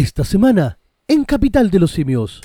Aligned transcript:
Esta 0.00 0.24
semana, 0.24 0.78
en 1.08 1.24
Capital 1.24 1.70
de 1.70 1.78
los 1.78 1.90
Simios. 1.90 2.40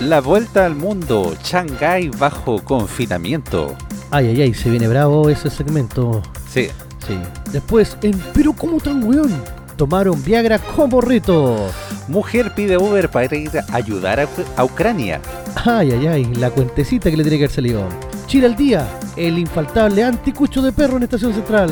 La 0.00 0.22
vuelta 0.22 0.64
al 0.64 0.74
mundo, 0.74 1.36
Shanghái 1.44 2.08
bajo 2.08 2.64
confinamiento. 2.64 3.76
Ay, 4.10 4.28
ay, 4.28 4.40
ay, 4.40 4.54
se 4.54 4.70
viene 4.70 4.88
bravo 4.88 5.28
ese 5.28 5.50
segmento. 5.50 6.22
Sí, 6.50 6.68
Sí. 7.06 7.18
Después, 7.52 7.98
en 8.00 8.18
Pero 8.32 8.54
¿cómo 8.54 8.80
tan 8.80 9.04
weón? 9.04 9.30
Tomaron 9.76 10.24
Viagra 10.24 10.58
como 10.58 11.02
reto. 11.02 11.70
mujer 12.08 12.54
pide 12.54 12.78
Uber 12.78 13.10
para 13.10 13.36
ir 13.36 13.50
a 13.58 13.76
ayudar 13.76 14.20
a, 14.20 14.28
a 14.56 14.64
Ucrania. 14.64 15.20
Ay, 15.66 15.90
ay, 15.90 16.06
ay, 16.06 16.24
la 16.36 16.48
cuentecita 16.50 17.10
que 17.10 17.16
le 17.18 17.24
tiene 17.24 17.36
que 17.36 17.44
haber 17.44 17.54
salido. 17.54 17.86
Chile 18.26 18.46
al 18.46 18.56
día, 18.56 18.88
el 19.16 19.38
infaltable 19.38 20.02
anticucho 20.02 20.62
de 20.62 20.72
perro 20.72 20.96
en 20.96 21.02
Estación 21.02 21.34
Central. 21.34 21.70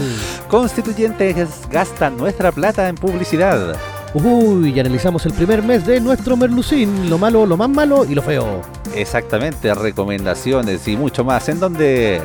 Constituyentes 0.51 1.69
gastan 1.71 2.17
nuestra 2.17 2.51
plata 2.51 2.89
en 2.89 2.97
publicidad. 2.97 3.77
Uy, 4.15 4.73
y 4.75 4.81
analizamos 4.81 5.25
el 5.25 5.33
primer 5.33 5.63
mes 5.63 5.87
de 5.87 6.01
nuestro 6.01 6.37
Merlucín, 6.37 7.09
lo 7.09 7.19
malo, 7.19 7.47
lo 7.47 7.57
más 7.57 7.69
malo 7.69 8.05
y 8.05 8.17
lo 8.17 8.23
feo. 8.23 8.61
Exactamente, 8.97 9.73
recomendaciones 9.73 10.89
y 10.89 10.97
mucho 10.97 11.25
más. 11.25 11.49
¿En 11.49 11.61
donde 11.61 12.21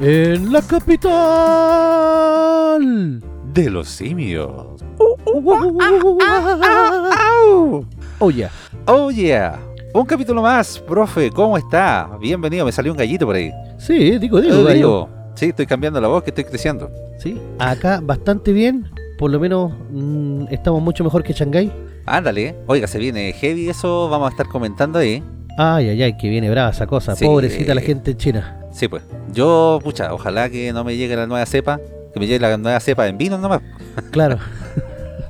En 0.00 0.52
la 0.52 0.60
capital. 0.62 1.12
De 3.54 3.70
los 3.70 3.86
simios. 3.88 4.82
Oh, 8.18 8.30
yeah. 8.32 8.50
Oh 8.86 9.12
yeah. 9.12 9.56
Un 9.94 10.04
capítulo 10.04 10.42
más, 10.42 10.80
profe, 10.80 11.30
¿cómo 11.30 11.56
está? 11.56 12.10
Bienvenido, 12.20 12.66
me 12.66 12.72
salió 12.72 12.90
un 12.90 12.98
gallito 12.98 13.24
por 13.24 13.36
ahí. 13.36 13.52
Sí, 13.78 14.18
digo, 14.18 14.40
digo, 14.40 14.64
gallo. 14.64 14.74
digo, 14.74 15.17
sí, 15.38 15.46
estoy 15.46 15.66
cambiando 15.66 16.00
la 16.00 16.08
voz, 16.08 16.22
que 16.22 16.30
estoy 16.30 16.44
creciendo. 16.44 16.90
Sí, 17.18 17.40
acá 17.58 18.00
bastante 18.02 18.52
bien. 18.52 18.90
Por 19.18 19.30
lo 19.30 19.40
menos 19.40 19.72
mm, 19.90 20.46
estamos 20.50 20.82
mucho 20.82 21.04
mejor 21.04 21.22
que 21.22 21.32
Shanghái. 21.32 21.72
Ándale, 22.06 22.54
oiga, 22.66 22.86
se 22.86 22.98
viene 22.98 23.32
heavy 23.32 23.68
eso, 23.68 24.08
vamos 24.08 24.28
a 24.28 24.30
estar 24.30 24.46
comentando 24.46 24.98
ahí. 24.98 25.22
Ay, 25.56 25.88
ay, 25.88 26.02
ay, 26.02 26.16
que 26.16 26.28
viene 26.28 26.50
brava 26.50 26.70
esa 26.70 26.86
cosa. 26.86 27.16
Sí. 27.16 27.24
Pobrecita 27.24 27.74
la 27.74 27.80
gente 27.80 28.12
en 28.12 28.16
China. 28.16 28.60
Sí, 28.72 28.86
pues. 28.88 29.02
Yo, 29.32 29.80
pucha, 29.82 30.12
ojalá 30.12 30.48
que 30.48 30.72
no 30.72 30.84
me 30.84 30.96
llegue 30.96 31.16
la 31.16 31.26
nueva 31.26 31.44
cepa, 31.46 31.80
que 32.12 32.20
me 32.20 32.26
llegue 32.26 32.40
la 32.40 32.56
nueva 32.56 32.78
cepa 32.80 33.06
en 33.08 33.18
vino 33.18 33.38
nomás. 33.38 33.60
Claro. 34.12 34.38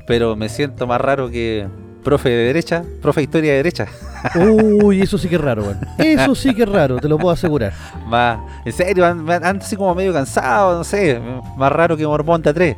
Pero 0.06 0.36
me 0.36 0.50
siento 0.50 0.86
más 0.86 1.00
raro 1.00 1.30
que 1.30 1.66
profe 2.04 2.28
de 2.28 2.44
derecha, 2.44 2.84
profe 3.00 3.20
de 3.20 3.24
historia 3.24 3.50
de 3.52 3.56
derecha. 3.58 3.88
Uy, 4.82 5.02
eso 5.02 5.18
sí 5.18 5.28
que 5.28 5.36
es 5.36 5.40
raro, 5.40 5.62
weón. 5.62 5.78
Eso 5.98 6.34
sí 6.34 6.54
que 6.54 6.62
es 6.62 6.68
raro, 6.68 6.96
te 6.98 7.08
lo 7.08 7.18
puedo 7.18 7.32
asegurar. 7.32 7.72
Más, 8.06 8.38
en 8.64 8.72
serio, 8.72 9.06
an- 9.06 9.28
an- 9.30 9.44
ando 9.44 9.64
así 9.64 9.76
como 9.76 9.94
medio 9.94 10.12
cansado, 10.12 10.76
no 10.78 10.84
sé, 10.84 11.20
más 11.56 11.72
raro 11.72 11.96
que 11.96 12.06
Mormonta 12.06 12.52
3. 12.54 12.76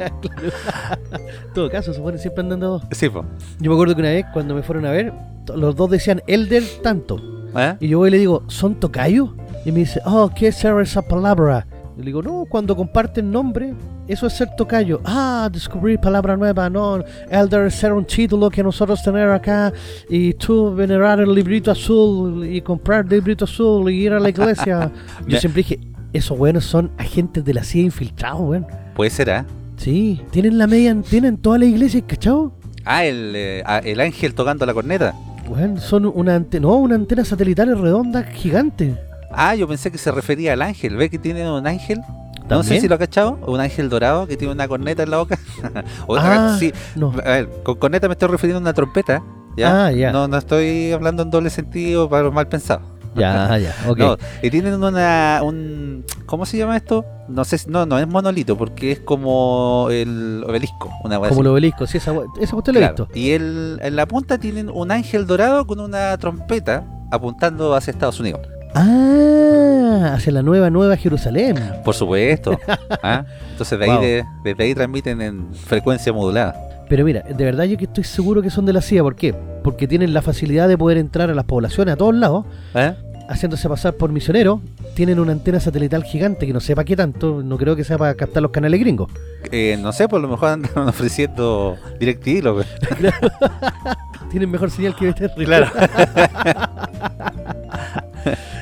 En 0.00 1.52
todo 1.54 1.70
caso, 1.70 1.92
se 1.92 2.18
siempre 2.18 2.42
andando. 2.42 2.82
Sí, 2.90 3.08
pues. 3.08 3.24
Yo 3.60 3.70
me 3.70 3.74
acuerdo 3.76 3.94
que 3.94 4.00
una 4.00 4.10
vez, 4.10 4.26
cuando 4.32 4.54
me 4.54 4.62
fueron 4.62 4.86
a 4.86 4.90
ver, 4.90 5.12
los 5.54 5.76
dos 5.76 5.90
decían 5.90 6.22
Elder 6.26 6.62
tanto. 6.82 7.18
¿Eh? 7.56 7.76
Y 7.80 7.88
yo 7.88 7.98
voy 7.98 8.08
y 8.08 8.12
le 8.12 8.18
digo, 8.18 8.42
¿son 8.48 8.74
tocayo? 8.74 9.34
Y 9.64 9.72
me 9.72 9.80
dice, 9.80 10.00
oh, 10.04 10.30
¿qué 10.34 10.48
es 10.48 10.56
ser 10.56 10.78
esa 10.80 11.02
palabra? 11.02 11.66
Y 11.98 12.02
le 12.02 12.06
digo, 12.06 12.22
no, 12.22 12.44
cuando 12.48 12.76
comparten 12.76 13.28
nombre, 13.28 13.74
eso 14.06 14.28
es 14.28 14.32
ser 14.34 14.50
tocayo. 14.56 15.00
Ah, 15.04 15.50
descubrir 15.52 15.98
palabra 15.98 16.36
nueva, 16.36 16.70
no. 16.70 17.02
Elder 17.28 17.72
ser 17.72 17.92
un 17.92 18.04
título 18.04 18.48
que 18.50 18.62
nosotros 18.62 19.02
tener 19.02 19.28
acá 19.30 19.72
y 20.08 20.32
tú 20.34 20.72
venerar 20.72 21.18
el 21.18 21.34
librito 21.34 21.72
azul 21.72 22.46
y 22.46 22.60
comprar 22.60 23.04
el 23.04 23.10
librito 23.10 23.46
azul 23.46 23.90
y 23.90 23.96
ir 23.96 24.12
a 24.12 24.20
la 24.20 24.28
iglesia. 24.28 24.92
yo 25.26 25.40
siempre 25.40 25.62
dije, 25.62 25.80
esos 26.12 26.38
buenos 26.38 26.66
son 26.66 26.92
agentes 26.98 27.44
de 27.44 27.52
la 27.52 27.64
CIA 27.64 27.82
infiltrados, 27.82 28.42
weón. 28.42 28.66
Puede 28.94 29.10
ser, 29.10 29.30
¿ah? 29.32 29.44
Sí, 29.76 30.22
tienen 30.30 30.56
la 30.56 30.68
media, 30.68 30.96
tienen 31.02 31.36
toda 31.36 31.58
la 31.58 31.64
iglesia, 31.64 32.00
¿cachao? 32.06 32.52
Ah, 32.84 33.04
el, 33.06 33.32
eh, 33.34 33.64
el 33.84 33.98
ángel 33.98 34.34
tocando 34.34 34.64
la 34.64 34.72
corneta. 34.72 35.16
Weón, 35.48 35.80
son 35.80 36.06
una 36.06 36.36
antena, 36.36 36.68
no, 36.68 36.76
una 36.76 36.94
antena 36.94 37.24
satelital 37.24 37.76
redonda 37.76 38.22
gigante. 38.22 39.07
Ah, 39.30 39.54
yo 39.54 39.68
pensé 39.68 39.90
que 39.90 39.98
se 39.98 40.10
refería 40.10 40.52
al 40.54 40.62
ángel. 40.62 40.96
¿Ve 40.96 41.10
que 41.10 41.18
tiene 41.18 41.50
un 41.50 41.66
ángel? 41.66 42.00
No 42.48 42.62
sé 42.62 42.80
si 42.80 42.88
lo 42.88 42.94
ha 42.94 42.98
cachado. 42.98 43.38
Un 43.46 43.60
ángel 43.60 43.90
dorado 43.90 44.26
que 44.26 44.36
tiene 44.36 44.52
una 44.54 44.66
corneta 44.68 45.02
en 45.02 45.10
la 45.10 45.18
boca. 45.18 45.38
Otra, 46.06 46.54
Ah, 46.54 46.56
sí. 46.58 46.72
no. 46.96 47.10
A 47.24 47.30
ver, 47.30 47.48
con 47.62 47.74
corneta 47.76 48.08
me 48.08 48.12
estoy 48.12 48.28
refiriendo 48.28 48.58
a 48.58 48.62
una 48.62 48.72
trompeta. 48.72 49.22
¿ya? 49.56 49.86
Ah, 49.86 49.92
ya. 49.92 50.12
No, 50.12 50.28
no 50.28 50.36
estoy 50.38 50.92
hablando 50.92 51.22
en 51.24 51.30
doble 51.30 51.50
sentido 51.50 52.08
para 52.08 52.22
los 52.22 52.32
mal 52.32 52.48
pensados. 52.48 52.82
Ya, 53.16 53.58
ya, 53.58 53.74
ok. 53.88 53.98
No, 53.98 54.16
y 54.42 54.50
tienen 54.50 54.82
una, 54.82 55.40
un, 55.42 56.04
¿cómo 56.26 56.46
se 56.46 56.56
llama 56.56 56.76
esto? 56.76 57.04
No 57.26 57.44
sé, 57.44 57.58
si- 57.58 57.68
no, 57.68 57.84
no 57.84 57.98
es 57.98 58.06
monolito 58.06 58.56
porque 58.56 58.92
es 58.92 59.00
como 59.00 59.88
el 59.90 60.44
obelisco, 60.46 60.88
una 61.02 61.16
Como 61.16 61.26
así. 61.26 61.40
el 61.40 61.46
obelisco, 61.48 61.86
sí, 61.86 61.98
esa, 61.98 62.12
esa 62.40 62.54
usted 62.56 62.72
lo 62.74 62.78
Claro, 62.80 63.06
visto. 63.06 63.18
Y 63.18 63.30
el, 63.32 63.80
en 63.82 63.96
la 63.96 64.06
punta 64.06 64.38
tienen 64.38 64.70
un 64.70 64.92
ángel 64.92 65.26
dorado 65.26 65.66
con 65.66 65.80
una 65.80 66.16
trompeta 66.18 66.84
apuntando 67.10 67.74
hacia 67.74 67.90
Estados 67.90 68.20
Unidos. 68.20 68.40
Ah, 68.74 70.12
hacia 70.14 70.32
la 70.32 70.42
nueva, 70.42 70.70
nueva 70.70 70.96
Jerusalén. 70.96 71.56
Por 71.84 71.94
supuesto. 71.94 72.58
¿ah? 73.02 73.24
Entonces 73.52 73.78
de 73.78 73.84
ahí 73.84 73.90
Wow. 73.90 74.00
de- 74.02 74.24
desde 74.44 74.64
ahí 74.64 74.74
transmiten 74.74 75.20
en 75.20 75.54
frecuencia 75.54 76.12
modulada. 76.12 76.54
Pero 76.88 77.04
mira, 77.04 77.20
de 77.22 77.44
verdad 77.44 77.64
yo 77.64 77.76
que 77.76 77.84
estoy 77.84 78.04
seguro 78.04 78.40
que 78.40 78.50
son 78.50 78.64
de 78.66 78.72
la 78.72 78.80
CIA. 78.80 79.02
¿Por 79.02 79.14
qué? 79.16 79.34
Porque 79.62 79.86
tienen 79.86 80.14
la 80.14 80.22
facilidad 80.22 80.68
de 80.68 80.78
poder 80.78 80.96
entrar 80.98 81.28
a 81.30 81.34
las 81.34 81.44
poblaciones 81.44 81.94
a 81.94 81.96
todos 81.96 82.14
lados, 82.14 82.46
¿eh? 82.74 82.94
haciéndose 83.28 83.68
pasar 83.68 83.94
por 83.94 84.10
misioneros. 84.10 84.60
Tienen 84.94 85.20
una 85.20 85.32
antena 85.32 85.60
satelital 85.60 86.02
gigante 86.02 86.46
que 86.46 86.52
no 86.52 86.60
sepa 86.60 86.84
qué 86.84 86.96
tanto, 86.96 87.42
no 87.44 87.58
creo 87.58 87.76
que 87.76 87.84
sea 87.84 87.98
para 87.98 88.14
captar 88.14 88.42
los 88.42 88.50
canales 88.52 88.80
gringos. 88.80 89.12
Eh, 89.52 89.78
no 89.80 89.92
sé, 89.92 90.08
por 90.08 90.20
lo 90.20 90.28
mejor 90.28 90.48
andan 90.48 90.70
ofreciendo 90.88 91.76
DirecTV. 92.00 92.64
Tienen 94.30 94.50
mejor 94.50 94.70
señal 94.70 94.94
que 94.94 95.10
BTR. 95.10 95.32
Claro. 95.44 95.66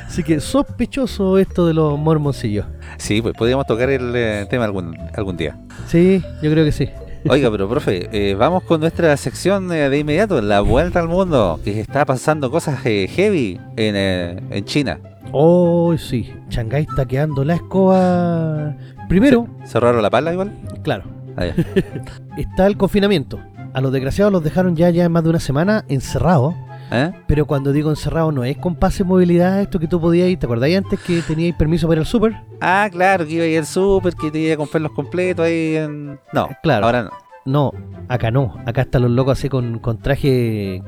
Así 0.07 0.23
que 0.23 0.41
sospechoso 0.41 1.37
esto 1.39 1.67
de 1.67 1.75
los 1.75 1.99
mormoncillos. 1.99 2.67
Sí, 2.97 3.21
pues 3.21 3.35
podríamos 3.37 3.67
tocar 3.67 3.91
el 3.91 4.13
eh, 4.15 4.47
tema 4.49 4.65
algún, 4.65 4.97
algún 5.15 5.37
día. 5.37 5.59
Sí, 5.89 6.23
yo 6.43 6.51
creo 6.51 6.65
que 6.65 6.73
sí. 6.73 6.89
Oiga, 7.29 7.51
pero 7.51 7.69
profe, 7.69 8.09
eh, 8.13 8.35
vamos 8.35 8.63
con 8.63 8.81
nuestra 8.81 9.15
sección 9.17 9.71
eh, 9.73 9.91
de 9.91 9.99
inmediato, 9.99 10.41
la 10.41 10.61
vuelta 10.61 11.01
al 11.01 11.09
mundo, 11.09 11.61
que 11.65 11.81
está 11.81 12.05
pasando 12.07 12.51
cosas 12.51 12.81
heavy 12.81 13.61
en, 13.77 13.95
eh, 13.97 14.41
en 14.51 14.65
China. 14.65 15.01
Oh, 15.33 15.95
sí. 15.99 16.33
Shanghái 16.49 16.87
está 16.89 17.05
quedando 17.05 17.45
la 17.45 17.57
escoba. 17.57 18.75
Primero, 19.09 19.49
¿Cerraron 19.67 20.03
la 20.03 20.11
pala 20.11 20.33
igual? 20.33 20.53
claro, 20.83 21.05
Ah, 21.37 21.47
está 22.39 22.67
el 22.67 22.79
confinamiento. 22.79 23.39
A 23.77 23.81
los 23.83 23.93
desgraciados 23.93 24.33
los 24.33 24.43
dejaron 24.43 24.75
ya 24.75 24.89
ya 24.89 25.07
más 25.11 25.23
de 25.23 25.29
una 25.29 25.39
semana 25.39 25.85
encerrados. 25.89 26.55
¿Eh? 26.91 27.13
Pero 27.27 27.45
cuando 27.47 27.73
digo 27.73 27.91
encerrado 27.91 28.33
no 28.33 28.43
es 28.43 28.57
con 28.57 28.75
pase 28.75 29.03
de 29.03 29.09
movilidad 29.11 29.61
esto 29.61 29.79
que 29.79 29.87
tú 29.87 30.01
podías 30.01 30.31
ir. 30.31 30.39
¿Te 30.39 30.47
acordáis 30.47 30.79
antes 30.79 30.99
que 31.01 31.21
teníais 31.21 31.55
permiso 31.55 31.87
para 31.87 31.97
ir 31.97 32.01
al 32.01 32.07
súper? 32.07 32.37
Ah, 32.63 32.89
claro, 32.91 33.27
que 33.27 33.33
iba 33.35 33.45
a 33.45 33.49
ir 33.49 33.59
al 33.59 33.67
súper, 33.67 34.15
que 34.15 34.31
te 34.31 34.39
iba 34.39 34.55
a 34.55 34.57
comprar 34.57 34.81
los 34.81 34.93
completos 34.93 35.45
ahí 35.45 35.77
en... 35.77 36.19
No, 36.33 36.49
Claro. 36.63 36.87
ahora 36.87 37.03
no. 37.03 37.11
No, 37.45 37.73
acá 38.09 38.31
no. 38.31 38.57
Acá 38.65 38.81
están 38.81 39.03
los 39.03 39.11
locos 39.11 39.39
así 39.39 39.51
con, 39.51 39.79
con 39.79 39.99
traje 39.99 40.77
eh, 40.77 40.83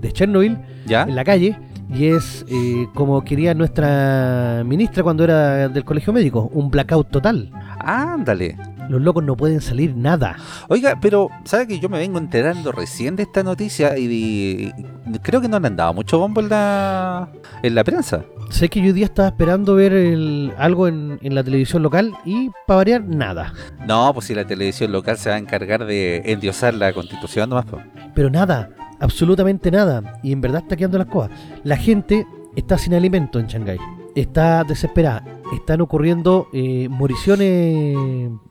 de 0.00 0.12
Chernobyl 0.12 0.58
¿Ya? 0.86 1.02
en 1.02 1.14
la 1.14 1.24
calle. 1.24 1.58
Y 1.90 2.06
es 2.06 2.46
eh, 2.48 2.86
como 2.94 3.22
quería 3.22 3.52
nuestra 3.52 4.62
ministra 4.64 5.02
cuando 5.02 5.24
era 5.24 5.68
del 5.68 5.84
colegio 5.84 6.14
médico, 6.14 6.48
un 6.54 6.70
blackout 6.70 7.10
total. 7.10 7.50
Ándale. 7.78 8.56
Los 8.88 9.00
locos 9.00 9.22
no 9.24 9.36
pueden 9.36 9.60
salir 9.60 9.96
nada. 9.96 10.36
Oiga, 10.68 10.98
pero 11.00 11.28
¿sabe 11.44 11.66
que 11.66 11.78
yo 11.78 11.88
me 11.88 11.98
vengo 11.98 12.18
enterando 12.18 12.72
recién 12.72 13.16
de 13.16 13.22
esta 13.22 13.42
noticia 13.42 13.96
y, 13.98 14.04
y- 14.04 14.72
y 15.14 15.18
creo 15.20 15.40
que 15.40 15.48
no 15.48 15.58
le 15.60 15.66
han 15.68 15.76
dado 15.76 15.94
mucho 15.94 16.18
bombo 16.18 16.40
en 16.40 16.48
la, 16.48 17.28
en 17.62 17.74
la 17.74 17.84
prensa? 17.84 18.24
Sé 18.50 18.68
que 18.68 18.80
yo 18.80 18.86
hoy 18.86 18.92
día 18.92 19.06
estaba 19.06 19.28
esperando 19.28 19.74
ver 19.74 19.92
el- 19.92 20.52
algo 20.58 20.88
en, 20.88 21.18
en 21.22 21.34
la 21.34 21.42
televisión 21.42 21.82
local 21.82 22.12
y 22.24 22.50
para 22.66 22.76
variar, 22.78 23.04
nada. 23.04 23.52
No, 23.86 24.12
pues 24.12 24.26
si 24.26 24.34
la 24.34 24.44
televisión 24.46 24.92
local 24.92 25.16
se 25.16 25.30
va 25.30 25.36
a 25.36 25.38
encargar 25.38 25.84
de 25.86 26.22
endiosar 26.26 26.74
la 26.74 26.92
constitución 26.92 27.48
nomás. 27.50 27.64
pues. 27.66 27.82
Pero 28.14 28.28
nada, 28.30 28.68
absolutamente 29.00 29.70
nada. 29.70 30.18
Y 30.22 30.32
en 30.32 30.40
verdad 30.40 30.62
está 30.62 30.76
quedando 30.76 30.98
las 30.98 31.06
cosas. 31.06 31.30
La 31.64 31.76
gente 31.76 32.26
está 32.56 32.76
sin 32.76 32.94
alimento 32.94 33.38
en 33.38 33.46
Shanghái. 33.46 33.78
Está 34.14 34.64
desesperada. 34.64 35.24
Están 35.54 35.80
ocurriendo 35.80 36.48
eh, 36.52 36.88
moriciones 36.90 37.96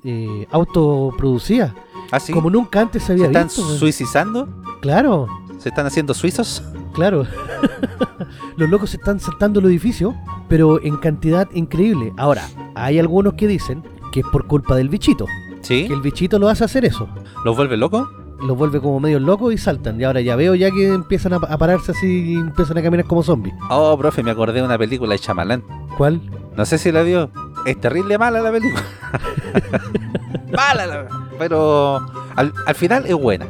eh, 0.04 0.48
autoproducidas. 0.52 1.74
¿Ah, 2.12 2.20
sí? 2.20 2.34
Como 2.34 2.50
nunca 2.50 2.82
antes 2.82 3.04
se 3.04 3.08
¿Se 3.08 3.14
había 3.14 3.26
están 3.28 3.48
visto. 3.48 3.64
suicizando? 3.78 4.48
Claro, 4.82 5.28
¿Se 5.60 5.70
están 5.70 5.86
haciendo 5.86 6.14
suizos? 6.14 6.64
claro. 6.94 7.26
Los 8.58 8.70
locos 8.70 8.92
se 8.92 8.98
están 8.98 9.20
saltando 9.20 9.60
el 9.60 9.66
edificio, 9.68 10.16
pero 10.48 10.82
en 10.84 10.98
cantidad 10.98 11.50
increíble. 11.54 12.14
Ahora, 12.18 12.48
hay 12.76 13.00
algunos 13.00 13.34
que 13.34 13.48
dicen 13.48 13.84
que 14.12 14.20
es 14.22 14.26
por 14.32 14.46
culpa 14.48 14.76
del 14.76 14.90
bichito. 14.90 15.26
¿Sí? 15.62 15.88
Que 15.88 15.94
el 15.94 16.02
bichito 16.02 16.38
lo 16.40 16.50
hace 16.50 16.64
hacer 16.66 16.86
eso. 16.86 17.08
¿Los 17.46 17.56
vuelve 17.56 17.78
locos? 17.78 18.08
Los 18.46 18.58
vuelve 18.58 18.80
como 18.82 19.00
medio 19.00 19.20
locos 19.20 19.54
y 19.54 19.58
saltan. 19.58 20.00
Y 20.00 20.04
ahora 20.04 20.22
ya 20.22 20.36
veo 20.36 20.56
ya 20.56 20.72
que 20.72 20.88
empiezan 20.88 21.34
a, 21.34 21.36
a 21.38 21.58
pararse 21.58 21.92
así 21.92 22.32
y 22.32 22.36
empiezan 22.36 22.78
a 22.78 22.82
caminar 22.82 23.06
como 23.06 23.22
zombies. 23.24 23.54
Oh, 23.70 23.98
profe, 23.98 24.24
me 24.24 24.32
acordé 24.32 24.54
de 24.54 24.64
una 24.64 24.78
película 24.78 25.14
de 25.14 25.20
Chamalán. 25.20 25.64
¿Cuál? 25.98 26.22
No 26.56 26.66
sé 26.66 26.78
si 26.78 26.92
la 26.92 27.02
vio. 27.04 27.30
Es 27.66 27.80
terrible 27.80 28.18
mala 28.18 28.42
la 28.42 28.52
película. 28.52 28.84
mala, 30.56 30.86
la- 30.86 31.08
pero 31.38 31.98
al, 32.36 32.54
al 32.66 32.76
final 32.76 33.06
es 33.06 33.16
buena. 33.16 33.46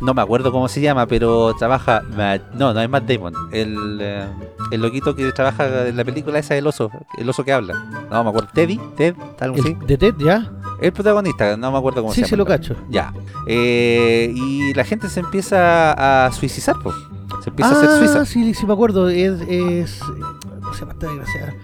No 0.00 0.14
me 0.14 0.22
acuerdo 0.22 0.52
cómo 0.52 0.68
se 0.68 0.80
llama, 0.80 1.06
pero 1.06 1.54
trabaja. 1.54 2.02
Matt- 2.16 2.52
no, 2.54 2.72
no 2.74 2.80
es 2.80 2.88
Matt 2.88 3.04
Damon. 3.08 3.32
El, 3.52 3.98
eh, 4.00 4.26
el 4.72 4.80
loquito 4.82 5.14
que 5.14 5.30
trabaja 5.32 5.86
en 5.88 5.96
la 5.96 6.04
película 6.04 6.38
esa 6.38 6.54
del 6.54 6.66
oso. 6.66 6.90
El 7.18 7.28
oso 7.28 7.44
que 7.44 7.52
habla. 7.52 7.74
No 8.10 8.22
me 8.24 8.30
acuerdo. 8.30 8.48
Teddy, 8.52 8.80
Ted, 8.96 9.14
algo 9.40 9.56
así. 9.60 9.76
De 9.86 9.96
Ted, 9.96 10.14
¿ya? 10.18 10.50
El 10.80 10.92
protagonista, 10.92 11.56
no 11.58 11.70
me 11.72 11.78
acuerdo 11.78 12.00
cómo 12.02 12.14
Sí, 12.14 12.20
se 12.22 12.26
sí 12.26 12.30
llama. 12.30 12.38
lo 12.44 12.46
cacho. 12.46 12.74
Ya. 12.88 13.12
Eh, 13.46 14.32
y 14.34 14.72
la 14.74 14.84
gente 14.84 15.08
se 15.08 15.20
empieza 15.20 16.26
a 16.26 16.32
suicidar, 16.32 16.76
po. 16.82 16.92
Se 17.42 17.50
empieza 17.50 17.70
a 17.72 17.76
hacer 17.76 17.90
Ah, 17.90 17.98
suiza. 17.98 18.24
sí, 18.26 18.54
sí 18.54 18.66
me 18.66 18.72
acuerdo. 18.72 19.08
Es... 19.08 19.40
es 19.48 20.00
¿Cómo 20.00 20.72
se 20.74 20.80
llama 20.80 20.92
esta 20.92 21.06
desgraciada? 21.06 21.54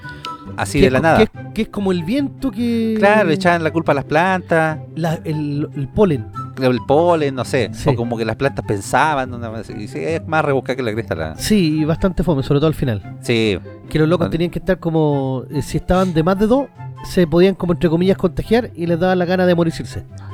Así 0.57 0.79
Que 0.81 0.87
de 0.87 0.91
la 0.91 1.01
nada. 1.01 1.17
Que 1.19 1.23
es, 1.25 1.31
que 1.55 1.63
es 1.63 1.69
como 1.69 1.93
el 1.93 2.03
viento 2.05 2.51
que... 2.51 2.95
Claro, 2.99 3.29
le 3.29 3.35
echaban 3.35 3.63
la 3.65 3.73
culpa 3.73 3.93
a 3.93 3.95
las 3.95 4.05
plantas, 4.05 4.79
la- 4.95 5.21
el, 5.25 5.69
el 5.77 5.89
polen. 5.89 6.27
El 6.61 6.79
polen, 6.87 7.35
no 7.35 7.45
sé. 7.45 7.71
Sí. 7.73 7.91
O 7.91 7.95
como 7.95 8.17
que 8.17 8.25
las 8.25 8.37
plantas 8.37 8.65
pensaban. 8.67 9.31
y 9.79 9.89
sí, 9.89 9.99
es 10.01 10.27
más 10.27 10.45
rebuscada 10.45 10.77
que 10.77 10.83
la 10.83 10.93
cresta. 10.93 11.15
La... 11.15 11.37
Sí, 11.37 11.81
y 11.81 11.85
bastante 11.85 12.23
fome, 12.23 12.43
sobre 12.43 12.61
todo 12.61 12.69
al 12.69 12.75
final. 12.75 13.17
Sí, 13.21 13.59
Que 13.89 13.99
los 13.99 14.09
locos 14.09 14.31
tenían 14.31 14.51
que 14.51 14.59
estar 14.59 14.79
como... 14.79 15.45
eh, 15.51 15.63
si 15.63 15.77
estaban 15.79 16.15
de 16.15 16.23
más 16.23 16.39
de 16.39 16.47
dos, 16.47 16.67
se 17.05 17.27
podían 17.27 17.55
como 17.55 17.73
entre 17.73 17.89
comillas 17.89 18.17
contagiar 18.17 18.71
y 18.75 18.87
les 18.87 18.99
daba 18.99 19.15
la 19.15 19.25
gana 19.25 19.47
de 19.47 19.55
morirse. 19.55 19.85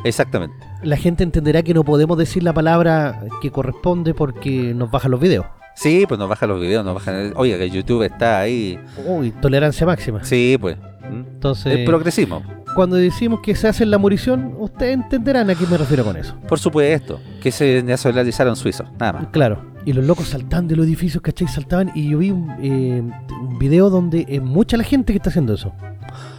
exactamente. 0.05 0.55
La 0.83 0.97
gente 0.97 1.23
entenderá 1.23 1.63
que 1.63 1.75
no 1.75 1.85
podemos 1.85 2.17
decir 2.19 2.43
la 2.43 2.53
palabra 2.53 3.25
que 3.41 3.51
corresponde 3.51 4.15
porque 4.15 4.73
nos 4.75 4.91
bajan 4.91 5.11
los 5.11 5.21
videos. 5.21 5.47
Sí, 5.75 6.05
pues 6.07 6.19
nos 6.19 6.29
bajan 6.29 6.49
los 6.51 6.61
videos, 6.61 6.85
nos 6.85 6.95
bajan. 6.95 7.33
Oiga, 7.37 7.57
que 7.59 7.71
YouTube 7.71 8.03
está 8.03 8.41
ahí. 8.41 8.79
Uy, 9.07 9.31
tolerancia 9.31 9.87
máxima. 9.87 10.23
Sí, 10.25 10.57
pues. 10.61 10.77
¿Mm? 10.77 11.15
Entonces, 11.35 11.79
El 11.79 11.85
progresismo. 11.85 12.43
Cuando 12.75 12.97
decimos 12.97 13.41
que 13.41 13.55
se 13.55 13.69
hace 13.69 13.87
la 13.87 13.99
morición, 13.99 14.55
ustedes 14.59 14.95
entenderán 14.95 15.51
a 15.51 15.55
qué 15.55 15.67
me 15.67 15.77
refiero 15.77 16.05
con 16.05 16.17
eso. 16.17 16.35
Por 16.49 16.59
supuesto. 16.59 17.21
Que 17.41 17.51
se 17.51 17.83
nacionalizaron 17.83 18.57
suizos, 18.57 18.89
nada 18.99 19.13
más. 19.13 19.27
Claro. 19.29 19.73
Y 19.85 19.93
los 19.93 20.05
locos 20.05 20.29
saltaban 20.29 20.69
de 20.69 20.77
los 20.77 20.87
edificios, 20.87 21.23
¿cachai? 21.23 21.49
Saltaban 21.49 21.91
y 21.95 22.11
yo 22.11 22.19
vi 22.19 22.31
un, 22.31 22.51
eh, 22.61 23.03
un 23.41 23.59
video 23.59 23.91
donde 23.91 24.25
es 24.29 24.43
mucha 24.43 24.77
la 24.77 24.85
gente 24.85 25.13
que 25.13 25.19
está 25.19 25.31
haciendo 25.31 25.55
eso. 25.55 25.73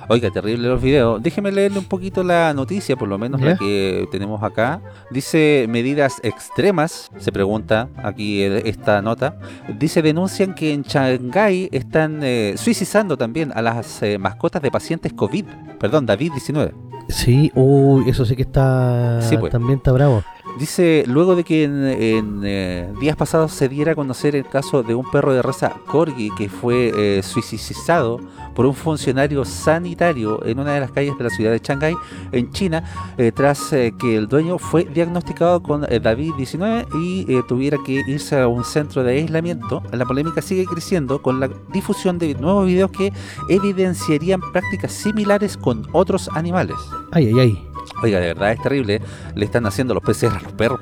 Oiga, 0.09 0.29
terrible 0.31 0.67
los 0.67 0.81
videos. 0.81 1.21
Déjeme 1.21 1.51
leerle 1.51 1.79
un 1.79 1.85
poquito 1.85 2.23
la 2.23 2.53
noticia, 2.53 2.95
por 2.95 3.07
lo 3.07 3.17
menos 3.17 3.39
¿Ya? 3.39 3.47
la 3.47 3.57
que 3.57 4.07
tenemos 4.11 4.43
acá. 4.43 4.81
Dice 5.11 5.65
medidas 5.69 6.19
extremas, 6.23 7.09
se 7.17 7.31
pregunta 7.31 7.89
aquí 8.03 8.43
esta 8.43 9.01
nota. 9.01 9.37
Dice 9.79 10.01
denuncian 10.01 10.53
que 10.53 10.73
en 10.73 10.83
Shanghái 10.83 11.69
están 11.71 12.19
eh, 12.23 12.55
suicidando 12.57 13.17
también 13.17 13.51
a 13.55 13.61
las 13.61 14.01
eh, 14.03 14.17
mascotas 14.17 14.61
de 14.61 14.71
pacientes 14.71 15.13
COVID. 15.13 15.45
Perdón, 15.79 16.05
David-19. 16.05 16.73
Sí, 17.09 17.51
uy, 17.53 18.09
eso 18.09 18.25
sí 18.25 18.35
que 18.35 18.43
está... 18.43 19.21
Sí, 19.21 19.37
pues. 19.37 19.51
También 19.51 19.77
está 19.77 19.91
bravo. 19.91 20.23
Dice, 20.57 21.03
luego 21.07 21.35
de 21.35 21.43
que 21.43 21.63
en, 21.63 21.83
en, 21.83 22.41
eh, 22.43 22.91
días 22.99 23.15
pasados 23.15 23.53
se 23.53 23.69
diera 23.69 23.93
a 23.93 23.95
conocer 23.95 24.35
el 24.35 24.45
caso 24.45 24.83
de 24.83 24.93
un 24.93 25.09
perro 25.09 25.33
de 25.33 25.41
raza 25.41 25.73
Corgi 25.87 26.29
que 26.37 26.47
fue 26.47 26.91
eh, 26.95 27.23
suicidado 27.23 28.19
por 28.53 28.65
un 28.65 28.73
funcionario 28.73 29.45
sanitario 29.45 30.43
en 30.45 30.59
una 30.59 30.73
de 30.73 30.79
las 30.79 30.91
calles 30.91 31.17
de 31.17 31.23
la 31.23 31.29
ciudad 31.29 31.51
de 31.51 31.59
Shanghái, 31.59 31.95
en 32.31 32.51
China, 32.51 32.83
eh, 33.17 33.31
tras 33.31 33.73
eh, 33.73 33.93
que 33.99 34.15
el 34.15 34.27
dueño 34.27 34.57
fue 34.57 34.85
diagnosticado 34.85 35.61
con 35.61 35.85
eh, 35.85 35.99
David-19 35.99 36.87
y 37.01 37.25
eh, 37.31 37.41
tuviera 37.47 37.77
que 37.85 38.03
irse 38.07 38.39
a 38.39 38.47
un 38.47 38.63
centro 38.63 39.03
de 39.03 39.13
aislamiento. 39.13 39.83
La 39.91 40.05
polémica 40.05 40.41
sigue 40.41 40.65
creciendo 40.65 41.21
con 41.21 41.39
la 41.39 41.49
difusión 41.71 42.17
de 42.19 42.33
nuevos 42.35 42.67
videos 42.67 42.91
que 42.91 43.11
evidenciarían 43.49 44.41
prácticas 44.51 44.91
similares 44.91 45.57
con 45.57 45.87
otros 45.91 46.29
animales. 46.33 46.77
Ay, 47.11 47.27
ay, 47.27 47.39
ay. 47.39 47.67
Oiga, 48.01 48.19
de 48.19 48.27
verdad 48.27 48.51
es 48.51 48.61
terrible. 48.61 49.01
Le 49.35 49.45
están 49.45 49.65
haciendo 49.65 49.93
los 49.93 50.03
PCR 50.03 50.37
a 50.37 50.41
los 50.41 50.53
perros. 50.53 50.79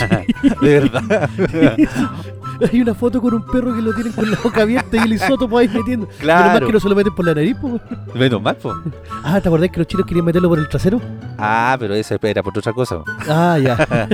de 0.60 0.80
verdad. 0.80 1.30
Hay 2.72 2.80
una 2.80 2.94
foto 2.94 3.20
con 3.20 3.34
un 3.34 3.42
perro 3.46 3.74
que 3.74 3.82
lo 3.82 3.92
tienen 3.92 4.12
con 4.12 4.30
la 4.30 4.38
boca 4.42 4.62
abierta 4.62 4.96
y 4.96 5.00
el 5.00 5.12
isótopo 5.12 5.58
ahí 5.58 5.68
metiendo. 5.68 6.06
Menos 6.06 6.18
mal 6.18 6.18
Claro. 6.20 6.66
que 6.66 6.72
no 6.72 6.80
se 6.80 6.88
lo 6.88 6.94
meten 6.96 7.14
por 7.14 7.24
la 7.24 7.34
nariz, 7.34 7.56
po. 7.56 7.80
Menos 8.14 8.42
mal, 8.42 8.56
po. 8.56 8.74
Ah, 9.22 9.40
¿te 9.40 9.48
acordás 9.48 9.70
que 9.70 9.78
los 9.78 9.86
chinos 9.86 10.06
querían 10.06 10.24
meterlo 10.26 10.48
por 10.48 10.58
el 10.58 10.68
trasero? 10.68 11.00
Ah, 11.38 11.76
pero 11.78 11.94
ese 11.94 12.18
era 12.22 12.42
por 12.42 12.56
otra 12.58 12.72
cosa. 12.72 13.02
Ah, 13.28 13.58
ya. 13.58 14.08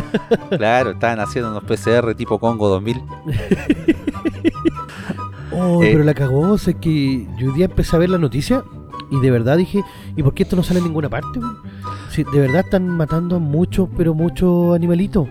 Claro, 0.56 0.90
estaban 0.90 1.20
haciendo 1.20 1.50
unos 1.50 1.64
PCR 1.64 2.14
tipo 2.14 2.38
Congo 2.38 2.68
2000. 2.68 3.02
Oh, 5.56 5.82
Eh. 5.82 5.90
pero 5.92 6.04
la 6.04 6.14
cagó. 6.14 6.54
Es 6.56 6.74
que 6.80 7.26
yo 7.38 7.48
hoy 7.50 7.54
día 7.54 7.66
empecé 7.66 7.94
a 7.94 7.98
ver 8.00 8.10
la 8.10 8.18
noticia 8.18 8.64
y 9.10 9.20
de 9.20 9.30
verdad 9.30 9.56
dije, 9.56 9.84
¿y 10.16 10.22
por 10.22 10.34
qué 10.34 10.42
esto 10.42 10.56
no 10.56 10.62
sale 10.64 10.78
en 10.80 10.86
ninguna 10.86 11.08
parte? 11.08 11.38
Sí, 12.10 12.24
de 12.32 12.40
verdad 12.40 12.60
están 12.64 12.88
matando 12.88 13.36
a 13.36 13.38
muchos, 13.38 13.88
pero 13.96 14.14
muchos 14.14 14.74
animalitos. 14.74 15.28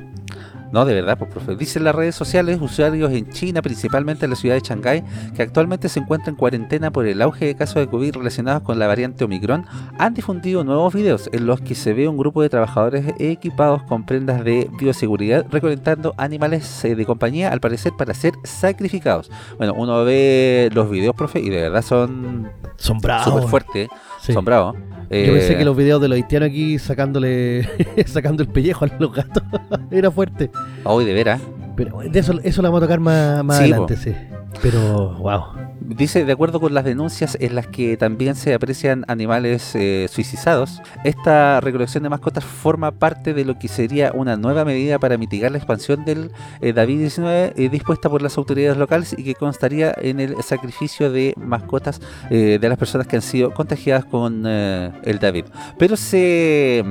No, 0.73 0.85
de 0.85 0.95
verdad, 0.95 1.19
pues, 1.19 1.29
profe. 1.29 1.55
Dicen 1.55 1.83
las 1.83 1.93
redes 1.93 2.15
sociales, 2.15 2.57
usuarios 2.59 3.11
en 3.11 3.29
China, 3.31 3.61
principalmente 3.61 4.25
en 4.25 4.31
la 4.31 4.35
ciudad 4.35 4.55
de 4.55 4.61
Shanghái, 4.61 5.03
que 5.35 5.43
actualmente 5.43 5.87
se 5.87 5.99
encuentra 5.99 6.31
en 6.31 6.35
cuarentena 6.35 6.91
por 6.91 7.05
el 7.05 7.21
auge 7.21 7.45
de 7.45 7.55
casos 7.55 7.75
de 7.75 7.87
COVID 7.87 8.15
relacionados 8.15 8.63
con 8.63 8.79
la 8.79 8.87
variante 8.87 9.23
Omicron, 9.23 9.67
han 9.99 10.15
difundido 10.15 10.63
nuevos 10.63 10.91
videos 10.95 11.29
en 11.31 11.45
los 11.45 11.61
que 11.61 11.75
se 11.75 11.93
ve 11.93 12.07
un 12.07 12.17
grupo 12.17 12.41
de 12.41 12.49
trabajadores 12.49 13.13
equipados 13.19 13.83
con 13.83 14.03
prendas 14.03 14.43
de 14.43 14.67
bioseguridad 14.79 15.45
recolectando 15.51 16.15
animales 16.17 16.83
eh, 16.85 16.95
de 16.95 17.05
compañía, 17.05 17.49
al 17.51 17.59
parecer 17.59 17.93
para 17.95 18.15
ser 18.15 18.33
sacrificados. 18.43 19.29
Bueno, 19.59 19.75
uno 19.77 20.03
ve 20.03 20.71
los 20.73 20.89
videos, 20.89 21.13
profe, 21.15 21.39
y 21.39 21.49
de 21.49 21.61
verdad 21.61 21.83
son 21.83 22.49
Son 22.77 22.97
bravos. 22.97 23.25
súper 23.25 23.47
fuertes, 23.47 23.87
Sí. 24.23 24.33
son 24.33 24.45
bravos. 24.45 24.75
Yo 24.75 25.33
pensé 25.33 25.53
Eh, 25.53 25.57
que 25.57 25.65
los 25.65 25.75
videos 25.77 26.01
de 26.01 26.07
los 26.07 26.15
haitianos 26.15 26.49
aquí 26.49 26.79
sacándole 26.79 27.67
sacando 28.07 28.41
el 28.41 28.49
pellejo 28.49 28.85
a 28.85 28.89
los 28.99 29.13
gatos 29.13 29.43
era 29.91 30.09
fuerte. 30.09 30.49
Hoy 30.83 31.05
de 31.05 31.13
veras. 31.13 31.41
Pero 31.75 31.99
de 32.09 32.19
eso, 32.19 32.39
eso 32.43 32.61
lo 32.61 32.69
vamos 32.69 32.81
a 32.83 32.85
tocar 32.85 32.99
más, 32.99 33.43
más 33.43 33.57
Sí, 33.57 33.63
adelante, 33.63 33.97
sí. 33.97 34.13
Pero, 34.61 35.15
wow. 35.15 35.43
Dice, 35.81 36.23
de 36.23 36.31
acuerdo 36.31 36.61
con 36.61 36.73
las 36.73 36.85
denuncias 36.85 37.37
en 37.41 37.55
las 37.55 37.67
que 37.67 37.97
también 37.97 38.35
se 38.35 38.53
aprecian 38.53 39.03
animales 39.07 39.75
eh, 39.75 40.07
suicidados, 40.09 40.81
esta 41.03 41.59
recolección 41.59 42.03
de 42.03 42.09
mascotas 42.09 42.45
forma 42.45 42.91
parte 42.91 43.33
de 43.33 43.43
lo 43.43 43.59
que 43.59 43.67
sería 43.67 44.13
una 44.13 44.37
nueva 44.37 44.63
medida 44.63 44.97
para 44.97 45.17
mitigar 45.17 45.51
la 45.51 45.57
expansión 45.57 46.05
del 46.05 46.31
eh, 46.61 46.71
David-19 46.71 47.53
eh, 47.55 47.69
dispuesta 47.69 48.09
por 48.09 48.21
las 48.21 48.37
autoridades 48.37 48.77
locales 48.77 49.13
y 49.17 49.23
que 49.23 49.35
constaría 49.35 49.93
en 49.97 50.21
el 50.21 50.41
sacrificio 50.41 51.11
de 51.11 51.33
mascotas 51.37 51.99
de 52.29 52.59
las 52.61 52.77
personas 52.77 53.07
que 53.07 53.17
han 53.17 53.21
sido 53.21 53.53
contagiadas 53.53 54.05
con 54.05 54.45
el 54.45 55.19
David. 55.19 55.45
Pero 55.77 55.97
se... 55.97 56.83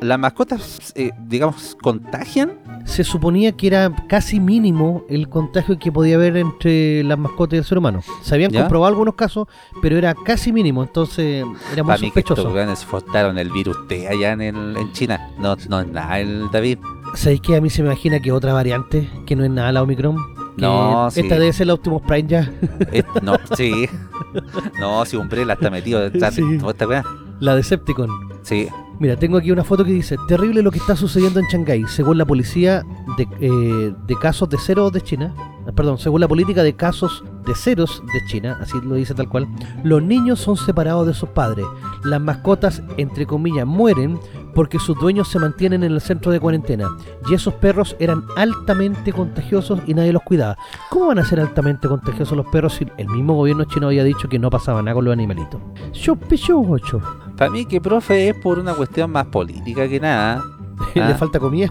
¿Las 0.00 0.18
mascotas, 0.18 0.92
digamos, 1.26 1.76
contagian? 1.80 2.52
Se 2.86 3.04
suponía 3.04 3.52
que 3.52 3.66
era 3.66 3.92
casi 4.08 4.40
mínimo 4.40 5.04
el 5.10 5.28
contagio 5.28 5.78
que 5.78 5.92
podía 5.92 6.16
haber 6.16 6.36
entre 6.38 7.02
las 7.04 7.18
mascotas 7.18 7.54
y 7.54 7.58
el 7.58 7.64
ser 7.64 7.78
humano. 7.78 8.00
Se 8.22 8.34
habían 8.34 8.50
¿Ya? 8.52 8.60
comprobado 8.62 8.88
algunos 8.88 9.14
casos, 9.16 9.48
pero 9.82 9.98
era 9.98 10.14
casi 10.14 10.52
mínimo, 10.52 10.82
entonces 10.82 11.44
era 11.72 11.82
muy 11.82 11.88
Para 11.92 11.98
mí 12.00 12.10
que 12.12 12.20
estos 12.20 12.38
sospechoso. 12.38 12.86
fortaron 12.86 13.38
el 13.38 13.50
virus 13.50 13.86
T 13.88 14.08
allá 14.08 14.32
en, 14.32 14.40
el- 14.40 14.76
en 14.76 14.92
China. 14.92 15.30
No, 15.38 15.56
no 15.68 15.80
es 15.80 15.88
nada 15.88 16.20
el 16.20 16.48
David. 16.50 16.78
¿Sabéis 17.14 17.40
que 17.42 17.56
a 17.56 17.60
mí 17.60 17.68
se 17.70 17.82
me 17.82 17.88
imagina 17.90 18.20
que 18.20 18.32
otra 18.32 18.52
variante, 18.52 19.10
que 19.26 19.36
no 19.36 19.44
es 19.44 19.50
nada 19.50 19.72
la 19.72 19.82
Omicron? 19.82 20.16
No, 20.56 21.10
sí. 21.10 21.20
Esta 21.20 21.34
debe 21.38 21.52
ser 21.52 21.66
la 21.66 21.74
Optimus 21.74 22.00
Prime 22.02 22.28
ya, 22.28 22.50
Eh, 22.92 23.02
no, 23.20 23.36
sí. 23.56 23.88
No, 24.80 25.04
si 25.04 25.16
Umbrella 25.16 25.54
está 25.54 25.70
metido 25.70 26.04
está 26.06 26.30
Sí. 26.30 26.42
esta 26.66 26.86
weá. 26.86 27.04
la 27.40 27.54
Decepticon. 27.56 28.08
Sí. 28.42 28.68
Mira, 28.98 29.16
tengo 29.16 29.36
aquí 29.36 29.50
una 29.50 29.62
foto 29.62 29.84
que 29.84 29.92
dice, 29.92 30.16
terrible 30.26 30.62
lo 30.62 30.70
que 30.70 30.78
está 30.78 30.96
sucediendo 30.96 31.38
en 31.38 31.46
Shanghái, 31.46 31.84
según 31.86 32.16
la 32.16 32.24
policía 32.24 32.82
de, 33.18 33.28
eh, 33.40 33.94
de 34.06 34.14
casos 34.16 34.48
de 34.48 34.56
ceros 34.56 34.90
de 34.90 35.02
China, 35.02 35.34
eh, 35.66 35.72
perdón, 35.74 35.98
según 35.98 36.22
la 36.22 36.28
política 36.28 36.62
de 36.62 36.74
casos 36.74 37.22
de 37.44 37.54
ceros 37.54 38.02
de 38.14 38.24
China, 38.26 38.56
así 38.58 38.78
lo 38.82 38.94
dice 38.94 39.14
tal 39.14 39.28
cual, 39.28 39.46
los 39.84 40.02
niños 40.02 40.40
son 40.40 40.56
separados 40.56 41.06
de 41.06 41.12
sus 41.12 41.28
padres, 41.28 41.66
las 42.04 42.22
mascotas, 42.22 42.82
entre 42.96 43.26
comillas, 43.26 43.66
mueren 43.66 44.18
porque 44.54 44.78
sus 44.78 44.98
dueños 44.98 45.28
se 45.28 45.38
mantienen 45.38 45.84
en 45.84 45.92
el 45.92 46.00
centro 46.00 46.32
de 46.32 46.40
cuarentena, 46.40 46.88
y 47.28 47.34
esos 47.34 47.52
perros 47.52 47.96
eran 47.98 48.24
altamente 48.36 49.12
contagiosos 49.12 49.80
y 49.86 49.92
nadie 49.92 50.14
los 50.14 50.22
cuidaba. 50.22 50.56
¿Cómo 50.88 51.08
van 51.08 51.18
a 51.18 51.24
ser 51.26 51.38
altamente 51.38 51.86
contagiosos 51.86 52.34
los 52.34 52.46
perros 52.46 52.72
si 52.72 52.86
el 52.96 53.08
mismo 53.08 53.34
gobierno 53.34 53.64
chino 53.64 53.88
había 53.88 54.04
dicho 54.04 54.26
que 54.26 54.38
no 54.38 54.48
pasaba 54.48 54.80
nada 54.80 54.94
con 54.94 55.04
los 55.04 55.12
animalitos? 55.12 55.60
Yo, 55.92 56.16
yo, 56.30 56.60
ocho. 56.60 57.02
Para 57.36 57.50
mí 57.50 57.64
que 57.66 57.80
profe 57.80 58.28
es 58.30 58.34
por 58.36 58.58
una 58.58 58.74
cuestión 58.74 59.10
más 59.10 59.26
política 59.26 59.88
que 59.88 60.00
nada. 60.00 60.42
¿Le 60.94 61.02
Ah. 61.02 61.14
falta 61.14 61.38
comida? 61.38 61.70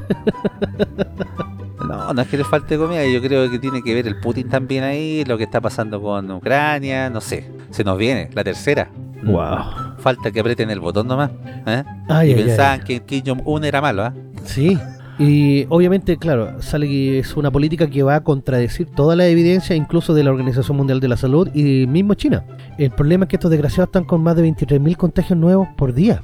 No, 1.87 2.13
no 2.13 2.21
es 2.21 2.27
que 2.27 2.37
le 2.37 2.43
falte 2.43 2.77
comida, 2.77 3.05
yo 3.05 3.21
creo 3.21 3.49
que 3.49 3.59
tiene 3.59 3.81
que 3.83 3.93
ver 3.93 4.07
el 4.07 4.19
Putin 4.19 4.49
también 4.49 4.83
ahí, 4.83 5.23
lo 5.25 5.37
que 5.37 5.43
está 5.43 5.61
pasando 5.61 6.01
con 6.01 6.29
Ucrania, 6.31 7.09
no 7.09 7.21
sé. 7.21 7.49
Se 7.69 7.83
nos 7.83 7.97
viene, 7.97 8.29
la 8.33 8.43
tercera. 8.43 8.89
Wow. 9.23 9.95
Falta 9.99 10.31
que 10.31 10.39
aprieten 10.39 10.69
el 10.71 10.79
botón 10.79 11.07
nomás. 11.07 11.31
¿eh? 11.67 11.83
Ay, 12.09 12.31
y 12.31 12.33
ay, 12.33 12.43
pensaban 12.43 12.79
ay. 12.81 12.85
que 12.85 13.03
Kim 13.03 13.23
Jong-un 13.25 13.63
era 13.65 13.81
malo, 13.81 14.03
¿ah? 14.03 14.13
Sí. 14.45 14.77
Y 15.17 15.65
obviamente, 15.69 16.17
claro, 16.17 16.61
sale 16.61 16.87
que 16.87 17.19
es 17.19 17.37
una 17.37 17.49
política 17.51 17.89
que 17.89 18.03
va 18.03 18.15
a 18.15 18.23
contradecir 18.23 18.87
toda 18.87 19.15
la 19.15 19.25
evidencia, 19.27 19.75
incluso 19.75 20.13
de 20.13 20.23
la 20.23 20.31
Organización 20.31 20.75
Mundial 20.77 20.99
de 20.99 21.07
la 21.07 21.15
Salud 21.17 21.49
y 21.53 21.87
mismo 21.87 22.15
China. 22.15 22.43
El 22.77 22.91
problema 22.91 23.23
es 23.25 23.29
que 23.29 23.37
estos 23.37 23.49
desgraciados 23.51 23.87
están 23.87 24.03
con 24.03 24.21
más 24.21 24.35
de 24.35 24.43
23.000 24.43 24.97
contagios 24.97 25.39
nuevos 25.39 25.67
por 25.77 25.93
día. 25.93 26.21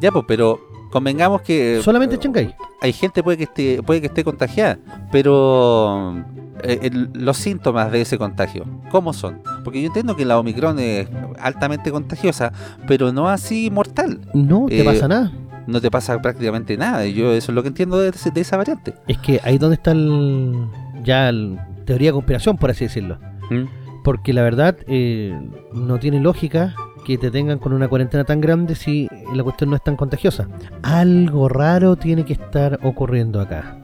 Ya, 0.00 0.10
pues, 0.10 0.24
pero 0.26 0.58
convengamos 0.90 1.42
que... 1.42 1.80
Solamente 1.84 2.16
Shanghái. 2.20 2.54
Hay 2.80 2.92
gente 2.92 3.22
puede 3.22 3.36
que 3.38 3.44
esté, 3.44 3.82
puede 3.82 4.00
que 4.00 4.06
esté 4.08 4.24
contagiada, 4.24 4.78
pero 5.12 6.16
eh, 6.62 6.78
el- 6.82 7.10
los 7.12 7.36
síntomas 7.36 7.92
de 7.92 8.00
ese 8.00 8.18
contagio, 8.18 8.64
¿cómo 8.90 9.12
son? 9.12 9.40
Porque 9.64 9.80
yo 9.80 9.86
entiendo 9.88 10.16
que 10.16 10.24
la 10.24 10.38
Omicron 10.38 10.78
es 10.78 11.08
altamente 11.40 11.90
contagiosa, 11.92 12.52
pero 12.86 13.12
no 13.12 13.28
así 13.28 13.70
mortal. 13.70 14.20
No 14.34 14.66
te 14.68 14.80
Eh, 14.80 14.84
pasa 14.84 15.06
nada. 15.08 15.32
No 15.68 15.80
te 15.80 15.90
pasa 15.90 16.20
prácticamente 16.20 16.76
nada. 16.76 17.06
y 17.06 17.14
Yo 17.14 17.32
eso 17.32 17.52
es 17.52 17.54
lo 17.54 17.62
que 17.62 17.68
entiendo 17.68 17.98
de, 17.98 18.10
esa 18.34 18.56
variante. 18.56 18.94
Es 19.06 19.18
que 19.18 19.40
ahí 19.44 19.58
donde 19.58 19.74
está 19.74 19.92
el, 19.92 20.66
ya 21.04 21.28
el 21.28 21.58
teoría 21.84 22.08
de 22.08 22.14
conspiración, 22.14 22.56
por 22.56 22.70
así 22.70 22.84
decirlo. 22.86 23.18
¿Mm? 23.50 23.64
Porque 24.02 24.32
la 24.32 24.42
verdad 24.42 24.76
eh, 24.86 25.38
no 25.74 25.98
tiene 25.98 26.20
lógica 26.20 26.74
que 27.04 27.18
te 27.18 27.30
tengan 27.30 27.58
con 27.58 27.72
una 27.72 27.86
cuarentena 27.88 28.24
tan 28.24 28.40
grande 28.40 28.74
si 28.74 29.08
la 29.34 29.42
cuestión 29.42 29.70
no 29.70 29.76
es 29.76 29.82
tan 29.82 29.96
contagiosa. 29.96 30.48
Algo 30.82 31.48
raro 31.48 31.96
tiene 31.96 32.24
que 32.24 32.32
estar 32.32 32.80
ocurriendo 32.82 33.40
acá. 33.40 33.78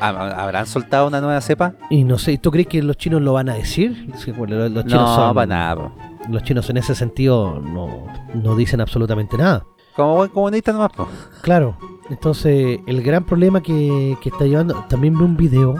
¿Hab- 0.00 0.34
¿Habrán 0.38 0.66
soltado 0.66 1.06
una 1.08 1.20
nueva 1.20 1.40
cepa? 1.40 1.74
Y 1.90 2.04
no 2.04 2.18
sé, 2.18 2.36
¿tú 2.38 2.50
crees 2.50 2.66
que 2.66 2.82
los 2.82 2.96
chinos 2.96 3.22
lo 3.22 3.32
van 3.34 3.48
a 3.48 3.54
decir? 3.54 4.10
Bueno, 4.36 4.56
los, 4.68 4.84
chinos 4.86 5.08
No, 5.10 5.14
son- 5.16 5.34
para 5.34 5.46
nada. 5.46 5.92
Los 6.30 6.42
chinos 6.42 6.68
en 6.70 6.76
ese 6.78 6.94
sentido 6.94 7.60
no, 7.60 8.06
no 8.34 8.56
dicen 8.56 8.80
absolutamente 8.80 9.36
nada. 9.38 9.64
Como 9.96 10.16
buen 10.16 10.30
comunista 10.30 10.72
nomás. 10.72 10.92
po. 10.92 11.08
Claro, 11.42 11.76
entonces 12.10 12.80
el 12.86 13.02
gran 13.02 13.24
problema 13.24 13.62
que, 13.62 14.16
que 14.20 14.28
está 14.28 14.44
llevando, 14.44 14.84
también 14.88 15.16
vi 15.18 15.24
un 15.24 15.36
video 15.36 15.74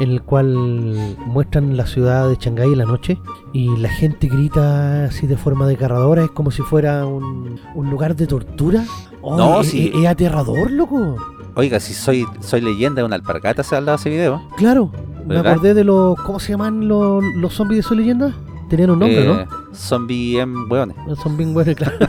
en 0.00 0.10
el 0.10 0.22
cual 0.22 1.16
muestran 1.26 1.76
la 1.76 1.86
ciudad 1.86 2.28
de 2.28 2.36
Shanghái 2.36 2.72
en 2.72 2.78
la 2.78 2.86
noche 2.86 3.18
y 3.52 3.76
la 3.76 3.90
gente 3.90 4.28
grita 4.28 5.04
así 5.04 5.26
de 5.26 5.36
forma 5.36 5.66
desgarradora, 5.66 6.24
es 6.24 6.30
como 6.30 6.50
si 6.50 6.62
fuera 6.62 7.04
un, 7.06 7.60
un 7.74 7.90
lugar 7.90 8.16
de 8.16 8.26
tortura. 8.26 8.84
Oh, 9.20 9.36
No, 9.36 9.60
es, 9.60 9.68
sí. 9.68 9.92
es- 9.94 10.06
aterrador, 10.06 10.70
loco. 10.70 11.16
Oiga, 11.54 11.80
si 11.80 11.92
soy 11.92 12.26
soy 12.40 12.60
leyenda 12.62 13.02
de 13.02 13.06
una 13.06 13.16
alpargata, 13.16 13.62
se 13.62 13.74
ha 13.74 13.78
hablado 13.78 13.96
ese 13.96 14.08
video. 14.08 14.40
Claro, 14.56 14.90
me 15.26 15.34
¿Verdad? 15.34 15.52
acordé 15.52 15.74
de 15.74 15.84
los, 15.84 16.18
¿cómo 16.22 16.40
se 16.40 16.52
llaman 16.52 16.88
los, 16.88 17.22
los 17.36 17.52
zombies 17.52 17.78
de 17.84 17.88
su 17.88 17.94
leyenda? 17.94 18.32
Tenían 18.70 18.90
un 18.90 18.98
nombre, 19.00 19.28
Eh, 19.42 19.46
Zombie 19.74 20.38
en 20.40 20.54
hueones. 20.70 20.96
¿no? 21.06 21.14
Son 21.16 21.36
bien 21.36 21.52
buenos, 21.52 21.74
claro. 21.74 21.96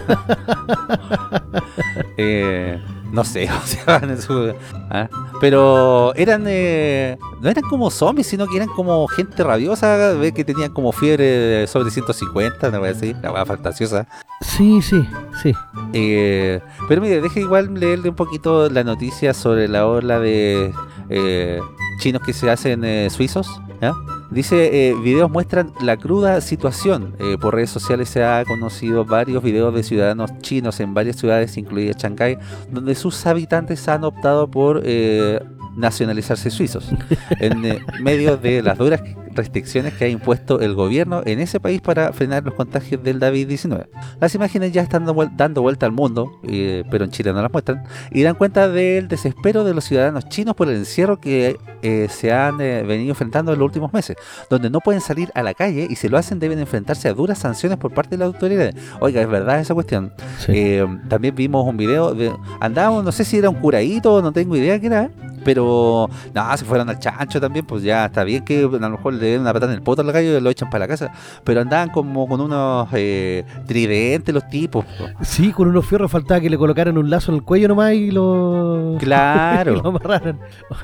Eh, 2.18 2.80
no 3.12 3.24
sé, 3.24 3.50
o 3.64 3.66
sea, 3.66 3.98
en 4.04 4.22
su- 4.22 4.54
ah, 4.90 5.10
pero 5.40 6.14
eran 6.16 6.44
eh, 6.48 7.18
no 7.42 7.50
eran 7.50 7.64
como 7.64 7.90
zombies, 7.90 8.28
sino 8.28 8.46
que 8.48 8.58
eran 8.58 8.70
como 8.70 9.08
gente 9.08 9.44
rabiosa, 9.44 10.14
ve 10.14 10.32
que 10.34 10.44
tenían 10.44 10.72
como 10.72 10.92
fiebre 10.92 11.66
sobre 11.68 11.90
150, 11.92 12.70
una 12.70 12.80
wea 12.80 12.92
así, 12.92 13.16
la 13.22 13.32
wea 13.32 13.46
fantasiosa. 13.46 14.08
Sí, 14.42 14.82
sí, 14.82 15.06
sí. 15.42 15.54
Eh, 15.94 16.62
pero 16.88 17.02
mire, 17.02 17.22
deje 17.22 17.42
igual 17.42 17.74
leerle 17.74 18.10
un 18.10 18.16
poquito 18.16 18.70
la 18.70 18.84
noticia 18.84 19.34
sobre 19.34 19.68
la 19.68 19.88
ola 19.88 20.20
de 20.20 20.72
eh, 21.10 21.60
chinos 22.00 22.22
que 22.22 22.34
se 22.34 22.50
hacen 22.50 23.10
suizos. 23.10 23.60
¿ya? 23.82 23.94
Dice, 24.32 24.90
eh, 24.90 24.96
videos 24.96 25.30
muestran 25.30 25.74
la 25.82 25.98
cruda 25.98 26.40
situación. 26.40 27.16
Eh, 27.20 27.38
por 27.40 27.54
redes 27.54 27.70
sociales 27.70 28.08
se 28.08 28.24
ha 28.24 28.46
conocido 28.46 29.04
varios 29.04 29.44
videos 29.44 29.74
de 29.74 29.84
ciudadanos 29.84 30.32
chinos 30.40 30.80
en 30.80 30.94
varias 30.94 31.18
ciudades, 31.18 31.58
incluida 31.58 31.94
Shanghái, 31.98 32.38
donde 32.72 32.96
sus 32.96 33.26
habitantes 33.26 33.86
han 33.90 34.06
optado 34.06 34.50
por 34.50 34.82
eh, 34.86 35.42
nacionalizarse 35.76 36.50
suizos, 36.50 36.90
en 37.40 37.66
eh, 37.66 37.80
medio 38.02 38.38
de 38.38 38.62
las 38.62 38.78
duras 38.78 39.02
restricciones 39.36 39.94
que 39.94 40.06
ha 40.06 40.08
impuesto 40.08 40.60
el 40.60 40.74
gobierno 40.76 41.22
en 41.26 41.40
ese 41.40 41.60
país 41.60 41.82
para 41.82 42.12
frenar 42.14 42.44
los 42.44 42.54
contagios 42.54 43.04
del 43.04 43.20
COVID-19. 43.20 43.88
Las 44.20 44.36
imágenes 44.36 44.72
ya 44.72 44.82
están 44.82 45.06
dando 45.06 45.22
vuel- 45.22 45.36
dando 45.36 45.62
vuelta 45.62 45.86
al 45.86 45.92
mundo, 45.92 46.40
eh, 46.44 46.84
pero 46.92 47.06
en 47.06 47.12
Chile 47.12 47.34
no 47.34 47.42
las 47.42 47.52
muestran, 47.52 47.84
y 48.12 48.22
dan 48.24 48.36
cuenta 48.36 48.68
del 48.70 49.08
desespero 49.08 49.64
de 49.64 49.74
los 49.74 49.84
ciudadanos 49.84 50.28
chinos 50.30 50.56
por 50.56 50.70
el 50.70 50.76
encierro 50.78 51.20
que 51.20 51.58
eh, 51.82 52.08
se 52.10 52.32
han 52.32 52.62
eh, 52.62 52.84
venido 52.84 53.10
enfrentando 53.12 53.54
en 53.54 53.60
los 53.60 53.66
últimos 53.66 53.92
meses, 53.94 54.16
donde 54.50 54.70
no 54.70 54.80
pueden 54.80 55.02
salir 55.02 55.32
a 55.36 55.44
la 55.44 55.54
calle 55.54 55.88
y 55.90 55.96
si 55.96 56.10
lo 56.10 56.18
hacen 56.18 56.40
deben 56.40 56.60
enfrentarse 56.60 57.08
a 57.10 57.14
duras 57.14 57.38
sanciones 57.40 57.78
por 57.78 57.94
parte 57.94 58.12
de 58.12 58.18
las 58.20 58.28
autoridades. 58.28 58.76
Oiga, 59.00 59.22
es 59.22 59.28
verdad 59.30 59.60
esa 59.60 59.74
cuestión. 59.74 60.14
sí. 60.40 60.52
Eh, 60.56 60.86
también 61.10 61.36
vimos 61.36 61.68
un 61.68 61.78
video 61.78 62.14
de. 62.14 62.32
Andábamos, 62.60 63.04
no 63.04 63.12
sé 63.12 63.24
si 63.26 63.38
era 63.38 63.50
un 63.50 63.56
curadito, 63.56 64.22
no 64.22 64.32
tengo 64.32 64.56
idea 64.56 64.80
qué 64.80 64.88
era. 64.88 65.10
Pero, 65.44 66.08
no, 66.36 66.56
se 66.58 66.66
fueron 66.66 66.88
al 66.90 67.00
chancho 67.00 67.42
también, 67.42 67.66
pues 67.66 67.82
ya 67.82 68.06
está 68.06 68.24
bien 68.24 68.46
que 68.46 68.60
a 68.60 68.68
lo 68.68 68.90
mejor 68.92 69.18
le 69.22 69.28
den 69.28 69.42
una 69.42 69.54
patada 69.54 69.72
en 69.72 69.78
el 69.78 69.84
poto 69.84 70.02
al 70.02 70.12
gallo 70.12 70.38
y 70.38 70.42
lo 70.42 70.50
echan 70.50 70.70
para 70.70 70.86
la 70.86 70.88
casa. 70.90 71.12
Pero 71.44 71.62
andaban 71.62 71.90
como 71.90 72.28
con 72.28 72.42
unos 72.42 72.90
eh, 72.94 73.46
tridentes 73.68 74.34
los 74.34 74.48
tipos. 74.50 74.84
po. 74.86 75.06
Sí, 75.24 75.52
con 75.52 75.68
unos 75.68 75.86
fierros 75.86 76.12
faltaba 76.12 76.42
que 76.42 76.50
le 76.50 76.58
colocaran 76.58 76.98
un 76.98 77.10
lazo 77.10 77.32
en 77.32 77.38
el 77.38 77.44
cuello 77.44 77.68
nomás 77.70 77.94
y 77.94 78.12
lo... 78.12 78.98
Claro. 79.00 79.78
y 79.78 79.82
lo 79.82 79.90
amarraran. 79.90 80.40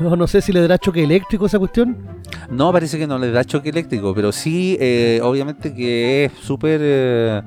O 0.06 0.16
no 0.16 0.28
sé 0.28 0.42
si 0.42 0.52
le 0.54 0.62
dará 0.62 0.78
choque 0.78 1.04
eléctrico 1.04 1.46
esa 1.48 1.60
cuestión. 1.60 1.98
No, 2.50 2.72
parece 2.72 2.98
que 2.98 3.08
no 3.08 3.18
les 3.18 3.34
da 3.34 3.44
choque 3.44 3.70
eléctrico, 3.70 4.14
pero 4.14 4.32
sí, 4.32 4.78
eh, 4.80 5.20
obviamente 5.24 5.74
que 5.74 6.26
es 6.26 6.34
súper 6.34 6.80
eh, 6.84 7.42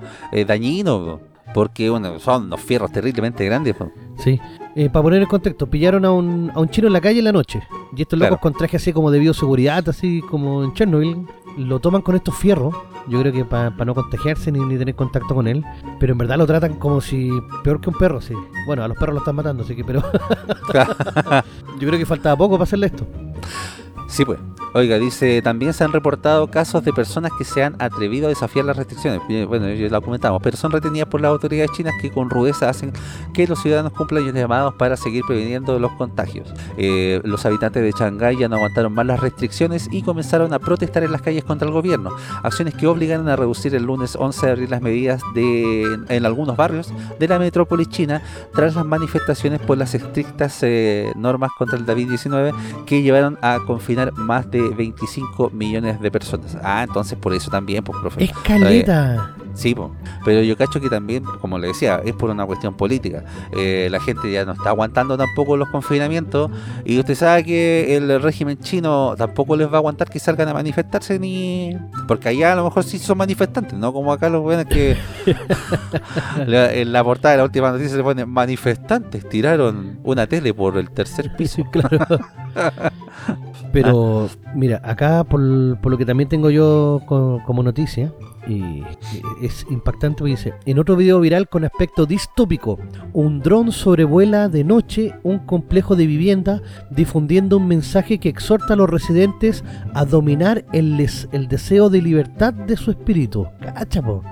dañino. 0.47 0.99
po, 1.01 1.21
Porque, 1.55 1.89
bueno, 1.91 2.19
son 2.19 2.45
unos 2.47 2.61
fierros 2.61 2.91
terriblemente 2.93 3.45
grandes. 3.45 3.75
po. 3.75 3.91
Sí. 4.19 4.41
Eh, 4.77 4.89
para 4.89 5.03
poner 5.03 5.21
en 5.23 5.29
contexto, 5.29 5.67
pillaron 5.69 6.05
a 6.05 6.13
un, 6.13 6.51
a 6.55 6.61
un 6.61 6.69
chino 6.69 6.87
en 6.87 6.93
la 6.93 7.01
calle 7.01 7.19
en 7.19 7.25
la 7.25 7.33
noche. 7.33 7.61
Y 7.97 8.03
estos 8.03 8.17
Claro. 8.19 8.33
locos 8.35 8.43
con 8.43 8.55
traje 8.55 8.77
así 8.77 8.93
como 8.93 9.11
de 9.11 9.19
bioseguridad, 9.19 9.89
así 9.89 10.23
como 10.31 10.63
en 10.63 10.73
Chernobyl, 10.75 11.27
lo 11.59 11.81
toman 11.81 12.03
con 12.03 12.15
estos 12.15 12.37
fierros. 12.37 12.75
Yo 13.09 13.19
creo 13.21 13.33
que 13.33 13.45
para 13.45 13.71
no 13.85 13.95
contagiarse 13.95 14.53
ni, 14.53 14.61
ni 14.61 14.79
tener 14.79 14.95
contacto 14.95 15.35
con 15.35 15.49
él. 15.49 15.65
Pero 15.99 16.13
en 16.13 16.19
verdad 16.19 16.39
lo 16.39 16.47
tratan 16.47 16.75
como 16.75 17.01
si. 17.01 17.31
peor 17.65 17.81
que 17.81 17.91
un 17.91 17.97
perro, 17.99 18.21
sí. 18.21 18.35
Bueno, 18.67 18.85
a 18.85 18.89
los 18.89 18.97
perros 18.97 19.15
lo 19.15 19.19
están 19.21 19.35
matando, 19.37 19.65
así 19.65 19.75
que, 19.75 19.83
pero. 19.83 20.03
Yo 21.81 21.89
creo 21.89 21.99
que 21.99 22.07
faltaba 22.07 22.37
poco 22.37 22.55
para 22.55 22.65
hacerle 22.65 22.87
esto. 22.87 23.07
Sí, 24.11 24.25
pues. 24.25 24.39
Oiga, 24.73 25.01
dice, 25.01 25.43
también 25.43 25.73
se 25.73 25.83
han 25.83 25.93
reportado 25.93 26.47
casos 26.49 26.85
de 26.85 26.93
personas 26.93 27.33
que 27.37 27.45
se 27.45 27.65
han 27.65 27.75
atrevido 27.81 28.27
a 28.27 28.29
desafiar 28.29 28.65
las 28.65 28.77
restricciones. 28.77 29.21
Bueno, 29.49 29.69
ya 29.73 29.89
lo 29.89 30.01
comentamos, 30.01 30.41
pero 30.43 30.57
son 30.57 30.71
retenidas 30.71 31.09
por 31.09 31.21
las 31.21 31.31
autoridades 31.31 31.73
chinas 31.73 31.93
que 32.01 32.13
con 32.13 32.31
rudeza 32.31 32.69
hacen 32.69 32.93
que 33.35 33.49
los 33.49 33.61
ciudadanos 33.61 33.93
cumplan 33.93 34.25
los 34.25 34.33
llamados 34.33 34.75
para 34.75 34.97
seguir 34.97 35.25
previniendo 35.27 35.77
los 35.81 35.91
contagios. 35.93 36.55
Eh, 36.77 37.21
los 37.25 37.45
habitantes 37.47 37.83
de 37.83 37.91
Shanghái 37.91 38.39
ya 38.39 38.49
no 38.49 38.57
aguantaron 38.57 38.93
más 38.93 39.07
las 39.07 39.19
restricciones 39.19 39.89
y 39.91 40.03
comenzaron 40.03 40.53
a 40.53 40.61
protestar 40.61 41.03
en 41.03 41.11
las 41.11 41.23
calles 41.23 41.43
contra 41.43 41.67
el 41.67 41.75
gobierno. 41.75 42.11
Acciones 42.45 42.75
que 42.75 42.87
obligaron 42.87 43.29
a 43.29 43.35
reducir 43.35 43.75
el 43.75 43.83
lunes 43.83 44.15
11 44.15 44.47
de 44.47 44.53
abril 44.53 44.71
las 44.71 44.83
medidas 44.83 45.21
de, 45.35 45.99
en 46.09 46.27
algunos 46.27 46.57
barrios 46.57 46.93
de 47.19 47.27
la 47.27 47.41
metrópolis 47.41 47.89
china 47.89 48.23
tras 48.55 48.77
las 48.77 48.87
manifestaciones 48.87 49.61
por 49.61 49.79
las 49.79 49.97
estrictas 49.97 50.63
eh, 50.63 51.11
normas 51.17 51.51
contra 51.59 51.77
el 51.77 51.85
COVID-19 51.85 52.55
que 52.87 53.03
llevaron 53.03 53.37
a 53.43 53.59
confinar 53.67 54.00
más 54.17 54.51
de 54.51 54.69
25 54.71 55.51
millones 55.51 56.01
de 56.01 56.11
personas. 56.11 56.57
Ah, 56.63 56.83
entonces 56.87 57.19
por 57.19 57.33
eso 57.35 57.51
también, 57.51 57.83
pues, 57.85 57.99
profe. 58.01 58.25
Escaleta. 58.25 59.35
Sí, 59.53 59.75
pero 60.25 60.43
yo 60.43 60.57
cacho 60.57 60.81
que 60.81 60.89
también, 60.89 61.25
como 61.41 61.59
le 61.59 61.67
decía, 61.69 62.01
es 62.05 62.15
por 62.15 62.31
una 62.31 62.47
cuestión 62.47 62.75
política. 62.77 63.25
Eh, 63.57 63.89
la 63.91 64.01
gente 64.01 64.31
ya 64.31 64.45
no 64.45 64.53
está 64.53 64.71
aguantando 64.71 65.19
tampoco 65.19 65.57
los 65.57 65.69
confinamientos 65.69 66.51
y 66.85 66.99
usted 66.99 67.17
sabe 67.17 67.45
que 67.45 67.97
el 67.97 68.23
régimen 68.23 68.59
chino 68.61 69.15
tampoco 69.19 69.57
les 69.57 69.67
va 69.69 69.73
a 69.75 69.77
aguantar 69.79 70.09
que 70.09 70.21
salgan 70.21 70.49
a 70.49 70.55
manifestarse 70.55 71.19
ni... 71.19 71.77
Porque 72.07 72.29
allá 72.29 72.53
a 72.53 72.57
lo 72.57 72.65
mejor 72.65 72.85
sí 72.85 72.99
son 73.01 73.19
manifestantes, 73.19 73.77
¿no? 73.77 73.93
Como 73.93 74.13
acá 74.13 74.29
los 74.31 74.41
buenos 74.41 74.67
que 74.67 74.97
la- 76.47 76.73
en 76.73 76.93
la 76.93 77.03
portada 77.03 77.33
de 77.33 77.39
la 77.39 77.45
última 77.45 77.71
noticia 77.73 77.97
se 77.97 78.03
pone 78.03 78.25
manifestantes 78.27 79.29
tiraron 79.29 79.99
una 80.05 80.27
tele 80.29 80.55
por 80.55 80.79
el 80.79 80.91
tercer 80.91 81.35
piso. 81.37 81.57
Sí, 81.57 81.65
claro. 81.73 81.99
Pero, 83.73 84.29
mira, 84.55 84.81
acá 84.85 85.23
por, 85.25 85.41
por 85.81 85.93
lo 85.93 85.99
que 85.99 86.05
también 86.05 86.29
tengo 86.29 86.51
yo 86.51 87.01
co- 87.07 87.41
como 87.47 87.63
noticia, 87.63 88.13
y 88.49 88.83
es 89.43 89.67
impactante 89.71 90.19
porque 90.19 90.31
dice, 90.33 90.55
en 90.67 90.79
otro 90.79 90.97
video 90.97 91.21
viral 91.21 91.49
con 91.49 91.65
aspecto 91.65 92.07
distópico, 92.07 92.79
un 93.13 93.41
dron 93.41 93.71
sobrevuela 93.71 94.49
de 94.49 94.65
noche 94.65 95.15
un 95.23 95.39
complejo 95.41 95.95
de 95.95 96.07
vivienda 96.07 96.63
difundiendo 96.91 97.59
un 97.59 97.69
mensaje 97.69 98.19
que 98.19 98.29
exhorta 98.29 98.75
a 98.75 98.77
los 98.77 98.91
residentes 98.91 99.63
a 99.95 100.05
dominar 100.05 100.65
el, 100.73 100.97
les- 100.97 101.29
el 101.33 101.47
deseo 101.49 101.91
de 101.91 102.03
libertad 102.03 102.53
de 102.53 102.77
su 102.77 102.91
espíritu. 102.91 103.47
Cacha, 103.61 104.03
po. 104.03 104.23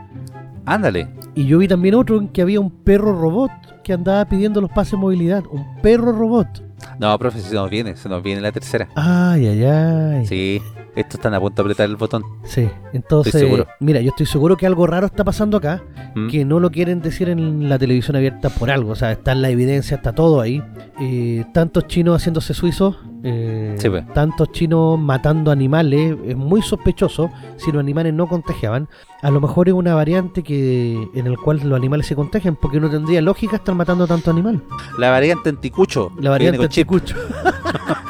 Ándale. 0.64 1.08
Y 1.34 1.44
yo 1.46 1.58
vi 1.58 1.68
también 1.68 1.94
otro 1.94 2.18
en 2.18 2.28
que 2.28 2.42
había 2.42 2.60
un 2.60 2.70
perro 2.70 3.12
robot 3.18 3.50
que 3.84 3.92
andaba 3.92 4.24
pidiendo 4.26 4.60
los 4.60 4.70
pases 4.70 4.92
de 4.92 4.96
movilidad. 4.98 5.44
Un 5.50 5.64
perro 5.80 6.12
robot. 6.12 6.64
No, 6.98 7.18
profe, 7.18 7.40
se 7.40 7.54
nos 7.54 7.68
viene, 7.70 7.96
se 7.96 8.08
nos 8.08 8.22
viene 8.22 8.40
la 8.40 8.52
tercera. 8.52 8.88
Ay, 8.94 9.46
ay, 9.46 9.64
ay. 9.64 10.26
Sí, 10.26 10.60
estos 10.96 11.14
están 11.14 11.34
a 11.34 11.40
punto 11.40 11.62
de 11.62 11.66
apretar 11.66 11.88
el 11.88 11.96
botón. 11.96 12.22
Sí, 12.44 12.68
entonces, 12.92 13.34
Estoy 13.34 13.48
seguro. 13.48 13.66
mira, 13.80 14.00
yo 14.00 14.10
estoy 14.10 14.26
seguro 14.26 14.56
que 14.56 14.66
algo 14.66 14.86
raro 14.86 15.06
está 15.06 15.24
pasando 15.24 15.56
acá, 15.58 15.82
¿Mm? 16.14 16.28
que 16.28 16.44
no 16.44 16.60
lo 16.60 16.70
quieren 16.70 17.00
decir 17.02 17.28
en 17.28 17.68
la 17.68 17.78
televisión 17.78 18.16
abierta 18.16 18.48
por 18.50 18.70
algo, 18.70 18.92
o 18.92 18.96
sea, 18.96 19.12
está 19.12 19.32
en 19.32 19.42
la 19.42 19.50
evidencia, 19.50 19.96
está 19.96 20.12
todo 20.14 20.40
ahí. 20.40 20.62
Eh, 21.00 21.44
tantos 21.54 21.86
chinos 21.86 22.16
haciéndose 22.16 22.54
suizos, 22.54 22.96
eh, 23.22 23.76
Sí, 23.78 23.88
pues. 23.88 24.04
tantos 24.14 24.50
chinos 24.52 24.98
matando 24.98 25.50
animales, 25.52 26.16
es 26.26 26.36
muy 26.36 26.62
sospechoso 26.62 27.30
si 27.56 27.70
los 27.70 27.80
animales 27.80 28.14
no 28.14 28.26
contagiaban. 28.28 28.88
A 29.22 29.30
lo 29.32 29.40
mejor 29.40 29.68
es 29.68 29.74
una 29.74 29.94
variante 29.94 30.42
que 30.44 30.96
en 31.14 31.26
el 31.26 31.36
cual 31.36 31.60
los 31.64 31.76
animales 31.76 32.06
se 32.06 32.14
contagian, 32.16 32.54
porque 32.56 32.78
no 32.80 32.88
tendría 32.88 33.20
lógica 33.20 33.56
estar 33.56 33.74
matando 33.74 34.06
tanto 34.06 34.30
animal. 34.30 34.62
La 34.96 35.10
variante 35.10 35.48
anticucho. 35.50 36.10
La 36.20 36.30
variante 36.30 36.58
anticucho. 36.68 37.16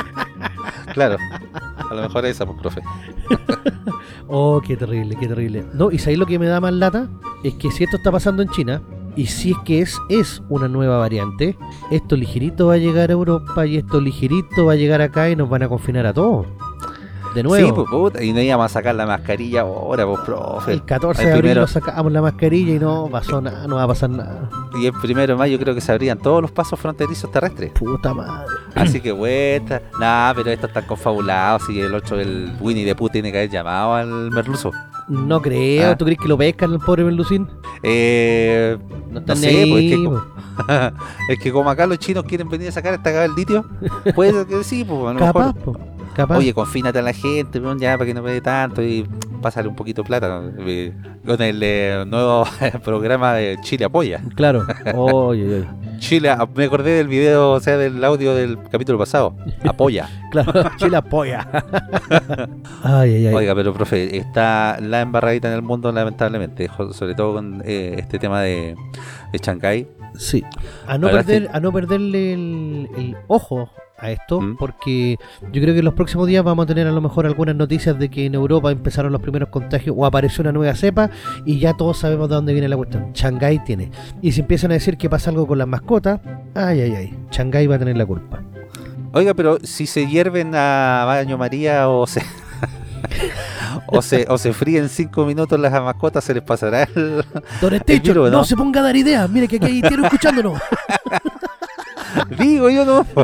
claro. 0.93 1.17
A 1.91 1.95
lo 1.95 2.03
mejor 2.03 2.27
esa, 2.27 2.45
pues, 2.47 2.59
profe. 2.59 2.83
Oh, 4.31 4.61
qué 4.61 4.77
terrible, 4.77 5.17
qué 5.19 5.27
terrible. 5.27 5.65
No, 5.73 5.91
y 5.91 5.99
sabéis 5.99 6.19
lo 6.19 6.27
que 6.27 6.39
me 6.39 6.47
da 6.47 6.61
más 6.61 6.75
lata 6.75 7.09
es 7.43 7.55
que 7.55 7.71
si 7.71 7.85
esto 7.85 7.97
está 7.97 8.13
pasando 8.13 8.43
en 8.43 8.51
China, 8.51 8.83
y 9.17 9.25
si 9.27 9.53
es 9.53 9.57
que 9.65 9.81
es, 9.81 9.99
es 10.11 10.43
una 10.51 10.69
nueva 10.69 10.99
variante, 10.99 11.57
esto 11.91 12.15
ligerito 12.15 12.67
va 12.67 12.75
a 12.75 12.77
llegar 12.77 13.09
a 13.09 13.15
Europa 13.15 13.67
y 13.67 13.79
esto 13.79 14.03
ligerito 14.03 14.67
va 14.67 14.75
a 14.75 14.77
llegar 14.77 15.01
acá 15.01 15.31
y 15.31 15.35
nos 15.35 15.49
van 15.49 15.63
a 15.63 15.69
confinar 15.69 16.05
a 16.05 16.13
todos. 16.13 16.47
De 17.35 17.43
nuevo. 17.43 17.67
Sí, 17.67 17.73
pues, 17.75 17.87
puta, 17.91 18.23
y 18.25 18.33
no 18.33 18.41
íbamos 18.41 18.67
a 18.67 18.69
sacar 18.69 18.95
la 18.95 19.07
mascarilla 19.07 19.61
ahora, 19.63 20.07
pues, 20.07 20.21
profe. 20.21 20.73
el 20.73 20.85
14 20.85 21.23
el 21.23 21.29
de 21.29 21.35
abril 21.35 21.55
nos 21.57 21.71
sacamos 21.71 22.11
la 22.13 22.23
mascarilla 22.23 22.75
y 22.75 22.79
no 22.79 23.09
pasó 23.11 23.41
nada, 23.41 23.67
no 23.67 23.77
va 23.77 23.83
a 23.85 23.87
pasar 23.89 24.11
nada. 24.11 24.49
Y 24.81 24.87
el 24.87 24.93
primero 24.95 25.35
de 25.35 25.39
mayo 25.39 25.59
creo 25.59 25.75
que 25.75 25.81
se 25.81 25.93
abrían 25.93 26.19
todos 26.19 26.41
los 26.43 26.51
pasos 26.51 26.79
fronterizos 26.81 27.31
terrestres. 27.31 27.71
Puta 27.73 28.15
madre. 28.15 28.47
Así 28.75 29.01
que 29.01 29.13
vuelta. 29.13 29.83
Nah, 30.01 30.33
pero 30.35 30.51
estos 30.51 30.69
están 30.71 30.85
confabulados. 30.87 31.69
Y 31.71 31.81
el 31.81 31.95
otro, 31.95 32.19
el 32.21 32.53
Winnie 32.61 32.85
de 32.85 32.95
Pooh, 32.95 33.09
tiene 33.09 33.31
que 33.33 33.39
haber 33.39 33.51
llamado 33.51 33.95
al 33.95 34.31
merluzo. 34.31 34.73
No 35.09 35.41
creo, 35.41 35.93
Ah. 35.93 35.97
¿tú 35.97 36.05
crees 36.05 36.21
que 36.21 36.29
lo 36.29 36.37
pescan 36.37 36.73
el 36.73 36.79
pobre 36.81 37.03
Berlusín? 37.03 37.49
Eh, 37.83 38.77
No 39.11 39.21
no 39.21 39.37
sé, 39.37 39.67
pues 39.71 39.85
es 39.85 39.97
que, 39.97 40.05
po. 40.05 40.23
es 41.31 41.39
que 41.39 41.51
como 41.53 41.71
acá 41.71 41.87
los 41.87 41.99
chinos 41.99 42.25
quieren 42.25 42.49
venir 42.49 42.69
a 42.69 42.73
sacar 42.73 42.93
esta 42.93 43.05
cagada 43.05 43.23
del 43.23 43.35
litio, 43.35 43.65
puede 44.15 44.47
que 44.47 44.63
sí, 44.65 44.85
pues 44.85 45.01
a 45.07 45.13
lo 45.15 45.19
Capaz, 45.19 45.55
mejor. 45.55 45.79
po, 45.79 45.81
capaz. 46.19 46.39
Oye, 46.39 46.53
confínate 46.53 46.99
a 46.99 47.03
la 47.03 47.13
gente, 47.13 47.61
ya 47.79 47.97
para 47.97 48.07
que 48.07 48.15
no 48.15 48.23
dé 48.23 48.41
tanto 48.41 48.83
y 48.83 49.07
pásale 49.41 49.69
un 49.69 49.77
poquito 49.77 50.03
de 50.03 50.09
plata 50.09 50.43
eh, 50.59 50.93
con 51.25 51.41
el 51.41 51.61
eh, 51.63 52.05
nuevo 52.07 52.45
programa 52.85 53.35
de 53.35 53.57
Chile 53.63 53.85
Apoya. 53.85 54.21
Claro. 54.35 54.67
Oye, 54.95 55.45
oye. 55.45 55.69
Chile, 55.99 56.31
ah, 56.31 56.49
me 56.55 56.65
acordé 56.65 56.93
del 56.93 57.09
video, 57.09 57.53
o 57.53 57.61
sea, 57.61 57.77
del 57.77 58.03
audio 58.05 58.35
del 58.35 58.59
capítulo 58.71 58.99
pasado. 58.99 59.37
Apoya. 59.65 60.09
Claro, 60.29 60.53
Chile 60.77 60.95
apoya. 60.95 61.49
ay, 62.83 63.15
ay, 63.15 63.27
ay. 63.29 63.35
Oiga, 63.35 63.55
pero 63.55 63.73
profe, 63.73 64.15
está 64.19 64.79
la 64.79 65.01
embarradita 65.01 65.49
en 65.49 65.55
el 65.55 65.63
mundo, 65.63 65.91
lamentablemente, 65.91 66.69
sobre 66.93 67.15
todo 67.15 67.33
con 67.33 67.63
eh, 67.65 67.95
este 67.97 68.19
tema 68.19 68.43
de, 68.43 68.77
de 69.33 69.39
Chancay. 69.39 69.89
Sí. 70.19 70.45
A 70.87 70.99
no, 70.99 71.11
perder, 71.11 71.49
a 71.51 71.61
no 71.61 71.73
perderle 71.73 72.35
el, 72.35 72.91
el 72.99 73.17
ojo 73.27 73.71
a 73.99 74.11
esto, 74.11 74.41
¿Mm? 74.41 74.57
porque 74.57 75.19
yo 75.53 75.61
creo 75.61 75.75
que 75.75 75.81
en 75.81 75.85
los 75.85 75.95
próximos 75.95 76.27
días 76.27 76.45
vamos 76.45 76.65
a 76.65 76.67
tener 76.67 76.87
a 76.87 76.93
lo 76.93 77.01
mejor 77.01 77.27
algunas 77.27 77.57
noticias 77.57 77.99
de 77.99 78.09
que 78.09 78.27
en 78.27 78.35
Europa 78.35 78.71
empezaron 78.71 79.13
los 79.13 79.21
primeros 79.21 79.49
contagios 79.49 79.95
o 79.99 80.07
apareció 80.07 80.43
una 80.43 80.53
nueva 80.53 80.75
cepa 80.75 81.11
y 81.45 81.59
ya 81.59 81.75
todos 81.75 81.99
sabemos 81.99 82.29
de 82.29 82.37
dónde 82.37 82.53
viene 82.53 82.69
la 82.69 82.77
cuestión. 82.77 83.13
Shanghái 83.13 83.65
tiene. 83.65 83.91
Y 84.23 84.33
si 84.33 84.41
empiezan 84.41 84.71
a 84.71 84.75
decir 84.75 84.97
que 84.97 85.11
pasa 85.11 85.31
algo 85.31 85.47
con 85.47 85.59
las 85.59 85.69
mascotas, 85.69 86.21
ay, 86.55 86.81
ay, 86.81 86.95
ay, 86.95 87.19
Shanghái 87.31 87.67
va 87.67 87.77
a 87.77 87.79
tener 87.79 87.97
la 87.97 88.07
culpa. 88.07 88.43
Oiga, 89.13 89.35
pero 89.35 89.59
si 89.63 89.87
se 89.87 90.07
hierven 90.07 90.55
a 90.55 91.05
baño 91.07 91.39
María 91.39 91.89
o 91.89 92.07
se... 92.07 92.23
o 93.87 94.03
se, 94.03 94.27
o 94.29 94.39
se 94.39 94.53
fríen 94.53 94.89
cinco 94.89 95.25
minutos 95.25 95.59
las 95.59 95.73
mascotas, 95.73 96.23
se 96.25 96.35
les 96.35 96.43
pasará 96.43 96.83
el... 96.95 97.25
Don 97.61 97.75
Estecho, 97.75 98.13
virus, 98.13 98.31
no 98.31 98.39
¿no? 98.39 98.45
se 98.45 98.57
ponga 98.57 98.81
a 98.81 98.83
dar 98.85 98.97
ideas. 98.97 99.29
Mire 99.31 99.49
que 99.49 99.57
aquí 99.57 99.67
hay 99.67 99.83
escuchándonos. 100.05 100.61
Digo 102.39 102.71
yo 102.71 102.85
no. 102.85 103.07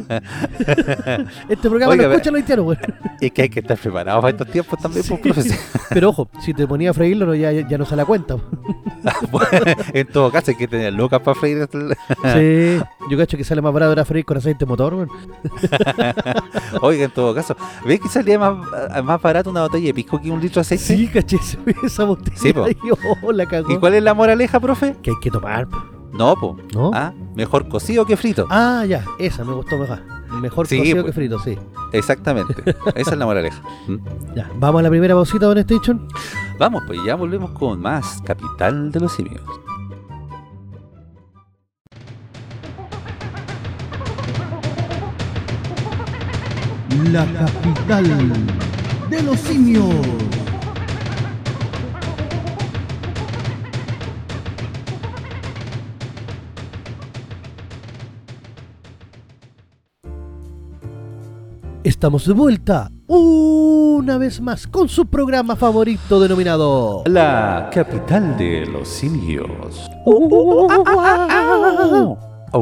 Este 1.49 1.68
programa 1.68 1.92
Oiga, 1.92 2.04
lo 2.09 2.12
escuchan 2.12 2.33
los 2.35 2.40
haitianos, 2.42 2.64
güey. 2.64 2.78
es 3.21 3.33
que 3.33 3.42
hay 3.42 3.49
que 3.49 3.61
estar 3.61 3.76
preparados 3.78 4.21
para 4.23 4.30
estos 4.33 4.49
tiempos 4.50 4.78
también, 4.80 5.04
pues, 5.09 5.21
profesor. 5.21 5.56
Pero 5.90 6.09
ojo, 6.11 6.28
si 6.44 6.52
te 6.54 6.66
ponía 6.66 6.90
a 6.90 6.94
freírlo, 6.94 7.26
no, 7.26 7.35
ya, 7.35 7.50
ya 7.52 7.78
no 7.78 7.85
se 7.85 7.97
la 7.97 8.04
cuenta. 8.04 8.37
en 9.92 10.06
todo 10.09 10.30
caso, 10.30 10.50
hay 10.50 10.56
que 10.56 10.66
tener 10.68 10.92
lucas 10.92 11.21
para 11.21 11.35
freír. 11.38 11.68
el- 11.73 11.97
Sí, 12.33 12.85
yo 13.11 13.18
cacho 13.18 13.37
que 13.37 13.44
sale 13.44 13.61
más 13.62 13.73
barato 13.73 13.92
era 13.92 14.04
freír 14.04 14.25
con 14.25 14.37
aceite 14.38 14.64
motor, 14.66 14.94
güey. 14.94 15.09
Oiga, 16.80 17.04
en 17.04 17.10
todo 17.10 17.34
caso, 17.34 17.56
¿ves 17.86 18.00
que 18.00 18.08
salía 18.08 18.38
más, 18.38 18.56
más 19.04 19.21
barato 19.21 19.50
una 19.50 19.62
botella 19.62 19.86
de 19.86 19.95
pisco 19.95 20.21
que 20.21 20.30
un 20.30 20.41
litro 20.41 20.56
de 20.56 20.60
aceite? 20.62 20.84
Sí, 20.84 21.06
caché 21.08 21.38
esa- 21.84 22.04
botella. 22.04 22.36
Sí, 22.36 22.52
po. 22.52 22.69
y, 22.69 22.76
oh, 23.23 23.32
la 23.32 23.47
cagó. 23.47 23.71
¿Y 23.73 23.76
cuál 23.78 23.95
es 23.95 24.02
la 24.02 24.15
moraleja, 24.15 24.58
profe? 24.60 24.95
Que 25.02 25.10
hay 25.10 25.17
que 25.21 25.30
tomar, 25.30 25.67
po, 25.69 25.78
No, 26.16 26.34
po. 26.36 26.56
¿no? 26.74 26.90
Ah, 26.94 27.12
mejor 27.34 27.68
cocido 27.68 28.06
que 28.06 28.16
frito. 28.16 28.46
Ah, 28.50 28.84
ya, 28.86 29.04
esa 29.18 29.44
me 29.44 29.52
gustó 29.52 29.76
mejor. 29.78 30.00
Mejor 30.40 30.66
Sí, 30.66 30.78
cocido 30.78 31.04
que 31.04 31.12
frito, 31.12 31.38
sí. 31.38 31.58
Exactamente. 31.92 32.54
Esa 32.96 33.12
es 33.12 33.18
la 33.18 33.24
moraleja. 33.24 33.62
¿Mm? 33.86 33.98
Ya, 34.34 34.50
vamos 34.56 34.80
a 34.80 34.82
la 34.82 34.90
primera 34.90 35.14
pausita, 35.14 35.46
Don 35.46 35.58
Station. 35.58 36.08
Vamos, 36.58 36.82
pues 36.86 36.98
ya 37.06 37.14
volvemos 37.14 37.50
con 37.52 37.80
más 37.80 38.20
Capital 38.24 38.90
de 38.90 39.00
los 39.00 39.12
Simios. 39.12 39.42
La 47.12 47.24
capital 47.26 48.04
de 49.10 49.22
los 49.22 49.38
simios. 49.40 49.94
Estamos 62.04 62.26
de 62.26 62.34
vuelta 62.34 62.90
una 63.06 64.19
vez 64.19 64.38
más 64.38 64.67
con 64.67 64.90
su 64.90 65.06
programa 65.06 65.56
favorito 65.56 66.21
denominado. 66.21 67.02
La 67.06 67.71
capital 67.73 68.36
de 68.36 68.67
los 68.67 68.86
simios. 68.86 69.90
Oh 70.04 70.69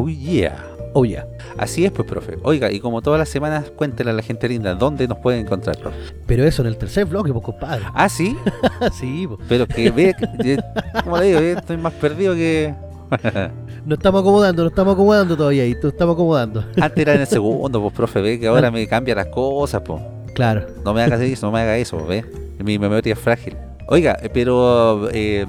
yeah. 0.07 0.65
Oh, 0.95 1.05
yeah. 1.05 1.27
Así 1.59 1.85
es, 1.85 1.91
pues, 1.91 2.07
profe. 2.09 2.39
Oiga, 2.45 2.71
y 2.71 2.79
como 2.79 3.03
todas 3.03 3.19
las 3.19 3.31
semanas, 3.31 3.69
cuéntele 3.75 4.11
a 4.11 4.13
la 4.13 4.23
gente 4.23 4.49
linda 4.49 4.77
dónde 4.77 5.09
nos 5.09 5.19
pueden 5.19 5.41
encontrar, 5.41 5.77
profe. 5.77 5.97
Pero 6.25 6.45
eso 6.45 6.63
en 6.63 6.69
el 6.69 6.77
tercer 6.77 7.07
bloque, 7.07 7.33
pues, 7.33 7.45
compadre. 7.45 7.85
Ah, 7.95 8.09
sí, 8.09 8.37
sí, 8.93 9.27
pues. 9.27 9.41
pero 9.49 9.67
que 9.67 9.91
ve, 9.91 10.15
que- 10.41 10.61
como 11.03 11.19
le 11.19 11.27
digo, 11.27 11.41
eh, 11.41 11.53
estoy 11.59 11.79
más 11.79 11.95
perdido 11.95 12.37
que 12.37 12.73
Nos 13.85 13.99
estamos 13.99 14.21
acomodando, 14.21 14.63
nos 14.63 14.73
estamos 14.73 14.95
acomodando 14.95 15.37
todavía 15.37 15.67
y 15.67 15.75
nos 15.75 15.85
estamos 15.87 16.15
acomodando. 16.15 16.65
antes 16.81 16.99
era 16.99 17.15
en 17.15 17.21
el 17.23 17.27
segundo, 17.29 17.81
pues, 17.83 17.93
profe, 17.95 18.21
ve 18.21 18.39
que 18.39 18.47
ahora 18.47 18.71
me 18.71 18.87
cambia 18.87 19.15
las 19.15 19.27
cosas, 19.27 19.83
pues. 19.85 20.01
Claro. 20.35 20.67
No 20.85 20.95
me 20.95 21.03
hagas 21.03 21.21
eso, 21.21 21.47
no 21.47 21.53
me 21.53 21.61
haga 21.61 21.77
eso, 21.77 22.05
ve. 22.07 22.25
Mi 22.63 22.79
memoria 22.79 23.13
es 23.13 23.19
frágil. 23.19 23.57
Oiga, 23.89 24.17
eh, 24.23 24.31
pero 24.33 25.09
eh, 25.13 25.45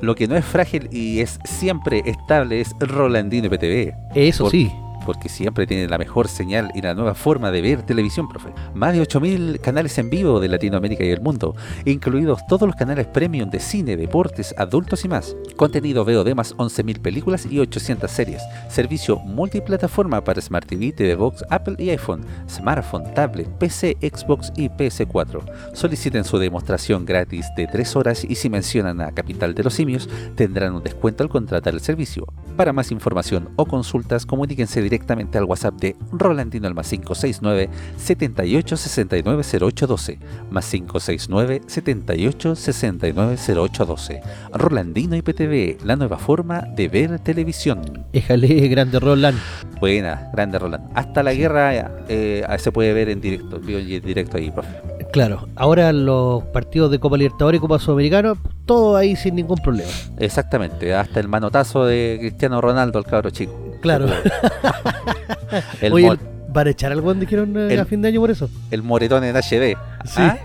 lo 0.00 0.14
que 0.14 0.28
no 0.28 0.36
es 0.36 0.44
frágil 0.44 0.88
y 0.92 1.20
es 1.20 1.38
siempre 1.44 2.02
estable 2.04 2.60
es 2.60 2.72
Rolandino 2.78 3.48
PTV. 3.48 3.94
Eso 4.14 4.44
Por- 4.44 4.52
sí. 4.52 4.70
Porque 5.08 5.30
siempre 5.30 5.66
tiene 5.66 5.88
la 5.88 5.96
mejor 5.96 6.28
señal 6.28 6.70
y 6.74 6.82
la 6.82 6.92
nueva 6.92 7.14
forma 7.14 7.50
de 7.50 7.62
ver 7.62 7.80
televisión, 7.80 8.28
profe. 8.28 8.50
Más 8.74 8.92
de 8.92 9.00
8.000 9.00 9.58
canales 9.58 9.96
en 9.96 10.10
vivo 10.10 10.38
de 10.38 10.48
Latinoamérica 10.48 11.02
y 11.02 11.08
el 11.08 11.22
mundo, 11.22 11.56
incluidos 11.86 12.46
todos 12.46 12.68
los 12.68 12.76
canales 12.76 13.06
premium 13.06 13.48
de 13.48 13.58
cine, 13.58 13.96
deportes, 13.96 14.54
adultos 14.58 15.06
y 15.06 15.08
más. 15.08 15.34
Contenido 15.56 16.04
VOD 16.04 16.34
más 16.34 16.54
11.000 16.56 17.00
películas 17.00 17.46
y 17.50 17.58
800 17.58 18.10
series. 18.10 18.42
Servicio 18.68 19.16
multiplataforma 19.16 20.22
para 20.22 20.42
Smart 20.42 20.66
TV, 20.66 20.92
TV 20.92 21.14
Box, 21.14 21.42
Apple 21.48 21.76
y 21.78 21.88
iPhone, 21.88 22.26
smartphone, 22.46 23.14
tablet, 23.14 23.48
PC, 23.56 23.96
Xbox 24.02 24.52
y 24.56 24.68
PS4. 24.68 25.40
Soliciten 25.72 26.24
su 26.24 26.36
demostración 26.36 27.06
gratis 27.06 27.46
de 27.56 27.66
3 27.66 27.96
horas 27.96 28.24
y 28.24 28.34
si 28.34 28.50
mencionan 28.50 29.00
a 29.00 29.12
Capital 29.12 29.54
de 29.54 29.64
los 29.64 29.72
Simios, 29.72 30.06
tendrán 30.34 30.74
un 30.74 30.82
descuento 30.82 31.22
al 31.22 31.30
contratar 31.30 31.72
el 31.72 31.80
servicio. 31.80 32.26
Para 32.58 32.74
más 32.74 32.92
información 32.92 33.48
o 33.56 33.64
consultas, 33.64 34.26
comuníquense 34.26 34.82
directamente 34.82 34.97
al 35.38 35.44
WhatsApp 35.44 35.74
de 35.74 35.96
Rolandino 36.12 36.66
al 36.66 36.74
más 36.74 36.88
569 36.88 37.68
78 37.96 38.76
69 38.76 39.42
0812 39.42 40.18
más 40.50 40.70
569 40.70 41.62
78 41.66 42.56
69 42.56 43.36
0812 43.36 44.20
Rolandino 44.52 45.16
IPTV, 45.16 45.84
la 45.84 45.96
nueva 45.96 46.18
forma 46.18 46.60
de 46.60 46.88
ver 46.88 47.18
televisión. 47.20 48.06
Éjale, 48.12 48.68
grande 48.68 48.98
Roland. 48.98 49.38
Buena, 49.80 50.30
grande 50.32 50.58
Roland. 50.58 50.90
Hasta 50.94 51.22
la 51.22 51.34
guerra 51.34 52.04
eh, 52.08 52.44
se 52.58 52.72
puede 52.72 52.92
ver 52.92 53.08
en 53.08 53.20
directo, 53.20 53.56
en 53.56 54.02
directo 54.02 54.36
ahí, 54.36 54.50
profe. 54.50 54.68
Claro, 55.12 55.48
ahora 55.56 55.92
los 55.92 56.44
partidos 56.44 56.90
de 56.90 56.98
Copa 56.98 57.16
Libertadores 57.16 57.58
y 57.58 57.60
Copa 57.60 57.78
Sudamericana, 57.78 58.34
todo 58.66 58.96
ahí 58.96 59.16
sin 59.16 59.36
ningún 59.36 59.58
problema. 59.58 59.90
Exactamente, 60.18 60.94
hasta 60.94 61.20
el 61.20 61.28
manotazo 61.28 61.86
de 61.86 62.18
Cristiano 62.20 62.60
Ronaldo 62.60 62.98
al 62.98 63.06
cabro 63.06 63.30
chico. 63.30 63.67
Claro. 63.80 64.06
El 65.80 65.92
Oye, 65.92 66.08
el 66.08 66.18
van 66.48 66.66
a 66.66 66.70
echar 66.70 66.92
al 66.92 67.00
weón, 67.00 67.20
dijeron 67.20 67.56
eh, 67.56 67.74
El- 67.74 67.80
a 67.80 67.84
fin 67.84 68.02
de 68.02 68.08
año 68.08 68.20
por 68.20 68.30
eso. 68.30 68.48
El 68.70 68.82
moretón 68.82 69.24
en 69.24 69.36
HD. 69.36 69.76
Sí. 70.04 70.16
¿Ah? 70.22 70.38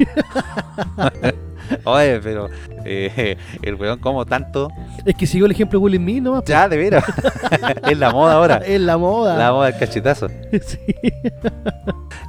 Oye, 1.85 2.19
pero 2.21 2.49
eh, 2.85 3.37
el 3.61 3.75
weón 3.75 3.99
como 3.99 4.25
tanto. 4.25 4.69
Es 5.05 5.15
que 5.15 5.25
siguió 5.27 5.45
el 5.45 5.51
ejemplo 5.51 5.79
de 5.79 5.83
Will 5.85 5.95
Smith 5.97 6.23
nomás. 6.23 6.43
Ya, 6.45 6.67
de 6.67 6.77
veras. 6.77 7.03
es 7.89 7.97
la 7.97 8.11
moda 8.11 8.33
ahora. 8.35 8.57
Es 8.57 8.79
la 8.81 8.97
moda. 8.97 9.37
La 9.37 9.51
moda 9.51 9.67
del 9.71 9.79
cachetazo. 9.79 10.27
Sí. 10.51 10.77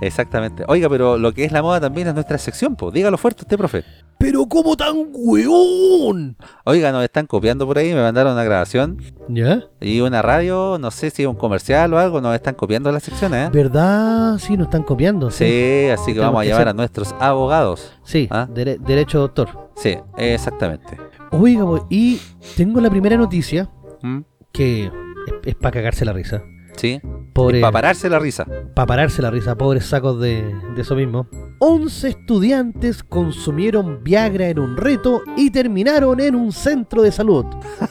Exactamente. 0.00 0.64
Oiga, 0.68 0.88
pero 0.88 1.18
lo 1.18 1.32
que 1.32 1.44
es 1.44 1.52
la 1.52 1.62
moda 1.62 1.80
también 1.80 2.08
es 2.08 2.14
nuestra 2.14 2.38
sección, 2.38 2.76
pues. 2.76 2.92
Dígalo 2.92 3.16
fuerte 3.18 3.42
usted, 3.42 3.56
profe. 3.56 3.84
Pero 4.18 4.46
¿cómo 4.46 4.76
tan 4.76 4.94
weón? 5.12 6.36
Oiga, 6.64 6.92
nos 6.92 7.02
están 7.04 7.26
copiando 7.26 7.66
por 7.66 7.78
ahí, 7.78 7.92
me 7.92 8.00
mandaron 8.00 8.32
una 8.32 8.44
grabación 8.44 8.98
¿Ya? 9.28 9.64
y 9.80 10.00
una 10.00 10.22
radio, 10.22 10.78
no 10.80 10.90
sé 10.90 11.10
si 11.10 11.22
es 11.22 11.28
un 11.28 11.34
comercial 11.34 11.92
o 11.92 11.98
algo, 11.98 12.20
nos 12.20 12.34
están 12.34 12.54
copiando 12.54 12.90
las 12.92 13.02
secciones, 13.02 13.48
¿eh? 13.48 13.50
¿Verdad? 13.52 14.38
Sí, 14.38 14.56
nos 14.56 14.68
están 14.68 14.82
copiando. 14.84 15.30
Sí. 15.30 15.44
Sí, 15.44 15.90
así 15.90 16.14
que 16.14 16.20
vamos 16.20 16.42
a 16.46 16.56
ser- 16.56 16.68
a 16.68 16.72
nuestros 16.72 17.14
abogados. 17.20 17.92
Sí, 18.04 18.28
¿Ah? 18.30 18.46
dere- 18.52 18.78
derecho 18.78 19.30
Sí, 19.76 19.96
exactamente. 20.16 20.96
Oiga, 21.32 21.64
bo- 21.64 21.86
y 21.90 22.20
tengo 22.56 22.80
la 22.80 22.90
primera 22.90 23.16
noticia 23.16 23.68
¿Mm? 24.02 24.20
que 24.52 24.90
es, 25.44 25.54
para 25.56 25.72
cagarse 25.72 26.04
la 26.04 26.12
risa. 26.12 26.42
Sí, 26.76 27.00
para 27.60 27.70
pararse 27.70 28.08
la 28.10 28.18
risa. 28.18 28.46
pa' 28.74 28.84
pararse 28.86 29.22
la 29.22 29.30
risa, 29.30 29.56
pobres 29.56 29.86
sacos 29.86 30.20
de, 30.20 30.42
de 30.74 30.82
eso 30.82 30.96
mismo. 30.96 31.28
11 31.60 32.08
estudiantes 32.08 33.02
consumieron 33.04 34.02
Viagra 34.02 34.48
en 34.48 34.58
un 34.58 34.76
reto 34.76 35.22
y 35.36 35.50
terminaron 35.50 36.18
en 36.20 36.34
un 36.34 36.50
centro 36.52 37.02
de 37.02 37.12
salud. 37.12 37.44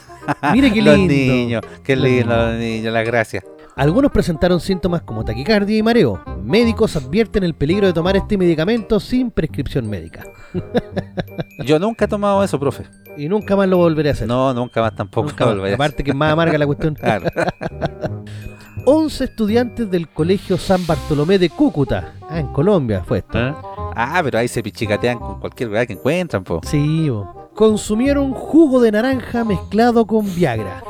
Mire 0.53 0.71
qué 0.71 0.82
Los 0.82 0.97
lindo. 0.97 1.13
niños, 1.13 1.62
qué 1.84 1.95
Los 1.95 2.06
lindo 2.06 2.36
los 2.36 2.56
niños, 2.60 2.93
las 2.93 3.06
gracias. 3.06 3.43
Algunos 3.76 4.12
presentaron 4.12 4.60
síntomas 4.60 5.02
como 5.02 5.26
taquicardia 5.26 5.78
y 5.78 5.82
mareo. 5.84 6.22
Médicos 6.44 6.96
advierten 6.96 7.44
el 7.44 7.56
peligro 7.56 7.88
de 7.88 7.94
tomar 7.94 8.16
este 8.16 8.38
medicamento 8.38 9.00
sin 9.00 9.32
prescripción 9.32 9.90
médica. 9.90 10.24
Yo 11.66 11.80
nunca 11.80 12.06
he 12.06 12.08
tomado 12.08 12.44
eso, 12.44 12.60
profe. 12.60 12.86
Y 13.18 13.28
nunca 13.28 13.56
más 13.56 13.68
lo 13.68 13.78
volveré 13.78 14.10
a 14.10 14.12
hacer. 14.14 14.28
No, 14.28 14.54
nunca 14.54 14.82
más 14.82 14.96
tampoco. 14.96 15.30
Nunca 15.30 15.46
más. 15.46 15.56
volveré 15.56 15.72
a 15.72 15.76
Aparte 15.76 16.04
que 16.04 16.12
es 16.12 16.16
más 16.16 16.32
amarga 16.32 16.58
la 16.58 16.66
cuestión. 16.66 16.96
Claro. 17.04 17.26
11 18.86 19.24
estudiantes 19.24 19.90
del 19.90 20.10
Colegio 20.10 20.58
San 20.58 20.86
Bartolomé 20.86 21.40
de 21.40 21.50
Cúcuta. 21.50 22.16
Ah, 22.30 22.40
en 22.40 22.48
Colombia 22.48 23.04
fue 23.06 23.20
esto. 23.20 23.40
¿Eh? 23.40 23.54
Ah, 23.96 24.20
pero 24.24 24.38
ahí 24.40 24.48
se 24.48 24.62
pichicatean 24.62 25.20
con 25.20 25.40
cualquier 25.40 25.70
verdad 25.70 25.88
que 25.88 25.94
encuentran, 25.94 26.44
po. 26.44 26.60
Sí, 26.64 27.10
bo. 27.10 27.50
consumieron 27.56 28.34
jugo 28.34 28.82
de 28.82 28.92
naranja 28.92 29.46
mezclado 29.46 30.06
con 30.06 30.26
Viagra. 30.36 30.84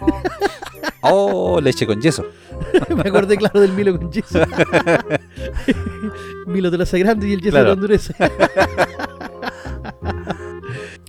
Oh, 1.04 1.60
leche 1.62 1.86
con 1.86 2.02
yeso. 2.02 2.26
Me 2.96 3.02
acordé, 3.02 3.38
claro, 3.38 3.60
del 3.60 3.74
Milo 3.74 3.98
con 3.98 4.12
yeso. 4.12 4.40
Milo 6.48 6.72
te 6.72 6.78
lo 6.78 6.84
hace 6.84 7.00
grande 7.00 7.28
y 7.28 7.34
el 7.34 7.42
yeso 7.42 7.52
Claro. 7.52 7.68
lo 7.68 7.74
endurece. 7.74 8.16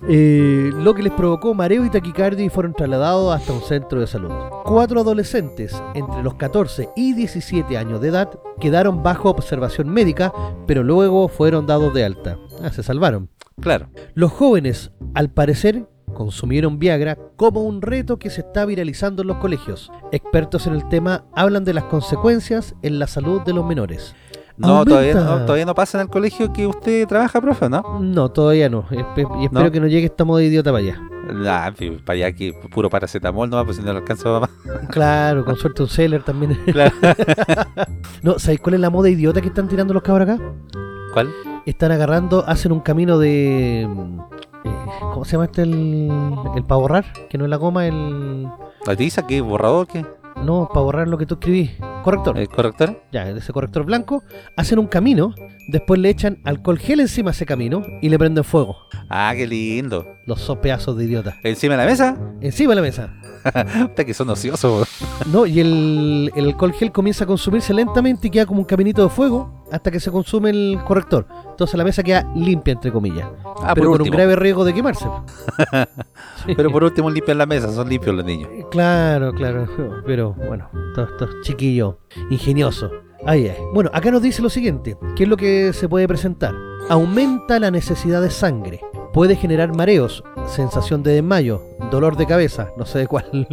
Eh, 0.07 0.69
lo 0.75 0.93
que 0.93 1.01
les 1.01 1.13
provocó 1.13 1.55
mareo 1.55 1.83
y 1.83 1.89
taquicardia 1.89 2.45
y 2.45 2.49
fueron 2.49 2.73
trasladados 2.73 3.33
hasta 3.35 3.53
un 3.53 3.61
centro 3.63 3.99
de 3.99 4.05
salud. 4.05 4.29
Cuatro 4.63 5.01
adolescentes 5.01 5.73
entre 5.95 6.21
los 6.21 6.35
14 6.35 6.89
y 6.95 7.13
17 7.13 7.75
años 7.75 7.99
de 8.01 8.09
edad 8.09 8.29
quedaron 8.59 9.01
bajo 9.01 9.31
observación 9.31 9.89
médica, 9.89 10.31
pero 10.67 10.83
luego 10.83 11.27
fueron 11.27 11.65
dados 11.65 11.91
de 11.93 12.05
alta. 12.05 12.37
Ah, 12.61 12.71
se 12.71 12.83
salvaron. 12.83 13.29
Claro. 13.59 13.87
Los 14.13 14.31
jóvenes, 14.31 14.91
al 15.15 15.31
parecer, 15.31 15.87
consumieron 16.15 16.79
Viagra 16.79 17.15
como 17.35 17.61
un 17.61 17.83
reto 17.83 18.17
que 18.17 18.31
se 18.31 18.41
está 18.41 18.65
viralizando 18.65 19.21
en 19.21 19.27
los 19.27 19.37
colegios. 19.37 19.91
Expertos 20.11 20.65
en 20.65 20.73
el 20.73 20.89
tema 20.89 21.25
hablan 21.35 21.63
de 21.63 21.75
las 21.75 21.83
consecuencias 21.83 22.73
en 22.81 22.97
la 22.97 23.05
salud 23.05 23.41
de 23.43 23.53
los 23.53 23.63
menores. 23.63 24.15
No, 24.57 24.85
todavía 24.85 25.13
no, 25.13 25.45
todavía 25.45 25.65
no 25.65 25.75
pasa 25.75 25.97
en 25.97 26.03
el 26.03 26.09
colegio 26.09 26.53
que 26.53 26.65
usted 26.65 27.05
trabaja, 27.07 27.41
profe, 27.41 27.69
¿no? 27.69 27.99
No, 27.99 28.29
todavía 28.29 28.69
no. 28.69 28.85
Y 28.89 28.99
espero 28.99 29.49
¿No? 29.51 29.71
que 29.71 29.79
no 29.79 29.87
llegue 29.87 30.05
esta 30.05 30.23
moda 30.23 30.41
idiota 30.43 30.71
para 30.71 30.83
allá. 30.83 31.01
Ah, 31.45 31.73
para 32.05 32.17
allá 32.17 32.31
que 32.31 32.53
puro 32.71 32.89
paracetamol, 32.89 33.49
no, 33.49 33.63
pues 33.65 33.77
si 33.77 33.83
no 33.83 33.91
lo 33.91 33.99
alcanzo 33.99 34.39
más. 34.39 34.49
Claro, 34.89 35.43
con 35.43 35.55
suerte 35.55 35.83
un 35.83 35.89
seller 35.89 36.23
también. 36.23 36.57
Claro. 36.71 36.95
no, 38.21 38.39
¿sabéis 38.39 38.61
cuál 38.61 38.75
es 38.75 38.79
la 38.81 38.89
moda 38.89 39.09
idiota 39.09 39.41
que 39.41 39.47
están 39.47 39.67
tirando 39.67 39.93
los 39.93 40.03
cabros 40.03 40.29
acá? 40.29 40.41
¿Cuál? 41.13 41.29
Están 41.65 41.91
agarrando, 41.91 42.45
hacen 42.47 42.71
un 42.71 42.79
camino 42.79 43.17
de... 43.17 43.87
eh, 44.65 44.85
¿Cómo 45.13 45.25
se 45.25 45.33
llama 45.33 45.45
este 45.45 45.61
el, 45.63 46.09
el 46.55 46.63
para 46.63 46.81
borrar? 46.81 47.05
Que 47.29 47.37
no 47.37 47.45
es 47.45 47.49
la 47.49 47.57
goma, 47.57 47.87
el... 47.87 48.47
¿La 48.85 48.95
tiza? 48.95 49.25
¿Qué? 49.25 49.41
¿Borrador? 49.41 49.87
¿Qué? 49.87 50.05
No, 50.43 50.67
para 50.67 50.81
borrar 50.81 51.07
lo 51.07 51.17
que 51.17 51.25
tú 51.25 51.35
escribís. 51.35 51.71
Corrector. 52.03 52.37
¿El 52.37 52.49
corrector? 52.49 53.01
ya, 53.11 53.27
ese 53.29 53.53
corrector 53.53 53.85
blanco, 53.85 54.21
hacen 54.57 54.79
un 54.79 54.87
camino, 54.87 55.33
después 55.69 55.99
le 55.99 56.09
echan 56.09 56.39
alcohol 56.43 56.77
gel 56.77 56.99
encima 56.99 57.31
a 57.31 57.33
ese 57.33 57.45
camino 57.45 57.83
y 58.01 58.09
le 58.09 58.19
prenden 58.19 58.43
fuego. 58.43 58.75
Ah, 59.09 59.33
qué 59.35 59.47
lindo. 59.47 60.05
Los 60.25 60.41
son 60.41 60.59
pedazos 60.59 60.97
de 60.97 61.05
idiota. 61.05 61.37
¿Encima 61.43 61.75
de 61.75 61.83
la 61.83 61.89
mesa? 61.89 62.17
Encima 62.41 62.71
de 62.71 62.75
la 62.75 62.81
mesa. 62.81 63.13
Puta 63.81 64.05
que 64.05 64.13
son 64.13 64.29
ociosos. 64.29 64.87
No, 65.31 65.45
y 65.45 65.59
el, 65.59 66.31
el 66.35 66.45
alcohol 66.45 66.73
gel 66.73 66.91
comienza 66.91 67.23
a 67.23 67.27
consumirse 67.27 67.73
lentamente 67.73 68.27
y 68.27 68.31
queda 68.31 68.45
como 68.45 68.59
un 68.59 68.65
caminito 68.65 69.03
de 69.03 69.09
fuego 69.09 69.63
hasta 69.71 69.91
que 69.91 69.99
se 69.99 70.11
consume 70.11 70.49
el 70.49 70.79
corrector. 70.85 71.27
Entonces 71.49 71.77
la 71.77 71.83
mesa 71.83 72.03
queda 72.03 72.29
limpia, 72.35 72.73
entre 72.73 72.91
comillas. 72.91 73.27
Ah, 73.61 73.73
pero 73.73 73.91
con 73.91 74.01
un 74.01 74.09
grave 74.09 74.35
riesgo 74.35 74.65
de 74.65 74.73
quemarse. 74.73 75.05
Sí. 76.45 76.53
Pero 76.55 76.71
por 76.71 76.83
último 76.83 77.09
limpian 77.09 77.37
la 77.37 77.45
mesa, 77.45 77.71
son 77.71 77.89
limpios 77.89 78.15
los 78.15 78.23
niños. 78.23 78.49
Claro, 78.69 79.33
claro. 79.33 79.67
Pero 80.05 80.33
bueno, 80.33 80.69
todos 80.93 81.09
estos 81.11 81.29
chiquillos 81.41 81.95
ingeniosos. 82.29 82.91
Ay, 83.25 83.47
ay. 83.47 83.57
Bueno, 83.73 83.89
acá 83.93 84.11
nos 84.11 84.21
dice 84.21 84.41
lo 84.43 84.49
siguiente. 84.49 84.95
¿Qué 85.15 85.23
es 85.23 85.29
lo 85.29 85.37
que 85.37 85.73
se 85.73 85.89
puede 85.89 86.07
presentar? 86.07 86.53
Aumenta 86.89 87.59
la 87.59 87.71
necesidad 87.71 88.21
de 88.21 88.29
sangre. 88.29 88.81
Puede 89.15 89.37
generar 89.37 89.73
mareos, 89.73 90.25
sensación 90.45 91.01
de 91.01 91.13
desmayo, 91.13 91.61
dolor 91.89 92.17
de 92.17 92.27
cabeza, 92.27 92.71
no 92.75 92.85
sé 92.85 92.99
de 92.99 93.07
cuál. 93.07 93.47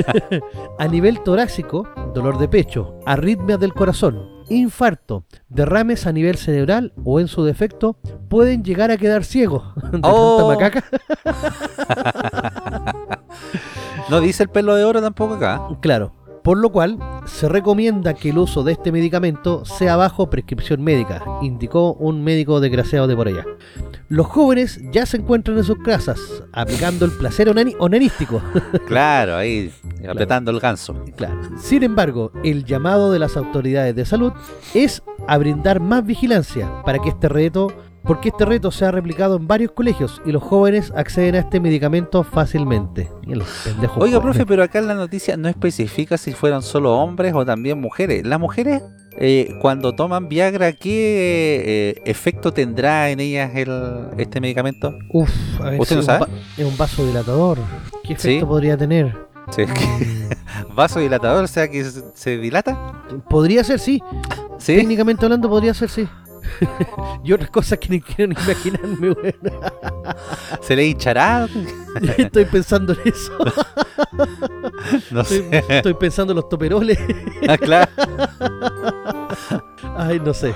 a 0.78 0.88
nivel 0.88 1.22
torácico, 1.22 1.86
dolor 2.14 2.38
de 2.38 2.48
pecho, 2.48 2.94
arritmias 3.04 3.60
del 3.60 3.74
corazón, 3.74 4.26
infarto, 4.48 5.26
derrames 5.50 6.06
a 6.06 6.12
nivel 6.12 6.38
cerebral 6.38 6.94
o 7.04 7.20
en 7.20 7.28
su 7.28 7.44
defecto 7.44 7.98
pueden 8.30 8.64
llegar 8.64 8.90
a 8.90 8.96
quedar 8.96 9.24
ciegos. 9.24 9.74
De 9.92 10.00
Oh. 10.02 10.48
macaca. 10.48 10.82
No 14.10 14.20
dice 14.20 14.42
el 14.42 14.48
pelo 14.50 14.74
de 14.74 14.84
oro 14.84 15.00
tampoco 15.02 15.34
acá. 15.34 15.60
Claro. 15.80 16.12
Por 16.44 16.58
lo 16.58 16.70
cual, 16.70 16.98
se 17.24 17.48
recomienda 17.48 18.12
que 18.12 18.28
el 18.28 18.36
uso 18.36 18.62
de 18.62 18.72
este 18.72 18.92
medicamento 18.92 19.64
sea 19.64 19.96
bajo 19.96 20.28
prescripción 20.28 20.82
médica, 20.82 21.24
indicó 21.40 21.94
un 21.94 22.22
médico 22.22 22.60
desgraciado 22.60 23.06
de 23.06 23.16
por 23.16 23.28
allá. 23.28 23.46
Los 24.10 24.26
jóvenes 24.26 24.78
ya 24.92 25.06
se 25.06 25.16
encuentran 25.16 25.56
en 25.56 25.64
sus 25.64 25.78
casas, 25.78 26.20
aplicando 26.52 27.06
el 27.06 27.12
placer 27.12 27.48
onanístico. 27.48 28.42
Claro, 28.86 29.36
ahí 29.36 29.72
apretando 30.06 30.50
el 30.50 30.60
ganso. 30.60 31.02
Claro. 31.16 31.40
Sin 31.58 31.82
embargo, 31.82 32.30
el 32.44 32.66
llamado 32.66 33.10
de 33.10 33.18
las 33.18 33.38
autoridades 33.38 33.96
de 33.96 34.04
salud 34.04 34.34
es 34.74 35.02
a 35.26 35.38
brindar 35.38 35.80
más 35.80 36.04
vigilancia 36.04 36.70
para 36.84 36.98
que 36.98 37.08
este 37.08 37.30
reto, 37.30 37.72
porque 38.04 38.28
este 38.28 38.44
reto 38.44 38.70
se 38.70 38.84
ha 38.84 38.90
replicado 38.90 39.36
en 39.36 39.46
varios 39.46 39.72
colegios 39.72 40.20
y 40.26 40.32
los 40.32 40.42
jóvenes 40.42 40.92
acceden 40.94 41.34
a 41.36 41.38
este 41.38 41.58
medicamento 41.60 42.22
fácilmente. 42.22 43.10
Oiga, 43.96 44.20
profe, 44.20 44.44
pero 44.46 44.62
acá 44.62 44.78
en 44.78 44.88
la 44.88 44.94
noticia 44.94 45.36
no 45.36 45.48
especifica 45.48 46.16
si 46.18 46.32
fueron 46.32 46.62
solo 46.62 46.92
hombres 46.98 47.32
o 47.34 47.44
también 47.44 47.80
mujeres. 47.80 48.26
Las 48.26 48.38
mujeres, 48.38 48.82
eh, 49.18 49.56
cuando 49.60 49.94
toman 49.94 50.28
Viagra, 50.28 50.72
¿qué 50.72 51.94
eh, 51.96 52.02
efecto 52.04 52.52
tendrá 52.52 53.10
en 53.10 53.20
ellas 53.20 53.52
el, 53.54 53.70
este 54.18 54.40
medicamento? 54.40 54.94
Uf, 55.12 55.30
a 55.60 55.70
ver, 55.70 55.80
¿Usted 55.80 55.94
si 55.96 56.00
no 56.00 56.02
sabe? 56.02 56.26
es 56.58 56.64
un 56.64 56.76
vaso 56.76 57.06
dilatador. 57.06 57.58
¿Qué 58.04 58.12
efecto 58.14 58.40
Sí. 58.40 58.44
podría 58.46 58.76
tener? 58.76 59.16
Sí, 59.50 59.62
es 59.62 59.70
que- 59.72 60.34
¿Vasodilatador? 60.74 61.44
O 61.44 61.46
sea, 61.46 61.68
que 61.68 61.84
se, 61.84 62.02
se 62.14 62.38
dilata. 62.38 63.04
Podría 63.28 63.62
ser, 63.64 63.78
sí. 63.78 64.02
Sí. 64.58 64.76
Técnicamente 64.76 65.24
hablando, 65.24 65.48
podría 65.48 65.74
ser, 65.74 65.88
sí. 65.90 66.08
y 67.24 67.32
otras 67.32 67.50
cosas 67.50 67.78
que 67.78 67.88
ni 67.88 68.00
quiero 68.00 68.32
ni 68.34 68.42
imaginarme, 68.42 69.10
weón. 69.10 69.34
¿Se 70.60 70.76
le 70.76 70.86
hinchará? 70.86 71.48
Estoy 72.18 72.44
pensando 72.46 72.92
en 72.92 73.00
eso. 73.04 73.32
No 75.10 75.22
Estoy, 75.22 75.38
sé. 75.38 75.64
estoy 75.68 75.94
pensando 75.94 76.32
en 76.32 76.36
los 76.36 76.48
toperoles. 76.48 76.98
Ah, 77.48 77.56
claro. 77.56 77.90
Ay, 79.96 80.20
no 80.20 80.34
sé. 80.34 80.54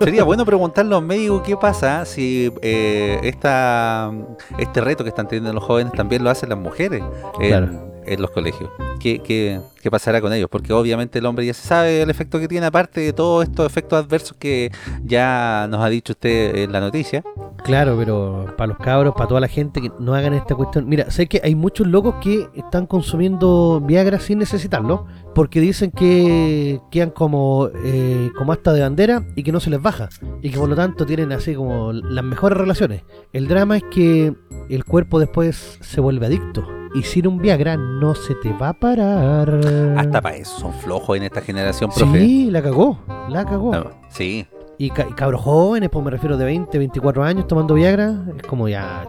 Sería 0.00 0.24
bueno 0.24 0.44
preguntarle 0.44 0.94
a 0.94 0.98
los 0.98 1.02
médicos 1.06 1.42
qué 1.44 1.56
pasa 1.56 2.04
si 2.04 2.52
eh, 2.62 3.20
esta, 3.22 4.10
este 4.58 4.80
reto 4.80 5.02
que 5.04 5.10
están 5.10 5.28
teniendo 5.28 5.52
los 5.52 5.64
jóvenes 5.64 5.92
también 5.92 6.22
lo 6.24 6.30
hacen 6.30 6.48
las 6.50 6.58
mujeres. 6.58 7.02
Claro. 7.38 7.89
En 8.10 8.20
los 8.20 8.30
colegios. 8.30 8.70
¿Qué, 8.98 9.20
qué, 9.20 9.60
qué 9.80 9.90
pasará 9.90 10.20
con 10.20 10.32
ellos? 10.32 10.48
Porque 10.50 10.72
obviamente 10.72 11.20
el 11.20 11.26
hombre 11.26 11.46
ya 11.46 11.54
se 11.54 11.66
sabe 11.66 12.02
el 12.02 12.10
efecto 12.10 12.38
que 12.38 12.48
tiene, 12.48 12.66
aparte 12.66 13.00
de 13.00 13.12
todos 13.12 13.44
estos 13.44 13.64
efectos 13.66 14.04
adversos 14.04 14.36
que 14.38 14.70
ya 15.02 15.66
nos 15.70 15.80
ha 15.80 15.88
dicho 15.88 16.12
usted 16.12 16.56
en 16.56 16.72
la 16.72 16.80
noticia. 16.80 17.22
Claro, 17.64 17.96
pero 17.96 18.54
para 18.56 18.68
los 18.68 18.78
cabros, 18.78 19.14
para 19.14 19.28
toda 19.28 19.40
la 19.40 19.48
gente 19.48 19.80
que 19.80 19.90
no 19.98 20.14
hagan 20.14 20.34
esta 20.34 20.54
cuestión. 20.54 20.88
Mira, 20.88 21.10
sé 21.10 21.26
que 21.26 21.40
hay 21.44 21.54
muchos 21.54 21.86
locos 21.86 22.16
que 22.22 22.48
están 22.54 22.86
consumiendo 22.86 23.80
Viagra 23.80 24.18
sin 24.18 24.38
necesitarlo, 24.38 25.06
porque 25.34 25.60
dicen 25.60 25.90
que 25.90 26.80
quedan 26.90 27.10
como, 27.10 27.68
eh, 27.84 28.30
como 28.36 28.52
hasta 28.52 28.72
de 28.72 28.80
bandera 28.80 29.24
y 29.36 29.42
que 29.42 29.52
no 29.52 29.60
se 29.60 29.70
les 29.70 29.80
baja. 29.80 30.08
Y 30.42 30.50
que 30.50 30.58
por 30.58 30.68
lo 30.68 30.76
tanto 30.76 31.06
tienen 31.06 31.32
así 31.32 31.54
como 31.54 31.92
las 31.92 32.24
mejores 32.24 32.58
relaciones. 32.58 33.02
El 33.32 33.46
drama 33.46 33.76
es 33.76 33.84
que 33.84 34.34
el 34.68 34.84
cuerpo 34.84 35.18
después 35.18 35.78
se 35.80 36.00
vuelve 36.00 36.26
adicto. 36.26 36.79
Y 36.94 37.02
sin 37.04 37.26
un 37.28 37.38
Viagra 37.38 37.76
no 37.76 38.14
se 38.14 38.34
te 38.36 38.52
va 38.52 38.70
a 38.70 38.72
parar. 38.72 39.60
Hasta 39.96 40.20
para 40.20 40.36
eso 40.36 40.58
son 40.58 40.72
flojos 40.72 41.16
en 41.16 41.22
esta 41.24 41.40
generación, 41.40 41.90
profe. 41.94 42.18
Sí, 42.20 42.50
la 42.50 42.62
cagó, 42.62 42.98
la 43.28 43.44
cagó. 43.44 43.74
Ah, 43.74 43.86
Sí, 44.08 44.46
Y, 44.76 44.90
ca- 44.90 45.06
y 45.08 45.12
cabros 45.12 45.40
jóvenes, 45.42 45.88
pues 45.90 46.04
me 46.04 46.10
refiero 46.10 46.36
de 46.36 46.44
20, 46.46 46.78
24 46.78 47.22
años 47.22 47.46
tomando 47.46 47.74
Viagra, 47.74 48.14
es 48.36 48.42
como 48.44 48.68
ya, 48.68 49.06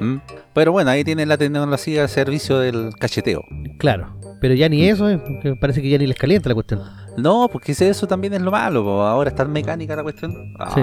¿Mm? 0.00 0.16
Pero 0.52 0.72
bueno, 0.72 0.90
ahí 0.90 1.04
tienen 1.04 1.28
la 1.28 1.38
tecnología 1.38 2.02
al 2.02 2.08
servicio 2.08 2.58
del 2.58 2.90
cacheteo. 2.98 3.42
claro. 3.78 4.16
Pero 4.40 4.54
ya 4.54 4.68
ni 4.68 4.82
eso, 4.88 5.08
eh, 5.08 5.18
porque 5.18 5.54
parece 5.54 5.80
que 5.80 5.88
ya 5.88 5.98
ni 5.98 6.06
les 6.08 6.18
calienta 6.18 6.48
la 6.48 6.54
cuestión. 6.56 6.80
No, 7.16 7.48
porque 7.52 7.72
eso 7.72 8.06
también 8.06 8.32
es 8.34 8.40
lo 8.40 8.50
malo. 8.50 8.82
po. 8.82 9.02
Ahora 9.02 9.30
está 9.30 9.44
mecánica 9.44 9.94
la 9.96 10.02
cuestión. 10.02 10.54
Ah, 10.58 10.70
Sí. 10.74 10.80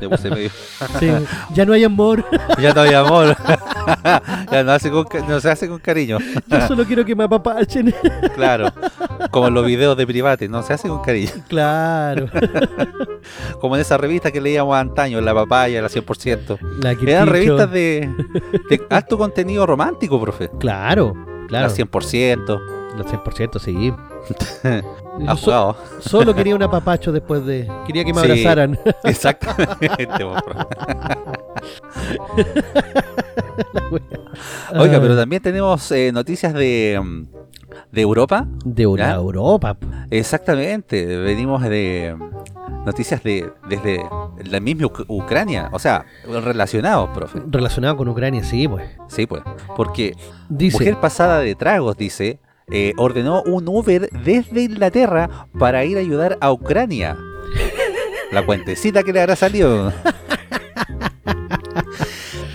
le 0.00 0.08
puse 0.08 0.30
medio- 0.30 0.50
Sí, 1.00 1.10
ya 1.54 1.64
no 1.66 1.72
hay 1.72 1.84
amor, 1.84 2.24
ya 2.60 2.72
no 2.72 2.80
hay 2.82 2.94
amor. 2.94 3.36
ya 4.52 4.62
no, 4.64 4.72
hace 4.72 4.90
con 4.90 5.04
ca- 5.04 5.24
no 5.26 5.40
se 5.40 5.50
hace 5.50 5.68
con 5.68 5.78
cariño. 5.78 6.18
yo 6.46 6.66
solo 6.68 6.84
quiero 6.84 7.04
que 7.04 7.14
me 7.16 7.24
apapachen. 7.24 7.92
Claro. 8.34 8.68
Como 9.30 9.48
en 9.48 9.54
los 9.54 9.66
videos 9.66 9.96
de 9.96 10.06
private, 10.06 10.48
no 10.48 10.62
se 10.62 10.72
hace 10.74 10.88
con 10.88 11.02
cariño. 11.02 11.30
claro. 11.48 12.26
Como 13.60 13.74
en 13.74 13.80
esa 13.82 13.96
revista 13.96 14.30
que 14.30 14.40
leíamos 14.40 14.76
antaño, 14.76 15.20
La 15.20 15.34
Papaya, 15.34 15.82
la 15.82 15.88
100%. 15.88 16.58
La 16.82 16.92
Eran 16.92 17.26
revistas 17.28 17.70
de, 17.70 18.08
de 18.70 18.80
alto 18.90 19.18
contenido 19.18 19.66
romántico, 19.66 20.20
profe. 20.20 20.50
Claro, 20.60 21.14
claro. 21.48 21.66
La 21.68 21.74
100%. 21.74 22.60
La 22.96 23.04
100%, 23.04 23.58
sí. 23.58 23.92
So- 25.36 25.76
solo 26.00 26.34
quería 26.34 26.54
un 26.54 26.62
apapacho 26.62 27.12
después 27.12 27.44
de... 27.44 27.68
Quería 27.86 28.04
que 28.04 28.12
me 28.12 28.20
Sí. 28.22 28.30
abrazaran. 28.30 28.78
Exactamente. 29.04 30.06
profe. 30.06 30.38
Oiga, 34.78 35.00
pero 35.00 35.16
también 35.16 35.42
tenemos 35.42 35.90
eh, 35.92 36.12
noticias 36.12 36.52
de, 36.54 37.00
mm, 37.02 37.22
de 37.92 38.00
Europa. 38.00 38.46
De. 38.64 38.82
Europa. 38.84 39.76
Exactamente, 40.10 41.04
venimos 41.18 41.62
de 41.62 42.14
mm, 42.16 42.84
noticias 42.84 43.22
de 43.22 43.50
desde 43.68 44.02
la 44.44 44.60
misma 44.60 44.86
Uc- 44.86 45.04
Ucrania, 45.08 45.68
o 45.72 45.78
sea, 45.78 46.04
relacionados, 46.44 47.10
profe. 47.10 47.40
Relacionado 47.48 47.96
con 47.96 48.08
Ucrania, 48.08 48.42
sí, 48.44 48.68
pues. 48.68 48.84
Sí, 49.08 49.26
pues, 49.26 49.42
porque 49.76 50.14
Dice... 50.48 50.78
mujer 50.78 51.00
pasada 51.00 51.40
de 51.40 51.54
tragos, 51.54 51.96
dice, 51.96 52.38
eh, 52.70 52.92
ordenó 52.96 53.42
un 53.42 53.68
Uber 53.68 54.08
desde 54.10 54.62
Inglaterra 54.62 55.48
para 55.58 55.84
ir 55.84 55.96
a 55.96 56.00
ayudar 56.00 56.38
a 56.40 56.52
Ucrania. 56.52 57.16
La 58.30 58.44
cuentecita 58.44 59.02
que 59.02 59.12
le 59.12 59.20
habrá 59.20 59.36
salido. 59.36 59.92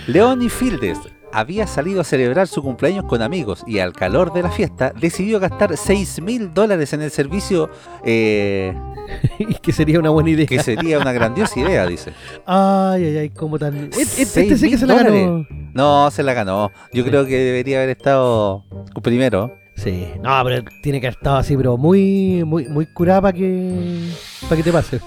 Leonie 0.06 0.50
Fieldes 0.50 0.98
había 1.32 1.66
salido 1.66 2.00
a 2.00 2.04
celebrar 2.04 2.46
su 2.46 2.62
cumpleaños 2.62 3.06
con 3.06 3.20
amigos 3.20 3.64
y 3.66 3.80
al 3.80 3.92
calor 3.92 4.32
de 4.32 4.42
la 4.42 4.50
fiesta 4.50 4.92
decidió 4.98 5.40
gastar 5.40 5.76
6 5.76 6.20
mil 6.22 6.54
dólares 6.54 6.92
en 6.92 7.02
el 7.02 7.10
servicio 7.10 7.68
eh, 8.04 8.72
que 9.62 9.72
sería 9.72 9.98
una 9.98 10.10
buena 10.10 10.30
idea. 10.30 10.46
que 10.46 10.62
sería 10.62 10.98
una 10.98 11.12
grandiosa 11.12 11.58
idea, 11.58 11.86
dice. 11.86 12.12
Ay, 12.46 13.04
ay, 13.04 13.16
ay, 13.16 13.30
como 13.30 13.58
tan... 13.58 13.90
Este, 13.98 14.22
este 14.22 14.56
sí 14.56 14.70
que 14.70 14.78
se 14.78 14.86
la 14.86 14.94
ganó. 14.94 15.46
No, 15.74 16.10
se 16.12 16.22
la 16.22 16.34
ganó. 16.34 16.70
Yo 16.92 17.04
creo 17.04 17.26
que 17.26 17.36
debería 17.36 17.78
haber 17.78 17.90
estado 17.90 18.64
primero. 19.02 19.63
Sí, 19.76 20.06
no, 20.22 20.40
pero 20.44 20.64
tiene 20.82 21.00
que 21.00 21.08
haber 21.08 21.18
estado 21.18 21.36
así, 21.36 21.56
pero 21.56 21.76
muy, 21.76 22.44
muy, 22.44 22.68
muy 22.68 22.86
curada 22.86 23.22
para 23.22 23.32
que, 23.36 24.10
para 24.42 24.56
que 24.56 24.62
te 24.62 24.72
pase. 24.72 25.00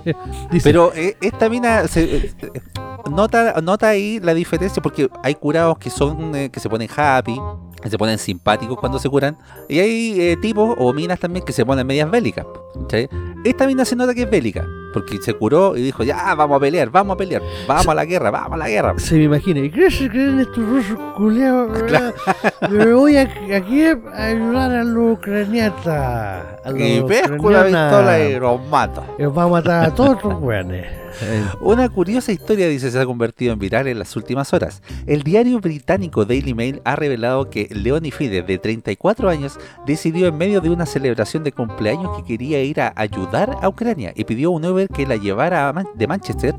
Pero 0.62 0.92
eh, 0.94 1.16
esta 1.20 1.48
mina 1.48 1.88
se, 1.88 2.16
eh, 2.16 2.34
nota, 3.10 3.60
nota 3.60 3.88
ahí 3.88 4.20
la 4.20 4.34
diferencia 4.34 4.82
porque 4.82 5.08
hay 5.22 5.34
curados 5.34 5.78
que 5.78 5.90
son 5.90 6.34
eh, 6.34 6.50
que 6.50 6.60
se 6.60 6.68
ponen 6.68 6.88
happy, 6.94 7.38
que 7.82 7.90
se 7.90 7.98
ponen 7.98 8.18
simpáticos 8.18 8.78
cuando 8.78 8.98
se 8.98 9.08
curan, 9.08 9.36
y 9.68 9.78
hay 9.78 10.20
eh, 10.20 10.36
tipos 10.40 10.74
o 10.78 10.92
minas 10.92 11.18
también 11.18 11.44
que 11.44 11.52
se 11.52 11.64
ponen 11.66 11.86
medias 11.86 12.10
bélicas. 12.10 12.46
Esta 13.44 13.66
mina 13.66 13.84
se 13.84 13.96
nota 13.96 14.14
que 14.14 14.22
es 14.22 14.30
bélica, 14.30 14.66
porque 14.94 15.20
se 15.20 15.34
curó 15.34 15.76
y 15.76 15.82
dijo, 15.82 16.04
ya, 16.04 16.34
vamos 16.36 16.56
a 16.56 16.60
pelear, 16.60 16.88
vamos 16.88 17.14
a 17.14 17.16
pelear, 17.18 17.42
vamos 17.66 17.88
a 17.88 17.94
la 17.94 18.04
guerra, 18.04 18.30
vamos 18.30 18.52
a 18.52 18.56
la 18.56 18.68
guerra. 18.68 18.94
se 18.98 19.16
me 19.16 19.24
imagina, 19.24 19.58
¿y 19.60 19.70
qué 19.70 19.90
se 19.90 20.08
creen 20.08 20.38
estos 20.38 20.64
rusos 20.64 20.96
culiados? 21.16 21.82
Me 22.70 22.92
voy 22.92 23.16
a, 23.16 23.22
aquí 23.22 23.82
a 23.82 23.98
ayudar 24.16 24.70
a 24.70 24.84
los 24.84 25.18
ucraniatas. 25.18 26.44
Y 26.76 27.02
pesco 27.02 27.50
la 27.50 27.58
ucranianas. 27.60 27.92
pistola 27.92 28.20
y 28.20 28.38
los 28.38 28.68
mato. 28.68 29.04
Y 29.18 29.24
Vamos 29.24 29.46
a 29.46 29.48
matar 29.48 29.84
a 29.84 29.94
todos 29.94 30.22
los 30.22 30.40
weones. 30.40 31.04
Una 31.60 31.88
curiosa 31.88 32.32
historia, 32.32 32.68
dice, 32.68 32.90
se 32.90 32.98
ha 32.98 33.06
convertido 33.06 33.52
en 33.52 33.58
viral 33.58 33.86
en 33.86 33.98
las 33.98 34.16
últimas 34.16 34.52
horas. 34.52 34.82
El 35.06 35.22
diario 35.22 35.60
británico 35.60 36.24
Daily 36.24 36.54
Mail 36.54 36.80
ha 36.84 36.96
revelado 36.96 37.50
que 37.50 37.68
Leonie 37.70 38.10
Fides, 38.10 38.46
de 38.46 38.58
34 38.58 39.28
años, 39.28 39.58
decidió 39.86 40.26
en 40.26 40.36
medio 40.36 40.60
de 40.60 40.70
una 40.70 40.86
celebración 40.86 41.44
de 41.44 41.52
cumpleaños 41.52 42.16
que 42.16 42.24
quería 42.24 42.62
ir 42.62 42.80
a 42.80 42.92
ayudar 42.96 43.56
a 43.60 43.68
Ucrania 43.68 44.12
y 44.14 44.24
pidió 44.24 44.50
un 44.50 44.64
Que 44.88 45.06
la 45.06 45.16
llevara 45.16 45.72
Man- 45.72 45.86
de 45.94 46.06
Manchester, 46.06 46.54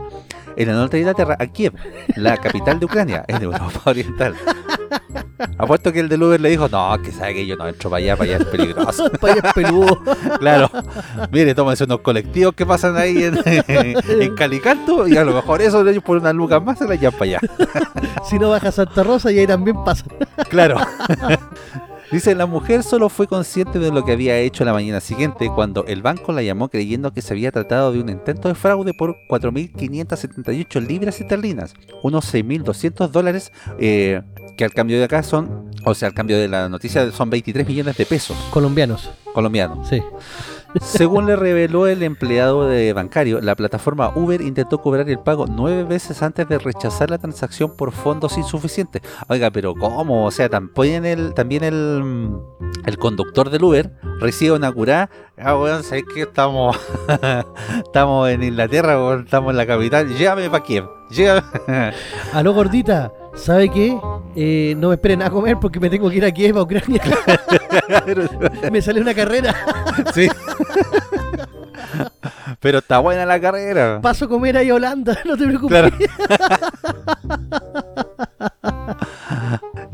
en 0.58 0.70
el 0.70 0.76
norte 0.76 0.98
de 0.98 1.02
Inglaterra, 1.02 1.36
a 1.40 1.48
Kiev, 1.48 1.74
la 2.16 2.38
capital 2.38 2.80
de 2.80 2.86
Ucrania, 2.86 3.24
en 3.28 3.42
Europa 3.42 3.82
Oriental. 3.86 4.36
Apuesto 5.58 5.92
que 5.92 6.00
el 6.00 6.08
del 6.10 6.24
Uber 6.24 6.40
le 6.40 6.50
dijo, 6.50 6.68
no, 6.70 6.98
que 7.02 7.12
sabe 7.12 7.34
que 7.34 7.46
yo 7.46 7.56
no 7.58 7.68
entro 7.68 7.90
para 7.90 7.98
allá, 8.04 8.16
para 8.16 8.30
allá 8.36 8.44
es 8.44 8.46
peligroso. 8.46 9.10
Payaso 9.22 9.54
peludo. 9.54 10.02
Claro, 10.40 10.70
mire, 11.32 11.54
tómense 11.56 11.84
unos 11.86 12.00
colectivos 12.02 12.54
que 12.54 12.66
pasan 12.66 12.96
ahí 12.98 13.24
en, 13.24 13.40
en 13.68 14.36
Calicanto 14.36 15.08
y 15.08 15.18
a 15.18 15.24
lo 15.24 15.34
mejor 15.34 15.62
eso 15.62 15.88
ellos 15.88 16.04
por 16.04 16.18
unas 16.18 16.34
lucas 16.36 16.64
más 16.64 16.78
se 16.78 16.86
la 16.88 16.96
llevan 16.96 17.14
para 17.18 17.26
allá. 17.26 17.40
Si 18.30 18.38
no 18.40 18.50
baja 18.50 18.72
Santa 18.72 19.04
Rosa 19.04 19.32
y 19.32 19.40
ahí 19.40 19.48
también 19.48 19.84
pasa. 19.84 20.06
Claro. 20.50 20.78
Dice, 22.12 22.36
la 22.36 22.46
mujer 22.46 22.84
solo 22.84 23.10
fue 23.10 23.28
consciente 23.28 23.80
de 23.80 23.92
lo 23.92 24.06
que 24.06 24.12
había 24.12 24.38
hecho 24.38 24.64
la 24.64 24.74
mañana 24.74 25.00
siguiente 25.02 25.50
cuando 25.54 25.86
el 25.86 26.02
banco 26.02 26.32
la 26.32 26.44
llamó 26.44 26.70
creyendo 26.70 27.12
que 27.12 27.22
se 27.22 27.34
había 27.34 27.52
tratado 27.52 27.92
de 27.92 28.00
un 28.00 28.10
intento 28.10 28.48
de 28.48 28.56
fraude 28.56 28.94
por 28.94 29.18
4.578 29.30 30.86
libras 30.86 31.20
esterlinas, 31.20 31.74
unos 32.04 32.34
6.200 32.34 33.10
dólares, 33.10 33.52
eh, 33.80 34.22
que 34.56 34.64
al 34.66 34.74
cambio 34.74 34.98
de 34.98 35.06
acá 35.06 35.24
son, 35.24 35.72
o 35.84 35.94
sea, 35.94 36.10
al 36.10 36.14
cambio 36.14 36.38
de 36.38 36.48
la 36.48 36.70
noticia 36.70 37.12
son 37.12 37.30
23 37.30 37.68
millones 37.68 37.98
de 37.98 38.06
pesos 38.06 38.38
Colombianos, 38.52 39.10
colombianos. 39.34 39.90
sí. 39.90 40.02
Según 40.82 41.26
le 41.26 41.36
reveló 41.36 41.88
el 41.88 42.04
empleado 42.04 42.68
de 42.68 42.94
bancario, 42.94 43.42
la 43.42 43.56
plataforma 43.56 44.12
Uber 44.16 44.42
intentó 44.42 44.80
cobrar 44.80 45.10
el 45.10 45.20
pago 45.20 45.46
nueve 45.48 45.84
veces 45.84 46.22
antes 46.22 46.48
de 46.48 46.58
rechazar 46.58 47.10
la 47.10 47.18
transacción 47.18 47.76
por 47.76 47.92
fondos 47.92 48.38
insuficientes. 48.38 49.02
Oiga, 49.28 49.52
pero 49.52 49.74
¿cómo? 49.74 50.26
O 50.26 50.32
sea, 50.32 50.50
también 50.50 51.06
el, 51.06 51.34
también 51.34 51.64
el, 51.64 52.04
mm, 52.04 52.40
el 52.86 52.98
conductor 52.98 53.50
del 53.50 53.64
Uber 53.64 53.92
recibe 54.20 54.56
una 54.56 54.72
curada. 54.72 55.10
Ah, 55.38 55.58
weón, 55.58 55.84
¿sabes 55.84 56.04
qué? 56.14 56.22
Estamos, 56.24 56.78
estamos 57.86 58.30
en 58.30 58.44
Inglaterra, 58.44 58.98
estamos 59.20 59.52
en 59.52 59.58
la 59.58 59.66
capital. 59.66 60.08
Llévame 60.16 60.50
para 60.50 60.64
Kiev. 60.64 60.86
Llévame. 61.10 61.94
Aló, 62.34 62.54
gordita, 62.54 63.12
¿sabe 63.36 63.70
qué? 63.70 63.98
Eh, 64.36 64.76
no 64.78 64.90
me 64.90 64.96
esperen 64.96 65.22
a 65.22 65.30
comer 65.30 65.58
porque 65.60 65.80
me 65.80 65.90
tengo 65.90 66.10
que 66.10 66.18
ir 66.18 66.26
a 66.26 66.32
Kiev, 66.32 66.58
a 66.58 66.64
Ucrania. 66.64 67.02
me 68.72 68.82
sale 68.82 69.02
una 69.02 69.14
carrera. 69.14 69.56
sí. 70.14 70.28
Pero 72.60 72.80
está 72.80 73.00
buena 73.00 73.26
la 73.26 73.40
carrera. 73.40 74.00
Paso 74.02 74.26
a 74.26 74.28
comer 74.28 74.58
ahí 74.58 74.70
a 74.70 74.76
Holanda, 74.76 75.18
no 75.26 75.38
te 75.38 75.46
preocupes. 75.46 75.70
Claro. 75.70 75.96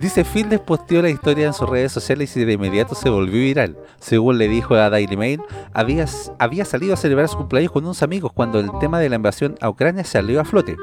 Dice 0.01 0.23
Fields 0.23 0.59
posteó 0.61 1.03
la 1.03 1.11
historia 1.11 1.45
en 1.45 1.53
sus 1.53 1.69
redes 1.69 1.91
sociales 1.91 2.35
y 2.35 2.43
de 2.43 2.53
inmediato 2.53 2.95
se 2.95 3.07
volvió 3.11 3.39
viral. 3.39 3.77
Según 3.99 4.39
le 4.39 4.47
dijo 4.47 4.73
a 4.73 4.89
Daily 4.89 5.15
Mail, 5.15 5.41
había, 5.73 6.07
había 6.39 6.65
salido 6.65 6.95
a 6.95 6.97
celebrar 6.97 7.27
su 7.27 7.37
cumpleaños 7.37 7.71
con 7.71 7.83
unos 7.83 8.01
amigos 8.01 8.31
cuando 8.33 8.59
el 8.59 8.71
tema 8.79 8.99
de 8.99 9.09
la 9.09 9.17
invasión 9.17 9.57
a 9.61 9.69
Ucrania 9.69 10.03
salió 10.03 10.41
a 10.41 10.43
flote. 10.43 10.75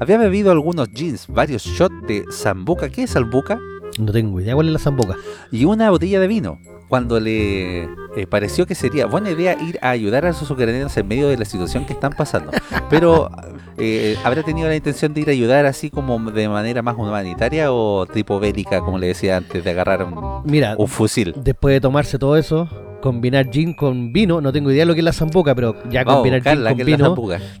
Había 0.00 0.16
bebido 0.16 0.50
algunos 0.50 0.90
jeans, 0.90 1.26
varios 1.28 1.62
shots 1.62 2.06
de 2.06 2.24
sambuca, 2.30 2.88
¿qué 2.88 3.02
es 3.02 3.10
sambuca? 3.10 3.60
No 3.98 4.12
tengo 4.12 4.40
idea 4.40 4.54
cuál 4.54 4.68
es 4.68 4.72
la 4.72 4.78
zamboca. 4.78 5.16
Y 5.52 5.66
una 5.66 5.90
botella 5.90 6.18
de 6.18 6.26
vino. 6.26 6.58
Cuando 6.94 7.18
le 7.18 7.88
eh, 8.14 8.26
pareció 8.30 8.66
que 8.66 8.76
sería 8.76 9.06
buena 9.06 9.28
idea 9.28 9.60
ir 9.60 9.80
a 9.82 9.90
ayudar 9.90 10.26
a 10.26 10.32
sus 10.32 10.48
ucranianos 10.48 10.96
en 10.96 11.08
medio 11.08 11.26
de 11.26 11.36
la 11.36 11.44
situación 11.44 11.86
que 11.86 11.92
están 11.92 12.12
pasando. 12.12 12.52
Pero 12.88 13.32
eh, 13.78 14.16
¿habrá 14.22 14.44
tenido 14.44 14.68
la 14.68 14.76
intención 14.76 15.12
de 15.12 15.22
ir 15.22 15.28
a 15.28 15.32
ayudar 15.32 15.66
así 15.66 15.90
como 15.90 16.30
de 16.30 16.48
manera 16.48 16.82
más 16.82 16.94
humanitaria 16.96 17.72
o 17.72 18.06
tipo 18.06 18.38
bélica, 18.38 18.78
como 18.78 18.98
le 18.98 19.08
decía 19.08 19.38
antes, 19.38 19.64
de 19.64 19.70
agarrar 19.72 20.04
un, 20.04 20.42
Mira, 20.44 20.76
un 20.78 20.86
fusil? 20.86 21.34
después 21.36 21.72
de 21.72 21.80
tomarse 21.80 22.16
todo 22.16 22.36
eso, 22.36 22.68
combinar 23.04 23.50
gin 23.50 23.74
con 23.74 24.14
vino, 24.14 24.40
no 24.40 24.50
tengo 24.50 24.70
idea 24.70 24.80
de 24.80 24.86
lo 24.86 24.94
que 24.94 25.00
es 25.00 25.04
la 25.04 25.12
zambuca, 25.12 25.54
pero 25.54 25.76
ya 25.90 26.04
Vamos 26.04 26.22
combinar 26.22 26.42
gin 26.42 26.64
con 26.64 26.86
vino 26.86 27.14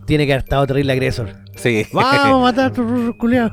tiene 0.06 0.24
que 0.24 0.32
haber 0.32 0.44
estado 0.44 0.66
terrible 0.66 0.90
agresor. 0.94 1.28
Sí. 1.54 1.86
Vamos 1.92 2.14
a 2.14 2.38
matar 2.38 2.66
a 2.70 2.72
tu 2.72 3.14
culiao. 3.18 3.50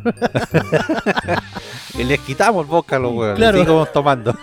Y 2.00 2.06
les 2.06 2.20
quitamos 2.22 2.66
vodka 2.66 2.96
a 2.96 3.00
los 3.00 3.12
hueones, 3.12 3.36
Claro. 3.38 3.58
y 3.58 3.62
seguimos 3.62 3.92
tomando. 3.92 4.34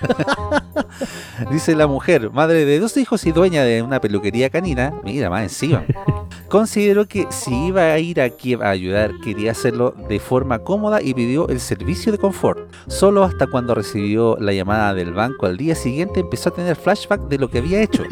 Dice 1.51 1.75
la 1.75 1.87
mujer, 1.87 2.31
madre 2.31 2.65
de 2.67 2.79
dos 2.79 2.97
hijos 2.99 3.25
y 3.27 3.33
dueña 3.33 3.63
de 3.65 3.83
una 3.83 4.01
peluquería 4.01 4.51
canina, 4.51 4.93
mira 5.05 5.31
más 5.31 5.43
encima, 5.45 5.85
consideró 6.49 7.07
que 7.07 7.27
si 7.31 7.69
iba 7.69 7.83
a 7.93 7.99
ir 7.99 8.21
a 8.21 8.29
Kiev 8.31 8.63
a 8.63 8.71
ayudar, 8.71 9.13
quería 9.25 9.53
hacerlo 9.53 9.95
de 10.09 10.21
forma 10.21 10.59
cómoda 10.59 11.01
y 11.01 11.15
pidió 11.15 11.49
el 11.49 11.61
servicio 11.61 12.13
de 12.13 12.19
confort. 12.19 12.71
Solo 12.87 13.25
hasta 13.25 13.47
cuando 13.47 13.75
recibió 13.75 14.37
la 14.41 14.53
llamada 14.53 14.93
del 14.95 15.13
banco 15.15 15.47
al 15.47 15.57
día 15.57 15.75
siguiente 15.75 16.21
empezó 16.21 16.51
a 16.51 16.55
tener 16.55 16.77
flashback 16.77 17.23
de 17.29 17.38
lo 17.39 17.51
que 17.51 17.59
había 17.59 17.81
hecho. 17.81 18.03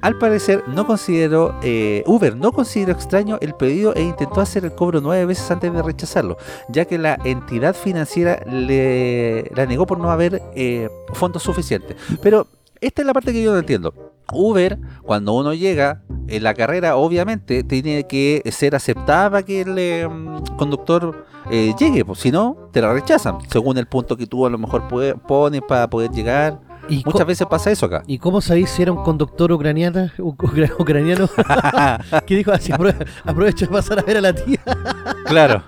Al 0.00 0.18
parecer, 0.18 0.62
no 0.68 0.86
consideró, 0.86 1.58
eh, 1.62 2.02
Uber 2.06 2.36
no 2.36 2.52
consideró 2.52 2.92
extraño 2.92 3.38
el 3.40 3.54
pedido 3.54 3.94
e 3.94 4.02
intentó 4.02 4.40
hacer 4.40 4.64
el 4.64 4.72
cobro 4.72 5.00
nueve 5.00 5.24
veces 5.26 5.50
antes 5.50 5.72
de 5.72 5.82
rechazarlo, 5.82 6.36
ya 6.68 6.84
que 6.84 6.98
la 6.98 7.18
entidad 7.24 7.74
financiera 7.74 8.40
le 8.46 9.50
la 9.54 9.66
negó 9.66 9.86
por 9.86 9.98
no 9.98 10.10
haber 10.10 10.42
eh, 10.54 10.88
fondos 11.14 11.42
suficientes. 11.42 11.96
Pero 12.22 12.46
esta 12.80 13.02
es 13.02 13.06
la 13.06 13.14
parte 13.14 13.32
que 13.32 13.42
yo 13.42 13.52
no 13.52 13.58
entiendo. 13.58 13.92
Uber, 14.32 14.78
cuando 15.02 15.34
uno 15.34 15.54
llega 15.54 16.02
en 16.28 16.42
la 16.42 16.54
carrera, 16.54 16.96
obviamente 16.96 17.62
tiene 17.62 18.06
que 18.06 18.42
ser 18.50 18.74
aceptada 18.74 19.30
para 19.30 19.42
que 19.44 19.60
el 19.60 19.78
eh, 19.78 20.08
conductor 20.56 21.26
eh, 21.50 21.74
llegue, 21.78 22.04
pues, 22.04 22.18
si 22.18 22.32
no, 22.32 22.68
te 22.72 22.80
la 22.80 22.92
rechazan, 22.92 23.38
según 23.48 23.78
el 23.78 23.86
punto 23.86 24.16
que 24.16 24.26
tú 24.26 24.44
a 24.46 24.50
lo 24.50 24.58
mejor 24.58 24.88
pones 24.88 25.62
para 25.62 25.88
poder 25.88 26.10
llegar. 26.10 26.60
¿Y, 26.88 27.02
co- 27.02 27.10
Muchas 27.10 27.26
veces 27.26 27.46
pasa 27.48 27.70
eso 27.70 27.86
acá. 27.86 28.02
¿Y 28.06 28.18
cómo 28.18 28.40
sabéis 28.40 28.70
si 28.70 28.82
era 28.82 28.92
un 28.92 29.02
conductor 29.02 29.50
ucraniana, 29.52 30.12
ucra- 30.18 30.70
ucraniano 30.78 31.28
que 32.26 32.36
dijo 32.36 32.52
así, 32.52 32.72
"Aprove- 32.72 33.06
aprovecho 33.24 33.66
de 33.66 33.72
pasar 33.72 33.98
a 33.98 34.02
ver 34.02 34.18
a 34.18 34.20
la 34.20 34.32
tía? 34.32 34.58
claro. 35.26 35.62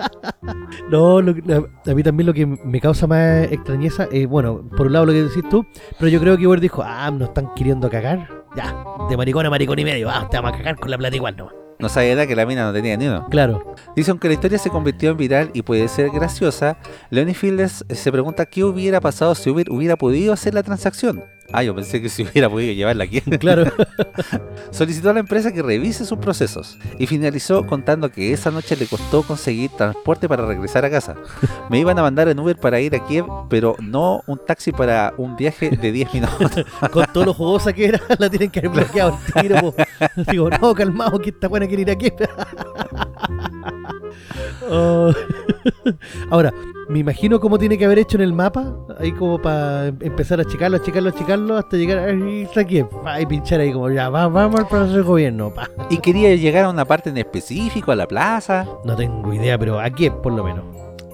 No, 0.90 1.20
lo 1.20 1.33
a, 1.33 1.90
a 1.90 1.94
mí 1.94 2.02
también 2.02 2.26
lo 2.26 2.35
que 2.35 2.46
me 2.46 2.81
causa 2.81 3.07
más 3.07 3.44
extrañeza, 3.50 4.09
eh, 4.12 4.26
bueno, 4.26 4.62
por 4.76 4.87
un 4.87 4.92
lado 4.92 5.07
lo 5.07 5.12
que 5.12 5.22
decís 5.24 5.42
tú, 5.50 5.66
pero 5.98 6.09
yo 6.09 6.20
creo 6.20 6.37
que 6.38 6.46
Uber 6.46 6.61
dijo, 6.61 6.83
ah, 6.85 7.11
nos 7.11 7.28
están 7.28 7.52
queriendo 7.54 7.90
cagar. 7.90 8.28
Ya, 8.57 8.74
de 9.11 9.16
maricón 9.16 9.44
a 9.44 9.50
maricón 9.50 9.78
y 9.78 9.85
medio, 9.85 10.09
ah, 10.09 10.26
te 10.31 10.37
vamos 10.38 10.52
a 10.54 10.57
cagar 10.57 10.76
con 10.76 10.90
la 10.90 10.96
plata 10.98 11.14
igual 11.16 11.37
nomás. 11.37 11.54
No 11.79 11.88
sabía 11.88 12.27
que 12.27 12.35
la 12.35 12.45
mina 12.45 12.64
no 12.64 12.73
tenía 12.73 12.97
ni 12.97 13.07
uno. 13.07 13.27
Claro, 13.31 13.77
Dice, 13.95 14.11
aunque 14.11 14.29
la 14.29 14.35
historia 14.35 14.59
se 14.59 14.71
convirtió 14.71 15.11
en 15.11 15.17
viral 15.17 15.51
y 15.55 15.62
puede 15.62 15.88
ser 15.88 16.11
graciosa, 16.11 16.77
Leonie 17.11 17.35
Fields 17.35 17.85
eh, 17.88 17.95
se 17.95 18.12
pregunta 18.12 18.47
qué 18.47 18.64
hubiera 18.64 19.01
pasado 19.01 19.35
si 19.35 19.51
Uber 19.51 19.71
hubiera 19.71 19.97
podido 19.97 20.33
hacer 20.33 20.55
la 20.55 20.62
transacción. 20.62 21.25
Ah, 21.51 21.62
yo 21.62 21.75
pensé 21.75 22.03
que 22.03 22.11
si 22.11 22.23
hubiera 22.31 22.49
podido 22.51 22.73
llevarla 22.75 23.05
aquí. 23.05 23.21
claro. 23.41 23.73
Solicitó 24.71 25.11
a 25.11 25.14
la 25.14 25.21
empresa 25.21 25.53
que 25.53 25.62
revise 25.62 26.05
sus 26.05 26.19
procesos 26.19 26.79
y 26.99 27.07
finalizó 27.07 27.67
contando 27.67 28.11
que 28.11 28.33
esa 28.33 28.51
noche 28.51 28.77
le 28.77 28.87
costó 28.87 29.23
conseguir 29.23 29.71
transporte 29.71 30.29
para 30.29 30.45
regresar 30.45 30.85
a 30.85 30.91
casa. 30.91 31.14
Me 31.71 31.79
iban 31.79 31.99
a 31.99 32.03
mandar 32.03 32.29
en 32.29 32.38
Uber 32.38 32.57
para 32.57 32.81
ir 32.81 32.95
a 32.95 33.05
Kiev, 33.07 33.25
pero 33.49 33.77
no 33.81 34.23
un 34.27 34.38
taxi 34.45 34.73
para 34.73 35.14
un 35.17 35.37
viaje 35.37 35.71
de 35.71 35.93
10 35.93 36.14
minutos. 36.14 36.64
con 36.93 37.07
todo 37.12 37.25
lo 37.25 37.35
jugosa 37.35 37.73
que 37.73 37.87
era, 37.87 38.01
la 38.19 38.29
tienen 38.29 38.51
que 38.51 38.59
haber 38.61 38.71
bloqueado 38.71 39.19
el 39.35 39.43
tiro. 39.43 39.75
Digo, 40.31 40.51
no, 40.51 40.75
calmado, 40.75 41.19
que 41.19 41.31
esta 41.31 41.49
buena 41.49 41.67
quiere 41.68 41.83
ir 41.83 41.90
aquí. 41.90 42.12
Oh. 44.70 45.12
Ahora, 46.31 46.52
me 46.88 46.98
imagino 46.98 47.40
cómo 47.40 47.59
tiene 47.59 47.78
que 47.78 47.85
haber 47.85 47.98
hecho 47.98 48.16
en 48.16 48.22
el 48.22 48.33
mapa, 48.33 48.74
ahí 48.98 49.12
como 49.12 49.40
para 49.40 49.87
empezar 49.87 50.40
a 50.40 50.44
checarlo, 50.44 50.78
a 50.78 50.83
checarlo, 50.83 51.11
a 51.11 51.12
checarlo, 51.12 51.57
hasta 51.57 51.76
llegar 51.76 51.98
ahí 51.98 52.42
está 52.42 52.61
aquí, 52.61 52.85
y 53.20 53.26
pinchar 53.26 53.61
ahí 53.61 53.72
como 53.72 53.90
ya, 53.90 54.09
va, 54.09 54.28
vamos 54.28 54.61
al 54.61 54.68
Palacio 54.68 54.96
del 54.96 55.04
Gobierno, 55.04 55.52
pa. 55.52 55.68
Y 55.90 55.98
quería 55.98 56.35
llegar 56.35 56.64
a 56.64 56.70
una 56.70 56.85
parte 56.85 57.11
en 57.11 57.18
específico, 57.18 57.92
a 57.92 57.96
la 57.96 58.07
plaza. 58.07 58.66
No 58.85 58.96
tengo 58.96 59.33
idea, 59.33 59.59
pero 59.59 59.81
aquí 59.81 60.11
por 60.11 60.33
lo 60.33 60.44
menos. 60.44 60.64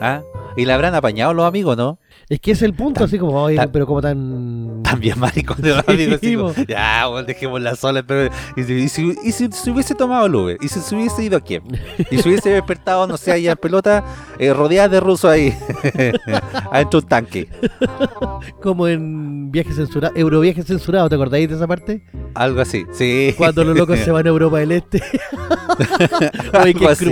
¿ah? 0.00 0.22
Y 0.56 0.64
la 0.64 0.74
habrán 0.74 0.94
apañado 0.94 1.34
los 1.34 1.46
amigos, 1.46 1.76
¿no? 1.76 1.98
Es 2.28 2.40
que 2.40 2.52
es 2.52 2.62
el 2.62 2.72
punto, 2.74 3.04
así 3.04 3.18
como, 3.18 3.42
oye, 3.42 3.56
tan- 3.56 3.70
pero 3.70 3.86
como 3.86 4.00
tan... 4.00 4.82
También 4.82 5.18
maricón 5.18 5.60
de 5.60 5.74
los 5.74 5.84
Sí, 6.20 6.36
ya, 6.68 7.06
bueno, 7.08 7.26
dejémosla 7.26 7.76
sola. 7.76 8.02
Pero, 8.02 8.32
y, 8.56 8.62
si, 8.62 8.72
y 8.74 8.88
si- 8.88 9.14
y 9.24 9.32
si 9.32 9.52
se 9.52 9.70
hubiese 9.70 9.94
tomado 9.94 10.26
el 10.26 10.34
Uber, 10.34 10.56
y 10.60 10.68
si 10.68 10.80
se 10.80 10.94
hubiese 10.94 11.22
ido 11.24 11.36
a 11.36 11.40
Kiev, 11.40 11.62
y 12.10 12.18
se 12.18 12.28
hubiese 12.28 12.50
despertado, 12.50 13.06
no 13.06 13.16
sé, 13.16 13.32
allá 13.32 13.52
en 13.52 13.56
pelota, 13.58 14.04
eh, 14.38 14.52
rodeada 14.52 14.88
de 14.88 15.00
rusos 15.00 15.30
ahí, 15.30 15.54
adentro 16.70 17.00
de 17.00 17.04
un 17.04 17.08
tanque. 17.08 17.48
Como 18.62 18.88
en 18.88 19.50
viajes 19.50 19.76
censurados, 19.76 20.16
Euroviajes 20.16 20.64
censurados, 20.66 21.08
¿te 21.10 21.14
acordáis 21.16 21.48
de 21.48 21.56
esa 21.56 21.66
parte? 21.66 22.02
Algo 22.34 22.60
así, 22.60 22.84
sí. 22.92 23.34
Cuando 23.36 23.64
los 23.64 23.76
locos 23.76 23.98
se 23.98 24.10
van 24.10 24.26
a 24.26 24.30
Europa 24.30 24.58
del 24.58 24.72
Este. 24.72 25.02
Oye, 26.62 26.74
qué 26.74 26.86
así. 26.88 27.04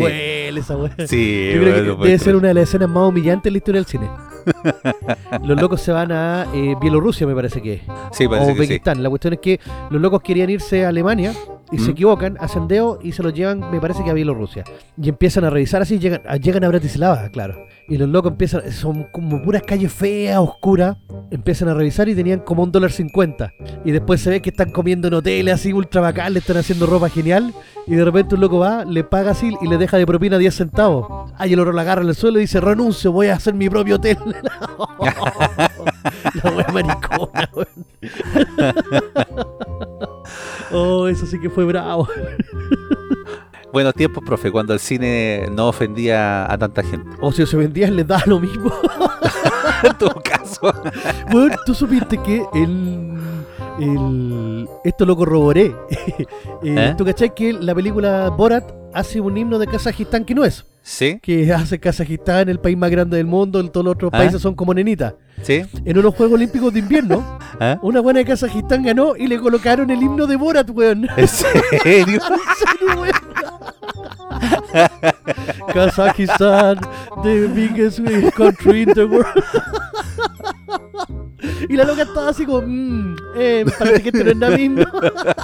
Cruel 0.52 0.58
esa 0.58 0.76
weá. 0.76 1.06
Sí, 1.06 1.50
Yo 1.54 1.60
creo 1.60 1.74
que 1.74 1.90
bueno, 1.90 2.04
debe 2.04 2.18
ser 2.18 2.36
una 2.36 2.48
de 2.48 2.54
las 2.54 2.64
escenas 2.64 2.88
más 2.88 3.08
humillantes 3.08 3.46
en 3.48 3.54
la 3.54 3.58
historia 3.58 3.80
del 3.80 3.86
cine. 3.86 4.10
los 5.44 5.60
locos 5.60 5.80
se 5.80 5.92
van 5.92 6.12
a 6.12 6.46
eh, 6.52 6.74
Bielorrusia, 6.80 7.26
me 7.26 7.34
parece 7.34 7.62
que 7.62 7.74
es. 7.74 7.80
Sí, 8.12 8.26
O 8.26 8.30
parece 8.30 8.46
sí. 8.48 8.52
Uzbekistán. 8.52 9.02
La 9.02 9.08
cuestión 9.08 9.34
es 9.34 9.40
que 9.40 9.60
los 9.90 10.00
locos 10.00 10.22
querían 10.22 10.50
irse 10.50 10.84
a 10.84 10.88
Alemania 10.88 11.32
y 11.72 11.78
se 11.78 11.88
¿Mm? 11.88 11.92
equivocan, 11.92 12.36
hacen 12.40 12.68
deo 12.68 12.98
y 13.02 13.12
se 13.12 13.22
los 13.22 13.32
llevan, 13.32 13.70
me 13.70 13.80
parece 13.80 14.04
que 14.04 14.10
a 14.10 14.14
Bielorrusia. 14.14 14.64
Y 15.00 15.08
empiezan 15.08 15.44
a 15.44 15.50
revisar 15.50 15.80
así, 15.82 15.98
llegan, 15.98 16.20
a- 16.28 16.36
llegan 16.36 16.64
a 16.64 16.68
Bratislava, 16.68 17.28
claro. 17.30 17.66
Y 17.88 17.98
los 17.98 18.08
locos 18.08 18.32
empiezan, 18.32 18.70
son 18.72 19.04
como 19.12 19.42
puras 19.42 19.62
calles 19.62 19.92
feas, 19.92 20.38
oscuras. 20.38 20.96
Empiezan 21.30 21.68
a 21.68 21.74
revisar 21.74 22.08
y 22.08 22.14
tenían 22.14 22.40
como 22.40 22.62
un 22.62 22.70
dólar 22.70 22.92
cincuenta. 22.92 23.52
Y 23.84 23.90
después 23.90 24.20
se 24.20 24.30
ve 24.30 24.40
que 24.40 24.50
están 24.50 24.70
comiendo 24.70 25.08
en 25.08 25.14
hoteles 25.14 25.54
así 25.54 25.72
ultra 25.72 26.00
bacán, 26.00 26.32
le 26.34 26.38
están 26.38 26.58
haciendo 26.58 26.86
ropa 26.86 27.08
genial. 27.08 27.52
Y 27.86 27.94
de 27.96 28.04
repente 28.04 28.36
un 28.36 28.40
loco 28.42 28.58
va, 28.60 28.84
le 28.84 29.02
paga 29.02 29.32
así 29.32 29.52
y 29.60 29.66
le 29.66 29.76
deja 29.78 29.96
de 29.96 30.06
propina 30.06 30.38
10 30.38 30.54
centavos. 30.54 31.32
Ah, 31.36 31.46
y 31.46 31.54
el 31.54 31.60
otro 31.60 31.72
la 31.72 31.82
agarra 31.82 32.02
en 32.02 32.08
el 32.08 32.14
suelo 32.14 32.38
y 32.38 32.42
dice, 32.42 32.60
renuncio, 32.60 33.10
voy 33.12 33.26
a 33.28 33.34
hacer 33.34 33.54
mi 33.54 33.68
propio 33.68 33.96
hotel. 33.96 34.18
la 36.44 36.50
wea 36.56 36.66
maricona. 36.72 37.50
Oh, 40.72 41.06
eso 41.06 41.26
sí 41.26 41.38
que 41.38 41.50
fue 41.50 41.64
bravo. 41.64 42.08
Buenos 43.72 43.94
tiempos, 43.94 44.22
profe, 44.24 44.50
cuando 44.50 44.74
el 44.74 44.80
cine 44.80 45.48
no 45.50 45.68
ofendía 45.68 46.50
a 46.50 46.58
tanta 46.58 46.82
gente. 46.82 47.08
O 47.20 47.32
si 47.32 47.44
se 47.46 47.56
vendían 47.56 47.96
les 47.96 48.06
daba 48.06 48.22
lo 48.26 48.38
mismo. 48.38 48.70
en 49.82 49.98
todo 49.98 50.20
caso. 50.22 50.72
Bueno, 51.30 51.56
tú 51.64 51.74
supiste 51.74 52.18
que 52.18 52.44
el, 52.54 53.18
el 53.78 54.68
esto 54.84 55.04
lo 55.06 55.16
corroboré. 55.16 55.74
Eh, 56.64 56.76
¿Eh? 56.78 56.94
¿Tú 56.96 57.04
cachai 57.04 57.34
que 57.34 57.52
la 57.52 57.74
película 57.74 58.30
Borat 58.30 58.72
hace 58.94 59.20
un 59.20 59.36
himno 59.36 59.58
de 59.58 59.66
Kazajistán 59.66 60.24
que 60.24 60.32
no 60.32 60.44
es? 60.44 60.64
¿Sí? 60.82 61.18
Que 61.22 61.52
hace 61.52 61.78
Kazajistán 61.78 62.48
el 62.48 62.58
país 62.58 62.76
más 62.76 62.90
grande 62.90 63.16
del 63.16 63.26
mundo, 63.26 63.60
en 63.60 63.70
todos 63.70 63.84
los 63.84 63.94
otros 63.94 64.10
¿Ah? 64.12 64.18
países 64.18 64.42
son 64.42 64.54
como 64.54 64.74
nenitas. 64.74 65.14
¿Sí? 65.42 65.64
En 65.84 65.98
unos 65.98 66.14
Juegos 66.14 66.34
Olímpicos 66.34 66.72
de 66.72 66.80
invierno, 66.80 67.38
¿Ah? 67.60 67.78
una 67.82 68.00
buena 68.00 68.18
de 68.18 68.24
Kazajistán 68.24 68.82
ganó 68.82 69.16
y 69.16 69.26
le 69.28 69.38
colocaron 69.38 69.90
el 69.90 70.02
himno 70.02 70.26
de 70.26 70.36
Borat, 70.36 70.68
weón. 70.70 71.08
¿En 71.16 71.28
serio? 71.28 71.54
¿En 71.84 72.20
serio, 72.20 73.00
weón? 73.00 73.12
Kazajistán, 75.72 76.78
the 77.22 77.46
biggest 77.54 78.00
country 78.34 78.82
in 78.82 78.92
the 78.94 79.04
world. 79.04 79.42
Y 81.68 81.76
la 81.76 81.84
loca 81.84 82.02
estaba 82.02 82.28
así 82.28 82.46
como, 82.46 82.62
mmm, 82.66 83.16
eh, 83.36 83.64
me 83.66 83.72
parece 83.72 84.02
que 84.02 84.08
esto 84.10 84.24
no 84.24 84.30
es 84.30 84.36
nada 84.36 84.56
mismo. 84.56 84.84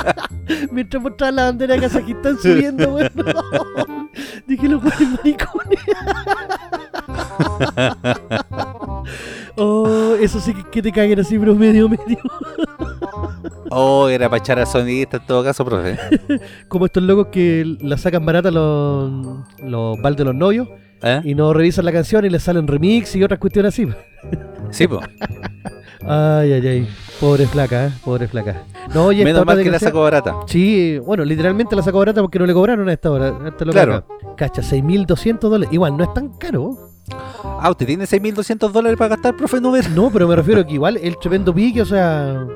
Mientras 0.72 1.02
mostraba 1.02 1.32
la 1.32 1.44
bandera 1.44 1.74
de 1.74 1.80
Kazajistán 1.80 2.38
subiendo, 2.38 2.94
weón. 2.94 3.11
Dije, 4.46 4.68
los 4.68 4.82
weones 4.82 5.11
maricones. 5.11 5.80
Oh, 9.61 10.14
eso 10.20 10.38
sí 10.38 10.54
que, 10.54 10.62
que 10.70 10.82
te 10.82 10.92
caguen 10.92 11.18
así, 11.18 11.37
pero 11.37 11.54
medio, 11.54 11.88
medio. 11.88 12.18
Oh, 13.70 14.08
era 14.08 14.28
para 14.28 14.38
echar 14.38 14.58
a 14.61 14.66
sonidista 14.66 15.16
en 15.16 15.26
todo 15.26 15.42
caso, 15.42 15.64
profe. 15.64 15.98
Como 16.68 16.87
estos 16.87 17.02
locos 17.02 17.28
que 17.32 17.76
la 17.80 17.98
sacan 17.98 18.24
barata 18.24 18.50
los, 18.50 19.11
los 19.58 20.16
de 20.16 20.24
los 20.24 20.34
novios 20.34 20.68
¿Eh? 21.02 21.20
y 21.24 21.34
no 21.34 21.52
revisan 21.52 21.84
la 21.84 21.92
canción 21.92 22.24
y 22.24 22.30
les 22.30 22.42
salen 22.42 22.66
remix 22.66 23.14
y 23.16 23.22
otras 23.22 23.38
cuestiones 23.38 23.74
así. 23.74 23.88
Sí, 24.70 24.87
pues. 24.87 25.06
Ay, 26.06 26.52
ay, 26.52 26.66
ay. 26.66 26.88
Pobre 27.20 27.46
flaca, 27.46 27.87
¿eh? 27.87 27.90
Pobre 28.04 28.28
flaca. 28.28 28.62
No, 28.94 29.06
oye, 29.06 29.24
Menos 29.24 29.44
mal 29.44 29.62
que 29.62 29.70
la 29.70 29.78
sacó 29.78 30.02
barata. 30.02 30.34
Sí, 30.46 30.98
bueno, 30.98 31.24
literalmente 31.24 31.74
la 31.74 31.82
sacó 31.82 31.98
barata 31.98 32.20
porque 32.20 32.38
no 32.38 32.46
le 32.46 32.54
cobraron 32.54 32.88
a 32.88 32.92
esta 32.92 33.11
hora. 33.11 33.26
a 33.44 33.48
esta 33.48 33.64
loca 33.64 33.72
Claro. 33.84 34.04
Cacha, 34.37 34.62
6.200 34.62 35.38
dólares. 35.40 35.68
Igual, 35.72 35.96
no 35.96 36.04
es 36.04 36.14
tan 36.14 36.28
caro. 36.38 36.76
Ah, 37.42 37.70
¿usted 37.70 37.87
tiene 37.87 38.04
6.200 38.04 38.70
dólares 38.70 38.96
para 38.98 39.08
gastar, 39.16 39.37
profe 39.37 39.61
Nuber? 39.61 39.90
No, 39.90 40.11
pero 40.11 40.28
me 40.28 40.37
refiero 40.37 40.64
que 40.66 40.74
igual 40.74 40.96
el 40.98 41.18
tremendo 41.18 41.54
pique, 41.54 41.82
o 41.82 41.87
sea, 41.87 42.46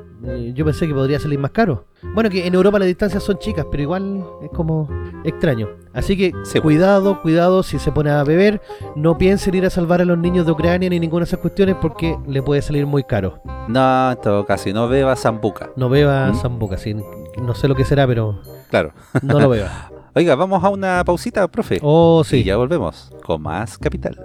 yo 0.55 0.65
pensé 0.65 0.87
que 0.87 0.95
podría 0.95 1.19
salir 1.19 1.39
más 1.39 1.51
caro. 1.51 1.87
Bueno, 2.15 2.31
que 2.31 2.47
en 2.47 2.55
Europa 2.55 2.79
las 2.79 2.87
distancias 2.89 3.23
son 3.23 3.39
chicas, 3.39 3.67
pero 3.71 3.83
igual 3.83 4.25
es 4.43 4.51
como 4.51 4.89
extraño. 5.25 5.69
Así 5.93 6.17
que 6.17 6.31
Sí, 6.45 6.53
pues. 6.53 6.63
cuidado, 6.63 7.21
cuidado 7.23 7.63
si 7.63 7.79
se 7.79 7.93
pone 7.93 8.11
a 8.11 8.23
beber, 8.25 8.61
no 8.97 9.19
piensen 9.19 9.55
ir 9.55 9.67
a 9.67 9.71
salvar 9.71 10.01
a 10.01 10.05
los 10.05 10.19
niños 10.19 10.47
de 10.47 10.53
Ucrania 10.53 10.89
ni 10.91 10.99
ninguna 11.01 11.25
de 11.25 11.29
esas 11.29 11.41
cuestiones 11.41 11.77
porque 11.81 12.17
le 12.27 12.43
puede 12.43 12.63
salir 12.63 12.87
muy 12.87 13.05
caro. 13.05 13.41
No, 13.69 14.13
en 14.13 14.21
todo 14.21 14.45
caso, 14.47 14.71
no 14.73 14.89
beba 14.89 15.15
zambuca. 15.17 15.71
No 15.77 15.89
beba 15.89 16.31
¿Mm? 16.33 16.37
zambuca, 16.37 16.77
sí, 16.79 16.95
no 16.95 17.55
sé 17.55 17.69
lo 17.69 17.75
que 17.75 17.85
será, 17.85 18.07
pero 18.07 18.41
Claro. 18.71 18.93
no 19.23 19.39
lo 19.41 19.49
beba. 19.49 19.91
Oiga, 20.15 20.35
vamos 20.35 20.63
a 20.63 20.69
una 20.69 21.03
pausita, 21.05 21.49
profe. 21.49 21.79
Oh, 21.83 22.23
sí. 22.25 22.39
Y 22.39 22.45
ya 22.45 22.57
volvemos 22.57 23.11
con 23.25 23.43
más 23.43 23.79
Capital. 23.79 24.19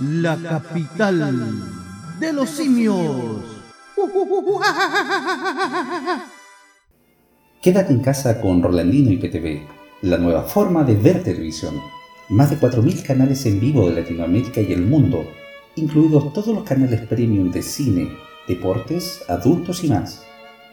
La 0.00 0.34
capital 0.36 1.20
de 2.20 2.32
los 2.34 2.50
simios. 2.50 2.96
Quédate 7.62 7.92
en 7.92 8.00
casa 8.00 8.40
con 8.40 8.62
Rolandino 8.62 9.10
y 9.10 9.16
PTV, 9.16 9.62
la 10.02 10.18
nueva 10.18 10.42
forma 10.42 10.84
de 10.84 10.96
ver 10.96 11.22
televisión. 11.22 11.80
Más 12.28 12.50
de 12.50 12.60
4.000 12.60 13.02
canales 13.02 13.44
en 13.46 13.58
vivo 13.58 13.88
de 13.88 14.02
Latinoamérica 14.02 14.60
y 14.60 14.72
el 14.72 14.82
mundo, 14.82 15.24
incluidos 15.76 16.32
todos 16.34 16.54
los 16.54 16.64
canales 16.64 17.00
premium 17.00 17.50
de 17.50 17.62
cine, 17.62 18.10
deportes, 18.46 19.22
adultos 19.28 19.82
y 19.82 19.88
más. 19.88 20.22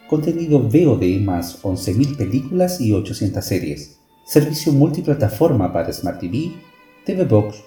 Contenido 0.07 0.59
VOD 0.59 1.21
más 1.21 1.63
11.000 1.63 2.17
películas 2.17 2.81
y 2.81 2.91
800 2.91 3.43
series. 3.43 3.99
Servicio 4.25 4.73
multiplataforma 4.73 5.71
para 5.71 5.91
Smart 5.93 6.19
TV, 6.19 6.51
TV 7.05 7.23
Box, 7.23 7.63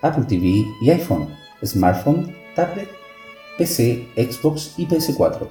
Apple 0.00 0.24
TV 0.28 0.64
y 0.80 0.90
iPhone, 0.90 1.28
smartphone, 1.64 2.34
tablet, 2.54 2.95
PC, 3.56 4.08
Xbox 4.16 4.74
y 4.76 4.86
PS4. 4.86 5.48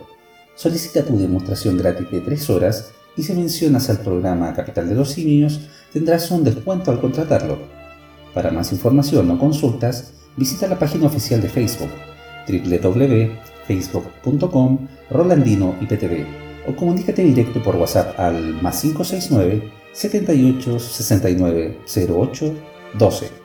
Solicita 0.56 1.03
tu 1.03 1.18
demostración 1.18 1.78
gratis 1.78 2.12
de 2.12 2.20
3 2.22 2.49
horas 2.49 2.91
y 3.18 3.24
si 3.24 3.34
mencionas 3.34 3.89
al 3.89 3.99
programa 3.99 4.53
Capital 4.53 4.88
de 4.89 4.95
los 4.95 5.12
Simios 5.12 5.60
tendrás 5.91 6.32
un 6.32 6.43
descuento 6.43 6.91
al 6.91 7.01
contratarlo. 7.01 7.58
Para 8.34 8.51
más 8.51 8.72
información 8.72 9.30
o 9.32 9.39
consultas, 9.39 10.14
visita 10.38 10.68
la 10.68 10.78
página 10.78 11.08
oficial 11.08 11.41
de 11.41 11.49
Facebook 11.49 11.89
www.facebook.com 12.47 14.88
Rolandino 15.10 15.74
IPTV 15.82 16.28
o 16.68 16.76
comunícate 16.76 17.24
directo 17.24 17.64
por 17.64 17.76
WhatsApp 17.76 18.20
al 18.20 18.62
más 18.62 18.82
569 18.82 19.72
78 19.93 20.80
69 20.80 21.80
08 22.10 22.53
12 22.97 23.45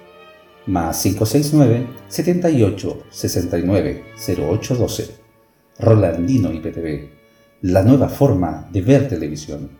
más 0.66 1.02
569 1.02 1.86
78 2.08 3.02
69 3.10 4.04
08 4.38 4.74
12 4.74 5.20
Rolandino 5.80 6.52
IPTV, 6.52 7.08
la 7.62 7.82
nueva 7.82 8.08
forma 8.08 8.68
de 8.70 8.82
ver 8.82 9.08
televisión. 9.08 9.70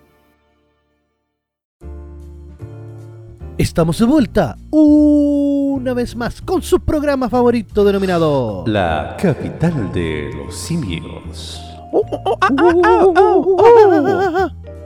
Estamos 3.59 3.99
de 3.99 4.07
vuelta 4.07 4.57
una 4.71 5.93
vez 5.93 6.17
más 6.17 6.41
con 6.41 6.63
su 6.63 6.81
programa 6.81 7.29
favorito 7.29 7.85
denominado 7.85 8.65
La 8.67 9.19
capital 9.21 9.93
de 9.93 10.31
los 10.35 10.57
simios. 10.57 11.61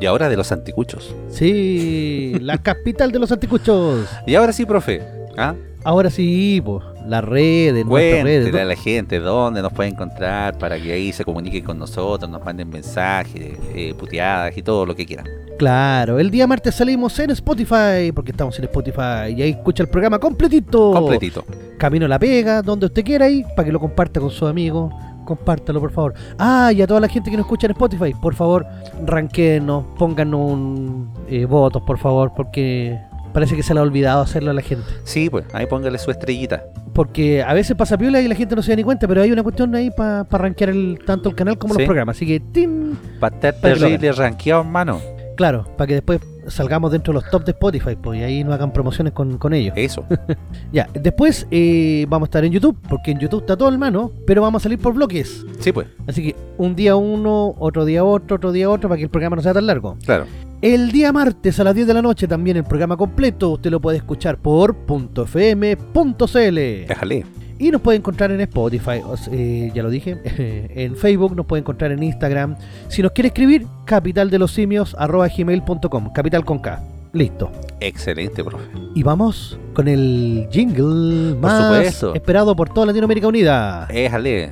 Y 0.01 0.07
ahora 0.07 0.28
de 0.28 0.36
los 0.36 0.51
anticuchos. 0.51 1.14
Sí, 1.28 2.36
la 2.40 2.59
capital 2.59 3.12
de 3.12 3.20
los 3.20 3.30
anticuchos. 3.30 4.09
Y 4.26 4.34
ahora 4.34 4.53
sí, 4.53 4.66
profe. 4.66 5.03
¿Ah? 5.36 5.55
Ahora 5.85 6.09
sí, 6.09 6.62
pues, 6.64 6.82
las 7.07 7.22
redes, 7.22 7.85
nuestras 7.85 8.24
redes. 8.24 8.55
A 8.55 8.64
la 8.64 8.74
gente 8.74 9.18
dónde 9.20 9.61
nos 9.61 9.70
puede 9.72 9.91
encontrar 9.91 10.57
para 10.57 10.80
que 10.80 10.93
ahí 10.93 11.12
se 11.12 11.24
comuniquen 11.24 11.62
con 11.62 11.78
nosotros, 11.78 12.30
nos 12.30 12.43
manden 12.43 12.70
mensajes, 12.70 13.59
eh, 13.74 13.95
puteadas 13.99 14.57
y 14.57 14.62
todo 14.62 14.87
lo 14.87 14.97
que 14.97 15.05
quieran. 15.05 15.26
Claro, 15.59 16.18
el 16.18 16.30
día 16.30 16.47
martes 16.47 16.74
salimos 16.74 17.18
en 17.18 17.30
Spotify, 17.30 18.11
porque 18.14 18.30
estamos 18.30 18.59
en 18.59 18.64
Spotify, 18.64 19.35
y 19.37 19.43
ahí 19.43 19.51
escucha 19.51 19.82
el 19.82 19.91
programa 19.91 20.18
completito. 20.18 20.93
Completito. 20.93 21.45
Camino 21.78 22.07
a 22.07 22.09
la 22.09 22.18
pega, 22.18 22.62
donde 22.62 22.87
usted 22.87 23.05
quiera 23.05 23.26
ahí, 23.26 23.45
para 23.55 23.66
que 23.66 23.72
lo 23.72 23.78
comparta 23.78 24.20
con 24.20 24.30
sus 24.30 24.49
amigos. 24.49 24.93
Compártalo, 25.26 25.80
por 25.80 25.93
favor. 25.93 26.14
Ah, 26.39 26.72
y 26.74 26.80
a 26.80 26.87
toda 26.87 27.01
la 27.01 27.09
gente 27.09 27.30
que 27.30 27.37
nos 27.37 27.45
escucha 27.45 27.66
en 27.66 27.72
Spotify, 27.72 28.14
por 28.20 28.35
favor, 28.35 28.66
ranquenos, 29.05 29.85
pónganos 29.99 30.53
un, 30.53 31.11
eh, 31.28 31.45
votos, 31.45 31.82
por 31.82 31.99
favor, 31.99 32.32
porque 32.35 32.99
parece 33.35 33.55
que 33.57 33.62
se 33.62 33.74
le 33.74 33.80
ha 33.80 33.82
olvidado 33.82 34.22
hacerlo 34.22 34.51
a 34.53 34.55
la 34.55 34.62
gente. 34.62 34.87
Sí, 35.03 35.28
pues, 35.28 35.45
ahí 35.53 35.66
póngale 35.66 35.99
su 35.99 36.11
estrellita. 36.11 36.64
Porque 36.95 37.43
a 37.43 37.53
veces 37.53 37.76
pasa 37.76 37.99
piola 37.99 38.20
y 38.20 38.28
la 38.28 38.35
gente 38.37 38.55
no 38.57 38.62
se 38.62 38.70
da 38.72 38.76
ni 38.76 38.85
cuenta, 38.85 39.07
pero 39.09 39.20
hay 39.20 39.30
una 39.32 39.43
cuestión 39.43 39.74
ahí 39.74 39.91
para 39.91 40.24
rankear 40.30 40.70
el, 40.70 41.01
tanto 41.05 41.28
el 41.28 41.35
canal 41.35 41.59
como 41.59 41.74
Sí. 41.74 41.80
los 41.80 41.87
programas. 41.87 42.16
Así 42.16 42.26
que, 42.26 42.41
¡tin! 42.41 42.97
Para 43.20 43.35
estar 43.35 43.55
terrible 43.61 44.12
rankeado, 44.12 44.62
hermano. 44.62 45.01
Claro, 45.37 45.64
para 45.76 45.89
que 45.89 45.95
después 45.95 46.20
salgamos 46.49 46.92
dentro 46.92 47.12
de 47.12 47.20
los 47.20 47.30
top 47.30 47.45
de 47.45 47.53
Spotify, 47.53 47.97
pues, 48.01 48.20
y 48.20 48.22
ahí 48.22 48.45
nos 48.45 48.55
hagan 48.55 48.72
promociones 48.72 49.12
con, 49.12 49.38
con 49.38 49.53
ellos. 49.55 49.74
Eso. 49.76 50.05
Ya, 50.72 50.88
después 50.92 51.47
eh, 51.51 52.07
vamos 52.09 52.26
a 52.26 52.28
estar 52.28 52.45
en 52.45 52.53
YouTube, 52.53 52.76
porque 52.88 53.12
en 53.12 53.18
YouTube 53.20 53.40
está 53.40 53.57
todo 53.57 53.72
en 53.72 53.78
mano, 53.78 54.11
pero 54.26 54.42
vamos 54.42 54.62
a 54.62 54.64
salir 54.64 54.78
por 54.78 54.95
bloques. 54.95 55.45
Sí, 55.61 55.70
pues, 55.72 55.86
Así 56.07 56.22
que 56.22 56.36
un 56.59 56.74
día 56.74 56.97
uno, 56.97 57.55
otro 57.59 57.84
día 57.84 58.03
otro, 58.05 58.36
otro 58.36 58.51
día 58.53 58.68
otro, 58.68 58.88
para 58.88 58.97
que 58.97 59.05
el 59.05 59.11
programa 59.11 59.36
no 59.36 59.42
sea 59.42 59.55
tan 59.55 59.66
largo. 59.66 59.97
claro. 60.05 60.26
El 60.62 60.92
día 60.92 61.12
martes 61.12 61.61
a 61.61 61.64
las 61.64 61.74
10 61.74 61.88
de 61.88 61.92
la 61.92 62.01
noche 62.01 62.26
también 62.26 62.57
el 62.57 62.64
programa 62.64 62.97
completo, 62.97 63.51
usted 63.51 63.70
lo 63.70 63.80
puede 63.80 63.99
escuchar 63.99 64.38
por 64.38 64.74
.fm.cl. 64.86 66.55
Déjale. 66.88 67.26
Y 67.59 67.70
nos 67.70 67.80
puede 67.80 67.98
encontrar 67.98 68.30
en 68.32 68.40
Spotify, 68.40 69.00
eh, 69.30 69.70
ya 69.74 69.82
lo 69.82 69.90
dije, 69.90 70.18
en 70.74 70.96
Facebook, 70.96 71.36
nos 71.36 71.46
puede 71.46 71.61
encontrar 71.61 71.92
en 71.92 72.02
Instagram. 72.02 72.57
Si 72.88 73.02
nos 73.02 73.12
quiere 73.12 73.28
escribir, 73.28 73.66
capitaldelosimios 73.84 74.96
arroba 74.98 75.28
gmail.com, 75.28 76.12
capital 76.12 76.44
con 76.44 76.59
K. 76.59 76.82
Listo. 77.12 77.50
Excelente, 77.78 78.42
profe. 78.42 78.64
Y 78.94 79.02
vamos 79.05 79.57
con 79.72 79.86
el 79.86 80.48
jingle 80.50 81.34
Por 81.34 81.38
más 81.40 81.62
supuesto. 81.62 82.14
esperado 82.14 82.57
por 82.57 82.70
toda 82.70 82.86
Latinoamérica 82.86 83.28
Unida. 83.28 83.86
Déjale. 83.86 84.50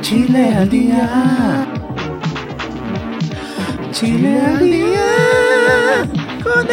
Chile 0.00 0.54
al 0.54 0.70
día. 0.70 1.66
Chile 3.90 4.40
al 4.40 4.58
día. 4.58 5.04
Con 6.42 6.66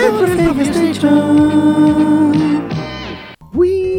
¡Wii! 3.54 3.91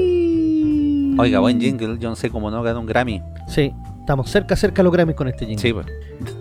Oiga, 1.18 1.38
buen 1.40 1.60
jingle. 1.60 1.98
Yo 1.98 2.08
no 2.10 2.16
sé 2.16 2.30
cómo 2.30 2.50
no 2.50 2.62
ganó 2.62 2.80
un 2.80 2.86
Grammy. 2.86 3.22
Sí, 3.48 3.72
estamos 4.00 4.30
cerca, 4.30 4.56
cerca 4.56 4.76
de 4.78 4.84
los 4.84 4.92
Grammys 4.92 5.16
con 5.16 5.28
este 5.28 5.46
jingle. 5.46 5.60
Sí, 5.62 5.72
pues. 5.72 5.86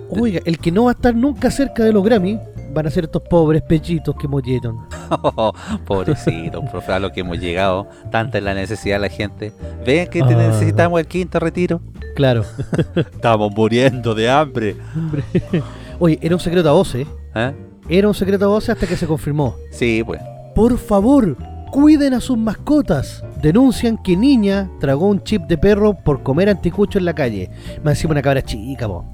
Oiga, 0.09 0.39
el 0.45 0.57
que 0.59 0.71
no 0.71 0.85
va 0.85 0.91
a 0.91 0.93
estar 0.93 1.15
nunca 1.15 1.51
cerca 1.51 1.83
de 1.83 1.93
los 1.93 2.03
Grammys 2.03 2.39
van 2.73 2.87
a 2.87 2.89
ser 2.89 3.03
estos 3.05 3.21
pobres 3.23 3.61
pechitos 3.63 4.15
que 4.15 4.27
molleron. 4.27 4.77
Pobrecito, 5.85 6.63
profe, 6.65 6.93
a 6.93 6.99
lo 6.99 7.11
que 7.11 7.19
hemos 7.21 7.37
llegado. 7.39 7.87
Tanta 8.11 8.37
es 8.37 8.43
la 8.43 8.53
necesidad 8.53 8.95
de 8.95 9.01
la 9.01 9.09
gente. 9.09 9.51
Ven 9.85 10.07
que 10.09 10.21
te 10.23 10.33
Ah. 10.33 10.37
necesitamos 10.47 10.99
el 10.99 11.07
quinto 11.07 11.39
retiro. 11.39 11.81
Claro. 12.15 12.45
Estamos 12.95 13.53
muriendo 13.53 14.15
de 14.15 14.29
hambre. 14.29 14.77
Hombre. 14.95 15.23
Oye, 15.99 16.17
era 16.21 16.35
un 16.35 16.39
secreto 16.41 16.69
a 16.69 16.73
voces. 16.73 17.07
¿Eh? 17.35 17.53
Era 17.89 18.07
un 18.07 18.13
secreto 18.13 18.45
a 18.45 18.47
voces 18.49 18.69
hasta 18.69 18.87
que 18.87 18.95
se 18.95 19.05
confirmó. 19.05 19.55
Sí, 19.71 20.01
pues. 20.05 20.21
Por 20.55 20.77
favor, 20.77 21.35
cuiden 21.71 22.13
a 22.13 22.19
sus 22.19 22.37
mascotas. 22.37 23.23
Denuncian 23.41 23.97
que 23.97 24.15
niña 24.15 24.69
tragó 24.79 25.07
un 25.07 25.23
chip 25.23 25.43
de 25.43 25.57
perro 25.57 25.95
por 25.95 26.21
comer 26.21 26.49
anticucho 26.49 26.99
en 26.99 27.05
la 27.05 27.15
calle. 27.15 27.49
Me 27.83 27.91
encima 27.91 28.11
una 28.11 28.21
cabra 28.21 28.43
chica, 28.43 28.87
po. 28.87 29.05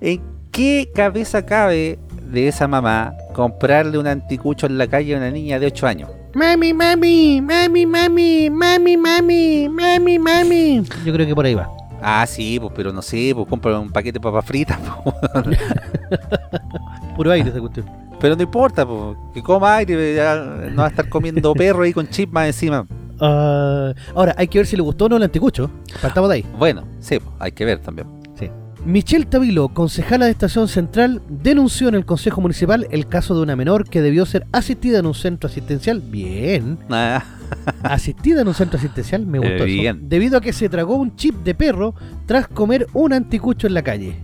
¿En 0.00 0.20
qué 0.50 0.90
cabeza 0.94 1.46
cabe 1.46 1.98
de 2.30 2.48
esa 2.48 2.66
mamá 2.66 3.14
comprarle 3.32 3.98
un 3.98 4.06
anticucho 4.06 4.66
en 4.66 4.76
la 4.76 4.88
calle 4.88 5.14
a 5.14 5.18
una 5.18 5.30
niña 5.30 5.58
de 5.58 5.66
8 5.66 5.86
años? 5.86 6.10
Mami, 6.34 6.74
mami, 6.74 7.40
mami, 7.40 7.86
mami, 7.86 8.50
mami, 8.50 8.96
mami, 8.96 9.68
mami, 9.70 10.18
mami. 10.18 10.82
Yo 11.04 11.12
creo 11.14 11.26
que 11.26 11.34
por 11.34 11.46
ahí 11.46 11.54
va. 11.54 11.70
Ah, 12.02 12.26
sí, 12.26 12.58
pues, 12.60 12.72
pero 12.76 12.92
no 12.92 13.00
sé, 13.00 13.32
pues 13.34 13.48
compra 13.48 13.78
un 13.78 13.90
paquete 13.90 14.18
de 14.18 14.20
papas 14.20 14.44
fritas. 14.44 14.76
Puro 17.16 17.30
aire 17.30 17.48
esa 17.48 17.60
cuestión. 17.60 17.86
Pero 18.26 18.34
no 18.34 18.42
importa, 18.42 18.84
pues, 18.84 19.16
que 19.32 19.40
coma 19.40 19.76
aire, 19.76 20.16
ya 20.16 20.34
no 20.72 20.78
va 20.82 20.86
a 20.86 20.88
estar 20.88 21.08
comiendo 21.08 21.52
perro 21.54 21.84
ahí 21.84 21.92
con 21.92 22.08
chip 22.08 22.32
más 22.32 22.48
encima. 22.48 22.84
Ah, 23.20 23.92
ahora, 24.16 24.34
hay 24.36 24.48
que 24.48 24.58
ver 24.58 24.66
si 24.66 24.74
le 24.74 24.82
gustó 24.82 25.04
o 25.04 25.08
no 25.10 25.16
el 25.16 25.22
anticucho. 25.22 25.70
Partamos 26.02 26.28
de 26.30 26.34
ahí. 26.34 26.44
Bueno, 26.58 26.82
sí, 26.98 27.20
pues, 27.20 27.36
hay 27.38 27.52
que 27.52 27.64
ver 27.64 27.78
también. 27.78 28.08
Sí. 28.36 28.50
Michelle 28.84 29.26
Tavilo, 29.26 29.68
concejala 29.68 30.24
de 30.24 30.32
Estación 30.32 30.66
Central, 30.66 31.22
denunció 31.28 31.88
en 31.88 31.94
el 31.94 32.04
Consejo 32.04 32.40
Municipal 32.40 32.88
el 32.90 33.06
caso 33.06 33.32
de 33.36 33.42
una 33.42 33.54
menor 33.54 33.88
que 33.88 34.02
debió 34.02 34.26
ser 34.26 34.44
asistida 34.50 34.98
en 34.98 35.06
un 35.06 35.14
centro 35.14 35.48
asistencial. 35.48 36.00
Bien. 36.00 36.78
Ah, 36.90 37.22
Asistida 37.84 38.40
en 38.40 38.48
un 38.48 38.54
centro 38.54 38.76
asistencial, 38.76 39.24
me 39.24 39.38
gustó 39.38 39.52
Eh, 39.52 39.56
eso. 39.58 39.64
bien. 39.66 40.08
Debido 40.08 40.38
a 40.38 40.40
que 40.40 40.52
se 40.52 40.68
tragó 40.68 40.96
un 40.96 41.14
chip 41.14 41.36
de 41.44 41.54
perro 41.54 41.94
tras 42.26 42.48
comer 42.48 42.88
un 42.92 43.12
anticucho 43.12 43.68
en 43.68 43.74
la 43.74 43.82
calle. 43.82 44.16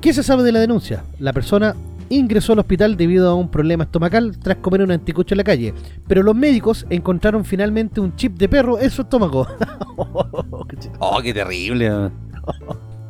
¿Qué 0.00 0.12
se 0.12 0.22
sabe 0.22 0.44
de 0.44 0.52
la 0.52 0.60
denuncia? 0.60 1.02
La 1.18 1.32
persona 1.32 1.74
ingresó 2.10 2.52
al 2.52 2.60
hospital 2.60 2.96
debido 2.96 3.28
a 3.30 3.34
un 3.34 3.50
problema 3.50 3.84
estomacal 3.84 4.38
tras 4.38 4.56
comer 4.58 4.82
un 4.82 4.90
anticucho 4.90 5.34
en 5.34 5.38
la 5.38 5.44
calle. 5.44 5.74
Pero 6.06 6.22
los 6.22 6.34
médicos 6.34 6.86
encontraron 6.90 7.44
finalmente 7.44 8.00
un 8.00 8.14
chip 8.16 8.36
de 8.38 8.48
perro 8.48 8.78
en 8.78 8.90
su 8.90 9.02
estómago. 9.02 9.46
Oh, 11.00 11.20
qué 11.22 11.34
terrible. 11.34 12.10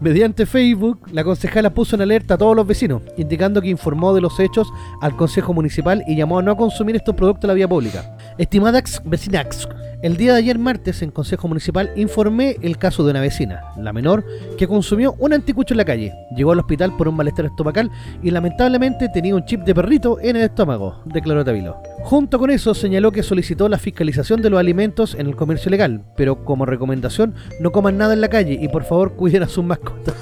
Mediante 0.01 0.47
Facebook, 0.47 1.01
la 1.13 1.25
concejala 1.25 1.75
puso 1.75 1.97
en 1.97 2.03
alerta 2.03 2.35
a 2.35 2.39
todos 2.39 2.55
los 2.55 2.67
vecinos, 2.67 3.03
indicando 3.17 3.61
que 3.61 3.69
informó 3.69 4.15
de 4.15 4.21
los 4.21 4.39
hechos 4.39 4.69
al 5.03 5.17
Consejo 5.17 5.53
Municipal 5.53 6.05
y 6.07 6.17
llamó 6.17 6.39
a 6.39 6.43
no 6.43 6.57
consumir 6.57 6.97
estos 6.97 7.15
productos 7.17 7.45
en 7.45 7.49
la 7.49 7.55
vía 7.55 7.69
pública. 7.69 8.17
Estimada 8.39 8.79
ex- 8.79 9.03
vecina, 9.05 9.41
ex- 9.41 9.69
el 10.01 10.17
día 10.17 10.33
de 10.33 10.39
ayer 10.39 10.59
martes 10.59 11.03
en 11.03 11.11
Consejo 11.11 11.49
Municipal 11.49 11.91
informé 11.97 12.57
el 12.63 12.79
caso 12.79 13.05
de 13.05 13.11
una 13.11 13.21
vecina, 13.21 13.63
la 13.77 13.93
menor, 13.93 14.25
que 14.57 14.69
consumió 14.69 15.17
un 15.19 15.33
anticucho 15.33 15.75
en 15.75 15.79
la 15.79 15.85
calle. 15.85 16.15
Llegó 16.37 16.53
al 16.53 16.61
hospital 16.61 16.97
por 16.97 17.09
un 17.09 17.17
malestar 17.17 17.47
estomacal 17.47 17.91
y 18.23 18.31
lamentablemente 18.31 19.09
tenía 19.09 19.35
un 19.35 19.45
chip 19.45 19.63
de 19.63 19.75
perrito 19.75 20.21
en 20.21 20.37
el 20.37 20.43
estómago, 20.43 21.03
declaró 21.05 21.45
Tavilo. 21.45 21.83
Junto 22.05 22.39
con 22.39 22.51
eso 22.51 22.75
señaló 22.75 23.11
que 23.11 23.25
solicitó 23.25 23.69
la 23.69 23.79
fiscalización 23.79 24.41
de 24.41 24.51
los 24.51 24.61
alimentos 24.61 25.17
en 25.17 25.27
el 25.27 25.35
comercio 25.35 25.71
legal, 25.71 26.05
pero 26.17 26.45
como 26.45 26.65
recomendación 26.65 27.35
no 27.61 27.73
coman 27.73 27.99
nada 27.99 28.15
en 28.15 28.21
la 28.21 28.29
calle 28.29 28.57
y 28.61 28.69
por 28.69 28.85
favor 28.85 29.13
cuiden 29.17 29.43
a 29.43 29.49
sus 29.49 29.65
mascotas. 29.65 30.15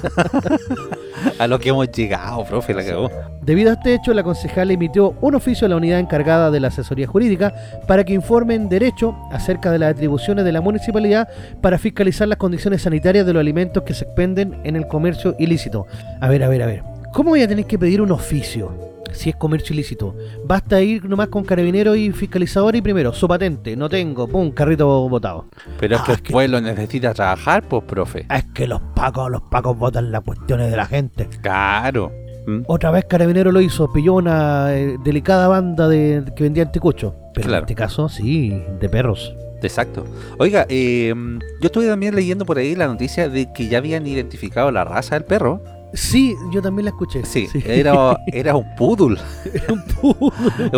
A 1.39 1.47
lo 1.47 1.59
que 1.59 1.71
hemos 1.71 1.91
llegado, 1.91 2.45
profe, 2.45 2.75
la 2.75 2.85
cagó. 2.85 3.11
Debido 3.43 3.71
a 3.71 3.75
este 3.75 3.95
hecho, 3.95 4.13
la 4.13 4.23
concejala 4.23 4.73
emitió 4.73 5.15
un 5.21 5.35
oficio 5.35 5.67
a 5.67 5.69
la 5.69 5.77
unidad 5.77 6.01
encargada 6.01 6.51
de 6.51 6.61
la 6.61 6.69
asesoría 6.69 7.07
jurídica 7.07 7.55
para 7.87 8.05
que 8.05 8.13
informen 8.13 8.69
derecho 8.69 9.17
acerca 9.31 9.71
de 9.71 9.79
las 9.79 9.93
atribuciones 9.93 10.45
de 10.45 10.53
la 10.53 10.61
municipalidad 10.61 11.29
para 11.61 11.79
fiscalizar 11.79 12.29
las 12.29 12.39
condiciones 12.39 12.83
sanitarias 12.83 13.27
de 13.27 13.33
los 13.33 13.41
alimentos 13.41 13.83
que 13.85 13.95
se 13.95 14.05
expenden 14.05 14.61
en 14.65 14.77
el 14.77 14.87
comercio 14.87 15.37
ilícito. 15.39 15.87
A 16.21 16.29
ver, 16.29 16.43
a 16.43 16.49
ver, 16.49 16.63
a 16.63 16.67
ver. 16.67 16.83
¿Cómo 17.13 17.31
voy 17.31 17.43
a 17.43 17.49
tener 17.49 17.67
que 17.67 17.79
pedir 17.79 18.03
un 18.03 18.13
oficio 18.13 18.96
si 19.17 19.31
es 19.31 19.37
comercio 19.37 19.75
ilícito? 19.75 20.15
Basta 20.47 20.81
ir 20.81 21.05
nomás 21.09 21.29
con 21.29 21.45
carabineros 21.45 21.97
y 21.97 22.13
fiscalizador 22.13 22.77
y 22.77 22.83
primero, 22.83 23.13
su 23.13 23.27
patente, 23.27 23.77
no 23.77 23.89
tengo, 23.89 24.29
pum, 24.29 24.51
carrito 24.51 25.09
botado. 25.09 25.47
Pero 25.81 25.97
es 25.97 26.03
que 26.03 26.13
Ah, 26.13 26.15
el 26.15 26.23
que- 26.23 26.33
pueblo 26.33 26.61
necesita 26.61 27.13
trabajar, 27.15 27.65
pues, 27.69 27.83
profe. 27.85 28.27
Es 28.35 28.45
que 28.55 28.67
los 28.67 28.81
pacos, 28.95 29.31
los 29.31 29.43
pacos 29.43 29.77
votan 29.79 30.13
las 30.13 30.23
cuestiones 30.23 30.71
de 30.71 30.77
la 30.77 30.87
gente. 30.87 31.29
Claro. 31.43 32.13
¿Mm? 32.47 32.61
Otra 32.69 32.93
vez 32.93 33.05
Carabinero 33.07 33.51
lo 33.51 33.61
hizo, 33.61 33.93
pilló 33.93 34.15
una 34.15 34.73
eh, 34.77 34.97
delicada 35.03 35.49
banda 35.49 35.89
de 35.89 36.23
que 36.37 36.45
vendía 36.45 36.63
anticucho. 36.63 37.15
Pero 37.35 37.49
Claro. 37.49 37.63
en 37.63 37.65
este 37.65 37.75
caso, 37.75 38.09
sí, 38.09 38.63
de 38.81 38.89
perros. 38.89 39.35
Exacto. 39.63 40.05
Oiga, 40.39 40.65
eh, 40.69 41.13
yo 41.61 41.67
estuve 41.67 41.89
también 41.89 42.15
leyendo 42.15 42.45
por 42.47 42.59
ahí 42.59 42.77
la 42.77 42.87
noticia 42.87 43.29
de 43.29 43.53
que 43.53 43.67
ya 43.69 43.79
habían 43.79 44.07
identificado 44.07 44.71
la 44.71 44.85
raza 44.85 45.17
del 45.17 45.25
perro. 45.25 45.61
Sí, 45.93 46.37
yo 46.53 46.61
también 46.61 46.85
la 46.85 46.91
escuché. 46.91 47.25
Sí, 47.25 47.49
Era, 47.65 48.17
era 48.27 48.57
un 48.57 48.75
poodle. 48.77 49.19
Era 49.55 49.73
un 49.73 49.83
pudo. 49.83 50.33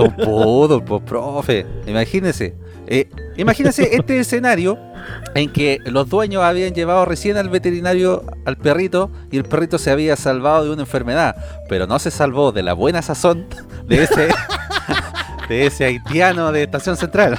un 0.05 0.17
poodle, 0.17 0.81
pues, 0.83 1.03
profe. 1.03 1.67
Imagínese. 1.87 2.55
Eh, 2.87 3.09
imagínese 3.37 3.95
este 3.97 4.19
escenario 4.21 4.79
en 5.35 5.53
que 5.53 5.79
los 5.85 6.09
dueños 6.09 6.43
habían 6.43 6.73
llevado 6.73 7.05
recién 7.05 7.37
al 7.37 7.51
veterinario 7.51 8.25
al 8.47 8.57
perrito 8.57 9.11
y 9.31 9.37
el 9.37 9.45
perrito 9.45 9.77
se 9.79 9.91
había 9.91 10.17
salvado 10.17 10.65
de 10.65 10.71
una 10.71 10.83
enfermedad, 10.83 11.37
pero 11.69 11.87
no 11.87 11.99
se 11.99 12.11
salvó 12.11 12.51
de 12.51 12.63
la 12.63 12.73
buena 12.73 13.03
sazón 13.03 13.47
de 13.87 14.05
ese 14.05 14.29
de 15.51 15.67
ese 15.67 15.85
haitiano 15.85 16.51
de 16.51 16.63
Estación 16.63 16.97
Central. 16.97 17.39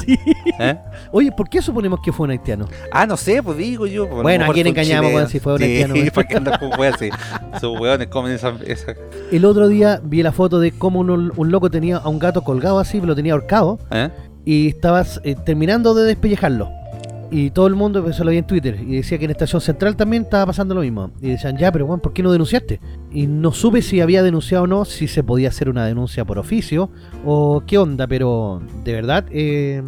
Sí. 0.00 0.18
¿Eh? 0.58 0.78
Oye, 1.18 1.32
¿por 1.32 1.48
qué 1.48 1.62
suponemos 1.62 2.00
que 2.04 2.12
fue 2.12 2.24
un 2.24 2.32
haitiano? 2.32 2.68
Ah, 2.92 3.06
no 3.06 3.16
sé, 3.16 3.42
pues 3.42 3.56
digo 3.56 3.86
yo. 3.86 4.06
pues, 4.06 4.22
Bueno, 4.22 4.44
¿a 4.44 4.52
quién 4.52 4.66
engañamos, 4.66 5.14
weón, 5.14 5.28
si 5.30 5.40
fue 5.40 5.54
un 5.54 5.58
Sí, 5.60 5.64
haitiano, 5.64 5.94
weón? 6.02 6.10
¿para 6.10 6.28
qué 6.28 6.36
andas 6.36 6.58
con 6.58 6.78
weón 6.78 6.92
así? 6.94 7.08
Esos 7.54 7.80
weones 7.80 8.08
comen 8.08 8.32
esa, 8.32 8.54
esa- 8.66 8.94
El 9.32 9.46
otro 9.46 9.66
día 9.68 9.98
vi 10.04 10.22
la 10.22 10.32
foto 10.32 10.60
de 10.60 10.72
cómo 10.72 11.00
un, 11.00 11.32
un 11.34 11.50
loco 11.50 11.70
tenía 11.70 11.96
a 11.96 12.08
un 12.10 12.18
gato 12.18 12.42
colgado 12.42 12.78
así, 12.78 13.00
lo 13.00 13.14
tenía 13.16 13.32
ahorcado, 13.32 13.78
¿eh? 13.92 14.10
y 14.44 14.68
estabas 14.68 15.22
eh, 15.24 15.36
terminando 15.42 15.94
de 15.94 16.04
despellejarlo. 16.04 16.68
Y 17.30 17.50
todo 17.50 17.66
el 17.66 17.74
mundo, 17.74 18.08
eso 18.08 18.22
lo 18.22 18.30
vi 18.30 18.38
en 18.38 18.46
Twitter, 18.46 18.80
y 18.80 18.96
decía 18.96 19.18
que 19.18 19.24
en 19.24 19.32
Estación 19.32 19.60
Central 19.60 19.96
también 19.96 20.22
estaba 20.24 20.46
pasando 20.46 20.74
lo 20.74 20.82
mismo. 20.82 21.10
Y 21.20 21.30
decían, 21.30 21.56
ya, 21.56 21.72
pero 21.72 21.86
bueno, 21.86 22.00
¿por 22.00 22.12
qué 22.12 22.22
no 22.22 22.30
denunciaste? 22.30 22.80
Y 23.12 23.26
no 23.26 23.52
supe 23.52 23.82
si 23.82 24.00
había 24.00 24.22
denunciado 24.22 24.64
o 24.64 24.66
no, 24.66 24.84
si 24.84 25.08
se 25.08 25.22
podía 25.22 25.48
hacer 25.48 25.68
una 25.68 25.84
denuncia 25.86 26.24
por 26.24 26.38
oficio, 26.38 26.90
o 27.24 27.62
qué 27.66 27.78
onda, 27.78 28.06
pero 28.06 28.62
de 28.84 28.92
verdad, 28.92 29.24
eh, 29.30 29.82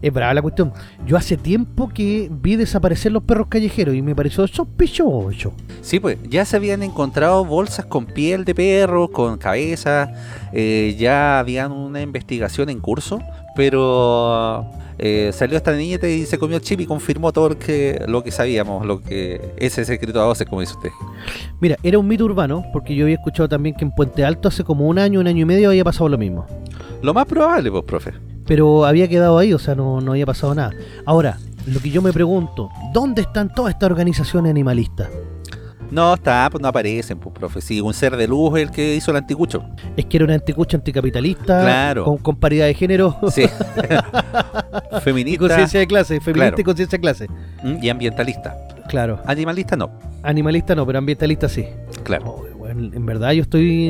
es 0.00 0.12
brava 0.12 0.34
la 0.34 0.42
cuestión. 0.42 0.72
Yo 1.06 1.16
hace 1.16 1.36
tiempo 1.36 1.88
que 1.88 2.28
vi 2.30 2.56
desaparecer 2.56 3.12
los 3.12 3.22
perros 3.22 3.46
callejeros 3.48 3.94
y 3.94 4.02
me 4.02 4.16
pareció 4.16 4.46
sospechoso. 4.48 5.52
Sí, 5.80 6.00
pues 6.00 6.18
ya 6.28 6.44
se 6.44 6.56
habían 6.56 6.82
encontrado 6.82 7.44
bolsas 7.44 7.86
con 7.86 8.06
piel 8.06 8.44
de 8.44 8.54
perro, 8.54 9.08
con 9.08 9.38
cabeza, 9.38 10.12
eh, 10.52 10.96
ya 10.98 11.38
habían 11.38 11.72
una 11.72 12.02
investigación 12.02 12.68
en 12.68 12.80
curso, 12.80 13.20
pero 13.54 14.66
eh, 14.98 15.30
salió 15.32 15.56
esta 15.56 15.72
niñeta 15.72 16.08
y 16.08 16.26
se 16.26 16.38
comió 16.38 16.56
el 16.56 16.62
chip 16.62 16.80
y 16.80 16.86
confirmó 16.86 17.32
todo 17.32 17.50
lo 17.50 17.58
que, 17.58 18.02
lo 18.06 18.22
que 18.22 18.30
sabíamos, 18.30 18.86
lo 18.86 19.00
que 19.02 19.54
ese 19.56 19.84
secreto 19.84 20.20
a 20.20 20.26
voces, 20.26 20.46
como 20.46 20.60
dice 20.60 20.74
usted. 20.74 20.90
Mira, 21.60 21.76
era 21.82 21.98
un 21.98 22.06
mito 22.06 22.24
urbano, 22.24 22.64
porque 22.72 22.94
yo 22.94 23.04
había 23.04 23.16
escuchado 23.16 23.48
también 23.48 23.74
que 23.74 23.84
en 23.84 23.92
Puente 23.92 24.24
Alto 24.24 24.48
hace 24.48 24.64
como 24.64 24.86
un 24.86 24.98
año, 24.98 25.20
un 25.20 25.26
año 25.26 25.42
y 25.42 25.44
medio 25.44 25.70
había 25.70 25.84
pasado 25.84 26.08
lo 26.08 26.18
mismo. 26.18 26.46
Lo 27.02 27.12
más 27.14 27.26
probable, 27.26 27.70
pues, 27.70 27.84
profe. 27.84 28.12
pero 28.46 28.84
había 28.84 29.08
quedado 29.08 29.38
ahí, 29.38 29.52
o 29.52 29.58
sea, 29.58 29.74
no, 29.74 30.00
no 30.00 30.12
había 30.12 30.26
pasado 30.26 30.54
nada. 30.54 30.72
Ahora, 31.04 31.38
lo 31.66 31.80
que 31.80 31.90
yo 31.90 32.02
me 32.02 32.12
pregunto, 32.12 32.70
¿dónde 32.92 33.22
están 33.22 33.52
todas 33.52 33.74
estas 33.74 33.90
organizaciones 33.90 34.50
animalistas? 34.50 35.08
No, 35.92 36.14
está, 36.14 36.48
pues 36.50 36.60
no 36.62 36.68
aparecen, 36.68 37.18
pues, 37.18 37.34
profe. 37.34 37.60
Sí, 37.60 37.80
un 37.80 37.92
ser 37.92 38.16
de 38.16 38.26
luz 38.26 38.56
es 38.56 38.62
el 38.62 38.70
que 38.70 38.94
hizo 38.96 39.10
el 39.10 39.18
anticucho. 39.18 39.62
Es 39.96 40.06
que 40.06 40.16
era 40.16 40.24
un 40.24 40.30
anticucho 40.32 40.76
anticapitalista, 40.76 41.60
Claro. 41.60 42.04
con, 42.04 42.16
con 42.18 42.36
paridad 42.36 42.66
de 42.66 42.74
género 42.74 43.16
Sí. 43.30 43.42
y 44.96 45.00
Feminista 45.00 45.38
conciencia 45.40 45.80
de 45.80 45.86
clase, 45.86 46.20
feminista 46.20 46.32
Claro. 46.48 46.60
y 46.60 46.64
conciencia 46.64 46.96
de 46.96 47.00
clase. 47.00 47.26
mm, 47.62 47.82
y 47.84 47.88
ambientalista. 47.90 48.56
Claro, 48.88 49.20
Animalista 49.26 49.76
no, 49.76 49.90
animalista 50.22 50.74
no, 50.74 50.84
pero 50.86 50.98
ambientalista 50.98 51.48
sí. 51.48 51.66
claro. 52.02 52.24
Oh, 52.26 52.58
bueno, 52.58 52.90
en 52.94 53.06
verdad 53.06 53.32
yo 53.32 53.42
estoy, 53.42 53.88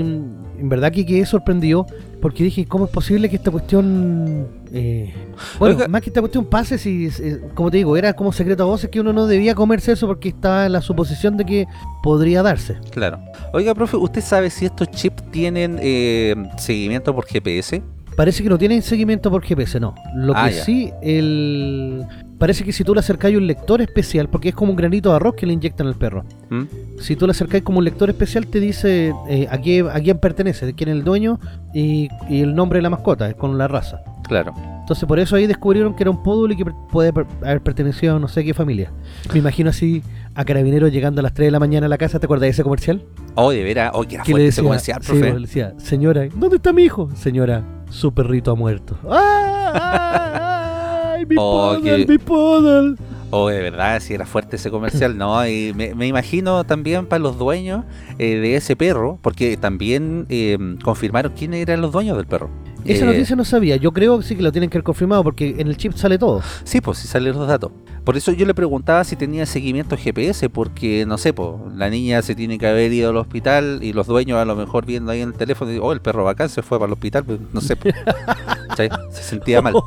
en 0.63 0.69
verdad 0.69 0.93
que 0.93 1.05
quedé 1.05 1.27
sorprendido, 1.27 1.87
porque 2.21 2.45
dije, 2.45 2.67
¿cómo 2.67 2.85
es 2.85 2.91
posible 2.93 3.29
que 3.29 3.35
esta 3.35 3.51
cuestión... 3.51 4.47
eh, 4.73 5.13
bueno, 5.59 5.75
Oiga. 5.75 5.89
más 5.89 6.03
que 6.03 6.11
esta 6.11 6.21
cuestión 6.21 6.45
pase, 6.45 6.79
si, 6.79 7.09
eh, 7.09 7.41
como 7.55 7.69
te 7.69 7.79
digo, 7.79 7.97
era 7.97 8.13
como 8.13 8.33
secreto 8.33 8.63
a 8.63 8.67
voces 8.67 8.89
que 8.89 9.01
uno 9.01 9.13
no 9.13 9.27
debía 9.27 9.57
comerse 9.57 9.91
eso 9.91 10.07
porque 10.07 10.29
estaba 10.29 10.67
en 10.67 10.73
la 10.73 10.81
suposición 10.81 11.37
de 11.37 11.45
que 11.45 11.67
podría 12.01 12.45
darse. 12.45 12.77
Claro. 12.93 13.19
Oiga, 13.53 13.75
profe, 13.75 13.97
¿usted 13.97 14.21
sabe 14.21 14.51
si 14.51 14.67
estos 14.67 14.89
chips 14.93 15.29
tienen 15.33 15.81
eh, 15.83 16.37
seguimiento 16.59 17.13
por 17.13 17.27
GPS? 17.27 17.83
Parece 18.17 18.43
que 18.43 18.49
no 18.49 18.59
tienen 18.59 18.83
seguimiento 18.83 19.31
por 19.31 19.43
GPS, 19.43 19.81
no. 19.81 19.95
Lo 20.15 20.35
Ah, 20.37 20.49
que 20.49 20.55
ya. 20.57 20.65
sí, 20.65 20.91
el... 21.03 22.05
parece 22.39 22.63
que 22.65 22.73
si 22.73 22.85
tú 22.85 22.93
le 22.95 23.01
acercáis 23.01 23.37
un 23.37 23.47
lector 23.47 23.81
especial, 23.81 24.29
porque 24.29 24.51
es 24.51 24.55
como 24.55 24.71
un 24.73 24.77
granito 24.77 25.11
de 25.11 25.17
arroz 25.17 25.35
que 25.35 25.47
le 25.47 25.53
inyectan 25.55 25.87
al 25.87 25.95
perro. 25.95 26.25
¿Mm? 26.51 26.63
Si 27.01 27.17
tú 27.17 27.27
le 27.27 27.31
acercáis 27.31 27.63
como 27.63 27.79
un 27.79 27.85
lector 27.85 28.11
especial, 28.11 28.47
te 28.47 28.61
dice 28.61 29.15
eh, 29.29 29.49
a, 29.51 29.59
qué, 29.59 29.81
a 29.91 29.99
quién 30.01 30.19
pertenece, 30.19 30.67
de 30.67 30.75
quién 30.75 30.91
es 30.91 30.97
el 30.97 31.05
dueño 31.05 31.41
y, 31.73 32.09
y 32.29 32.41
el 32.43 32.55
nombre 32.55 32.79
de 32.79 32.83
la 32.83 32.91
mascota, 32.91 33.29
es 33.29 33.35
con 33.35 33.57
la 33.59 33.67
raza. 33.69 34.03
Claro. 34.29 34.53
Entonces 34.81 35.05
por 35.07 35.19
eso 35.19 35.37
ahí 35.37 35.47
descubrieron 35.47 35.95
que 35.95 36.03
era 36.03 36.11
un 36.11 36.23
poodle 36.23 36.55
y 36.55 36.57
que 36.57 36.65
puede 36.91 37.13
haber 37.43 37.61
pertenecido 37.63 38.17
a 38.17 38.19
no 38.19 38.29
sé 38.29 38.45
qué 38.45 38.53
familia. 38.55 38.91
Me 39.33 39.39
imagino 39.39 39.71
así 39.71 40.03
a 40.35 40.45
carabineros 40.45 40.91
llegando 40.93 41.21
a 41.21 41.23
las 41.23 41.35
3 41.35 41.47
de 41.49 41.51
la 41.51 41.61
mañana 41.61 41.87
a 41.87 41.89
la 41.89 41.99
casa, 41.99 42.19
¿te 42.19 42.27
acuerdas 42.27 42.43
de 42.43 42.49
ese 42.51 42.63
comercial? 42.63 43.03
Oh, 43.37 43.51
de 43.53 43.63
veras. 43.63 43.93
Oh, 43.95 44.03
que 44.03 44.17
era 44.17 44.25
le 44.25 44.31
fuerte 44.31 44.45
decía, 44.45 44.49
ese 44.49 44.63
comercial, 44.63 45.03
sí, 45.03 45.13
profe. 45.13 45.35
le 45.35 45.41
decía, 45.41 45.75
señora, 45.79 46.27
¿dónde 46.35 46.57
está 46.57 46.73
mi 46.73 46.83
hijo? 46.83 47.11
Señora, 47.15 47.63
su 47.93 48.12
perrito 48.12 48.51
ha 48.51 48.55
muerto. 48.55 48.97
¡Ah! 49.09 51.12
¡Ay, 51.14 51.26
mi 51.26 51.36
Oh, 51.38 51.74
poodle, 51.76 52.07
que- 52.07 52.12
mi 52.12 52.18
poodle! 52.18 52.97
Oh, 53.34 53.49
de 53.49 53.62
verdad, 53.62 53.99
si 54.01 54.12
era 54.12 54.26
fuerte 54.26 54.57
ese 54.57 54.70
comercial, 54.70 55.16
¿no? 55.16 55.47
Y 55.47 55.72
me, 55.74 55.95
me 55.95 56.07
imagino 56.07 56.64
también 56.64 57.07
para 57.07 57.20
los 57.22 57.38
dueños 57.38 57.84
eh, 58.18 58.36
de 58.36 58.57
ese 58.57 58.76
perro, 58.76 59.18
porque 59.22 59.57
también 59.57 60.26
eh, 60.28 60.59
confirmaron 60.84 61.32
quiénes 61.34 61.62
eran 61.62 61.80
los 61.80 61.93
dueños 61.93 62.16
del 62.18 62.26
perro. 62.26 62.51
Esa 62.84 63.05
Eh, 63.05 63.07
noticia 63.07 63.34
no 63.36 63.45
sabía, 63.45 63.76
yo 63.76 63.93
creo 63.93 64.18
que 64.18 64.24
sí 64.24 64.36
que 64.36 64.43
lo 64.43 64.53
tienen 64.53 64.68
que 64.68 64.76
haber 64.76 64.84
confirmado 64.84 65.22
porque 65.24 65.55
en 65.59 65.68
el 65.68 65.76
chip 65.78 65.95
sale 65.95 66.18
todo. 66.18 66.43
Sí, 66.64 66.80
pues 66.82 66.99
sí 66.99 67.09
salen 67.09 67.32
los 67.34 67.47
datos. 67.49 67.72
Por 68.05 68.16
eso 68.16 68.32
yo 68.32 68.46
le 68.46 68.55
preguntaba 68.55 69.05
si 69.05 69.14
tenía 69.14 69.46
seguimiento 69.46 69.96
GPS, 69.96 70.50
porque 70.50 71.05
no 71.07 71.18
sé, 71.18 71.32
pues 71.32 71.50
la 71.76 71.88
niña 71.88 72.20
se 72.22 72.34
tiene 72.34 72.59
que 72.59 72.66
haber 72.66 72.92
ido 72.92 73.11
al 73.11 73.16
hospital 73.16 73.78
y 73.80 73.92
los 73.92 74.09
dueños 74.09 74.38
a 74.38 74.44
lo 74.44 74.57
mejor 74.57 74.84
viendo 74.86 75.12
ahí 75.12 75.20
en 75.20 75.28
el 75.28 75.34
teléfono, 75.34 75.70
oh, 75.80 75.92
el 75.92 76.00
perro 76.00 76.24
bacán 76.24 76.48
se 76.48 76.62
fue 76.62 76.78
para 76.80 76.88
el 76.88 76.92
hospital, 76.94 77.22
pues, 77.24 77.38
no 77.53 77.61
sé, 77.61 77.76
se 79.11 79.22
sentía 79.22 79.62
mal. 79.62 79.74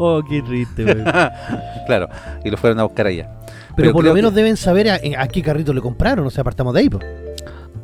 Oh, 0.00 0.22
qué 0.28 0.42
triste, 0.42 0.84
claro, 1.86 2.08
y 2.44 2.50
lo 2.50 2.56
fueron 2.56 2.78
a 2.80 2.84
buscar 2.84 3.06
allá. 3.06 3.30
Pero, 3.76 3.92
por 3.92 4.04
lo 4.04 4.12
menos 4.14 4.32
que- 4.32 4.36
deben 4.36 4.56
saber 4.56 4.90
a, 4.90 5.00
a 5.18 5.28
qué 5.28 5.42
carrito 5.42 5.72
le 5.72 5.80
compraron, 5.80 6.26
o 6.26 6.30
sea, 6.30 6.42
apartamos 6.42 6.74
de 6.74 6.80
ahí. 6.80 6.88
po. 6.90 6.98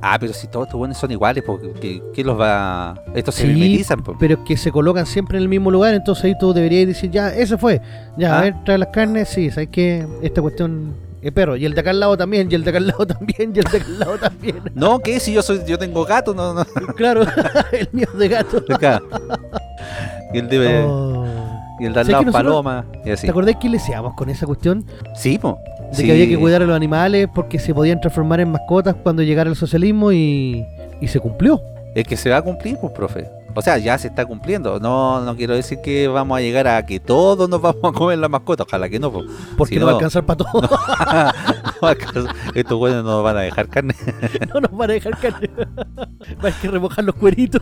Ah, 0.06 0.18
pero 0.20 0.34
si 0.34 0.46
todos 0.48 0.66
estos 0.66 0.76
buenos 0.78 0.98
son 0.98 1.10
iguales, 1.10 1.42
porque 1.46 1.72
¿qué, 1.80 2.02
qué 2.12 2.22
los 2.24 2.38
va...? 2.38 2.94
Estos 3.14 3.36
se 3.36 3.46
Sí, 3.46 3.48
mimetizan, 3.54 4.02
pues. 4.02 4.18
Pero 4.20 4.34
es 4.34 4.40
que 4.46 4.56
se 4.58 4.70
colocan 4.70 5.06
siempre 5.06 5.38
en 5.38 5.44
el 5.44 5.48
mismo 5.48 5.70
lugar, 5.70 5.94
entonces 5.94 6.24
ahí 6.26 6.34
tú 6.38 6.52
deberías 6.52 6.86
decir, 6.86 7.10
ya, 7.10 7.28
ese 7.34 7.56
fue. 7.56 7.80
Ya, 8.18 8.34
Ah. 8.34 8.38
a 8.38 8.42
ver, 8.42 8.54
trae 8.66 8.76
las 8.76 8.88
carnes, 8.88 9.30
sí, 9.30 9.50
sabes 9.50 9.70
que 9.70 10.06
esta 10.20 10.42
cuestión 10.42 10.92
el 11.22 11.32
perro. 11.32 11.56
Y 11.56 11.64
el 11.64 11.72
de 11.72 11.80
acá 11.80 11.88
al 11.88 12.00
lado 12.00 12.18
también, 12.18 12.48
y 12.50 12.54
el 12.54 12.64
de 12.64 12.68
acá 12.70 12.78
al 12.78 12.86
lado 12.88 13.06
también, 13.06 13.52
y 13.54 13.58
el 13.60 13.64
de 13.64 13.78
acá 13.78 13.86
al 13.86 13.98
lado 13.98 14.18
también. 14.18 14.56
No, 14.74 14.98
¿qué? 14.98 15.18
Si 15.20 15.32
yo 15.32 15.40
soy, 15.40 15.62
yo 15.66 15.78
tengo 15.78 16.04
gato, 16.04 16.34
no, 16.34 16.52
no. 16.52 16.64
claro, 16.96 17.22
el 17.72 17.88
mío 17.92 18.06
es 18.12 18.18
de 18.18 18.28
gato. 18.28 18.62
Acá. 18.68 19.00
Y 20.34 20.38
el 20.38 20.48
de, 20.48 20.84
Oh. 20.86 21.24
y 21.80 21.86
el 21.86 21.94
de 21.94 22.00
al 22.00 22.06
¿Sabes 22.06 22.12
lado 22.12 22.24
que 22.26 22.30
paloma. 22.30 22.84
Y 23.06 23.10
así. 23.10 23.26
¿Te 23.26 23.30
acordás 23.30 23.56
que 23.56 23.68
le 23.70 23.78
decíamos 23.78 24.12
con 24.14 24.28
esa 24.28 24.44
cuestión? 24.46 24.84
Sí, 25.14 25.38
po. 25.38 25.58
De 25.96 26.02
Sí. 26.02 26.06
que 26.06 26.12
había 26.12 26.26
que 26.28 26.36
cuidar 26.38 26.62
a 26.62 26.66
los 26.66 26.74
animales 26.76 27.28
porque 27.34 27.58
se 27.58 27.72
podían 27.74 28.00
transformar 28.00 28.40
en 28.40 28.50
mascotas 28.50 28.94
cuando 29.02 29.22
llegara 29.22 29.48
el 29.50 29.56
socialismo 29.56 30.12
y, 30.12 30.66
y 31.00 31.06
se 31.08 31.20
cumplió. 31.20 31.62
Es 31.94 32.04
que 32.06 32.16
se 32.16 32.30
va 32.30 32.38
a 32.38 32.42
cumplir, 32.42 32.76
pues, 32.78 32.92
profe. 32.92 33.24
O 33.56 33.62
sea, 33.62 33.78
ya 33.78 33.96
se 33.98 34.08
está 34.08 34.26
cumpliendo. 34.26 34.80
No, 34.80 35.20
no 35.24 35.36
quiero 35.36 35.54
decir 35.54 35.78
que 35.80 36.08
vamos 36.08 36.36
a 36.36 36.40
llegar 36.40 36.66
a 36.66 36.84
que 36.84 36.98
todos 37.00 37.48
nos 37.48 37.60
vamos 37.62 37.82
a 37.84 37.92
comer 37.92 38.18
la 38.18 38.28
mascota. 38.28 38.64
Ojalá 38.64 38.88
que 38.88 38.98
no, 38.98 39.12
pues. 39.12 39.26
Porque 39.56 39.74
Si 39.74 39.80
no 39.80 39.86
va 39.86 39.92
a 39.92 39.94
alcanzar 39.94 40.24
para 40.26 40.38
todo. 40.38 40.68
Estos 42.54 42.78
güeyes 42.78 43.04
no 43.04 43.22
van 43.22 43.36
a 43.36 43.40
dejar 43.42 43.68
carne. 43.68 43.94
no 44.54 44.60
nos 44.60 44.70
van 44.72 44.90
a 44.90 44.92
dejar 44.94 45.18
carne. 45.18 45.50
Va 46.44 46.48
a 46.48 46.52
que 46.60 46.68
remojar 46.68 47.04
los 47.04 47.14
cueritos. 47.14 47.60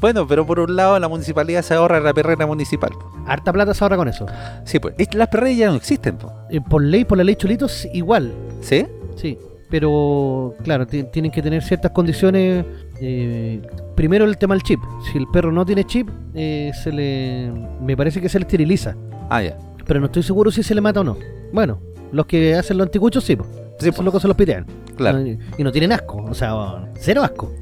Bueno, 0.00 0.26
pero 0.26 0.46
por 0.46 0.58
un 0.60 0.74
lado 0.74 0.98
la 0.98 1.08
municipalidad 1.08 1.62
se 1.62 1.74
ahorra 1.74 2.00
la 2.00 2.12
perrera 2.14 2.46
municipal. 2.46 2.90
Harta 3.26 3.52
plata 3.52 3.74
se 3.74 3.84
ahorra 3.84 3.96
con 3.96 4.08
eso. 4.08 4.26
Sí, 4.64 4.78
pues. 4.78 4.94
Es- 4.98 5.14
Las 5.14 5.28
perreras 5.28 5.56
ya 5.56 5.66
no 5.68 5.76
existen. 5.76 6.18
Eh, 6.50 6.60
por 6.60 6.82
ley, 6.82 7.04
por 7.04 7.18
la 7.18 7.24
ley 7.24 7.36
Cholitos, 7.36 7.86
igual. 7.92 8.32
¿Sí? 8.60 8.86
Sí. 9.16 9.38
Pero, 9.70 10.54
claro, 10.64 10.86
ti- 10.86 11.04
tienen 11.04 11.30
que 11.30 11.42
tener 11.42 11.62
ciertas 11.62 11.92
condiciones. 11.92 12.64
Eh, 13.02 13.60
primero 13.96 14.24
el 14.24 14.38
tema 14.38 14.54
del 14.54 14.62
chip. 14.62 14.80
Si 15.10 15.18
el 15.18 15.26
perro 15.32 15.50
no 15.52 15.66
tiene 15.66 15.84
chip, 15.84 16.08
eh, 16.34 16.70
se 16.82 16.92
le. 16.92 17.52
Me 17.80 17.96
parece 17.96 18.20
que 18.20 18.28
se 18.28 18.38
le 18.38 18.44
esteriliza. 18.44 18.94
Ah, 19.28 19.42
ya. 19.42 19.56
Pero 19.86 19.98
no 20.00 20.06
estoy 20.06 20.22
seguro 20.22 20.50
si 20.50 20.62
se 20.62 20.74
le 20.74 20.80
mata 20.80 21.00
o 21.00 21.04
no. 21.04 21.16
Bueno, 21.52 21.80
los 22.12 22.26
que 22.26 22.54
hacen 22.54 22.78
los 22.78 22.86
anticuchos, 22.86 23.24
sí, 23.24 23.36
pues. 23.36 23.48
Sí, 23.78 23.88
Esos 23.88 24.04
locos 24.04 24.22
se 24.22 24.28
los 24.28 24.36
pitean. 24.36 24.64
Claro. 24.96 25.18
No, 25.18 25.26
y 25.26 25.64
no 25.64 25.72
tienen 25.72 25.92
asco. 25.92 26.24
O 26.24 26.34
sea, 26.34 26.88
cero 26.98 27.22
asco. 27.24 27.52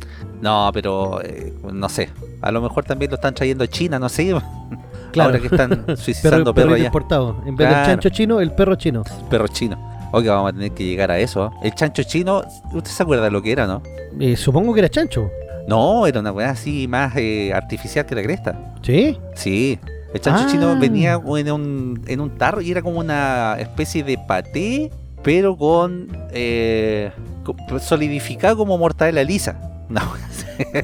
No, 0.42 0.70
pero 0.72 1.22
eh, 1.22 1.52
no 1.72 1.88
sé. 1.88 2.10
A 2.42 2.50
lo 2.52 2.60
mejor 2.60 2.84
también 2.84 3.10
lo 3.10 3.14
están 3.14 3.32
trayendo 3.34 3.64
a 3.64 3.66
China, 3.66 3.98
no 3.98 4.08
sé. 4.08 4.34
Claro. 5.12 5.30
Ahora 5.30 5.40
que 5.40 5.46
están 5.48 5.84
suicidando 5.96 6.54
Perro, 6.54 6.54
perros 6.54 6.54
perro 6.54 6.74
allá. 6.76 6.84
importado. 6.86 7.42
En 7.44 7.56
vez 7.56 7.68
del 7.68 7.84
chancho 7.84 8.10
chino, 8.10 8.38
el 8.40 8.52
perro 8.52 8.76
chino. 8.76 9.02
Perro 9.28 9.48
chino. 9.48 9.76
Oiga, 10.12 10.34
vamos 10.34 10.50
a 10.50 10.52
tener 10.54 10.72
que 10.72 10.84
llegar 10.84 11.10
a 11.10 11.18
eso. 11.18 11.52
El 11.62 11.74
chancho 11.74 12.02
chino, 12.02 12.42
¿usted 12.72 12.90
se 12.90 13.02
acuerda 13.02 13.24
de 13.24 13.30
lo 13.30 13.42
que 13.42 13.52
era, 13.52 13.66
no? 13.66 13.82
Eh, 14.18 14.36
supongo 14.36 14.72
que 14.74 14.80
era 14.80 14.88
chancho. 14.88 15.30
No, 15.68 16.06
era 16.06 16.18
una 16.20 16.32
weá 16.32 16.50
así 16.50 16.88
más 16.88 17.12
eh, 17.16 17.52
artificial 17.54 18.04
que 18.06 18.14
la 18.16 18.22
cresta. 18.22 18.74
¿Sí? 18.82 19.16
Sí. 19.34 19.78
El 20.12 20.20
chancho 20.20 20.44
Ah. 20.46 20.50
chino 20.50 20.78
venía 20.80 21.20
en 21.36 21.50
un, 21.52 22.02
en 22.08 22.20
un 22.20 22.30
tarro 22.36 22.60
y 22.60 22.70
era 22.72 22.82
como 22.82 22.98
una 22.98 23.56
especie 23.60 24.02
de 24.02 24.18
paté, 24.26 24.90
pero 25.22 25.56
con 25.56 26.08
eh, 26.32 27.12
co- 27.44 27.54
solidificado 27.78 28.56
como 28.56 28.76
mortadela 28.78 29.22
lisa. 29.22 29.60
No, 29.90 30.00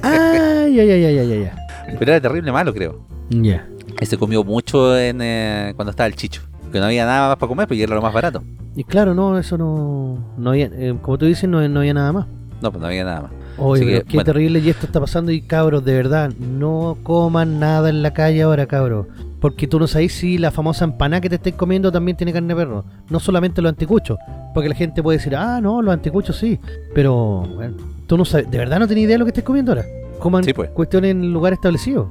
Ay, 0.02 0.80
ay, 0.80 0.90
ay, 0.90 1.04
ay, 1.04 1.18
ay, 1.18 1.32
ay. 1.32 1.96
pero 1.98 2.10
era 2.12 2.20
terrible 2.20 2.50
malo, 2.50 2.72
creo. 2.74 3.06
Ya. 3.30 3.66
Y 4.00 4.06
se 4.06 4.16
comió 4.18 4.42
mucho 4.42 4.98
en, 4.98 5.20
eh, 5.22 5.72
cuando 5.76 5.90
estaba 5.90 6.06
el 6.08 6.16
chicho. 6.16 6.42
Que 6.72 6.78
no 6.80 6.86
había 6.86 7.06
nada 7.06 7.28
más 7.28 7.36
para 7.36 7.48
comer, 7.48 7.68
porque 7.68 7.82
era 7.82 7.94
lo 7.94 8.02
más 8.02 8.12
barato. 8.12 8.42
Y 8.74 8.84
claro, 8.84 9.14
no, 9.14 9.38
eso 9.38 9.56
no. 9.56 10.18
no 10.36 10.50
había, 10.50 10.66
eh, 10.66 10.94
como 11.00 11.16
tú 11.18 11.26
dices, 11.26 11.48
no, 11.48 11.66
no 11.68 11.80
había 11.80 11.94
nada 11.94 12.12
más. 12.12 12.26
No, 12.60 12.70
pues 12.70 12.80
no 12.80 12.86
había 12.88 13.04
nada 13.04 13.22
más. 13.22 13.30
Oye, 13.58 13.84
que, 13.86 14.02
qué 14.02 14.16
bueno. 14.18 14.24
terrible 14.24 14.58
y 14.58 14.68
esto 14.68 14.86
está 14.86 15.00
pasando 15.00 15.30
y 15.32 15.40
cabros, 15.40 15.84
de 15.84 15.94
verdad, 15.94 16.30
no 16.38 16.98
coman 17.02 17.58
nada 17.58 17.88
en 17.88 18.02
la 18.02 18.12
calle 18.12 18.42
ahora, 18.42 18.66
cabros. 18.66 19.06
Porque 19.40 19.66
tú 19.66 19.78
no 19.78 19.86
sabes 19.86 20.12
si 20.12 20.38
la 20.38 20.50
famosa 20.50 20.84
empanada 20.84 21.20
que 21.20 21.28
te 21.28 21.36
estés 21.36 21.54
comiendo 21.54 21.92
también 21.92 22.16
tiene 22.16 22.32
carne 22.32 22.48
de 22.48 22.56
perro. 22.56 22.84
No 23.10 23.20
solamente 23.20 23.62
los 23.62 23.70
anticuchos. 23.70 24.18
Porque 24.52 24.68
la 24.68 24.74
gente 24.74 25.02
puede 25.02 25.18
decir, 25.18 25.36
ah, 25.36 25.60
no, 25.60 25.80
los 25.82 25.92
anticuchos 25.92 26.36
sí. 26.36 26.58
Pero, 26.94 27.44
bueno, 27.54 27.76
tú 28.06 28.16
no 28.18 28.24
sabes, 28.24 28.50
de 28.50 28.58
verdad 28.58 28.78
no 28.78 28.86
tienes 28.86 29.04
idea 29.04 29.14
de 29.14 29.18
lo 29.18 29.24
que 29.26 29.30
estés 29.30 29.44
comiendo 29.44 29.72
ahora. 29.72 29.84
Coman 30.18 30.42
Sí, 30.44 30.52
pues. 30.54 30.70
cuestiones 30.70 31.10
en 31.12 31.32
lugares 31.32 31.58
establecidos. 31.58 32.08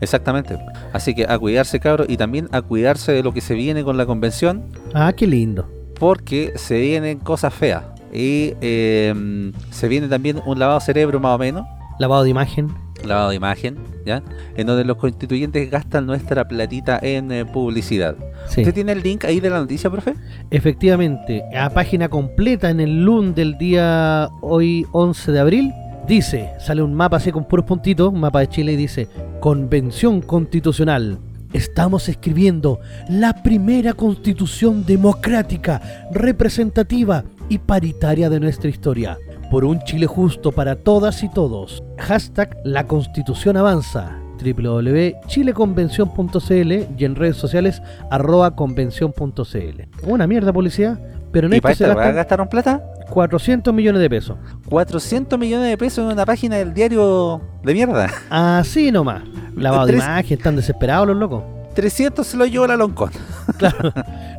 Exactamente. 0.00 0.58
Así 0.92 1.14
que 1.14 1.24
a 1.28 1.38
cuidarse, 1.38 1.80
cabros, 1.80 2.06
y 2.08 2.16
también 2.16 2.48
a 2.52 2.62
cuidarse 2.62 3.12
de 3.12 3.22
lo 3.22 3.32
que 3.32 3.40
se 3.40 3.54
viene 3.54 3.84
con 3.84 3.96
la 3.96 4.06
convención, 4.06 4.64
Ah, 4.94 5.12
qué 5.16 5.26
lindo. 5.26 5.68
porque 5.98 6.52
se 6.56 6.78
vienen 6.80 7.18
cosas 7.18 7.52
feas. 7.54 7.84
Y 8.12 8.54
eh, 8.60 9.52
se 9.70 9.86
viene 9.88 10.08
también 10.08 10.40
un 10.46 10.58
lavado 10.58 10.78
de 10.80 10.84
cerebro 10.84 11.20
más 11.20 11.34
o 11.34 11.38
menos, 11.38 11.64
Lavado 11.98 12.24
de 12.24 12.30
imagen. 12.30 12.68
lavado 13.04 13.28
de 13.30 13.36
imagen, 13.36 13.76
¿ya? 14.06 14.22
En 14.56 14.66
donde 14.66 14.84
los 14.84 14.96
constituyentes 14.96 15.70
gastan 15.70 16.06
nuestra 16.06 16.48
platita 16.48 16.98
en 17.02 17.30
eh, 17.30 17.44
publicidad. 17.44 18.16
Sí. 18.48 18.62
¿Usted 18.62 18.72
tiene 18.74 18.92
el 18.92 19.02
link 19.02 19.24
ahí 19.26 19.38
de 19.38 19.50
la 19.50 19.58
noticia, 19.60 19.90
profe? 19.90 20.14
Efectivamente, 20.50 21.42
a 21.56 21.70
página 21.70 22.08
completa 22.08 22.70
en 22.70 22.80
el 22.80 23.04
LUN 23.04 23.34
del 23.34 23.58
día 23.58 24.28
hoy 24.40 24.86
11 24.92 25.30
de 25.32 25.40
abril, 25.40 25.72
dice, 26.10 26.52
sale 26.58 26.82
un 26.82 26.92
mapa 26.92 27.18
así 27.18 27.30
con 27.30 27.44
puros 27.44 27.64
puntitos, 27.64 28.12
un 28.12 28.18
mapa 28.18 28.40
de 28.40 28.48
Chile 28.48 28.72
y 28.72 28.76
dice, 28.76 29.06
Convención 29.38 30.20
Constitucional. 30.20 31.20
Estamos 31.52 32.08
escribiendo 32.08 32.80
la 33.08 33.44
primera 33.44 33.92
constitución 33.92 34.84
democrática, 34.84 36.08
representativa 36.12 37.22
y 37.48 37.58
paritaria 37.58 38.28
de 38.28 38.40
nuestra 38.40 38.68
historia. 38.68 39.18
Por 39.52 39.64
un 39.64 39.84
Chile 39.84 40.06
justo 40.06 40.50
para 40.50 40.74
todas 40.74 41.22
y 41.22 41.28
todos. 41.28 41.84
Hashtag 41.98 42.58
La 42.64 42.88
Constitución 42.88 43.56
Avanza. 43.56 44.18
www.chileconvención.cl 44.42 46.72
y 46.98 47.04
en 47.04 47.14
redes 47.14 47.36
sociales 47.36 47.82
arroba 48.10 48.56
convención.cl. 48.56 50.08
Una 50.08 50.26
mierda 50.26 50.52
policía, 50.52 50.98
pero 51.32 51.46
en 51.46 51.52
¿Y 51.54 51.56
esto 51.56 51.62
para 51.62 51.74
se 51.74 51.84
esta 51.84 51.94
gastan 51.94 52.14
gastaron 52.16 52.48
plata? 52.48 52.82
400 53.10 53.74
millones 53.74 54.00
de 54.02 54.08
pesos. 54.10 54.36
400 54.68 55.38
millones 55.38 55.68
de 55.68 55.76
pesos 55.78 56.04
en 56.06 56.12
una 56.12 56.24
página 56.24 56.56
del 56.56 56.72
diario 56.74 57.40
de 57.64 57.74
mierda. 57.74 58.08
Así 58.30 58.90
nomás. 58.92 59.22
Lavado 59.56 59.86
de 59.86 59.94
imagen, 59.94 60.38
están 60.38 60.56
desesperados 60.56 61.06
los 61.08 61.16
locos. 61.16 61.42
300 61.74 62.26
se 62.26 62.36
lo 62.36 62.46
llevó 62.46 62.66
la 62.66 62.76
Loncón. 62.76 63.10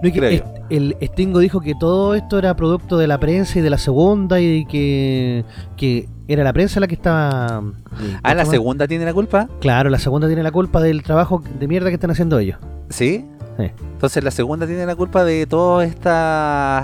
No, 0.04 0.12
que 0.12 0.36
est- 0.36 0.46
el 0.72 0.98
Stingo 1.04 1.38
dijo 1.40 1.62
que 1.62 1.76
todo 1.80 2.16
esto 2.16 2.40
era 2.40 2.56
producto 2.56 2.98
de 2.98 3.06
la 3.08 3.20
prensa 3.20 3.60
y 3.60 3.62
de 3.62 3.70
la 3.70 3.78
segunda 3.78 4.40
y 4.40 4.66
que, 4.66 5.46
que 5.78 6.10
era 6.28 6.44
la 6.44 6.54
prensa 6.54 6.80
la 6.80 6.88
que 6.88 6.96
estaba... 6.96 7.62
eh, 8.02 8.18
Ah, 8.24 8.34
la 8.34 8.46
segunda 8.46 8.88
tiene 8.88 9.06
la 9.06 9.14
culpa. 9.14 9.48
Claro, 9.60 9.92
la 9.92 10.00
segunda 10.00 10.26
tiene 10.28 10.42
la 10.42 10.52
culpa 10.52 10.82
del 10.82 11.04
trabajo 11.04 11.44
de 11.60 11.68
mierda 11.68 11.90
que 11.90 11.96
están 11.96 12.10
haciendo 12.10 12.40
ellos. 12.40 12.58
¿Sí? 12.90 13.26
Sí. 13.58 13.66
Entonces 13.94 14.24
la 14.24 14.32
segunda 14.32 14.66
tiene 14.66 14.86
la 14.86 14.96
culpa 14.96 15.24
de 15.24 15.46
todos 15.46 15.84
estos 15.84 16.12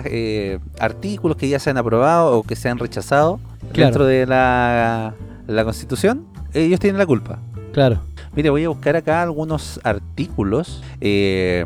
eh, 0.06 0.60
artículos 0.80 1.38
que 1.38 1.48
ya 1.50 1.60
se 1.60 1.70
han 1.70 1.78
aprobado 1.78 2.38
o 2.38 2.44
que 2.44 2.56
se 2.56 2.70
han 2.70 2.78
rechazado 2.78 3.40
Claro. 3.74 3.86
dentro 3.88 4.06
de 4.06 4.26
la, 4.26 5.14
la 5.48 5.64
constitución. 5.64 6.26
Ellos 6.54 6.80
tienen 6.80 6.98
la 7.00 7.06
culpa. 7.06 7.40
Claro. 7.74 8.02
Mire, 8.36 8.50
voy 8.50 8.64
a 8.64 8.70
buscar 8.70 8.96
acá 8.96 9.22
algunos 9.24 9.80
artículos 9.84 10.82
eh, 11.02 11.66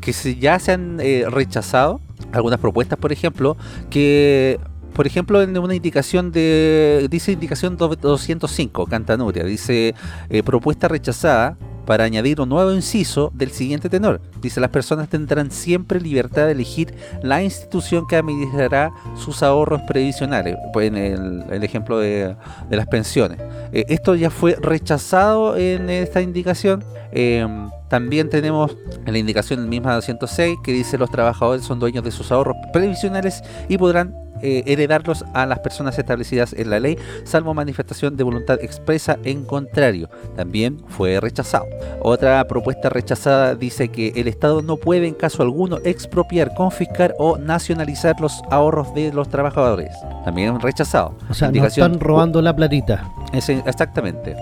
que 0.00 0.12
se- 0.12 0.36
ya 0.36 0.58
se 0.58 0.72
han 0.72 0.98
eh, 1.00 1.24
rechazado. 1.28 2.00
Algunas 2.32 2.58
propuestas, 2.60 2.98
por 2.98 3.12
ejemplo, 3.12 3.56
que, 3.90 4.58
por 4.94 5.06
ejemplo, 5.06 5.40
en 5.42 5.56
una 5.58 5.74
indicación 5.74 6.32
de, 6.32 7.06
dice 7.10 7.32
indicación 7.32 7.76
do- 7.76 7.94
205, 7.96 8.86
Cantanuria, 8.86 9.44
dice 9.44 9.94
eh, 10.30 10.42
propuesta 10.42 10.88
rechazada 10.88 11.56
para 11.86 12.04
añadir 12.04 12.40
un 12.40 12.48
nuevo 12.48 12.72
inciso 12.72 13.30
del 13.34 13.50
siguiente 13.50 13.88
tenor. 13.88 14.20
Dice, 14.42 14.60
las 14.60 14.70
personas 14.70 15.08
tendrán 15.08 15.50
siempre 15.50 16.00
libertad 16.00 16.46
de 16.46 16.52
elegir 16.52 16.94
la 17.22 17.42
institución 17.42 18.06
que 18.06 18.16
administrará 18.16 18.92
sus 19.16 19.42
ahorros 19.42 19.80
previsionales. 19.82 20.56
Pues 20.72 20.88
en 20.88 20.96
el, 20.96 21.64
ejemplo 21.64 21.98
de, 21.98 22.36
las 22.68 22.86
pensiones. 22.86 23.38
Eh, 23.72 23.86
esto 23.88 24.14
ya 24.14 24.30
fue 24.30 24.56
rechazado 24.60 25.56
en 25.56 25.88
esta 25.88 26.20
indicación. 26.20 26.84
Eh, 27.12 27.46
también 27.88 28.28
tenemos 28.28 28.76
en 29.04 29.12
la 29.12 29.18
indicación 29.18 29.68
misma 29.68 29.94
206 29.94 30.58
que 30.64 30.72
dice 30.72 30.98
los 30.98 31.10
trabajadores 31.10 31.64
son 31.64 31.78
dueños 31.78 32.02
de 32.02 32.10
sus 32.10 32.32
ahorros 32.32 32.56
previsionales 32.72 33.42
y 33.68 33.78
podrán 33.78 34.25
eh, 34.42 34.62
heredarlos 34.66 35.24
a 35.34 35.46
las 35.46 35.58
personas 35.60 35.98
establecidas 35.98 36.52
en 36.52 36.70
la 36.70 36.80
ley, 36.80 36.96
salvo 37.24 37.54
manifestación 37.54 38.16
de 38.16 38.24
voluntad 38.24 38.58
expresa 38.62 39.18
en 39.24 39.44
contrario. 39.44 40.08
También 40.36 40.82
fue 40.88 41.20
rechazado. 41.20 41.66
Otra 42.00 42.46
propuesta 42.46 42.88
rechazada 42.88 43.54
dice 43.54 43.88
que 43.88 44.12
el 44.16 44.28
Estado 44.28 44.62
no 44.62 44.76
puede 44.76 45.06
en 45.06 45.14
caso 45.14 45.42
alguno 45.42 45.78
expropiar, 45.84 46.54
confiscar 46.54 47.14
o 47.18 47.38
nacionalizar 47.38 48.20
los 48.20 48.42
ahorros 48.50 48.94
de 48.94 49.12
los 49.12 49.28
trabajadores. 49.28 49.90
También 50.24 50.58
rechazado. 50.60 51.14
O 51.30 51.34
sea, 51.34 51.48
Indicación- 51.48 51.92
están 51.92 52.00
robando 52.00 52.42
la 52.42 52.54
platita. 52.54 53.10
ese- 53.32 53.62
exactamente. 53.66 54.36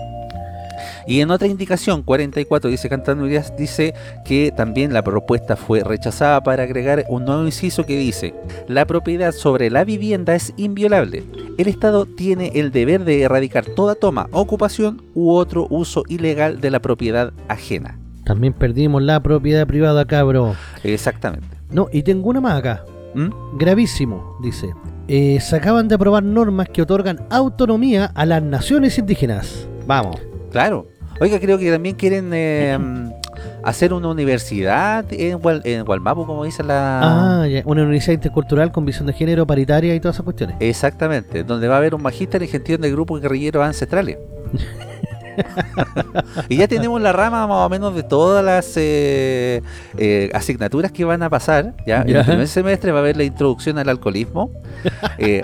Y 1.07 1.21
en 1.21 1.31
otra 1.31 1.47
indicación, 1.47 2.03
44, 2.03 2.69
dice 2.69 2.89
Cantanurias, 2.89 3.55
dice 3.57 3.93
que 4.23 4.51
también 4.55 4.93
la 4.93 5.03
propuesta 5.03 5.55
fue 5.55 5.83
rechazada 5.83 6.41
para 6.41 6.63
agregar 6.63 7.05
un 7.09 7.25
nuevo 7.25 7.45
inciso 7.45 7.85
que 7.85 7.97
dice, 7.97 8.33
la 8.67 8.85
propiedad 8.85 9.31
sobre 9.31 9.69
la 9.69 9.83
vivienda 9.83 10.35
es 10.35 10.53
inviolable. 10.57 11.23
El 11.57 11.67
Estado 11.67 12.05
tiene 12.05 12.51
el 12.55 12.71
deber 12.71 13.05
de 13.05 13.21
erradicar 13.21 13.65
toda 13.65 13.95
toma, 13.95 14.27
ocupación 14.31 15.01
u 15.13 15.31
otro 15.31 15.67
uso 15.69 16.03
ilegal 16.07 16.59
de 16.59 16.71
la 16.71 16.79
propiedad 16.79 17.33
ajena. 17.47 17.99
También 18.25 18.53
perdimos 18.53 19.03
la 19.03 19.19
propiedad 19.21 19.67
privada, 19.67 20.05
cabro. 20.05 20.55
Exactamente. 20.83 21.55
No, 21.69 21.87
y 21.91 22.01
tengo 22.01 22.29
una 22.29 22.41
más 22.41 22.57
acá. 22.57 22.83
¿Mm? 23.13 23.57
Gravísimo, 23.57 24.37
dice. 24.41 24.73
Eh, 25.07 25.39
se 25.39 25.55
acaban 25.55 25.87
de 25.87 25.95
aprobar 25.95 26.23
normas 26.23 26.67
que 26.69 26.81
otorgan 26.81 27.19
autonomía 27.29 28.11
a 28.15 28.25
las 28.25 28.41
naciones 28.41 28.97
indígenas. 28.97 29.67
Vamos. 29.85 30.17
Claro. 30.51 30.87
Oiga, 31.19 31.39
creo 31.39 31.57
que 31.57 31.71
también 31.71 31.95
quieren 31.95 32.31
eh, 32.33 32.77
hacer 33.63 33.93
una 33.93 34.09
universidad 34.09 35.05
en, 35.11 35.39
Gual- 35.39 35.61
en 35.63 35.85
Gualmapu, 35.85 36.25
como 36.25 36.43
dice 36.43 36.61
la... 36.63 37.41
Ah, 37.41 37.47
ya. 37.47 37.61
Una 37.65 37.83
universidad 37.83 38.13
intercultural 38.15 38.71
con 38.73 38.85
visión 38.85 39.07
de 39.07 39.13
género, 39.13 39.47
paritaria 39.47 39.95
y 39.95 39.99
todas 40.01 40.15
esas 40.17 40.25
cuestiones. 40.25 40.57
Exactamente, 40.59 41.43
donde 41.45 41.67
va 41.69 41.75
a 41.75 41.77
haber 41.77 41.95
un 41.95 42.01
magíster 42.03 42.43
en 42.43 42.49
gestión 42.49 42.81
de 42.81 42.91
grupos 42.91 43.21
guerrilleros 43.21 43.65
ancestrales. 43.65 44.17
y 46.49 46.57
ya 46.57 46.67
tenemos 46.67 47.01
la 47.01 47.11
rama 47.13 47.45
más 47.47 47.65
o 47.65 47.69
menos 47.69 47.95
de 47.95 48.03
todas 48.03 48.43
las 48.43 48.73
eh, 48.77 49.61
eh, 49.97 50.29
asignaturas 50.33 50.91
que 50.91 51.05
van 51.05 51.23
a 51.23 51.29
pasar. 51.29 51.73
¿ya? 51.87 52.01
En 52.01 52.15
el 52.17 52.25
primer 52.25 52.47
semestre 52.49 52.91
va 52.91 52.99
a 52.99 53.01
haber 53.01 53.15
la 53.17 53.23
introducción 53.23 53.77
al 53.77 53.87
alcoholismo, 53.87 54.51
eh, 55.17 55.41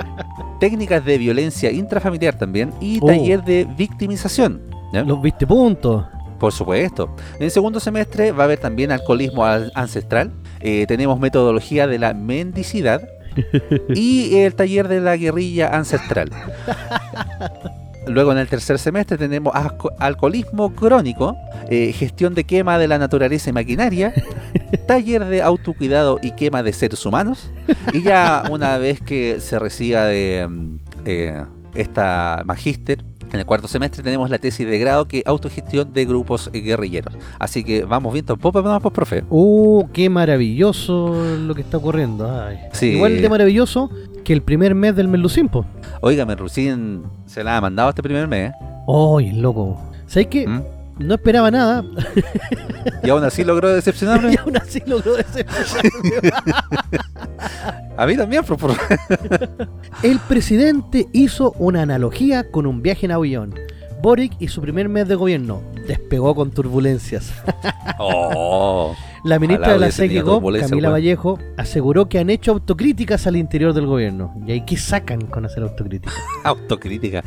técnicas 0.59 1.03
de 1.05 1.17
violencia 1.17 1.71
intrafamiliar 1.71 2.37
también 2.37 2.71
y 2.81 2.99
Oh. 3.01 3.05
taller 3.07 3.41
de 3.43 3.65
victimización. 3.77 4.61
¿Ya? 4.93 5.03
Los 5.03 5.21
viste 5.21 5.45
puntos. 5.47 6.05
Por 6.39 6.51
supuesto. 6.51 7.15
En 7.37 7.43
el 7.43 7.51
segundo 7.51 7.79
semestre 7.79 8.31
va 8.31 8.43
a 8.43 8.45
haber 8.45 8.59
también 8.59 8.91
alcoholismo 8.91 9.45
al- 9.45 9.71
ancestral. 9.75 10.31
eh, 10.59 10.85
tenemos 10.87 11.19
metodología 11.19 11.85
de 11.87 11.99
la 11.99 12.13
mendicidad 12.13 13.01
y 13.95 14.35
el 14.37 14.55
taller 14.55 14.87
de 14.87 15.01
la 15.01 15.15
guerrilla 15.17 15.69
ancestral. 15.75 16.29
Luego 18.07 18.31
en 18.31 18.39
el 18.39 18.47
tercer 18.47 18.79
semestre 18.79 19.17
tenemos 19.19 19.53
alcoholismo 19.99 20.73
crónico, 20.73 21.37
eh, 21.69 21.93
gestión 21.93 22.33
de 22.33 22.43
quema 22.45 22.79
de 22.79 22.87
la 22.87 22.97
naturaleza 22.97 23.51
y 23.51 23.53
maquinaria, 23.53 24.11
taller 24.87 25.25
de 25.25 25.43
autocuidado 25.43 26.17
y 26.23 26.31
quema 26.31 26.63
de 26.63 26.73
seres 26.73 27.05
humanos. 27.05 27.51
Y 27.93 28.01
ya 28.01 28.43
una 28.49 28.77
vez 28.79 28.99
que 29.01 29.39
se 29.39 29.59
reciba 29.59 30.05
de 30.05 30.47
mm, 30.49 30.75
eh, 31.05 31.43
esta 31.75 32.41
magíster, 32.45 33.03
en 33.31 33.39
el 33.39 33.45
cuarto 33.45 33.67
semestre 33.67 34.03
tenemos 34.03 34.29
la 34.29 34.37
tesis 34.37 34.67
de 34.67 34.77
grado 34.79 35.07
que 35.07 35.19
es 35.19 35.27
autogestión 35.27 35.93
de 35.93 36.05
grupos 36.05 36.49
guerrilleros. 36.51 37.13
Así 37.39 37.63
que 37.63 37.83
vamos 37.83 38.13
viendo 38.13 38.37
poco 38.37 38.61
más, 38.61 38.81
pues, 38.81 38.93
profe. 38.93 39.23
Uh, 39.29 39.87
qué 39.93 40.09
maravilloso 40.09 41.37
lo 41.39 41.55
que 41.55 41.61
está 41.61 41.77
ocurriendo. 41.77 42.29
Ay. 42.29 42.59
Sí. 42.73 42.87
Igual 42.91 43.21
de 43.21 43.29
maravilloso 43.29 43.89
que 44.23 44.33
el 44.33 44.41
primer 44.41 44.75
mes 44.75 44.95
del 44.95 45.07
Melucimpo. 45.07 45.65
Óigame, 46.01 46.35
recién 46.35 47.03
se 47.25 47.43
la 47.43 47.57
ha 47.57 47.61
mandado 47.61 47.89
este 47.89 48.03
primer 48.03 48.27
mes. 48.27 48.53
¡Ay, 48.87 49.31
loco! 49.31 49.79
¿Sabes 50.07 50.27
qué? 50.27 50.47
¿Mm? 50.47 50.80
No 51.03 51.15
esperaba 51.15 51.51
nada 51.51 51.83
Y 53.03 53.09
aún 53.09 53.23
así 53.23 53.43
logró 53.43 53.69
decepcionarme. 53.69 54.33
y 54.33 54.37
aún 54.37 54.57
así 54.57 54.81
logró 54.85 55.15
decepcionarme. 55.15 56.31
A 57.97 58.05
mí 58.05 58.15
también, 58.17 58.43
por 58.43 58.57
favor. 58.57 58.77
El 60.01 60.19
presidente 60.19 61.07
hizo 61.11 61.53
una 61.59 61.83
analogía 61.83 62.49
con 62.49 62.65
un 62.65 62.81
viaje 62.81 63.05
en 63.05 63.11
avión. 63.11 63.53
Boric 64.01 64.33
y 64.39 64.47
su 64.47 64.61
primer 64.61 64.89
mes 64.89 65.07
de 65.07 65.15
gobierno 65.15 65.61
despegó 65.87 66.35
con 66.35 66.51
turbulencias. 66.51 67.33
Oh. 68.03 68.95
La 69.23 69.37
ministra 69.37 69.73
de 69.73 69.79
la 69.79 70.23
turbulencia, 70.23 70.69
Camila. 70.69 70.89
Vallejo, 70.89 71.37
aseguró 71.57 72.09
que 72.09 72.17
han 72.17 72.31
hecho 72.31 72.51
autocríticas 72.51 73.27
al 73.27 73.35
interior 73.35 73.73
del 73.73 73.85
gobierno. 73.85 74.33
¿Y 74.47 74.53
ahí 74.53 74.61
qué 74.65 74.77
sacan 74.77 75.21
con 75.27 75.45
hacer 75.45 75.61
autocrítica? 75.61 76.11
Autocrítica. 76.43 77.23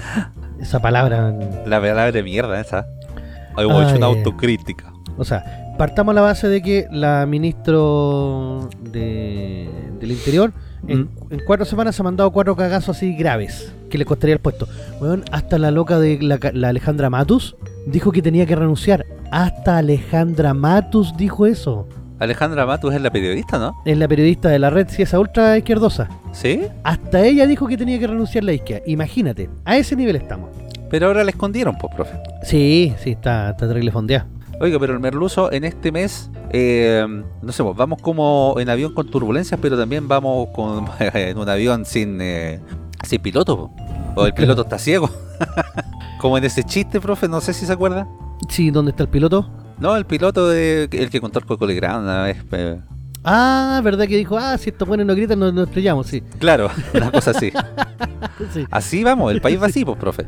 Esa 0.61 0.81
palabra... 0.81 1.33
La 1.67 1.81
palabra 1.81 2.11
de 2.11 2.23
mierda 2.25 2.61
esa. 2.61 2.87
Hoy 3.57 3.65
hemos 3.65 3.85
hecho 3.85 3.97
una 3.97 4.07
Ay. 4.07 4.15
autocrítica. 4.17 4.93
O 5.17 5.25
sea, 5.25 5.75
partamos 5.79 6.13
a 6.13 6.15
la 6.17 6.21
base 6.23 6.49
de 6.49 6.61
que 6.63 6.87
la 6.91 7.25
ministro 7.27 8.69
de, 8.91 9.69
del 10.01 10.11
Interior 10.13 10.53
en, 10.89 11.03
Mm. 11.03 11.09
en 11.31 11.41
cuatro 11.47 11.65
semanas 11.65 11.95
se 11.97 12.03
ha 12.03 12.05
mandado 12.05 12.31
cuatro 12.31 12.55
cagazos 12.57 12.97
así 12.97 13.15
graves 13.17 13.73
que 13.89 13.97
le 13.97 14.05
costaría 14.05 14.35
el 14.35 14.41
puesto. 14.41 14.67
Weón, 15.01 15.25
hasta 15.31 15.59
la 15.59 15.71
loca 15.71 15.99
de 15.99 16.19
la, 16.21 16.69
Alejandra 16.69 17.11
Matus 17.11 17.57
dijo 17.87 18.13
que 18.13 18.21
tenía 18.23 18.45
que 18.45 18.57
renunciar. 18.57 19.07
Hasta 19.31 19.79
Alejandra 19.79 20.53
Matus 20.53 21.17
dijo 21.17 21.47
eso. 21.47 21.89
Alejandra 22.19 22.67
Matus 22.67 22.95
es 22.95 23.01
la 23.01 23.11
periodista, 23.11 23.59
¿no? 23.59 23.75
Es 23.85 23.97
la 23.99 24.07
periodista 24.09 24.49
de 24.49 24.59
la 24.59 24.71
red, 24.71 24.89
si 24.89 25.03
esa 25.03 25.19
ultra 25.19 25.57
izquierdosa. 25.59 26.09
Sí. 26.33 26.63
Hasta 26.83 27.25
ella 27.25 27.47
dijo 27.47 27.67
que 27.67 27.77
tenía 27.77 27.99
que 27.99 28.07
renunciar 28.07 28.45
la 28.45 28.53
izquierda. 28.53 28.85
Imagínate, 28.87 29.49
a 29.65 29.77
ese 29.77 29.97
nivel 29.97 30.17
estamos. 30.17 30.51
Pero 30.95 31.09
ahora 31.09 31.25
la 31.25 31.31
escondieron, 31.31 31.77
pues, 31.77 31.93
profe. 31.93 32.13
Sí, 32.45 32.95
sí, 33.03 33.11
está, 33.11 33.51
está 33.51 33.67
terrible 33.67 33.91
fondeada. 33.91 34.29
Oiga, 34.61 34.79
pero 34.79 34.93
el 34.93 35.01
merluzo 35.01 35.51
en 35.51 35.65
este 35.65 35.91
mes, 35.91 36.31
eh, 36.51 37.05
no 37.43 37.51
sé, 37.51 37.65
pues, 37.65 37.77
vamos 37.77 38.01
como 38.01 38.55
en 38.61 38.69
avión 38.69 38.95
con 38.95 39.11
turbulencias, 39.11 39.59
pero 39.61 39.77
también 39.77 40.07
vamos 40.07 40.51
con, 40.55 40.87
en 41.01 41.37
un 41.37 41.49
avión 41.49 41.85
sin, 41.85 42.21
eh, 42.21 42.61
sin 43.03 43.21
piloto. 43.21 43.57
po. 43.57 43.75
O 44.15 44.25
el 44.25 44.35
piloto 44.35 44.63
está 44.63 44.79
ciego. 44.79 45.11
como 46.21 46.39
en 46.39 46.45
ese 46.45 46.63
chiste, 46.63 47.01
profe, 47.01 47.27
no 47.27 47.41
sé 47.41 47.55
si 47.55 47.67
se 47.67 47.73
acuerda. 47.73 48.07
Sí, 48.49 48.71
¿dónde 48.71 48.93
está 48.93 49.03
el 49.03 49.09
piloto? 49.09 49.51
No, 49.81 49.97
el 49.97 50.05
piloto 50.05 50.49
de, 50.49 50.85
el 50.93 51.11
que 51.11 51.21
contó 51.21 51.41
el 51.41 51.45
Coco 51.45 51.65
una 51.65 52.23
vez. 52.23 52.37
eh, 52.53 52.79
Ah, 53.25 53.81
¿verdad 53.83 54.07
que 54.07 54.17
dijo? 54.17 54.37
Ah, 54.39 54.57
si 54.59 54.71
estos 54.71 54.87
buenos 54.87 55.07
no 55.07 55.15
gritan, 55.15 55.39
nos, 55.39 55.53
nos 55.55 55.69
estrellamos, 55.69 56.07
sí. 56.07 56.23
claro, 56.39 56.71
una 56.93 57.11
cosa 57.11 57.31
así. 57.31 57.51
sí. 58.53 58.65
Así 58.71 59.03
vamos, 59.03 59.33
el 59.33 59.41
país 59.41 59.61
va 59.61 59.67
así, 59.67 59.85
pues, 59.85 59.97
profe. 59.99 60.27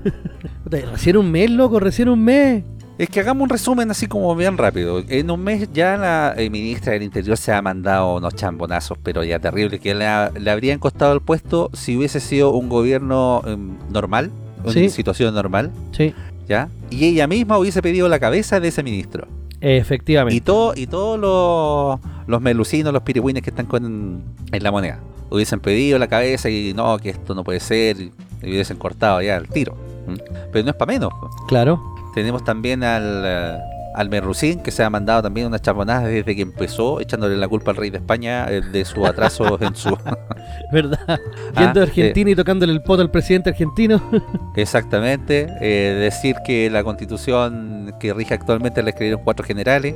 Recién 0.64 1.16
un 1.18 1.30
mes, 1.30 1.51
loco, 1.51 1.78
recién 1.78 2.09
un 2.09 2.22
mes. 2.24 2.64
Es 2.99 3.11
que 3.11 3.20
hagamos 3.20 3.42
un 3.42 3.51
resumen 3.51 3.90
así 3.90 4.07
como 4.07 4.34
bien 4.34 4.57
rápido. 4.57 5.03
En 5.07 5.30
un 5.30 5.44
mes 5.44 5.68
ya 5.74 5.99
la 5.99 6.34
eh, 6.38 6.49
ministra 6.49 6.94
del 6.94 7.03
Interior 7.03 7.36
se 7.36 7.53
ha 7.53 7.61
mandado 7.61 8.16
unos 8.16 8.34
chambonazos, 8.34 8.97
pero 9.03 9.22
ya 9.22 9.38
terrible, 9.38 9.78
que 9.78 9.94
le, 9.94 10.07
ha- 10.07 10.30
le 10.34 10.51
habrían 10.51 10.78
costado 10.78 11.12
el 11.12 11.20
puesto 11.20 11.68
si 11.74 11.94
hubiese 11.99 12.20
sido 12.20 12.53
un 12.53 12.70
gobierno 12.70 13.42
em, 13.47 13.76
normal, 13.90 14.30
una 14.64 14.72
Sí. 14.72 14.88
situación 14.88 15.34
normal, 15.34 15.70
Sí, 15.92 16.14
¿ya? 16.49 16.70
Y 16.88 17.05
ella 17.05 17.26
misma 17.26 17.59
hubiese 17.59 17.82
pedido 17.82 18.09
la 18.09 18.18
cabeza 18.18 18.61
de 18.61 18.68
ese 18.68 18.82
ministro. 18.82 19.28
Y, 19.61 19.68
efectivamente. 19.68 20.40
todo, 20.40 20.72
y 20.76 20.86
todos 20.86 21.18
los, 21.18 22.00
los 22.26 22.40
melucinos, 22.40 22.92
los 22.92 23.02
pirigüines 23.02 23.42
que 23.42 23.50
están 23.50 23.66
con, 23.66 24.22
en 24.52 24.62
la 24.62 24.70
moneda, 24.70 25.00
hubiesen 25.30 25.61
pedido 25.61 25.98
la 25.98 26.09
cabeza 26.09 26.48
y 26.48 26.72
no, 26.74 26.98
que 26.98 27.11
esto 27.11 27.34
no 27.34 27.44
puede 27.44 27.61
ser, 27.61 28.00
y 28.00 28.12
hubiesen 28.42 28.76
cortado 28.76 29.20
ya 29.22 29.36
el 29.36 29.48
tiro. 29.48 29.76
Pero 30.52 30.64
no 30.64 30.70
es 30.70 30.76
para 30.76 30.92
menos. 30.92 31.12
Claro. 31.48 31.82
Tenemos 32.14 32.44
también 32.44 32.84
al, 32.84 33.61
al 33.97 34.11
Merlucín, 34.11 34.61
que 34.62 34.70
se 34.70 34.84
ha 34.84 34.90
mandado 34.90 35.22
también 35.22 35.47
unas 35.47 35.62
chaponadas 35.62 36.05
desde 36.05 36.36
que 36.36 36.42
empezó, 36.42 37.01
echándole 37.01 37.34
la 37.36 37.49
culpa 37.49 37.70
al 37.70 37.78
rey 37.78 37.88
de 37.88 37.97
España 37.97 38.47
eh, 38.51 38.61
de 38.61 38.84
su 38.84 39.07
atraso 39.07 39.59
en 39.61 39.74
su... 39.74 39.97
¿Verdad? 40.72 41.18
Yendo 41.59 41.80
a 41.80 41.84
eh. 41.84 41.86
Argentina 41.86 42.30
y 42.30 42.34
tocándole 42.34 42.72
el 42.72 42.82
poto 42.82 43.01
al 43.01 43.11
presidente 43.11 43.51
argentino. 43.51 44.03
Exactamente. 44.57 45.47
eh, 45.62 45.94
decir 45.99 46.36
que 46.44 46.68
la 46.68 46.84
constitución 46.84 47.94
que 47.99 48.12
rige 48.12 48.34
actualmente 48.34 48.82
la 48.82 48.90
escribieron 48.90 49.22
cuatro 49.24 49.47
generales. 49.47 49.94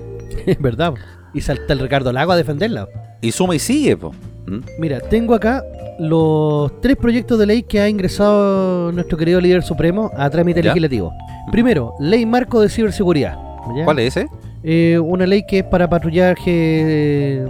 ¿Verdad? 0.58 0.94
Y 1.34 1.42
salta 1.42 1.74
el 1.74 1.80
Ricardo 1.80 2.10
Lago 2.12 2.32
a 2.32 2.36
defenderla. 2.36 2.88
Y 3.20 3.32
suma 3.32 3.54
y 3.54 3.58
sigue, 3.58 3.98
po. 3.98 4.14
¿Mm? 4.46 4.60
Mira, 4.78 5.00
tengo 5.00 5.34
acá 5.34 5.62
los 5.98 6.80
tres 6.80 6.96
proyectos 6.96 7.38
de 7.38 7.44
ley 7.44 7.62
que 7.62 7.80
ha 7.80 7.88
ingresado 7.88 8.90
nuestro 8.92 9.18
querido 9.18 9.42
líder 9.42 9.62
supremo 9.62 10.10
a 10.16 10.30
trámite 10.30 10.62
¿Ya? 10.62 10.70
legislativo. 10.70 11.12
Primero, 11.52 11.92
ley 12.00 12.24
marco 12.24 12.62
de 12.62 12.70
ciberseguridad. 12.70 13.49
¿Ya? 13.76 13.84
¿Cuál 13.84 13.98
es 14.00 14.16
ese? 14.16 14.28
Eh, 14.62 14.98
una 14.98 15.26
ley 15.26 15.44
que 15.46 15.58
es 15.60 15.64
para 15.64 15.88
patrullaje, 15.88 17.42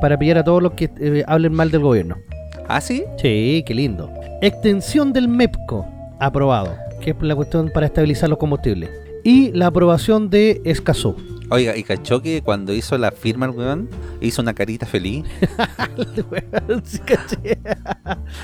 para 0.00 0.18
pillar 0.18 0.38
a 0.38 0.44
todos 0.44 0.62
los 0.62 0.72
que 0.72 0.90
eh, 1.00 1.24
hablen 1.26 1.52
mal 1.52 1.70
del 1.70 1.82
gobierno. 1.82 2.16
¿Ah, 2.68 2.80
sí? 2.80 3.04
Sí, 3.20 3.62
qué 3.66 3.74
lindo. 3.74 4.10
Extensión 4.42 5.12
del 5.12 5.28
MEPCO, 5.28 5.86
aprobado, 6.20 6.74
que 7.00 7.10
es 7.10 7.16
la 7.20 7.34
cuestión 7.36 7.70
para 7.72 7.86
estabilizar 7.86 8.28
los 8.28 8.38
combustibles. 8.38 8.90
Y 9.24 9.50
la 9.52 9.66
aprobación 9.66 10.30
de 10.30 10.60
Escazú. 10.64 11.16
Oiga, 11.48 11.76
y 11.76 11.84
cachó 11.84 12.22
que 12.22 12.42
cuando 12.42 12.72
hizo 12.72 12.98
la 12.98 13.12
firma 13.12 13.46
el 13.46 13.52
weón, 13.52 13.88
hizo 14.20 14.42
una 14.42 14.52
carita 14.54 14.84
feliz. 14.86 15.24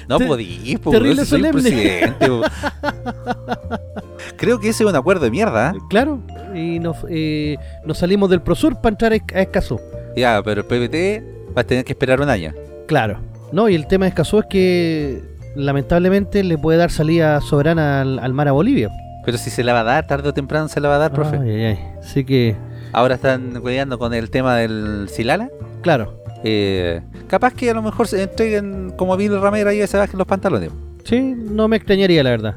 No 0.09 0.19
Te- 0.19 0.27
podí, 0.27 0.77
po, 0.77 0.91
terrible 0.91 1.15
weón, 1.23 1.25
si 1.27 1.31
soy 1.31 1.41
solemne. 1.41 1.63
presidente, 1.63 2.27
po. 2.29 2.43
Creo 4.37 4.59
que 4.61 4.69
ese 4.69 4.85
es 4.85 4.89
un 4.91 4.97
acuerdo 4.97 5.25
de 5.25 5.31
mierda. 5.31 5.73
¿eh? 5.75 5.79
Claro, 5.89 6.21
y 6.55 6.79
nos, 6.79 6.97
eh, 7.09 7.57
nos 7.85 7.99
salimos 7.99 8.31
del 8.31 8.41
Prosur 8.43 8.77
para 8.81 8.93
entrar 8.95 9.13
a 9.13 9.17
Esc- 9.17 9.35
a 9.37 9.41
Escazú. 9.43 9.81
Ya, 10.17 10.41
pero 10.45 10.61
el 10.63 10.67
PPT 10.67 11.23
va 11.57 11.63
a 11.63 11.65
tener 11.65 11.85
que 11.85 11.93
esperar 11.93 12.21
un 12.21 12.29
año. 12.29 12.53
Claro. 12.87 13.19
No, 13.53 13.69
y 13.69 13.75
el 13.75 13.87
tema 13.87 14.05
de 14.07 14.11
Escazú 14.11 14.39
es 14.41 14.47
que 14.47 15.23
lamentablemente 15.57 16.43
le 16.45 16.59
puede 16.59 16.79
dar 16.79 16.91
salida 16.91 17.41
soberana 17.41 18.01
al, 18.03 18.19
al 18.19 18.33
mar 18.33 18.49
a 18.49 18.53
Bolivia. 18.53 18.91
Pero 19.25 19.39
si 19.39 19.51
se 19.51 19.63
la 19.63 19.73
va 19.73 19.81
a 19.81 19.85
dar, 19.85 20.07
tarde 20.07 20.29
o 20.29 20.35
temprano 20.35 20.69
se 20.69 20.81
la 20.81 20.89
va 20.89 20.97
a 20.97 20.99
dar, 20.99 21.13
profe. 21.13 21.37
Ay, 21.39 21.65
ay. 21.65 21.79
Así 22.01 22.25
que, 22.25 22.57
Ahora 22.93 23.15
están 23.15 23.61
cuidando 23.63 23.99
con 23.99 24.13
el 24.13 24.31
tema 24.31 24.57
del 24.57 25.07
Silala. 25.09 25.49
claro. 25.83 26.21
Eh, 26.45 27.01
capaz 27.29 27.55
que 27.55 27.71
a 27.71 27.75
lo 27.75 27.83
mejor 27.83 28.09
se 28.09 28.21
entreguen 28.21 28.93
como 28.97 29.17
Bill 29.17 29.41
Ramera 29.41 29.73
y 29.73 29.87
se 29.87 29.97
bajen 29.97 30.19
los 30.19 30.27
pantalones. 30.27 30.71
Sí, 31.05 31.21
no 31.37 31.69
me 31.69 31.77
extrañaría 31.77 32.21
la 32.25 32.31
verdad. 32.31 32.57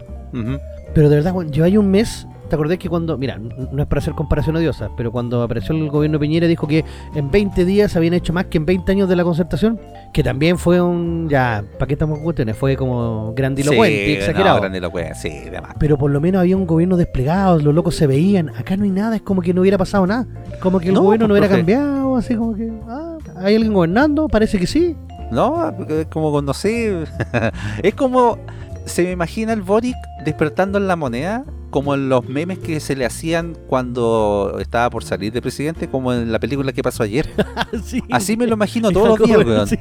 Pero 0.96 1.08
de 1.08 1.16
verdad, 1.18 1.34
weón, 1.36 1.52
lleváis 1.52 1.78
un 1.78 1.92
mes 1.92 2.26
¿Te 2.50 2.56
acordás 2.56 2.78
que 2.78 2.90
cuando, 2.90 3.18
mira, 3.18 3.38
no 3.40 3.82
es 3.82 3.88
para 3.88 4.00
hacer 4.00 4.14
comparación 4.14 4.56
odiosa, 4.56 4.90
pero 4.96 5.12
cuando 5.12 5.42
apareció 5.42 5.76
el 5.76 5.90
gobierno 5.90 6.20
Piñera 6.20 6.46
dijo 6.48 6.68
que 6.68 6.86
en 7.16 7.32
20 7.32 7.66
días 7.66 7.96
habían 7.96 8.14
hecho 8.14 8.34
más 8.34 8.46
que 8.46 8.58
en 8.60 8.66
20 8.66 8.92
años 8.92 9.10
de 9.10 9.16
la 9.16 9.24
concertación? 9.24 9.80
Que 10.14 10.24
también 10.24 10.58
fue 10.58 10.80
un, 10.80 11.28
ya, 11.30 11.64
¿para 11.80 11.88
qué 11.88 11.94
estamos 11.94 12.20
cuestiones? 12.20 12.56
Fue 12.56 12.76
como 12.78 13.34
grandilocuente 13.36 14.10
y 14.10 14.14
exagerado. 14.14 14.56
No, 14.58 14.62
grandilocuente, 14.62 15.16
sí, 15.16 15.50
demás. 15.50 15.74
pero 15.80 15.98
por 15.98 16.12
lo 16.12 16.22
menos 16.22 16.42
había 16.42 16.56
un 16.56 16.68
gobierno 16.68 16.98
desplegado, 16.98 17.58
los 17.60 17.74
locos 17.74 17.96
se 17.96 18.06
veían. 18.08 18.50
Acá 18.50 18.78
no 18.78 18.84
hay 18.84 18.92
nada, 18.92 19.16
es 19.16 19.22
como 19.24 19.42
que 19.42 19.54
no 19.54 19.62
hubiera 19.62 19.78
pasado 19.78 20.06
nada. 20.06 20.28
Como 20.60 20.80
que 20.80 20.90
el 20.90 20.94
No, 20.94 21.02
gobierno 21.02 21.28
no 21.28 21.34
pues, 21.34 21.40
hubiera 21.42 21.48
profe. 21.48 21.60
cambiado, 21.74 22.16
así 22.16 22.36
como 22.36 22.56
que, 22.56 22.72
ah, 22.88 23.18
¿hay 23.38 23.56
alguien 23.56 23.74
gobernando? 23.74 24.28
Parece 24.28 24.60
que 24.60 24.68
sí. 24.68 24.96
No, 25.32 25.74
es 25.90 26.06
como, 26.08 26.42
no 26.44 26.54
sé, 26.54 27.06
es 27.84 27.96
como, 27.96 28.38
se 28.86 29.04
me 29.04 29.12
imagina 29.12 29.52
el 29.54 29.64
Boric 29.64 29.96
despertando 30.24 30.78
en 30.78 30.88
la 30.88 30.96
moneda, 30.96 31.44
como 31.76 31.94
en 31.94 32.08
los 32.08 32.26
memes 32.30 32.58
que 32.60 32.80
se 32.80 32.96
le 32.96 33.06
hacían 33.06 33.58
cuando 33.68 34.56
estaba 34.62 34.90
por 34.90 35.04
salir 35.04 35.34
de 35.34 35.42
presidente, 35.42 35.90
como 35.90 36.14
en 36.14 36.32
la 36.32 36.40
película 36.40 36.72
que 36.72 36.82
pasó 36.82 37.04
ayer. 37.04 37.30
Sí. 37.84 38.02
Así 38.10 38.38
me 38.38 38.48
lo 38.48 38.54
imagino 38.54 38.92
todos 38.94 39.20
los 39.20 39.28
días, 39.28 39.46
weón. 39.46 39.68
Sí. 39.68 39.76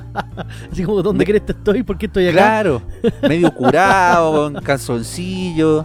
Así 0.72 0.82
como, 0.82 1.02
¿dónde 1.02 1.26
crees 1.26 1.42
que 1.42 1.52
estoy? 1.52 1.82
¿Por 1.82 1.98
qué 1.98 2.06
estoy 2.06 2.28
acá? 2.28 2.32
Claro, 2.38 2.80
medio 3.28 3.52
curado, 3.54 4.32
con 4.32 4.62
calzoncillo. 4.62 5.84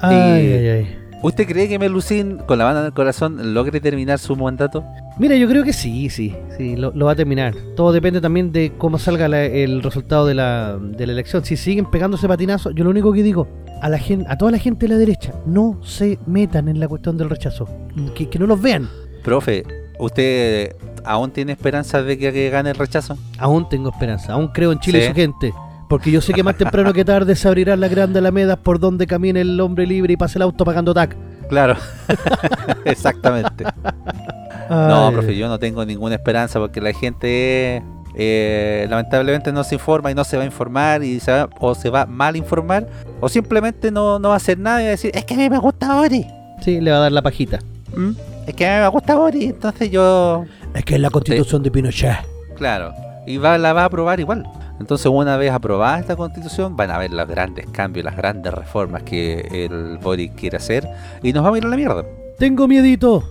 Ay, 0.00 0.16
Y- 0.16 0.52
ay, 0.52 0.68
ay. 0.68 0.96
¿Usted 1.22 1.46
cree 1.46 1.68
que 1.68 1.78
Melusín, 1.78 2.38
con 2.38 2.58
la 2.58 2.64
mano 2.64 2.80
en 2.80 2.86
el 2.86 2.92
corazón, 2.92 3.54
logre 3.54 3.80
terminar 3.80 4.18
su 4.18 4.34
mandato? 4.34 4.82
Mira, 5.18 5.34
yo 5.36 5.48
creo 5.48 5.64
que 5.64 5.72
sí, 5.72 6.10
sí, 6.10 6.34
sí, 6.58 6.76
lo, 6.76 6.92
lo 6.94 7.06
va 7.06 7.12
a 7.12 7.16
terminar. 7.16 7.54
Todo 7.74 7.90
depende 7.92 8.20
también 8.20 8.52
de 8.52 8.72
cómo 8.76 8.98
salga 8.98 9.28
la- 9.28 9.44
el 9.44 9.82
resultado 9.82 10.26
de 10.26 10.34
la, 10.34 10.76
de 10.78 11.06
la 11.06 11.12
elección. 11.14 11.42
Si 11.44 11.56
siguen 11.56 11.86
pegándose 11.90 12.28
patinazo, 12.28 12.70
yo 12.70 12.84
lo 12.84 12.90
único 12.90 13.12
que 13.14 13.22
digo, 13.22 13.48
a 13.80 13.88
la 13.88 13.98
gente, 13.98 14.26
a 14.28 14.36
toda 14.36 14.50
la 14.50 14.58
gente 14.58 14.86
de 14.86 14.92
la 14.92 14.98
derecha, 14.98 15.32
no 15.46 15.78
se 15.82 16.18
metan 16.26 16.68
en 16.68 16.80
la 16.80 16.86
cuestión 16.88 17.16
del 17.16 17.30
rechazo. 17.30 17.66
Que, 18.14 18.28
que 18.28 18.38
no 18.38 18.46
los 18.46 18.60
vean. 18.60 18.90
Profe, 19.24 19.64
¿usted 19.98 20.76
aún 21.04 21.30
tiene 21.30 21.52
esperanzas 21.52 22.04
de 22.04 22.18
que, 22.18 22.30
que 22.32 22.50
gane 22.50 22.70
el 22.70 22.76
rechazo? 22.76 23.16
Aún 23.38 23.68
tengo 23.70 23.88
esperanza, 23.88 24.34
aún 24.34 24.48
creo 24.48 24.70
en 24.70 24.80
Chile 24.80 24.98
Sí. 25.00 25.04
y 25.06 25.08
su 25.08 25.14
gente. 25.14 25.54
Porque 25.88 26.10
yo 26.10 26.20
sé 26.20 26.34
que 26.34 26.42
más 26.42 26.56
temprano 26.58 26.92
que 26.92 27.04
tarde 27.06 27.34
se 27.36 27.46
abrirán 27.48 27.80
las 27.80 27.90
grandes 27.90 28.18
alamedas 28.18 28.58
por 28.58 28.78
donde 28.80 29.06
camine 29.06 29.40
el 29.40 29.58
hombre 29.60 29.86
libre 29.86 30.12
y 30.12 30.16
pase 30.18 30.36
el 30.36 30.42
auto 30.42 30.64
pagando 30.64 30.92
TAC. 30.92 31.16
Claro, 31.48 31.76
exactamente. 32.84 33.64
No, 34.68 35.08
Ay, 35.08 35.14
profe, 35.14 35.36
yo 35.36 35.48
no 35.48 35.58
tengo 35.58 35.84
ninguna 35.84 36.14
esperanza 36.14 36.58
porque 36.58 36.80
la 36.80 36.92
gente 36.92 37.82
eh, 38.14 38.86
lamentablemente 38.88 39.52
no 39.52 39.62
se 39.62 39.74
informa 39.74 40.10
y 40.10 40.14
no 40.14 40.24
se 40.24 40.36
va 40.36 40.42
a 40.42 40.46
informar 40.46 41.02
y 41.02 41.20
se 41.20 41.32
va, 41.32 41.50
o 41.60 41.74
se 41.74 41.90
va 41.90 42.02
a 42.02 42.06
mal 42.06 42.34
informar 42.34 42.86
o 43.20 43.28
simplemente 43.28 43.90
no, 43.90 44.18
no 44.18 44.28
va 44.28 44.34
a 44.34 44.38
hacer 44.38 44.58
nada 44.58 44.80
y 44.80 44.84
va 44.84 44.88
a 44.88 44.90
decir, 44.92 45.10
es 45.14 45.24
que 45.24 45.34
a 45.34 45.36
mí 45.36 45.50
me 45.50 45.58
gusta 45.58 45.94
Bori. 45.94 46.26
Sí, 46.62 46.80
le 46.80 46.90
va 46.90 46.96
a 46.96 47.00
dar 47.00 47.12
la 47.12 47.22
pajita. 47.22 47.58
¿Mm? 47.94 48.10
Es 48.46 48.54
que 48.54 48.66
a 48.66 48.76
mí 48.76 48.82
me 48.82 48.88
gusta 48.88 49.16
Bori, 49.16 49.44
entonces 49.44 49.90
yo... 49.90 50.44
Es 50.74 50.84
que 50.84 50.94
es 50.94 51.00
la 51.00 51.10
constitución 51.10 51.62
de 51.62 51.70
Pinochet. 51.70 52.16
Claro, 52.56 52.94
y 53.26 53.36
va, 53.36 53.58
la 53.58 53.72
va 53.72 53.82
a 53.82 53.86
aprobar 53.86 54.18
igual. 54.18 54.46
Entonces 54.80 55.06
una 55.06 55.36
vez 55.36 55.52
aprobada 55.52 55.98
esta 55.98 56.16
constitución 56.16 56.76
van 56.76 56.90
a 56.90 56.98
ver 56.98 57.12
los 57.12 57.26
grandes 57.26 57.66
cambios, 57.70 58.04
las 58.04 58.16
grandes 58.16 58.52
reformas 58.52 59.02
que 59.02 59.40
el 59.50 59.98
Boric 59.98 60.34
quiere 60.34 60.56
hacer 60.58 60.88
y 61.22 61.32
nos 61.32 61.42
vamos 61.42 61.56
a 61.56 61.58
ir 61.58 61.66
a 61.66 61.68
la 61.68 61.76
mierda. 61.76 62.04
Tengo 62.38 62.68
miedito. 62.68 63.24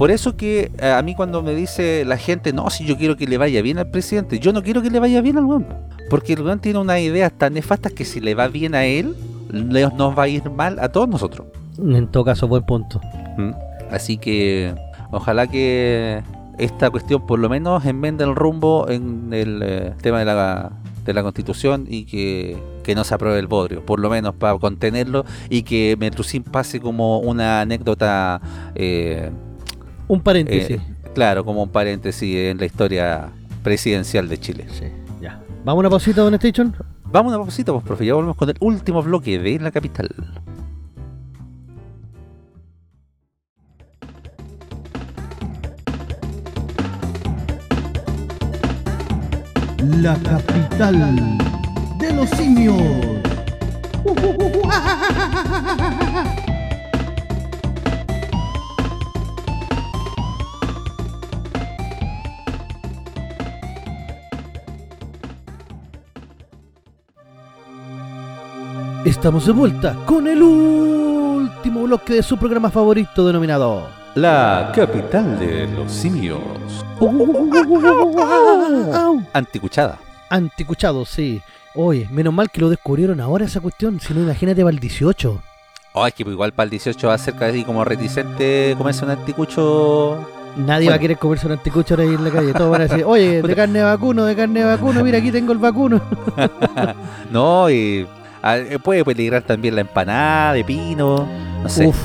Por 0.00 0.10
eso 0.10 0.34
que 0.34 0.72
eh, 0.78 0.90
a 0.90 1.02
mí 1.02 1.14
cuando 1.14 1.42
me 1.42 1.54
dice 1.54 2.06
la 2.06 2.16
gente, 2.16 2.54
no, 2.54 2.70
si 2.70 2.86
yo 2.86 2.96
quiero 2.96 3.18
que 3.18 3.26
le 3.26 3.36
vaya 3.36 3.60
bien 3.60 3.76
al 3.76 3.90
presidente, 3.90 4.38
yo 4.38 4.50
no 4.50 4.62
quiero 4.62 4.80
que 4.80 4.88
le 4.88 4.98
vaya 4.98 5.20
bien 5.20 5.36
al 5.36 5.44
weón. 5.44 5.66
Porque 6.08 6.32
el 6.32 6.40
weón 6.40 6.58
tiene 6.58 6.78
unas 6.78 7.00
ideas 7.00 7.30
tan 7.36 7.52
nefastas 7.52 7.92
que 7.92 8.06
si 8.06 8.18
le 8.18 8.34
va 8.34 8.48
bien 8.48 8.74
a 8.74 8.86
él, 8.86 9.14
le- 9.52 9.90
nos 9.94 10.18
va 10.18 10.22
a 10.22 10.28
ir 10.28 10.48
mal 10.48 10.78
a 10.80 10.88
todos 10.88 11.06
nosotros. 11.06 11.48
En 11.78 12.06
todo 12.08 12.24
caso, 12.24 12.48
buen 12.48 12.62
punto. 12.62 12.98
¿Mm? 13.36 13.50
Así 13.90 14.16
que 14.16 14.74
ojalá 15.10 15.46
que 15.48 16.22
esta 16.56 16.88
cuestión 16.88 17.26
por 17.26 17.38
lo 17.38 17.50
menos 17.50 17.84
enmende 17.84 18.24
el 18.24 18.34
rumbo 18.34 18.88
en 18.88 19.34
el 19.34 19.60
eh, 19.62 19.92
tema 20.00 20.20
de 20.20 20.24
la, 20.24 20.72
de 21.04 21.12
la 21.12 21.22
constitución 21.22 21.84
y 21.86 22.06
que, 22.06 22.56
que 22.84 22.94
no 22.94 23.04
se 23.04 23.12
apruebe 23.14 23.38
el 23.38 23.48
bodrio, 23.48 23.84
por 23.84 24.00
lo 24.00 24.08
menos 24.08 24.34
para 24.34 24.56
contenerlo 24.58 25.26
y 25.50 25.60
que 25.62 25.94
Metrucín 26.00 26.42
pase 26.42 26.80
como 26.80 27.18
una 27.18 27.60
anécdota 27.60 28.40
eh, 28.74 29.30
Un 30.10 30.20
paréntesis. 30.22 30.70
eh, 30.72 30.80
claro, 31.14 31.44
como 31.44 31.62
un 31.62 31.68
paréntesis 31.68 32.36
en 32.36 32.58
la 32.58 32.66
historia 32.66 33.28
presidencial 33.62 34.28
de 34.28 34.40
Chile. 34.40 34.66
Sí, 34.76 34.86
ya. 35.20 35.40
¿Vamos 35.64 35.78
a 35.78 35.86
una 35.86 35.90
pausita, 35.90 36.22
Don 36.22 36.34
Station? 36.34 36.74
Vamos 37.04 37.32
a 37.32 37.36
una 37.36 37.44
pausita, 37.44 37.72
pues, 37.72 37.84
profe, 37.84 38.06
ya 38.06 38.14
volvemos 38.14 38.36
con 38.36 38.50
el 38.50 38.56
último 38.58 39.04
bloque 39.04 39.38
de 39.38 39.60
La 39.60 39.70
Capital. 39.70 40.08
La 50.02 50.16
capital 50.16 51.38
de 52.00 52.12
los 52.14 52.28
simios. 52.30 52.82
Estamos 69.20 69.44
de 69.44 69.52
vuelta 69.52 69.94
con 70.06 70.26
el 70.26 70.42
último 70.42 71.82
bloque 71.82 72.14
de 72.14 72.22
su 72.22 72.38
programa 72.38 72.70
favorito 72.70 73.26
denominado 73.26 73.90
La 74.14 74.72
Capital 74.74 75.38
de 75.38 75.66
los 75.66 75.92
Simios. 75.92 76.40
Anticuchada. 79.34 79.98
Anticuchado, 80.30 81.04
sí. 81.04 81.42
Oye, 81.74 82.08
menos 82.10 82.32
mal 82.32 82.50
que 82.50 82.62
lo 82.62 82.70
descubrieron 82.70 83.20
ahora 83.20 83.44
esa 83.44 83.60
cuestión, 83.60 84.00
si 84.00 84.14
no 84.14 84.22
imagínate 84.22 84.62
para 84.62 84.72
el 84.72 84.80
18. 84.80 85.42
Ay, 85.92 86.12
que 86.12 86.22
igual 86.22 86.52
para 86.52 86.64
el 86.64 86.70
18 86.70 87.08
va 87.08 87.12
a 87.12 87.18
ser 87.18 87.34
casi 87.34 87.62
como 87.62 87.84
reticente 87.84 88.74
comerse 88.78 89.04
un 89.04 89.10
anticucho. 89.10 90.26
Nadie 90.56 90.88
va 90.88 90.94
a 90.94 90.98
querer 90.98 91.18
comerse 91.18 91.44
un 91.44 91.52
anticucho 91.52 91.92
ahora 91.92 92.04
ahí 92.04 92.14
en 92.14 92.24
la 92.24 92.30
calle. 92.30 92.54
Todos 92.54 92.70
van 92.70 92.80
a 92.80 92.84
decir, 92.84 93.04
oye, 93.04 93.42
de 93.42 93.54
carne 93.54 93.80
de 93.80 93.84
vacuno, 93.84 94.24
de 94.24 94.34
carne 94.34 94.60
de 94.60 94.66
vacuno, 94.66 95.04
mira 95.04 95.18
aquí 95.18 95.30
tengo 95.30 95.52
el 95.52 95.58
vacuno. 95.58 96.00
No, 97.30 97.70
y 97.70 98.08
puede 98.82 99.04
peligrar 99.04 99.42
también 99.42 99.74
la 99.74 99.82
empanada 99.82 100.52
de 100.54 100.64
pino. 100.64 101.26
No 101.62 101.68
sé. 101.68 101.86
Uf, 101.86 101.96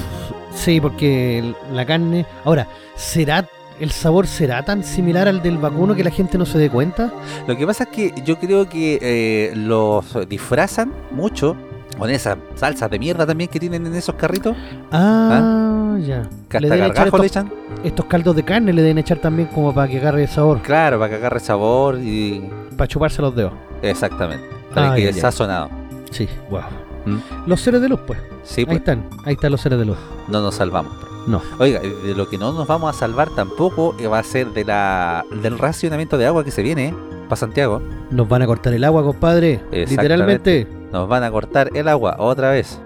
sí, 0.54 0.80
porque 0.82 1.40
el- 1.40 1.56
la 1.74 1.86
carne... 1.86 2.26
Ahora, 2.44 2.68
¿será... 2.96 3.48
¿El 3.78 3.92
sabor 3.92 4.26
será 4.26 4.64
tan 4.64 4.86
similar 4.86 5.28
al 5.28 5.42
del 5.42 5.58
vacuno 5.58 5.96
que 5.96 6.04
la 6.06 6.10
gente 6.10 6.38
no 6.38 6.46
se 6.46 6.58
dé 6.58 6.70
cuenta? 6.70 7.12
Lo 7.46 7.58
que 7.58 7.68
pasa 7.68 7.84
es 7.84 7.90
que 7.90 8.14
yo 8.24 8.40
creo 8.40 8.70
que 8.70 8.98
eh, 9.02 9.52
los 9.54 10.06
disfrazan 10.30 10.94
mucho 11.12 11.58
con 11.98 12.10
esas 12.10 12.38
salsas 12.56 12.90
de 12.90 13.00
mierda 13.00 13.26
también 13.26 13.50
que 13.50 13.60
tienen 13.60 13.86
en 13.86 13.94
esos 13.96 14.16
carritos. 14.16 14.56
Ah, 14.94 15.98
ya. 16.00 16.24
Que 16.48 16.62
Le 16.62 16.68
hasta 16.68 16.76
deben 16.76 16.92
echar 16.92 17.04
le 17.04 17.10
estos, 17.10 17.26
echan. 17.26 17.54
estos 17.84 18.06
caldos 18.06 18.34
de 18.38 18.44
carne, 18.44 18.72
le 18.72 18.82
deben 18.82 18.98
echar 19.00 19.18
también 19.18 19.50
como 19.50 19.74
para 19.74 19.90
que 19.90 19.98
agarre 19.98 20.22
el 20.24 20.30
sabor, 20.30 20.62
Claro, 20.62 20.98
para 20.98 21.10
que 21.10 21.16
agarre 21.18 21.42
sabor 21.42 22.00
y. 22.00 22.44
para 22.78 22.88
chuparse 22.88 23.22
los 23.22 23.36
dedos. 23.36 23.52
Exactamente. 23.82 24.46
Para 24.74 24.94
Ah, 24.94 24.96
que 24.96 25.12
ya. 25.12 25.22
sazonado. 25.22 25.70
Sí, 26.12 26.28
wow. 26.49 26.62
¿Mm? 27.06 27.18
Los 27.45 27.62
seres 27.62 27.82
de 27.82 27.89
luz, 27.89 27.99
pues. 28.06 28.20
Sí, 28.43 28.62
Ahí 28.62 28.66
pues 28.66 28.78
están, 28.78 29.08
ahí 29.26 29.34
están 29.34 29.51
los 29.51 29.62
seres 29.62 29.80
de 29.80 29.86
luz. 29.86 29.97
no 30.28 30.41
nos 30.41 30.56
salvamos. 30.56 30.93
No. 31.28 31.41
Oiga, 31.60 31.80
de 31.80 32.14
lo 32.14 32.30
que 32.30 32.38
no 32.38 32.53
nos 32.53 32.68
vamos 32.68 32.95
a 32.95 32.97
salvar 32.97 33.30
tampoco 33.32 33.95
eh, 33.99 34.06
va 34.06 34.20
a 34.20 34.24
ser 34.24 34.49
de 34.53 34.64
la 34.64 35.26
del 35.41 35.58
racionamiento 35.58 36.20
de 36.20 36.28
agua 36.28 36.43
que 36.43 36.51
se 36.51 36.62
viene 36.62 36.93
para 37.24 37.36
Santiago. 37.36 37.82
Nos 38.12 38.30
van 38.30 38.43
a 38.43 38.45
cortar 38.45 38.74
el 38.74 38.84
agua, 38.84 39.03
compadre. 39.03 39.60
Literalmente. 39.72 40.68
Nos 40.91 41.10
van 41.10 41.24
a 41.24 41.32
cortar 41.32 41.72
el 41.74 41.88
agua 41.88 42.16
otra 42.20 42.51
vez. 42.51 42.80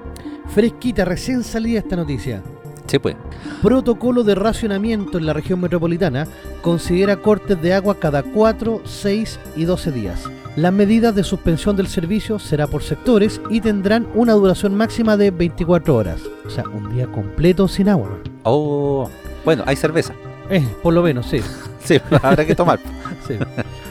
Fresquita, 0.47 1.03
recién 1.05 1.43
salida 1.43 1.79
esta 1.79 1.95
noticia. 1.97 2.41
Sí, 2.89 2.97
pues. 2.97 3.15
Protocolo 3.61 4.23
de 4.23 4.33
racionamiento 4.33 5.19
en 5.19 5.27
la 5.27 5.33
región 5.33 5.61
metropolitana 5.61 6.27
considera 6.63 7.17
cortes 7.17 7.61
de 7.61 7.73
agua 7.73 7.99
cada 7.99 8.23
4, 8.23 8.81
6 8.83 9.39
y 9.55 9.65
12 9.65 9.91
días. 9.91 10.23
Las 10.55 10.73
medidas 10.73 11.13
de 11.13 11.23
suspensión 11.23 11.75
del 11.75 11.87
servicio 11.87 12.39
será 12.39 12.65
por 12.65 12.81
sectores 12.81 13.39
y 13.51 13.61
tendrán 13.61 14.07
una 14.15 14.33
duración 14.33 14.73
máxima 14.73 15.17
de 15.17 15.29
24 15.29 15.95
horas. 15.95 16.21
O 16.47 16.49
sea, 16.49 16.63
un 16.67 16.93
día 16.95 17.05
completo 17.05 17.67
sin 17.67 17.89
agua. 17.89 18.17
Oh, 18.41 19.07
bueno, 19.45 19.63
hay 19.67 19.75
cerveza. 19.75 20.15
Eh, 20.49 20.67
por 20.81 20.93
lo 20.93 21.03
menos, 21.03 21.27
sí. 21.27 21.41
Sí, 21.81 21.97
habrá 22.21 22.45
que 22.45 22.55
tomar. 22.55 22.77
sí. 23.25 23.35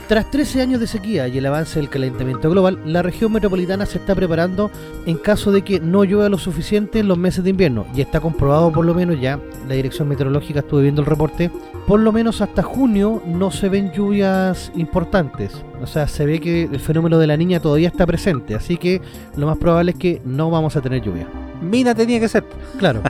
Tras 0.08 0.30
13 0.30 0.62
años 0.62 0.80
de 0.80 0.86
sequía 0.86 1.28
y 1.28 1.36
el 1.36 1.44
avance 1.44 1.78
del 1.78 1.90
calentamiento 1.90 2.48
global, 2.48 2.80
la 2.86 3.02
región 3.02 3.30
metropolitana 3.30 3.84
se 3.84 3.98
está 3.98 4.14
preparando 4.14 4.70
en 5.04 5.18
caso 5.18 5.52
de 5.52 5.60
que 5.60 5.80
no 5.80 6.02
llueva 6.02 6.30
lo 6.30 6.38
suficiente 6.38 7.00
en 7.00 7.08
los 7.08 7.18
meses 7.18 7.44
de 7.44 7.50
invierno. 7.50 7.84
Y 7.94 8.00
está 8.00 8.18
comprobado 8.18 8.72
por 8.72 8.86
lo 8.86 8.94
menos 8.94 9.20
ya, 9.20 9.38
la 9.68 9.74
dirección 9.74 10.08
meteorológica 10.08 10.60
estuve 10.60 10.84
viendo 10.84 11.02
el 11.02 11.06
reporte, 11.06 11.50
por 11.86 12.00
lo 12.00 12.10
menos 12.10 12.40
hasta 12.40 12.62
junio 12.62 13.22
no 13.26 13.50
se 13.50 13.68
ven 13.68 13.92
lluvias 13.92 14.72
importantes. 14.74 15.62
O 15.82 15.86
sea, 15.86 16.08
se 16.08 16.24
ve 16.24 16.40
que 16.40 16.62
el 16.62 16.80
fenómeno 16.80 17.18
de 17.18 17.26
la 17.26 17.36
niña 17.36 17.60
todavía 17.60 17.88
está 17.88 18.06
presente, 18.06 18.54
así 18.54 18.78
que 18.78 19.02
lo 19.36 19.46
más 19.46 19.58
probable 19.58 19.90
es 19.90 19.98
que 19.98 20.22
no 20.24 20.50
vamos 20.50 20.74
a 20.74 20.80
tener 20.80 21.02
lluvia. 21.02 21.26
Mina 21.60 21.94
tenía 21.94 22.20
que 22.20 22.28
ser. 22.28 22.44
Claro. 22.78 23.02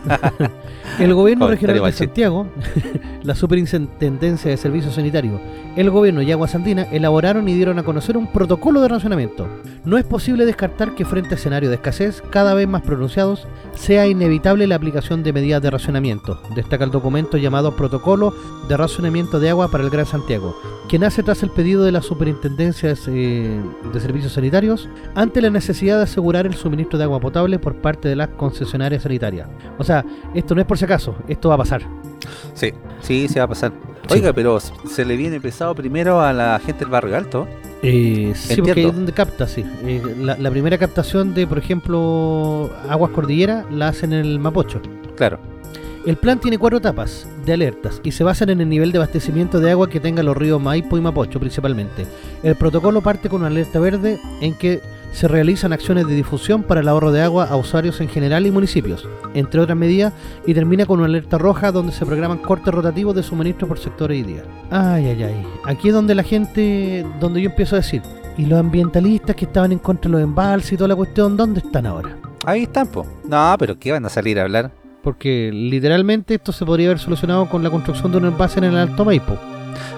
el 0.98 1.14
gobierno 1.14 1.46
Joder, 1.46 1.60
regional 1.60 1.84
de 1.84 1.92
Santiago, 1.92 2.46
la 3.22 3.34
Superintendencia 3.34 4.50
de 4.50 4.56
Servicios 4.56 4.94
Sanitarios, 4.94 5.40
el 5.76 5.90
gobierno 5.90 6.22
y 6.22 6.32
Aguas 6.32 6.54
Andinas 6.54 6.88
elaboraron 6.90 7.48
y 7.48 7.54
dieron 7.54 7.78
a 7.78 7.84
conocer 7.84 8.16
un 8.16 8.26
protocolo 8.26 8.80
de 8.80 8.88
racionamiento. 8.88 9.46
No 9.84 9.96
es 9.96 10.04
posible 10.04 10.44
descartar 10.44 10.94
que 10.94 11.04
frente 11.04 11.34
a 11.34 11.38
escenarios 11.38 11.70
de 11.70 11.76
escasez 11.76 12.22
cada 12.30 12.54
vez 12.54 12.66
más 12.66 12.82
pronunciados, 12.82 13.46
sea 13.74 14.06
inevitable 14.06 14.66
la 14.66 14.74
aplicación 14.74 15.22
de 15.22 15.32
medidas 15.32 15.62
de 15.62 15.70
racionamiento, 15.70 16.40
destaca 16.54 16.84
el 16.84 16.90
documento 16.90 17.36
llamado 17.36 17.76
Protocolo 17.76 18.34
de 18.68 18.76
Racionamiento 18.76 19.40
de 19.40 19.50
Agua 19.50 19.70
para 19.70 19.84
el 19.84 19.90
Gran 19.90 20.06
Santiago, 20.06 20.56
que 20.88 20.98
nace 20.98 21.22
tras 21.22 21.42
el 21.42 21.50
pedido 21.50 21.84
de 21.84 21.92
la 21.92 22.02
Superintendencia 22.02 22.94
eh, 23.06 23.60
de 23.92 24.00
Servicios 24.00 24.32
Sanitarios 24.32 24.88
ante 25.14 25.40
la 25.40 25.50
necesidad 25.50 25.98
de 25.98 26.04
asegurar 26.04 26.46
el 26.46 26.54
suministro 26.54 26.98
de 26.98 27.04
agua 27.04 27.20
potable 27.20 27.58
por 27.58 27.76
parte 27.76 28.08
de 28.08 28.16
las 28.16 28.28
concesionarias 28.38 29.02
sanitarias. 29.02 29.46
O 29.76 29.84
sea, 29.84 30.02
esto 30.34 30.54
no 30.54 30.62
es 30.62 30.66
por 30.66 30.78
si 30.78 30.86
acaso, 30.86 31.14
esto 31.28 31.50
va 31.50 31.56
a 31.56 31.58
pasar. 31.58 31.82
Sí, 32.54 32.72
sí, 33.02 33.28
se 33.28 33.38
va 33.40 33.44
a 33.44 33.48
pasar. 33.48 33.72
Sí. 34.08 34.14
Oiga, 34.14 34.32
pero 34.32 34.58
se 34.58 35.04
le 35.04 35.16
viene 35.16 35.38
pesado 35.38 35.74
primero 35.74 36.22
a 36.22 36.32
la 36.32 36.58
gente 36.64 36.80
del 36.80 36.90
barrio 36.90 37.16
alto. 37.16 37.46
Eh, 37.82 38.32
sí, 38.34 38.62
porque 38.62 38.86
es 38.86 38.94
donde 38.94 39.12
capta, 39.12 39.46
sí. 39.46 39.64
Eh, 39.82 40.02
la, 40.18 40.38
la 40.38 40.50
primera 40.50 40.78
captación 40.78 41.34
de, 41.34 41.46
por 41.46 41.58
ejemplo, 41.58 42.70
Aguas 42.88 43.10
Cordillera 43.10 43.66
la 43.70 43.88
hacen 43.88 44.14
en 44.14 44.24
el 44.24 44.38
Mapocho. 44.38 44.80
Claro. 45.14 45.38
El 46.06 46.16
plan 46.16 46.40
tiene 46.40 46.56
cuatro 46.56 46.78
etapas 46.78 47.28
de 47.44 47.52
alertas 47.52 48.00
y 48.02 48.12
se 48.12 48.24
basan 48.24 48.48
en 48.48 48.60
el 48.62 48.68
nivel 48.68 48.92
de 48.92 48.98
abastecimiento 48.98 49.60
de 49.60 49.72
agua 49.72 49.90
que 49.90 50.00
tengan 50.00 50.24
los 50.24 50.36
ríos 50.36 50.60
Maipo 50.60 50.96
y 50.96 51.00
Mapocho 51.02 51.38
principalmente. 51.38 52.06
El 52.42 52.54
protocolo 52.54 53.02
parte 53.02 53.28
con 53.28 53.40
una 53.40 53.48
alerta 53.48 53.78
verde 53.78 54.18
en 54.40 54.54
que 54.54 54.80
se 55.12 55.28
realizan 55.28 55.72
acciones 55.72 56.06
de 56.06 56.14
difusión 56.14 56.62
para 56.62 56.80
el 56.80 56.88
ahorro 56.88 57.12
de 57.12 57.22
agua 57.22 57.46
a 57.46 57.56
usuarios 57.56 58.00
en 58.00 58.08
general 58.08 58.46
y 58.46 58.50
municipios, 58.50 59.06
entre 59.34 59.60
otras 59.60 59.76
medidas, 59.76 60.12
y 60.46 60.54
termina 60.54 60.86
con 60.86 60.98
una 60.98 61.08
alerta 61.08 61.38
roja 61.38 61.72
donde 61.72 61.92
se 61.92 62.06
programan 62.06 62.38
cortes 62.38 62.72
rotativos 62.72 63.14
de 63.14 63.22
suministro 63.22 63.66
por 63.66 63.78
sectores 63.78 64.18
y 64.18 64.22
días. 64.22 64.44
Ay, 64.70 65.06
ay, 65.06 65.22
ay. 65.22 65.46
Aquí 65.64 65.88
es 65.88 65.94
donde 65.94 66.14
la 66.14 66.22
gente, 66.22 67.04
donde 67.20 67.42
yo 67.42 67.50
empiezo 67.50 67.76
a 67.76 67.80
decir, 67.80 68.02
¿y 68.36 68.46
los 68.46 68.58
ambientalistas 68.58 69.34
que 69.34 69.44
estaban 69.46 69.72
en 69.72 69.78
contra 69.78 70.08
de 70.08 70.12
los 70.12 70.22
embalses 70.22 70.72
y 70.72 70.76
toda 70.76 70.88
la 70.88 70.96
cuestión, 70.96 71.36
dónde 71.36 71.60
están 71.60 71.86
ahora? 71.86 72.16
Ahí 72.44 72.62
están, 72.62 72.86
po. 72.86 73.06
No, 73.24 73.56
pero 73.58 73.78
¿qué 73.78 73.92
van 73.92 74.06
a 74.06 74.08
salir 74.08 74.38
a 74.38 74.42
hablar? 74.42 74.70
Porque 75.02 75.50
literalmente 75.52 76.34
esto 76.34 76.52
se 76.52 76.64
podría 76.64 76.88
haber 76.88 76.98
solucionado 76.98 77.48
con 77.48 77.62
la 77.62 77.70
construcción 77.70 78.12
de 78.12 78.18
un 78.18 78.26
envase 78.26 78.58
en 78.58 78.64
el 78.64 78.76
Alto 78.76 79.04
Maipo. 79.04 79.38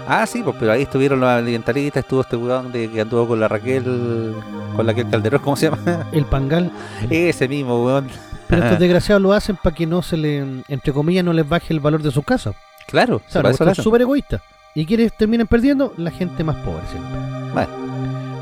Ah, 0.09 0.27
sí, 0.27 0.43
pues, 0.43 0.57
pero 0.59 0.73
ahí 0.73 0.83
estuvieron 0.83 1.21
los 1.21 1.29
ambientalistas, 1.29 2.03
estuvo 2.03 2.23
este 2.23 2.37
weón 2.37 2.73
de 2.73 2.91
que 2.91 3.01
anduvo 3.01 3.29
con 3.29 3.41
la 3.41 3.49
Raquel, 3.49 4.35
con 4.75 4.87
la 4.87 4.95
que 4.95 5.05
Calderón, 5.05 5.41
¿cómo 5.43 5.57
se 5.57 5.71
llama? 5.71 6.07
El 6.13 6.25
Pangal. 6.25 6.71
Ese 7.09 7.49
mismo 7.49 7.85
weón. 7.85 8.09
Pero 8.49 8.65
estos 8.65 8.79
desgraciados 8.81 9.23
lo 9.23 9.33
hacen 9.33 9.57
para 9.57 9.75
que 9.75 9.87
no 9.87 10.03
se 10.03 10.17
le, 10.17 10.39
entre 10.69 10.93
comillas, 10.93 11.25
no 11.25 11.33
les 11.33 11.49
baje 11.49 11.73
el 11.73 11.81
valor 11.81 12.03
de 12.03 12.11
su 12.11 12.23
casa. 12.23 12.53
Claro, 12.87 13.17
O 13.17 13.31
sea, 13.31 13.43
para 13.43 13.75
súper 13.75 14.03
egoísta. 14.03 14.43
¿Y 14.75 14.85
quienes 14.87 15.13
terminan 15.13 15.47
perdiendo? 15.47 15.93
La 15.97 16.11
gente 16.11 16.43
más 16.45 16.57
pobre 16.57 16.83
siempre. 16.91 17.19
Bueno, 17.53 17.69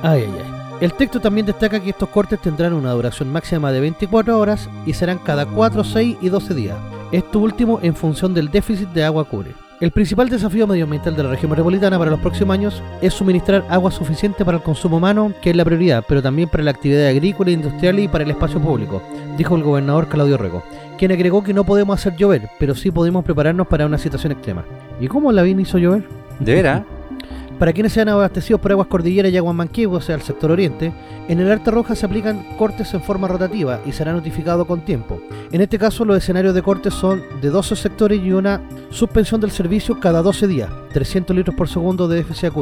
Ay, 0.03 0.23
ay, 0.23 0.35
ay. 0.45 0.55
El 0.81 0.93
texto 0.93 1.19
también 1.21 1.45
destaca 1.45 1.81
que 1.81 1.91
estos 1.91 2.09
cortes 2.09 2.41
tendrán 2.41 2.73
una 2.73 2.93
duración 2.93 3.33
máxima 3.33 3.73
de 3.73 3.81
24 3.81 4.39
horas 4.39 4.69
y 4.87 4.93
serán 4.93 5.19
cada 5.19 5.45
4, 5.45 5.83
6 5.83 6.19
y 6.21 6.29
12 6.29 6.55
días. 6.55 6.77
Esto 7.11 7.41
último 7.41 7.81
en 7.83 7.97
función 7.97 8.33
del 8.33 8.49
déficit 8.49 8.89
de 8.91 9.03
agua 9.05 9.25
cubre. 9.25 9.55
El 9.81 9.93
principal 9.93 10.29
desafío 10.29 10.67
medioambiental 10.67 11.15
de 11.15 11.23
la 11.23 11.31
región 11.31 11.51
metropolitana 11.51 11.99
para 11.99 12.11
los 12.11 12.19
próximos 12.19 12.55
años 12.55 12.83
es 13.01 13.15
suministrar 13.15 13.65
agua 13.69 13.93
suficiente 13.93 14.45
para 14.45 14.57
el 14.57 14.63
consumo 14.63 14.97
humano, 14.97 15.33
que 15.41 15.51
es 15.51 15.57
la 15.57 15.65
prioridad, 15.65 16.05
pero 16.09 16.21
también 16.21 16.49
para 16.49 16.65
la 16.65 16.73
actividad 16.73 17.07
agrícola, 17.07 17.53
industrial 17.53 18.01
y 18.01 18.09
para 18.09 18.25
el 18.25 18.31
espacio 18.31 18.61
público, 18.61 19.01
dijo 19.37 19.55
el 19.55 19.63
gobernador 19.63 20.09
Claudio 20.09 20.37
Rego, 20.37 20.65
quien 20.99 21.13
agregó 21.13 21.45
que 21.45 21.55
no 21.55 21.63
podemos 21.63 21.97
hacer 21.97 22.17
llover, 22.17 22.49
pero 22.59 22.75
sí 22.75 22.91
podemos 22.91 23.25
prepararnos 23.25 23.69
para 23.69 23.87
una 23.87 23.99
situación 23.99 24.33
extrema. 24.33 24.65
¿Y 25.01 25.07
cómo 25.07 25.31
la 25.31 25.43
VIN 25.43 25.61
hizo 25.61 25.79
llover? 25.79 26.03
de 26.41 26.55
veras. 26.55 26.83
Para 27.59 27.73
quienes 27.73 27.93
sean 27.93 28.09
abastecidos 28.09 28.61
por 28.61 28.71
aguas 28.71 28.87
cordillera 28.87 29.29
y 29.29 29.37
aguas 29.37 29.55
manquehue, 29.55 29.97
o 29.97 30.01
sea, 30.01 30.15
el 30.15 30.23
sector 30.23 30.53
oriente, 30.53 30.93
en 31.29 31.41
el 31.41 31.51
Alta 31.51 31.73
Roja 31.73 31.97
se 31.97 32.07
aplican 32.07 32.57
cortes 32.57 32.95
en 32.95 33.03
forma 33.03 33.27
rotativa 33.27 33.81
y 33.85 33.91
será 33.91 34.13
notificado 34.13 34.65
con 34.65 34.85
tiempo. 34.85 35.21
En 35.51 35.61
este 35.61 35.77
caso, 35.77 36.05
los 36.05 36.17
escenarios 36.17 36.55
de 36.55 36.63
cortes 36.63 36.95
son 36.95 37.21
de 37.41 37.51
12 37.51 37.75
sectores 37.75 38.23
y 38.23 38.31
una 38.31 38.63
suspensión 38.91 39.41
del 39.41 39.51
servicio 39.51 39.99
cada 39.99 40.23
12 40.23 40.47
días, 40.47 40.71
300 40.93 41.35
litros 41.35 41.57
por 41.57 41.69
segundo 41.69 42.07
de 42.07 42.17
déficit. 42.19 42.53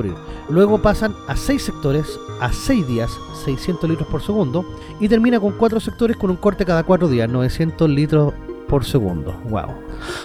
Luego 0.48 0.80
pasan 0.80 1.14
a 1.28 1.36
6 1.36 1.62
sectores, 1.62 2.06
a 2.40 2.50
6 2.50 2.88
días, 2.88 3.10
600 3.44 3.90
litros 3.90 4.08
por 4.08 4.22
segundo, 4.22 4.64
y 4.98 5.08
termina 5.08 5.38
con 5.38 5.52
4 5.52 5.78
sectores 5.78 6.16
con 6.16 6.30
un 6.30 6.36
corte 6.36 6.64
cada 6.64 6.84
4 6.84 7.06
días, 7.08 7.28
900 7.28 7.90
litros 7.90 8.32
por 8.66 8.84
segundo. 8.84 9.34
Wow. 9.50 9.74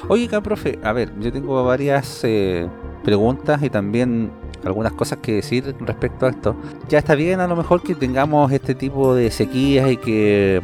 Oiga, 0.07 0.41
profe, 0.41 0.80
a 0.82 0.93
ver, 0.93 1.11
yo 1.19 1.32
tengo 1.32 1.63
varias 1.63 2.24
eh, 2.24 2.69
preguntas 3.03 3.61
y 3.63 3.69
también 3.69 4.32
algunas 4.66 4.93
cosas 4.93 5.20
que 5.22 5.34
decir 5.34 5.76
respecto 5.80 6.26
a 6.26 6.30
esto. 6.30 6.55
Ya 6.89 6.99
está 6.99 7.16
bien 7.16 7.39
a 7.39 7.47
lo 7.47 7.55
mejor 7.55 7.82
que 7.82 7.95
tengamos 7.95 8.51
este 8.51 8.76
tipo 8.76 9.16
de 9.16 9.32
sequías 9.32 9.89
y 9.91 9.97
que, 9.97 10.62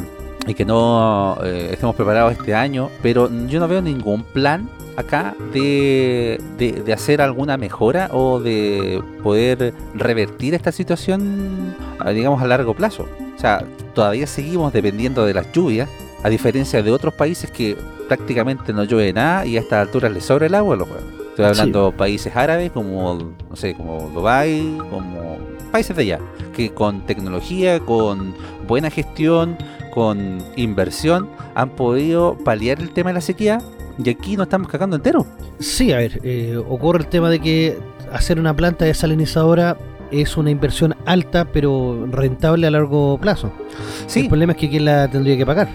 y 0.48 0.54
que 0.54 0.66
no 0.66 1.38
eh, 1.44 1.70
estemos 1.74 1.96
preparados 1.96 2.34
este 2.34 2.54
año, 2.56 2.90
pero 3.02 3.30
yo 3.48 3.60
no 3.60 3.68
veo 3.68 3.82
ningún 3.82 4.24
plan 4.24 4.70
acá 4.98 5.36
de, 5.54 6.42
de, 6.58 6.92
hacer 6.92 7.22
alguna 7.22 7.56
mejora 7.56 8.10
o 8.12 8.40
de 8.40 9.02
poder 9.22 9.74
revertir 9.94 10.56
esta 10.56 10.72
situación, 10.72 11.76
ah, 12.00 12.10
digamos, 12.10 12.42
a 12.42 12.48
largo 12.48 12.74
plazo. 12.74 13.08
O 13.36 13.40
sea, 13.40 13.64
todavía 13.94 14.26
seguimos 14.26 14.74
dependiendo 14.74 15.24
de 15.26 15.36
las 15.36 15.52
lluvias, 15.52 15.88
a 16.24 16.30
diferencia 16.30 16.82
de 16.82 16.92
otros 16.92 17.14
países 17.14 17.52
que 17.52 17.78
prácticamente 18.08 18.74
no 18.74 18.84
llueve 18.86 19.14
nada 19.14 19.46
y 19.46 19.58
a 19.58 19.60
estas 19.60 19.86
alturas 19.86 20.12
les 20.12 20.26
sobra 20.26 20.48
el 20.48 20.56
agua 20.56 20.74
a 20.74 20.78
los. 20.80 20.88
Estoy 21.38 21.52
hablando 21.52 21.92
países 21.92 22.36
árabes 22.36 22.72
como, 22.72 23.14
no 23.48 23.56
sé, 23.56 23.76
como 23.76 24.10
Dubai, 24.10 24.76
como 24.90 25.38
países 25.72 25.96
de 25.96 26.02
allá, 26.02 26.20
que 26.56 26.72
con 26.72 27.06
tecnología, 27.06 27.80
con 27.80 28.34
buena 28.68 28.90
gestión, 28.90 29.56
con 29.94 30.40
inversión, 30.56 31.30
han 31.54 31.70
podido 31.70 32.36
paliar 32.44 32.80
el 32.82 32.90
tema 32.90 33.12
de 33.12 33.14
la 33.14 33.22
sequía 33.22 33.60
y 34.04 34.10
aquí 34.10 34.36
nos 34.36 34.48
estamos 34.48 34.68
cagando 34.68 34.96
entero. 34.96 35.28
Sí, 35.60 35.92
a 35.94 35.98
ver, 35.98 36.20
eh, 36.24 36.58
ocurre 36.68 37.02
el 37.02 37.08
tema 37.08 37.30
de 37.30 37.40
que 37.40 37.78
hacer 38.12 38.40
una 38.40 38.56
planta 38.56 38.86
desalinizadora 38.86 39.78
es 40.10 40.38
una 40.38 40.50
inversión 40.50 40.96
alta 41.06 41.46
pero 41.46 42.08
rentable 42.10 42.66
a 42.66 42.72
largo 42.72 43.20
plazo. 43.20 43.52
El 44.06 44.10
Sí, 44.10 44.28
problema 44.28 44.54
es 44.54 44.58
que 44.58 44.72
quién 44.72 44.86
la 44.86 45.08
tendría 45.08 45.38
que 45.38 45.46
pagar. 45.46 45.68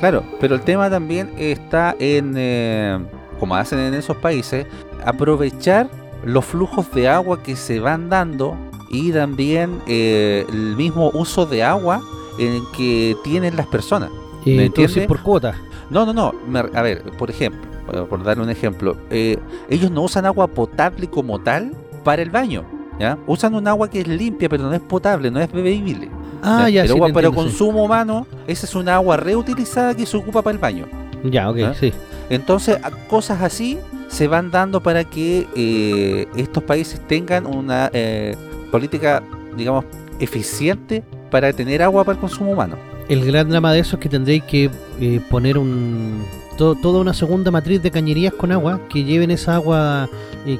claro, 0.00 0.24
pero 0.40 0.56
el 0.56 0.62
tema 0.62 0.90
también 0.90 1.30
está 1.38 1.94
en, 2.00 2.34
eh, 2.36 2.98
como 3.40 3.56
hacen 3.56 3.78
en 3.78 3.94
esos 3.94 4.16
países, 4.18 4.66
aprovechar 5.04 5.88
los 6.24 6.44
flujos 6.44 6.92
de 6.92 7.08
agua 7.08 7.42
que 7.42 7.56
se 7.56 7.80
van 7.80 8.10
dando 8.10 8.54
y 8.90 9.10
también 9.12 9.80
eh, 9.86 10.44
el 10.48 10.76
mismo 10.76 11.10
uso 11.14 11.46
de 11.46 11.62
agua 11.62 12.02
en 12.38 12.62
que 12.76 13.16
tienen 13.24 13.56
las 13.56 13.66
personas. 13.66 14.10
¿Me 14.44 14.70
por 15.06 15.22
cuota. 15.22 15.54
No, 15.90 16.06
no, 16.06 16.12
no. 16.12 16.32
a 16.74 16.82
ver, 16.82 17.02
por 17.18 17.30
ejemplo, 17.30 17.60
eh, 17.92 18.04
por 18.08 18.22
darle 18.22 18.44
un 18.44 18.50
ejemplo, 18.50 18.96
eh, 19.10 19.38
ellos 19.68 19.90
no 19.90 20.02
usan 20.02 20.26
agua 20.26 20.46
potable 20.46 21.08
como 21.08 21.40
tal 21.40 21.72
para 22.04 22.22
el 22.22 22.30
baño. 22.30 22.64
¿ya? 22.98 23.18
Usan 23.26 23.54
un 23.54 23.66
agua 23.66 23.88
que 23.88 24.00
es 24.00 24.08
limpia, 24.08 24.48
pero 24.48 24.64
no 24.64 24.72
es 24.72 24.80
potable, 24.80 25.30
no 25.30 25.40
es 25.40 25.50
bebible. 25.50 26.08
Ah, 26.42 26.68
ya, 26.70 26.82
pero 26.82 26.94
sí, 26.94 26.98
agua 26.98 27.08
te 27.08 27.14
para 27.14 27.26
entiendo, 27.28 27.50
sí. 27.50 27.56
consumo 27.56 27.84
humano, 27.84 28.26
esa 28.46 28.66
es 28.66 28.74
una 28.74 28.94
agua 28.94 29.16
reutilizada 29.16 29.94
que 29.94 30.06
se 30.06 30.16
ocupa 30.16 30.42
para 30.42 30.54
el 30.54 30.58
baño. 30.58 30.86
Ya, 31.24 31.50
ok, 31.50 31.58
sí. 31.78 31.92
Entonces, 32.30 32.78
cosas 33.08 33.42
así 33.42 33.78
se 34.08 34.26
van 34.28 34.50
dando 34.50 34.80
para 34.82 35.04
que 35.04 35.46
eh, 35.54 36.26
estos 36.36 36.62
países 36.62 37.00
tengan 37.06 37.44
una 37.46 37.90
eh, 37.92 38.34
política, 38.70 39.22
digamos, 39.56 39.84
eficiente 40.20 41.02
para 41.30 41.52
tener 41.52 41.82
agua 41.82 42.04
para 42.04 42.14
el 42.14 42.20
consumo 42.20 42.52
humano. 42.52 42.76
El 43.08 43.24
gran 43.24 43.48
drama 43.50 43.72
de 43.72 43.80
eso 43.80 43.96
es 43.96 44.02
que 44.02 44.08
tendréis 44.08 44.44
que 44.44 44.70
eh, 45.00 45.20
poner 45.28 45.58
un 45.58 46.22
to- 46.56 46.76
toda 46.76 47.00
una 47.00 47.12
segunda 47.12 47.50
matriz 47.50 47.82
de 47.82 47.90
cañerías 47.90 48.32
con 48.32 48.52
agua 48.52 48.80
que 48.88 49.02
lleven 49.04 49.30
esa 49.32 49.56
agua 49.56 50.08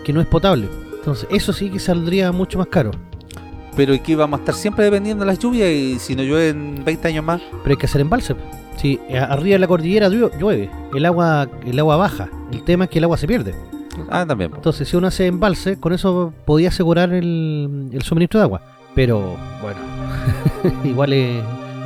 que 0.04 0.12
no 0.12 0.20
es 0.20 0.26
potable. 0.26 0.68
Entonces, 0.96 1.28
eso 1.30 1.52
sí 1.52 1.70
que 1.70 1.78
saldría 1.78 2.32
mucho 2.32 2.58
más 2.58 2.66
caro. 2.66 2.90
Pero 3.76 3.94
aquí 3.94 4.16
vamos 4.16 4.38
a 4.38 4.42
estar 4.42 4.54
siempre 4.54 4.84
dependiendo 4.84 5.24
de 5.24 5.30
las 5.30 5.38
lluvias 5.38 5.70
y 5.70 5.98
si 6.00 6.16
no 6.16 6.22
llueve 6.24 6.48
en 6.48 6.84
20 6.84 7.08
años 7.08 7.24
más. 7.24 7.40
Pero 7.62 7.72
hay 7.72 7.76
que 7.76 7.86
hacer 7.86 8.00
embalse. 8.00 8.34
Si 8.80 8.98
arriba 9.14 9.54
de 9.54 9.58
la 9.58 9.66
cordillera 9.68 10.08
llueve, 10.08 10.70
el 10.94 11.04
agua 11.06 11.46
el 11.66 11.78
agua 11.78 11.96
baja. 11.96 12.28
El 12.52 12.62
tema 12.64 12.84
es 12.84 12.90
que 12.90 12.98
el 12.98 13.04
agua 13.04 13.16
se 13.18 13.26
pierde. 13.26 13.54
Ah, 14.08 14.24
también. 14.26 14.52
Entonces, 14.54 14.88
si 14.88 14.96
uno 14.96 15.08
hace 15.08 15.26
embalse, 15.26 15.78
con 15.78 15.92
eso 15.92 16.32
podía 16.46 16.68
asegurar 16.68 17.12
el, 17.12 17.90
el 17.92 18.02
suministro 18.02 18.40
de 18.40 18.44
agua. 18.44 18.62
Pero, 18.94 19.36
bueno, 19.60 19.78
igual 20.84 21.12
es, 21.12 21.42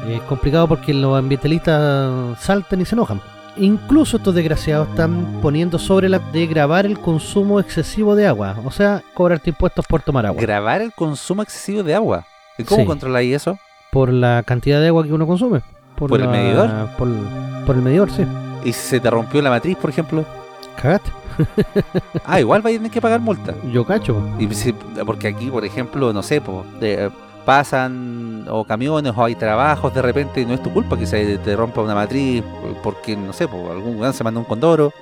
es 0.09 0.21
complicado 0.23 0.69
porque 0.69 0.95
los 0.95 1.19
ambientalistas 1.19 2.39
saltan 2.41 2.81
y 2.81 2.85
se 2.85 2.95
enojan. 2.95 3.21
Incluso 3.57 4.17
estos 4.17 4.35
desgraciados 4.35 4.89
están 4.89 5.39
poniendo 5.41 5.79
sobre 5.79 6.09
la 6.09 6.19
de 6.19 6.47
grabar 6.47 6.87
el 6.87 6.99
consumo 6.99 7.61
excesivo 7.61 8.15
de 8.17 8.27
agua. 8.27 8.57
O 8.65 8.71
sea, 8.71 9.03
cobrarte 9.15 9.51
impuestos 9.51 9.87
por 9.87 10.03
tomar 10.03 10.27
agua. 10.27 10.41
Grabar 10.41 10.81
el 10.83 10.93
consumo 10.93 11.43
excesivo 11.43 11.83
de 11.83 11.95
agua. 11.95 12.25
¿Y 12.59 12.65
cómo 12.65 12.83
Sí. 12.83 12.87
controláis 12.87 13.35
eso? 13.35 13.59
por 13.93 14.13
la 14.13 14.43
cantidad 14.45 14.81
de 14.81 14.89
agua 14.89 15.05
que 15.05 15.13
uno 15.13 15.25
consume. 15.25 15.61
¿Por 15.97 16.21
el 16.21 16.27
la- 16.27 16.33
medidor? 16.33 16.71
Por, 16.99 17.09
por 17.67 17.77
el 17.77 17.83
medidor, 17.83 18.11
sí. 18.11 18.25
¿Y 18.65 18.73
si 18.73 18.81
se 18.89 19.01
te 19.01 19.11
rompió 19.11 19.41
la 19.43 19.51
matriz, 19.51 19.77
por 19.77 19.91
ejemplo? 19.91 20.25
Cagate. 20.81 21.11
Ah, 22.25 22.39
igual 22.41 22.63
vais 22.63 22.77
a 22.77 22.79
tener 22.79 22.93
que 22.93 23.01
pagar 23.01 23.21
multa. 23.21 23.55
Yo 23.73 23.85
cacho. 23.85 24.17
Y 24.39 24.53
si- 24.55 24.73
porque 25.05 25.29
aquí, 25.29 25.51
por 25.51 25.65
ejemplo, 25.65 26.13
no 26.13 26.23
sé, 26.23 26.41
po, 26.41 26.65
de- 26.81 27.11
pasan 27.45 28.47
o 28.51 28.65
camiones 28.65 29.13
o 29.17 29.25
hay 29.25 29.35
trabajos 29.35 29.95
de 29.95 30.03
repente 30.03 30.41
y 30.41 30.47
no 30.47 30.55
es 30.55 30.63
tu 30.63 30.71
culpa 30.73 30.99
que 30.99 31.07
se 31.07 31.39
te 31.39 31.57
rompa 31.57 31.81
una 31.83 31.95
matriz 31.95 32.43
porque, 32.83 33.17
no 33.17 33.33
sé, 33.33 33.47
po, 33.49 33.71
algún 33.71 33.97
weón 33.99 34.13
se 34.13 34.25
mandó 34.25 34.41
un 34.41 34.47
condoro. 34.47 34.93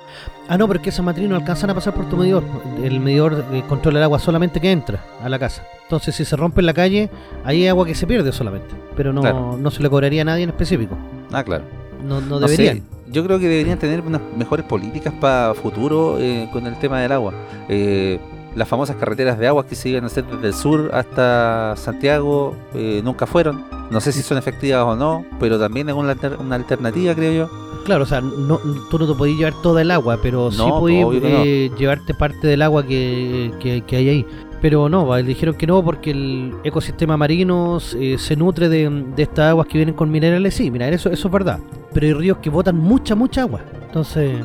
Ah, 0.47 0.57
no, 0.57 0.67
pero 0.67 0.79
es 0.79 0.83
que 0.83 0.89
esas 0.89 1.05
matriz 1.05 1.27
no 1.29 1.35
alcanzan 1.35 1.69
a 1.69 1.73
pasar 1.75 1.93
por 1.93 2.07
tu 2.09 2.17
medidor. 2.17 2.43
El 2.83 2.99
medidor 2.99 3.45
eh, 3.53 3.63
controla 3.67 3.99
el 3.99 4.03
agua 4.03 4.19
solamente 4.19 4.59
que 4.59 4.71
entra 4.71 4.99
a 5.23 5.29
la 5.29 5.39
casa. 5.39 5.63
Entonces, 5.83 6.15
si 6.15 6.25
se 6.25 6.35
rompe 6.35 6.59
en 6.61 6.65
la 6.65 6.73
calle, 6.73 7.09
hay 7.45 7.67
agua 7.67 7.85
que 7.85 7.95
se 7.95 8.05
pierde 8.07 8.31
solamente. 8.31 8.75
Pero 8.95 9.13
no, 9.13 9.21
Claro. 9.21 9.57
no 9.59 9.71
se 9.71 9.81
le 9.81 9.89
cobraría 9.89 10.21
a 10.23 10.25
nadie 10.25 10.43
en 10.43 10.49
específico. 10.49 10.97
Ah, 11.31 11.43
claro. 11.43 11.63
No, 12.05 12.19
no 12.19 12.39
No 12.41 12.47
sé, 12.49 12.57
deberían. 12.57 12.83
yo 13.07 13.23
creo 13.23 13.39
que 13.39 13.47
deberían 13.47 13.79
tener 13.79 14.01
unas 14.01 14.21
mejores 14.37 14.65
políticas 14.65 15.13
para 15.13 15.53
futuro 15.53 16.17
eh, 16.19 16.49
con 16.51 16.67
el 16.67 16.77
tema 16.77 16.99
del 16.99 17.13
agua. 17.13 17.33
Eh, 17.69 18.19
las 18.55 18.67
famosas 18.67 18.95
carreteras 18.97 19.37
de 19.39 19.47
agua 19.47 19.65
que 19.65 19.75
se 19.75 19.89
iban 19.89 20.03
a 20.03 20.07
hacer 20.07 20.25
desde 20.25 20.47
el 20.47 20.53
sur 20.53 20.91
hasta 20.93 21.75
Santiago 21.75 22.55
eh, 22.73 23.01
nunca 23.03 23.25
fueron. 23.25 23.63
No 23.91 23.99
sé 24.01 24.11
si 24.11 24.21
son 24.21 24.37
efectivas 24.37 24.83
o 24.85 24.95
no, 24.95 25.25
pero 25.39 25.59
también 25.59 25.89
es 25.89 25.95
una, 25.95 26.15
una 26.39 26.55
alternativa, 26.55 27.13
creo 27.15 27.47
yo. 27.47 27.63
Claro, 27.85 28.03
o 28.03 28.05
sea, 28.07 28.21
no, 28.21 28.59
tú 28.89 28.97
no 28.97 29.07
te 29.11 29.13
podías 29.17 29.37
llevar 29.37 29.53
toda 29.61 29.81
el 29.81 29.91
agua, 29.91 30.17
pero 30.21 30.49
sí 30.51 30.57
podías 30.57 31.07
no. 31.07 31.43
eh, 31.43 31.69
llevarte 31.77 32.13
parte 32.13 32.47
del 32.47 32.61
agua 32.61 32.85
que, 32.85 33.51
que- 33.59 33.81
que 33.81 33.95
hay 33.97 34.09
ahí. 34.09 34.25
Pero 34.61 34.87
no, 34.87 35.13
dijeron 35.17 35.55
que 35.55 35.67
no 35.67 35.83
porque 35.83 36.11
el 36.11 36.53
ecosistema 36.63 37.17
marino 37.17 37.79
eh, 37.99 38.15
se 38.17 38.37
nutre 38.37 38.69
de, 38.69 38.89
de 39.13 39.23
estas 39.23 39.49
aguas 39.49 39.67
que 39.67 39.77
vienen 39.77 39.93
con 39.93 40.09
minerales. 40.09 40.53
Sí, 40.53 40.71
mira, 40.71 40.87
eso, 40.87 41.09
eso 41.11 41.27
es 41.27 41.33
verdad. 41.33 41.59
Pero 41.93 42.07
hay 42.07 42.13
ríos 42.13 42.37
que 42.37 42.49
botan 42.49 42.77
mucha, 42.77 43.13
mucha 43.13 43.41
agua. 43.41 43.59
Entonces, 43.85 44.37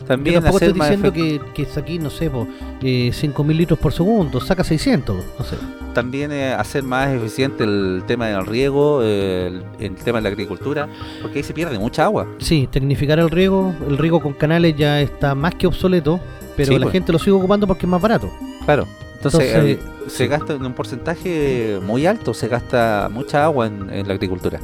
yo 0.00 0.06
También 0.06 0.34
tampoco 0.36 0.56
hacer 0.56 0.68
estoy 0.68 0.78
más 0.78 0.88
diciendo 0.90 1.12
que, 1.12 1.40
que 1.54 1.80
aquí, 1.80 1.98
no 1.98 2.10
sé, 2.10 2.26
eh, 2.26 3.10
5.000 3.12 3.46
litros 3.56 3.78
por 3.78 3.92
segundo, 3.92 4.40
saca 4.40 4.64
600, 4.64 5.16
no 5.38 5.44
sé. 5.44 5.56
también 5.94 6.32
eh, 6.32 6.52
hacer 6.52 6.82
más 6.82 7.08
eficiente 7.10 7.64
el 7.64 8.02
tema 8.06 8.26
del 8.28 8.46
riego, 8.46 9.00
eh, 9.02 9.46
el, 9.78 9.86
el 9.86 9.94
tema 9.96 10.18
de 10.18 10.22
la 10.22 10.28
agricultura, 10.30 10.88
porque 11.20 11.38
ahí 11.38 11.44
se 11.44 11.52
pierde 11.54 11.78
mucha 11.78 12.04
agua. 12.04 12.26
Sí, 12.38 12.68
tecnificar 12.70 13.18
el 13.18 13.30
riego, 13.30 13.74
el 13.88 13.98
riego 13.98 14.20
con 14.20 14.32
canales 14.32 14.74
ya 14.76 15.00
está 15.00 15.34
más 15.34 15.54
que 15.54 15.66
obsoleto, 15.66 16.20
pero 16.56 16.72
Sí, 16.72 16.78
la 16.78 16.86
pues. 16.86 16.92
gente 16.92 17.12
lo 17.12 17.18
sigue 17.18 17.32
ocupando 17.32 17.66
porque 17.66 17.86
es 17.86 17.90
más 17.90 18.00
barato. 18.00 18.30
Claro. 18.64 18.86
Entonces, 19.16 19.54
Entonces, 19.54 19.78
se 20.08 20.26
gasta 20.26 20.52
en 20.54 20.66
un 20.66 20.72
porcentaje 20.72 21.78
muy 21.82 22.06
alto, 22.06 22.34
se 22.34 22.48
gasta 22.48 23.08
mucha 23.12 23.44
agua 23.44 23.68
en, 23.68 23.88
en 23.90 24.08
la 24.08 24.14
agricultura. 24.14 24.58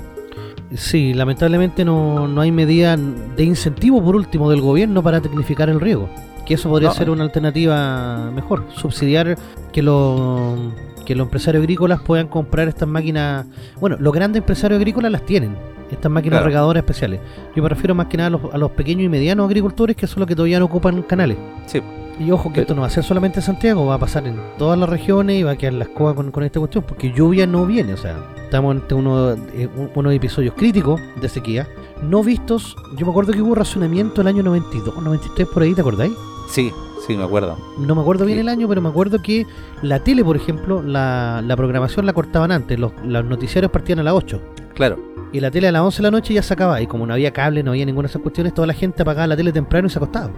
Sí, 0.75 1.15
lamentablemente 1.15 1.85
no, 1.85 2.29
no 2.29 2.41
hay 2.43 2.53
medida 2.53 2.97
de 2.97 3.43
incentivo 3.45 4.03
por 4.03 4.17
último 4.17 4.51
del 4.51 4.61
gobierno 4.61 5.03
para 5.03 5.21
tecnificar 5.21 5.69
el 5.71 5.81
riego. 5.81 6.09
Que 6.45 6.55
eso 6.55 6.69
podría 6.69 6.89
No. 6.91 6.95
ser 6.95 7.11
una 7.11 7.25
alternativa 7.25 8.31
mejor. 8.35 8.65
Subsidiar 8.75 9.37
que 9.73 9.83
los 9.83 10.59
que 11.07 11.15
los 11.15 11.25
empresarios 11.27 11.63
agrícolas 11.63 12.03
puedan 12.03 12.29
comprar 12.29 12.69
estas 12.69 12.87
máquinas. 12.87 13.47
Bueno, 13.81 13.97
los 13.99 14.13
grandes 14.13 14.41
empresarios 14.41 14.77
agrícolas 14.79 15.11
las 15.11 15.25
tienen. 15.25 15.57
Estas 15.91 16.13
máquinas 16.13 16.39
Claro. 16.41 16.47
regadoras 16.47 16.83
especiales. 16.83 17.21
Yo 17.57 17.63
me 17.63 17.69
refiero 17.71 17.95
más 17.95 18.09
que 18.09 18.19
nada 18.19 18.27
a 18.27 18.31
los, 18.31 18.41
a 18.53 18.59
los 18.59 18.71
pequeños 18.73 19.05
y 19.05 19.09
medianos 19.09 19.47
agricultores 19.47 19.97
que 19.97 20.07
son 20.07 20.21
los 20.21 20.27
que 20.29 20.37
todavía 20.37 20.59
no 20.59 20.67
ocupan 20.67 21.01
canales. 21.03 21.39
Sí. 21.65 21.81
Y 22.19 22.31
ojo 22.33 22.49
que 22.49 22.55
Pero- 22.55 22.63
esto 22.63 22.75
no 22.75 22.81
va 22.83 22.89
a 22.89 22.91
ser 22.91 23.05
solamente 23.05 23.39
en 23.39 23.45
Santiago, 23.47 23.87
va 23.87 23.95
a 23.95 23.99
pasar 23.99 24.27
en 24.27 24.37
todas 24.59 24.79
las 24.79 24.89
regiones 24.89 25.37
y 25.39 25.43
va 25.45 25.53
a 25.53 25.57
quedar 25.57 25.75
la 25.75 25.85
escoba 25.85 26.15
con, 26.15 26.31
con 26.33 26.43
esta 26.43 26.59
cuestión, 26.59 26.85
porque 26.87 27.13
lluvia 27.13 27.47
no 27.47 27.65
viene, 27.65 27.95
o 27.95 27.97
sea, 27.97 28.17
estamos 28.43 28.73
ante 28.75 28.95
uno, 28.95 29.33
eh, 29.55 29.69
un- 29.77 29.91
unos 29.95 30.13
episodios 30.13 30.55
críticos 30.55 31.01
de 31.21 31.29
sequía, 31.29 31.69
no 32.03 32.23
vistos, 32.25 32.77
yo 32.97 33.07
me 33.07 33.11
acuerdo 33.13 33.33
que 33.33 33.41
hubo 33.43 33.55
racionamiento 33.55 34.21
el 34.23 34.27
año 34.27 34.43
92, 34.43 34.97
93 35.01 35.47
por 35.49 35.63
ahí, 35.63 35.75
¿te 35.75 35.81
acordáis? 35.81 36.13
Sí, 36.51 36.73
sí, 37.07 37.17
me 37.17 37.23
acuerdo. 37.25 37.57
No 37.79 37.95
me 37.95 38.01
acuerdo 38.01 38.25
bien 38.25 38.39
Sí. 38.39 38.41
el 38.41 38.49
año, 38.49 38.67
pero 38.69 38.81
me 38.81 38.89
acuerdo 38.89 39.23
que 39.23 39.47
la 39.83 40.01
tele, 40.03 40.25
por 40.25 40.35
ejemplo, 40.37 40.83
la, 40.83 41.41
la 41.47 41.57
programación 41.57 42.05
la 42.05 42.13
cortaban 42.15 42.51
antes, 42.51 42.79
los, 42.81 42.93
los 43.05 43.25
noticiarios 43.25 43.71
partían 43.71 44.01
a 44.01 44.03
las 44.03 44.15
8. 44.15 44.41
Claro. 44.75 44.99
Y 45.33 45.41
la 45.41 45.51
tele 45.51 45.69
a 45.69 45.73
las 45.73 45.83
11 45.83 45.99
de 45.99 46.03
la 46.05 46.11
noche 46.11 46.33
ya 46.35 46.43
se 46.43 46.55
acababa. 46.55 46.81
Y 46.81 46.87
como 46.87 47.07
no 47.07 47.13
había 47.13 47.33
cable, 47.33 47.63
no 47.63 47.73
había 47.73 47.85
ninguna 47.85 48.07
de 48.07 48.11
esas 48.13 48.23
cuestiones, 48.23 48.55
toda 48.55 48.67
la 48.67 48.73
gente 48.75 49.03
apagaba 49.03 49.27
la 49.27 49.37
tele 49.37 49.53
temprano 49.53 49.87
y 49.87 49.91
se 49.91 49.99
acostaba. 49.99 50.31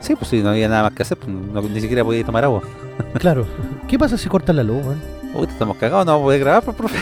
Sí, 0.00 0.14
pues 0.16 0.28
sí, 0.28 0.42
no 0.42 0.50
había 0.50 0.68
nada 0.68 0.82
más 0.84 0.92
que 0.92 1.02
hacer, 1.02 1.16
pues, 1.18 1.28
no- 1.30 1.62
ni 1.62 1.80
siquiera 1.80 2.04
podía 2.04 2.24
tomar 2.24 2.44
agua. 2.44 2.62
Claro. 3.18 3.46
¿Qué 3.88 3.98
pasa 3.98 4.18
si 4.18 4.28
cortan 4.28 4.56
la 4.56 4.62
luz, 4.64 4.84
weón? 4.84 5.00
Uy, 5.34 5.46
estamos 5.48 5.76
cagados, 5.76 6.04
no 6.06 6.12
vamos 6.12 6.22
a 6.22 6.26
poder 6.26 6.40
grabar, 6.40 6.62
pues, 6.64 6.76
profe. 6.76 6.98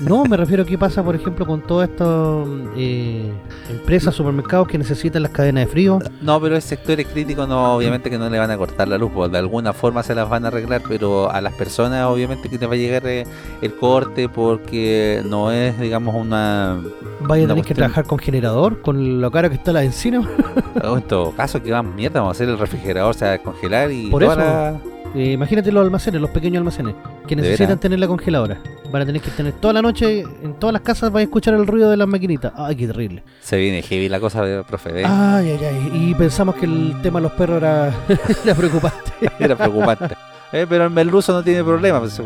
No, 0.00 0.24
me 0.24 0.36
refiero 0.36 0.62
a 0.62 0.66
qué 0.66 0.76
pasa, 0.76 1.02
por 1.02 1.14
ejemplo, 1.14 1.46
con 1.46 1.62
todas 1.62 1.88
estas 1.88 2.46
eh, 2.76 3.32
empresas, 3.70 4.14
supermercados 4.14 4.68
que 4.68 4.76
necesitan 4.76 5.22
las 5.22 5.32
cadenas 5.32 5.64
de 5.66 5.70
frío. 5.70 5.98
No, 6.20 6.40
pero 6.40 6.56
el 6.56 6.62
sectores 6.62 7.06
críticos 7.06 7.48
no, 7.48 7.76
obviamente 7.76 8.10
que 8.10 8.18
no 8.18 8.28
le 8.28 8.38
van 8.38 8.50
a 8.50 8.58
cortar 8.58 8.88
la 8.88 8.98
luz, 8.98 9.10
pues 9.14 9.32
de 9.32 9.38
alguna 9.38 9.72
forma 9.72 10.02
se 10.02 10.14
las 10.14 10.28
van 10.28 10.44
a 10.44 10.48
arreglar, 10.48 10.82
pero 10.86 11.30
a 11.30 11.40
las 11.40 11.54
personas 11.54 12.04
obviamente 12.06 12.48
que 12.50 12.58
te 12.58 12.66
va 12.66 12.74
a 12.74 12.76
llegar 12.76 13.06
eh, 13.06 13.26
el 13.62 13.74
corte 13.74 14.28
porque 14.28 15.22
no 15.24 15.50
es, 15.50 15.78
digamos, 15.80 16.14
una... 16.14 16.78
Vaya 17.20 17.44
a 17.44 17.48
tener 17.48 17.64
que 17.64 17.74
trabajar 17.74 18.04
con 18.04 18.18
generador, 18.18 18.82
con 18.82 19.20
lo 19.20 19.30
cara 19.30 19.48
que 19.48 19.54
está 19.54 19.72
la 19.72 19.82
encina. 19.82 20.20
o 20.84 20.96
en 20.96 21.02
todo 21.04 21.32
caso, 21.32 21.62
que 21.62 21.72
van 21.72 21.94
mierda, 21.94 22.20
vamos 22.20 22.34
a 22.34 22.36
hacer 22.36 22.48
el 22.48 22.58
refrigerador, 22.58 23.14
se 23.14 23.24
va 23.24 23.30
a 23.30 23.32
descongelar 23.32 23.90
y 23.90 24.10
Por 24.10 24.22
eso. 24.22 24.36
la- 24.36 24.78
Eh, 25.16 25.32
imagínate 25.32 25.72
los 25.72 25.82
almacenes, 25.82 26.20
los 26.20 26.28
pequeños 26.28 26.58
almacenes, 26.58 26.94
que 27.26 27.34
¿De 27.34 27.40
necesitan 27.40 27.80
tener 27.80 27.98
la 27.98 28.06
congeladora. 28.06 28.60
Van 28.92 29.00
a 29.00 29.06
tener 29.06 29.22
que 29.22 29.30
tener 29.30 29.54
toda 29.54 29.72
la 29.72 29.80
noche, 29.80 30.20
en 30.20 30.54
todas 30.58 30.74
las 30.74 30.82
casas, 30.82 31.10
vais 31.10 31.24
a 31.24 31.28
escuchar 31.28 31.54
el 31.54 31.66
ruido 31.66 31.88
de 31.90 31.96
las 31.96 32.06
maquinitas. 32.06 32.52
Ay, 32.54 32.76
qué 32.76 32.86
terrible. 32.86 33.22
se 33.40 33.56
viene 33.56 33.80
heavy 33.80 34.10
la 34.10 34.20
cosa, 34.20 34.46
eh, 34.46 34.62
profe. 34.68 34.92
¿ve? 34.92 35.04
Ay, 35.06 35.52
ay, 35.52 35.64
ay. 35.64 35.90
Y 35.94 36.14
pensamos 36.14 36.54
que 36.56 36.66
el 36.66 37.00
tema 37.02 37.18
de 37.18 37.22
los 37.22 37.32
perros 37.32 37.56
era, 37.56 37.94
era 38.44 38.54
preocupante. 38.54 39.12
Era 39.38 39.56
preocupante. 39.56 40.14
Eh, 40.52 40.66
pero 40.68 40.84
el 40.84 40.90
merluzo 40.90 41.32
no 41.32 41.42
tiene 41.42 41.64
problema, 41.64 41.98
pues, 42.00 42.20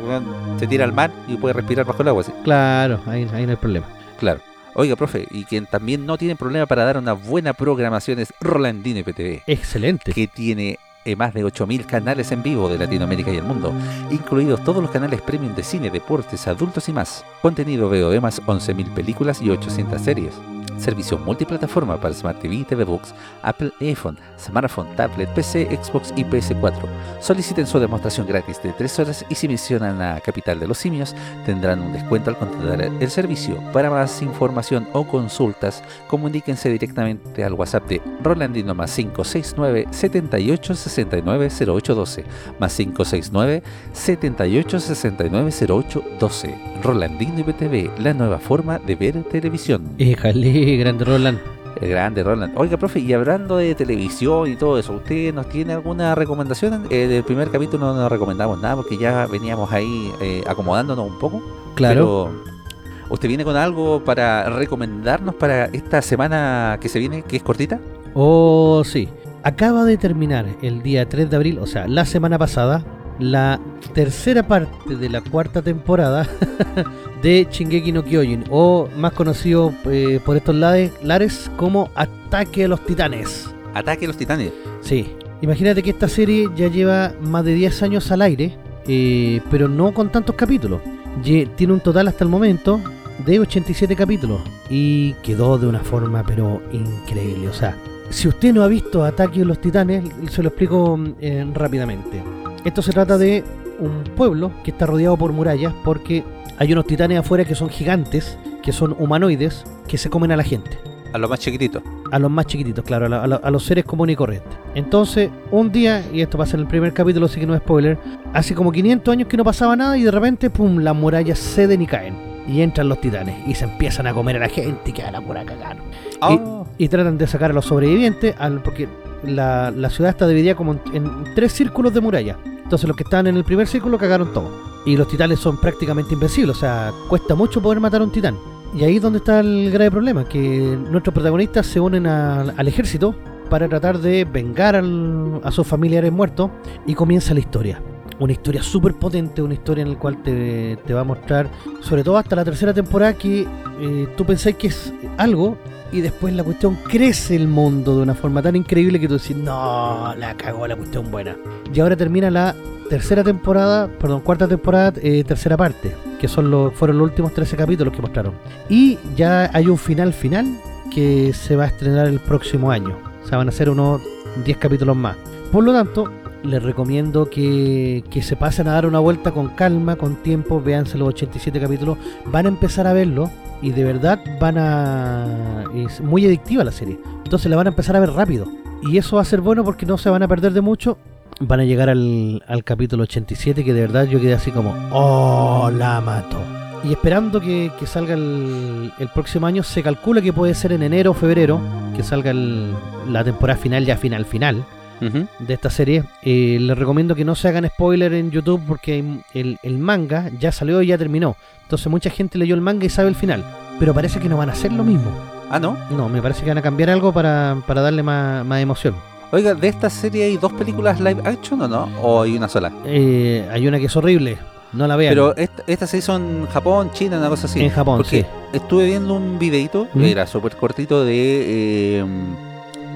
se 0.59 0.67
tira 0.67 0.85
al 0.85 0.93
mar 0.93 1.13
y 1.29 1.37
puede 1.37 1.55
respirar 1.55 1.87
bajo 1.87 2.03
el 2.03 2.09
agua, 2.09 2.25
sí. 2.25 2.33
Claro, 2.43 3.01
ahí, 3.07 3.29
ahí 3.33 3.45
no 3.45 3.53
hay 3.53 3.57
problema. 3.57 3.87
Claro. 4.19 4.41
Oiga, 4.75 4.97
profe, 4.97 5.27
y 5.31 5.45
quien 5.45 5.67
también 5.67 6.05
no 6.05 6.19
tiene 6.19 6.35
problema 6.35 6.67
para 6.67 6.85
dar 6.85 6.99
una 6.99 7.13
buena 7.13 7.53
programación 7.53 8.19
es 8.19 8.33
Rolandino 8.41 8.99
IPTV, 9.01 9.43
Excelente. 9.47 10.13
que 10.13 10.27
tiene 10.27 10.79
eh, 11.05 11.17
más 11.17 11.35
de 11.35 11.45
8.000 11.45 11.87
canales 11.87 12.31
en 12.33 12.43
vivo 12.43 12.69
de 12.69 12.79
Latinoamérica 12.79 13.33
y 13.33 13.37
el 13.37 13.45
mundo, 13.45 13.73
incluidos 14.11 14.63
todos 14.65 14.83
los 14.83 14.91
canales 14.91 15.23
premium 15.23 15.55
de 15.55 15.63
cine, 15.63 15.91
deportes, 15.91 16.47
adultos 16.47 16.89
y 16.89 16.93
más. 16.93 17.25
Contenido 17.43 17.89
VOD 17.89 18.21
más 18.21 18.43
11.000 18.43 18.93
películas 18.93 19.41
y 19.41 19.51
800 19.51 20.01
series. 20.01 20.35
Servicio 20.81 21.19
multiplataforma 21.19 22.01
para 22.01 22.15
Smart 22.15 22.41
TV, 22.41 22.65
TV 22.65 22.85
Books, 22.85 23.15
Apple 23.43 23.71
iPhone, 23.81 24.17
Smartphone, 24.39 24.89
Tablet, 24.97 25.29
PC, 25.35 25.69
Xbox 25.83 26.13
y 26.17 26.25
PS4. 26.25 26.89
Soliciten 27.21 27.67
su 27.67 27.79
demostración 27.79 28.27
gratis 28.27 28.63
de 28.63 28.73
3 28.73 28.99
horas 29.01 29.27
y 29.29 29.35
si 29.35 29.47
mencionan 29.47 30.01
a 30.01 30.21
Capital 30.21 30.59
de 30.59 30.67
los 30.67 30.79
Simios 30.79 31.15
tendrán 31.45 31.81
un 31.81 31.93
descuento 31.93 32.31
al 32.31 32.39
contratar 32.39 32.81
el 32.81 33.11
servicio. 33.11 33.57
Para 33.73 33.91
más 33.91 34.23
información 34.23 34.89
o 34.93 35.07
consultas, 35.07 35.83
comuníquense 36.09 36.71
directamente 36.71 37.45
al 37.45 37.53
WhatsApp 37.53 37.87
de 37.87 38.03
Rolandino 38.23 38.75
más 38.75 38.95
569 38.95 39.89
78 39.91 40.75
69 40.75 41.49
0812 41.49 42.25
más 42.59 42.75
569 42.75 43.63
78 43.93 44.81
69 44.81 45.51
0812 45.51 46.70
Rolandino 46.83 47.41
IPTV, 47.41 47.99
la 47.99 48.15
nueva 48.15 48.39
forma 48.39 48.79
de 48.79 48.95
ver 48.95 49.23
televisión. 49.25 49.83
Éjale, 49.99 50.77
grande 50.77 51.05
Roland. 51.05 51.39
El 51.81 51.89
grande 51.91 52.23
Roland. 52.23 52.53
Oiga, 52.57 52.77
profe, 52.77 53.01
y 53.01 53.13
hablando 53.13 53.57
de 53.57 53.75
televisión 53.75 54.51
y 54.51 54.57
todo 54.57 54.79
eso, 54.79 54.95
¿usted 54.95 55.33
nos 55.33 55.49
tiene 55.49 55.73
alguna 55.73 56.15
recomendación? 56.15 56.87
Eh, 56.91 57.07
del 57.07 57.25
primer 57.25 57.51
capítulo 57.51 57.87
no 57.87 57.95
nos 57.95 58.11
recomendamos 58.11 58.61
nada 58.61 58.77
porque 58.77 58.99
ya 58.99 59.27
veníamos 59.27 59.73
ahí 59.73 60.13
eh, 60.21 60.43
acomodándonos 60.47 61.11
un 61.11 61.19
poco. 61.19 61.43
Claro. 61.75 62.31
Pero, 62.31 63.11
¿usted 63.11 63.29
viene 63.29 63.45
con 63.45 63.57
algo 63.57 64.05
para 64.05 64.51
recomendarnos 64.51 65.35
para 65.37 65.67
esta 65.67 66.03
semana 66.03 66.79
que 66.81 66.89
se 66.89 66.99
viene, 66.99 67.23
que 67.23 67.37
es 67.37 67.43
cortita? 67.43 67.81
Oh, 68.15 68.83
sí. 68.85 69.09
Acaba 69.43 69.85
de 69.85 69.97
terminar 69.97 70.47
el 70.61 70.83
día 70.83 71.09
3 71.09 71.31
de 71.31 71.37
abril, 71.37 71.59
o 71.61 71.67
sea, 71.67 71.89
la 71.89 72.05
semana 72.05 72.39
pasada, 72.39 72.85
la 73.21 73.61
tercera 73.95 74.47
parte 74.47 74.97
de 74.97 75.09
la 75.09 75.21
cuarta 75.21 75.63
temporada 75.63 76.27
de 77.23 77.47
Shingeki 77.51 77.93
no 77.93 78.05
Kyojin, 78.05 78.45
o 78.51 78.89
más 78.97 79.13
conocido 79.13 79.73
eh, 79.87 80.21
por 80.25 80.37
estos 80.37 80.55
lares, 80.55 80.93
lares 81.03 81.51
como 81.57 81.91
Ataque 81.95 82.65
a 82.65 82.69
los 82.69 82.85
Titanes. 82.87 83.49
Ataque 83.75 84.05
a 84.07 84.09
los 84.09 84.17
Titanes. 84.17 84.53
Sí, 84.81 85.15
Imagínate 85.43 85.83
que 85.83 85.89
esta 85.91 86.07
serie 86.07 86.51
ya 86.55 86.69
lleva 86.69 87.15
más 87.23 87.43
de 87.47 87.55
10 87.55 87.83
años 87.83 88.11
al 88.13 88.21
aire, 88.21 88.55
eh, 88.87 89.41
pero 89.51 89.69
no 89.69 89.95
con 89.95 90.13
tantos 90.13 90.35
capítulos. 90.37 90.83
Ye- 91.25 91.47
Tiene 91.57 91.73
un 91.73 91.81
total 91.81 92.09
hasta 92.09 92.25
el 92.25 92.31
momento 92.31 92.79
de 93.25 93.41
87 93.41 93.97
capítulos 93.97 94.39
y 94.69 95.15
quedó 95.23 95.57
de 95.57 95.67
una 95.67 95.81
forma 95.81 96.23
pero 96.27 96.61
increíble. 96.73 97.49
O 97.49 97.55
sea, 97.55 97.75
si 98.11 98.29
usted 98.29 98.53
no 98.53 98.63
ha 98.63 98.69
visto 98.69 99.03
Ataque 99.03 99.39
de 99.39 99.47
los 99.47 99.59
Titanes, 99.63 100.05
se 100.31 100.43
lo 100.43 100.49
explico 100.51 100.99
mm, 100.99 101.15
eh, 101.23 101.47
rápidamente. 101.55 102.23
Esto 102.65 102.83
se 102.83 102.93
trata 102.93 103.17
de 103.19 103.45
un 103.79 104.05
pueblo 104.17 104.51
que 104.65 104.71
está 104.71 104.87
rodeado 104.87 105.17
por 105.17 105.33
murallas 105.33 105.73
porque 105.85 106.23
hay 106.59 106.73
unos 106.73 106.87
titanes 106.87 107.19
afuera 107.19 107.45
que 107.45 107.55
son 107.55 107.69
gigantes, 107.71 108.37
que 108.63 108.73
son 108.73 108.95
humanoides, 108.99 109.65
que 109.89 109.97
se 109.99 110.11
comen 110.11 110.33
a 110.33 110.37
la 110.37 110.43
gente. 110.45 110.79
A 111.13 111.19
lo 111.19 111.29
más 111.29 111.41
chiquitito. 111.41 111.83
A 112.13 112.19
los 112.19 112.31
más 112.31 112.47
chiquititos, 112.47 112.85
claro, 112.85 113.07
a, 113.07 113.09
la- 113.09 113.23
a 113.25 113.27
la- 113.27 113.37
a 113.43 113.51
los 113.51 113.65
seres 113.65 113.85
comunes 113.85 114.13
y 114.15 114.17
corrientes. 114.17 114.53
Entonces, 114.75 115.31
un 115.51 115.73
día, 115.73 116.05
y 116.13 116.21
esto 116.21 116.39
pasa 116.39 116.57
en 116.57 116.63
el 116.63 116.69
primer 116.69 116.93
capítulo, 116.93 117.27
así 117.27 117.41
que 117.41 117.47
no 117.47 117.55
es 117.55 117.61
spoiler, 117.63 117.99
hace 118.33 118.55
como 118.55 118.71
500 118.71 119.11
años 119.13 119.27
que 119.29 119.37
no 119.37 119.43
pasaba 119.45 119.75
nada 119.75 119.97
y 119.99 120.03
de 120.03 120.11
repente, 120.11 120.51
pum, 120.51 120.79
las 120.79 120.95
murallas 120.95 121.39
ceden 121.39 121.83
y 121.83 121.87
caen. 121.87 122.15
Y 122.47 122.63
entran 122.63 122.89
los 122.89 123.01
titanes 123.01 123.47
y 123.49 123.55
se 123.55 123.65
empiezan 123.65 124.07
a 124.07 124.15
comer 124.15 124.37
a 124.37 124.41
la 124.41 124.49
gente 124.49 124.91
y 124.91 124.93
queda 124.93 125.11
la 125.11 125.21
pura 125.21 125.45
cagada. 125.45 125.77
Ah, 126.21 126.63
Y 126.79 126.89
tratan 126.89 127.19
de 127.19 127.27
sacar 127.27 127.51
a 127.51 127.55
los 127.55 127.65
sobrevivientes, 127.65 128.35
al- 128.39 128.63
porque 128.63 128.89
la, 129.25 129.71
la 129.71 129.91
ciudad 129.91 130.11
está 130.11 130.27
dividida 130.27 130.55
como 130.55 130.73
en, 130.73 130.81
en 130.93 131.35
tres 131.35 131.53
círculos 131.53 131.93
de 131.95 132.01
muralla. 132.01 132.37
Entonces 132.45 132.87
los 132.87 132.97
que 132.97 133.03
están 133.03 133.27
en 133.27 133.37
el 133.37 133.45
primer 133.45 133.67
círculo 133.67 133.99
cagaron 133.99 134.33
todo. 134.33 134.51
Y 134.87 134.97
los 134.97 135.09
titanes 135.09 135.39
son 135.41 135.61
prácticamente 135.61 136.15
invencibles, 136.15 136.57
o 136.57 136.61
sea, 136.61 136.93
cuesta 137.09 137.35
mucho 137.35 137.61
poder 137.61 137.81
matar 137.81 138.01
a 138.01 138.05
un 138.05 138.13
titán. 138.13 138.37
Y 138.75 138.85
ahí 138.85 138.97
es 138.97 139.03
donde 139.03 139.19
está 139.19 139.41
el 139.41 139.71
grave 139.71 139.91
problema, 139.91 140.25
que 140.25 140.79
nuestros 140.91 141.13
protagonistas 141.13 141.67
se 141.67 141.81
unen 141.81 142.07
al, 142.07 142.55
al 142.57 142.69
ejército 142.69 143.15
para 143.51 143.69
tratar 143.69 143.99
de 143.99 144.25
vengar 144.25 144.77
al- 144.77 145.41
a 145.43 145.51
sus 145.51 145.67
familiares 145.67 146.13
muertos 146.13 146.51
y 146.87 146.95
comienza 146.95 147.35
la 147.35 147.41
historia. 147.41 147.83
Una 148.21 148.33
historia 148.33 148.63
súper 148.63 148.95
potente, 148.95 149.43
una 149.43 149.55
historia 149.55 149.83
en 149.83 149.95
la 149.95 149.99
cual 149.99 150.23
te, 150.23 150.77
te 150.87 150.95
va 150.95 151.01
a 151.01 151.05
mostrar, 151.05 151.51
sobre 151.81 152.05
todo 152.05 152.17
hasta 152.17 152.37
la 152.37 152.45
tercera 152.45 152.73
temporada, 152.73 153.15
que 153.15 153.49
eh, 153.81 154.09
tú 154.17 154.25
pensáis 154.25 154.57
que 154.57 154.69
es 154.69 154.93
algo 155.17 155.57
y 155.93 156.01
después 156.01 156.35
la 156.35 156.45
cuestión 156.45 156.77
crece 156.89 157.37
el 157.37 157.49
mundo 157.49 157.97
de 157.97 158.03
una 158.03 158.15
forma 158.15 158.43
tan 158.43 158.57
increíble 158.57 159.01
que 159.01 159.09
tú 159.09 159.19
decís, 159.19 159.37
no, 159.37 160.15
la 160.17 160.37
cagó 160.37 160.67
la 160.67 160.77
cuestión 160.77 161.11
buena. 161.11 161.37
Y 161.73 161.81
ahora 161.81 161.97
termina 161.97 162.31
la 162.31 162.55
tercera 162.89 163.23
temporada, 163.23 163.89
perdón, 163.89 164.21
cuarta 164.21 164.49
temporada, 164.49 164.93
eh, 165.03 165.25
tercera 165.25 165.57
parte, 165.57 165.95
que 166.21 166.29
son 166.29 166.51
los, 166.51 166.75
fueron 166.75 166.99
los 166.99 167.09
últimos 167.09 167.33
13 167.35 167.57
capítulos 167.57 167.95
que 167.95 168.03
mostraron. 168.03 168.35
Y 168.69 168.99
ya 169.17 169.51
hay 169.53 169.67
un 169.69 169.79
final 169.79 170.13
final 170.13 170.47
que 170.93 171.33
se 171.33 171.57
va 171.57 171.65
a 171.65 171.69
estrenar 171.69 172.07
el 172.07 172.21
próximo 172.21 172.71
año. 172.71 172.97
O 173.25 173.29
sea, 173.29 173.39
van 173.39 173.49
a 173.49 173.53
ser 173.53 173.71
unos 173.71 174.01
10 174.45 174.59
capítulos 174.59 174.97
más. 174.97 175.17
Por 175.53 175.65
lo 175.65 175.73
tanto, 175.73 176.11
les 176.43 176.63
recomiendo 176.63 177.29
que, 177.29 178.03
que 178.11 178.23
se 178.23 178.37
pasen 178.37 178.69
a 178.69 178.73
dar 178.73 178.87
una 178.87 178.99
vuelta 178.99 179.31
con 179.33 179.49
calma, 179.51 179.97
con 179.97 180.17
tiempo, 180.17 180.61
véanse 180.61 180.97
los 180.99 181.09
87 181.09 181.61
capítulos, 181.61 181.99
van 182.27 182.47
a 182.47 182.49
empezar 182.49 182.87
a 182.87 182.93
verlo 182.93 183.31
y 183.63 183.71
de 183.73 183.85
verdad 183.85 184.19
van 184.41 184.57
a... 184.59 185.65
es 185.75 186.01
muy 186.01 186.25
adictiva 186.27 186.65
la 186.65 186.73
serie. 186.73 186.99
Entonces 187.25 187.51
la 187.51 187.57
van 187.57 187.67
a 187.67 187.71
empezar 187.71 187.95
a 187.97 188.01
ver 188.01 188.11
rápido. 188.13 188.47
Y 188.83 188.97
eso 188.97 189.17
va 189.17 189.23
a 189.23 189.27
ser 189.27 189.41
bueno 189.43 189.65
porque 189.65 189.85
no 189.85 189.99
se 189.99 190.09
van 190.09 190.23
a 190.23 190.29
perder 190.29 190.53
de 190.53 190.63
mucho. 190.63 190.97
Van 191.41 191.61
a 191.61 191.65
llegar 191.65 191.89
al, 191.91 192.43
al 192.49 192.65
capítulo 192.65 193.03
87 193.05 193.65
que 193.65 193.73
de 193.75 193.81
verdad 193.83 194.07
yo 194.07 194.21
quedé 194.21 194.35
así 194.35 194.51
como, 194.51 194.75
oh, 194.93 195.71
la 195.77 196.01
mato. 196.01 196.39
Y 196.83 196.93
esperando 196.93 197.41
que, 197.43 197.71
que 197.79 197.87
salga 197.87 198.15
el, 198.15 198.91
el 198.99 199.09
próximo 199.09 199.47
año, 199.47 199.63
se 199.63 199.83
calcula 199.83 200.23
que 200.23 200.33
puede 200.33 200.55
ser 200.55 200.73
en 200.73 200.83
enero 200.83 201.11
o 201.11 201.15
febrero, 201.15 201.61
que 201.95 202.03
salga 202.03 202.31
el- 202.31 202.73
la 203.11 203.23
temporada 203.23 203.59
final, 203.59 203.85
ya 203.85 203.99
final, 203.99 204.25
final 204.25 204.65
de 205.01 205.55
esta 205.55 205.71
serie. 205.71 206.05
Eh, 206.23 206.59
les 206.61 206.77
recomiendo 206.79 207.15
que 207.15 207.25
no 207.25 207.35
se 207.35 207.49
hagan 207.49 207.67
spoiler 207.67 208.13
en 208.15 208.31
YouTube 208.31 208.63
porque 208.69 209.03
el, 209.35 209.59
el 209.63 209.79
manga 209.79 210.31
ya 210.39 210.53
salió 210.53 210.83
y 210.83 210.89
ya 210.89 210.99
terminó. 210.99 211.37
Entonces 211.63 211.87
mucha 211.89 212.11
gente 212.11 212.39
leyó 212.39 212.55
el 212.55 212.61
manga 212.61 212.85
y 212.87 212.91
sabe 212.91 213.09
el 213.09 213.15
final. 213.15 213.45
Pero 213.79 213.95
parece 213.95 214.21
que 214.21 214.29
no 214.29 214.37
van 214.37 214.51
a 214.51 214.53
hacer 214.53 214.73
lo 214.73 214.85
mismo. 214.85 215.11
Ah, 215.51 215.59
¿no? 215.59 215.77
No, 215.91 216.09
me 216.09 216.21
parece 216.23 216.43
que 216.43 216.49
van 216.51 216.59
a 216.59 216.63
cambiar 216.63 216.91
algo 216.91 217.13
para, 217.13 217.57
para 217.67 217.81
darle 217.81 218.03
más, 218.03 218.45
más 218.45 218.61
emoción. 218.61 218.95
Oiga, 219.33 219.55
¿de 219.55 219.69
esta 219.69 219.89
serie 219.89 220.25
hay 220.25 220.37
dos 220.37 220.53
películas 220.53 221.01
live 221.01 221.23
action 221.25 221.63
o 221.63 221.69
no? 221.69 221.89
¿O 222.03 222.23
hay 222.23 222.37
una 222.37 222.49
sola? 222.49 222.73
Eh, 222.85 223.49
hay 223.51 223.67
una 223.69 223.79
que 223.79 223.87
es 223.87 223.97
horrible, 223.97 224.39
no 224.73 224.87
la 224.89 224.97
vean. 224.97 225.13
Pero 225.13 225.37
esta, 225.37 225.63
esta 225.69 225.87
se 225.87 225.99
hizo 225.99 226.17
en 226.17 226.47
Japón, 226.49 226.91
China, 226.93 227.19
una 227.19 227.29
cosa 227.29 227.47
así. 227.47 227.61
en 227.63 227.71
Japón, 227.71 227.99
Porque 227.99 228.23
sí. 228.23 228.27
estuve 228.53 228.87
viendo 228.87 229.15
un 229.15 229.39
videito, 229.39 229.87
¿Mm? 229.95 230.03
era 230.03 230.27
súper 230.27 230.57
cortito, 230.57 231.05
de 231.05 232.01
eh, 232.01 232.05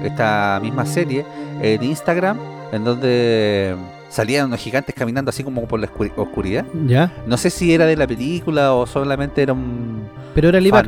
esta 0.03 0.59
misma 0.61 0.85
serie 0.85 1.25
en 1.61 1.83
Instagram, 1.83 2.37
en 2.71 2.83
donde 2.83 3.75
salían 4.09 4.47
unos 4.47 4.59
gigantes 4.59 4.93
caminando 4.95 5.29
así 5.29 5.43
como 5.43 5.65
por 5.67 5.79
la 5.79 5.87
oscuri- 5.87 6.11
oscuridad. 6.15 6.65
¿Ya? 6.85 7.11
No 7.27 7.37
sé 7.37 7.49
si 7.49 7.73
era 7.73 7.85
de 7.85 7.95
la 7.97 8.07
película 8.07 8.73
o 8.73 8.85
solamente 8.85 9.41
era 9.41 9.53
un 9.53 10.07
Pero 10.33 10.49
era 10.49 10.59
live. 10.59 10.83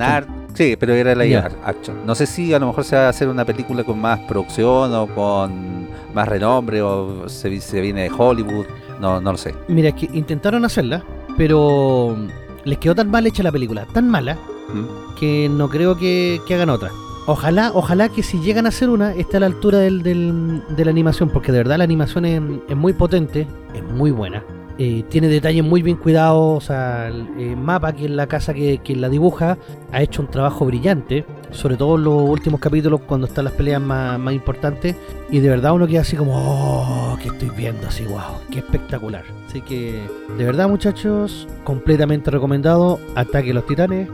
Sí, 0.54 0.76
pero 0.80 0.94
era 0.94 1.14
la 1.14 1.26
Ya. 1.26 1.50
action. 1.66 1.98
No 2.06 2.16
sé 2.16 2.26
si 2.26 2.54
a 2.54 2.60
lo 2.60 2.68
mejor 2.68 2.84
se 2.84 2.96
va 2.96 3.06
a 3.06 3.10
hacer 3.10 3.28
una 3.28 3.46
película 3.46 3.84
con 3.84 4.00
más 4.02 4.20
producción 4.22 4.94
o 4.96 5.08
con 5.08 5.88
más 6.14 6.28
renombre 6.28 6.82
o 6.82 7.30
se 7.30 7.50
viene 7.82 8.04
de 8.04 8.12
Hollywood. 8.18 8.66
No, 9.00 9.22
no 9.22 9.32
lo 9.34 9.38
sé. 9.38 9.54
Mira, 9.68 9.90
es 9.90 9.96
que 9.96 10.10
intentaron 10.14 10.66
hacerla, 10.66 11.04
pero 11.38 12.18
les 12.64 12.78
quedó 12.80 12.96
tan 12.96 13.12
mal 13.12 13.28
hecha 13.28 13.44
la 13.44 13.52
película, 13.52 13.86
tan 13.94 14.10
mala, 14.10 14.36
¿Mm? 14.74 15.16
que 15.20 15.48
no 15.50 15.70
creo 15.70 15.96
que, 15.98 16.40
que 16.48 16.56
hagan 16.56 16.70
otra. 16.70 16.90
Ojalá, 17.28 17.72
ojalá 17.74 18.08
que 18.08 18.24
si 18.24 18.40
llegan 18.40 18.66
a 18.66 18.70
hacer 18.70 18.90
una, 18.90 19.12
esté 19.12 19.36
a 19.36 19.42
la 19.42 19.48
altura 19.48 19.80
del, 19.80 20.02
de 20.02 20.86
la 20.86 20.92
animación, 20.92 21.30
porque 21.30 21.52
de 21.52 21.58
verdad 21.58 21.78
la 21.78 21.84
animación 21.84 22.24
es, 22.24 22.42
muy 22.76 22.94
potente, 22.94 23.46
es 23.74 23.84
muy 23.84 24.12
buena. 24.12 24.44
eh, 24.78 25.04
tiene 25.10 25.28
detalles 25.28 25.64
muy 25.64 25.82
bien 25.82 25.98
cuidados, 25.98 26.64
o 26.64 26.66
sea, 26.66 27.08
el 27.08 27.28
eh, 27.38 27.56
mapa 27.56 27.94
que 27.94 28.06
es 28.06 28.12
la 28.12 28.28
casa 28.28 28.54
que, 28.54 28.78
que 28.78 28.96
la 28.96 29.10
dibuja 29.10 29.58
ha 29.92 30.02
hecho 30.02 30.22
un 30.22 30.30
trabajo 30.30 30.66
brillante, 30.66 31.26
sobre 31.52 31.76
todo 31.78 31.98
en 31.98 32.04
los 32.04 32.30
últimos 32.30 32.60
capítulos 32.60 33.02
cuando 33.02 33.28
están 33.28 33.46
las 33.46 33.54
peleas 33.54 33.82
más, 33.82 34.20
más 34.20 34.34
importantes, 34.34 34.96
y 35.30 35.40
de 35.40 35.50
verdad 35.50 35.74
uno 35.74 35.88
queda 35.88 36.02
así 36.02 36.16
como, 36.16 36.34
oh, 36.34 37.18
que 37.22 37.30
estoy 37.30 37.50
viendo 37.50 37.88
así, 37.88 38.06
wow, 38.06 38.40
qué 38.52 38.60
espectacular. 38.60 39.24
Así 39.48 39.62
que, 39.62 40.00
de 40.38 40.46
verdad 40.46 40.70
muchachos, 40.70 41.48
completamente 41.64 42.30
recomendado, 42.32 43.00
Ataque 43.16 43.52
a 43.52 43.54
los 43.56 43.66
Titanes, 43.66 44.08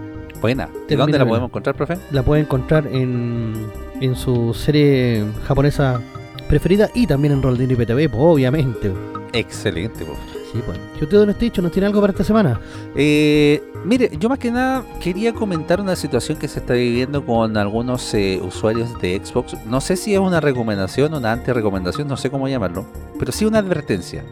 Buena. 0.43 0.67
¿Y 0.73 0.87
Termina 0.87 0.97
dónde 0.97 1.19
la 1.19 1.25
podemos 1.25 1.47
encontrar, 1.47 1.73
profe? 1.73 1.97
la 2.11 2.21
puede 2.21 2.41
encontrar 2.41 2.85
en, 2.87 3.53
en 4.01 4.13
su 4.17 4.53
serie 4.53 5.23
japonesa 5.47 6.01
preferida 6.49 6.89
y 6.93 7.07
también 7.07 7.33
en 7.33 7.41
Roldino 7.41 7.71
y 7.71 7.75
PTV, 7.77 8.09
pues, 8.09 8.21
obviamente. 8.21 8.91
Excelente, 9.31 10.03
pues. 10.03 10.17
Sí, 10.51 10.59
pues. 10.65 10.77
Si 10.97 11.05
usted, 11.05 11.17
don 11.17 11.33
Stitch, 11.33 11.59
nos 11.59 11.71
tiene 11.71 11.85
algo 11.87 12.01
para 12.01 12.11
esta 12.11 12.25
semana. 12.25 12.59
Eh, 12.93 13.63
mire, 13.85 14.11
yo 14.19 14.27
más 14.27 14.37
que 14.37 14.51
nada 14.51 14.83
quería 15.01 15.33
comentar 15.33 15.79
una 15.79 15.95
situación 15.95 16.37
que 16.37 16.49
se 16.49 16.59
está 16.59 16.73
viviendo 16.73 17.25
con 17.25 17.55
algunos 17.55 18.13
eh, 18.13 18.41
usuarios 18.43 18.99
de 18.99 19.21
Xbox. 19.23 19.55
No 19.65 19.79
sé 19.79 19.95
si 19.95 20.13
es 20.13 20.19
una 20.19 20.41
recomendación 20.41 21.13
o 21.13 21.19
una 21.19 21.31
anti-recomendación, 21.31 22.05
no 22.05 22.17
sé 22.17 22.29
cómo 22.29 22.49
llamarlo, 22.49 22.85
pero 23.17 23.31
sí 23.31 23.45
una 23.45 23.59
advertencia. 23.59 24.25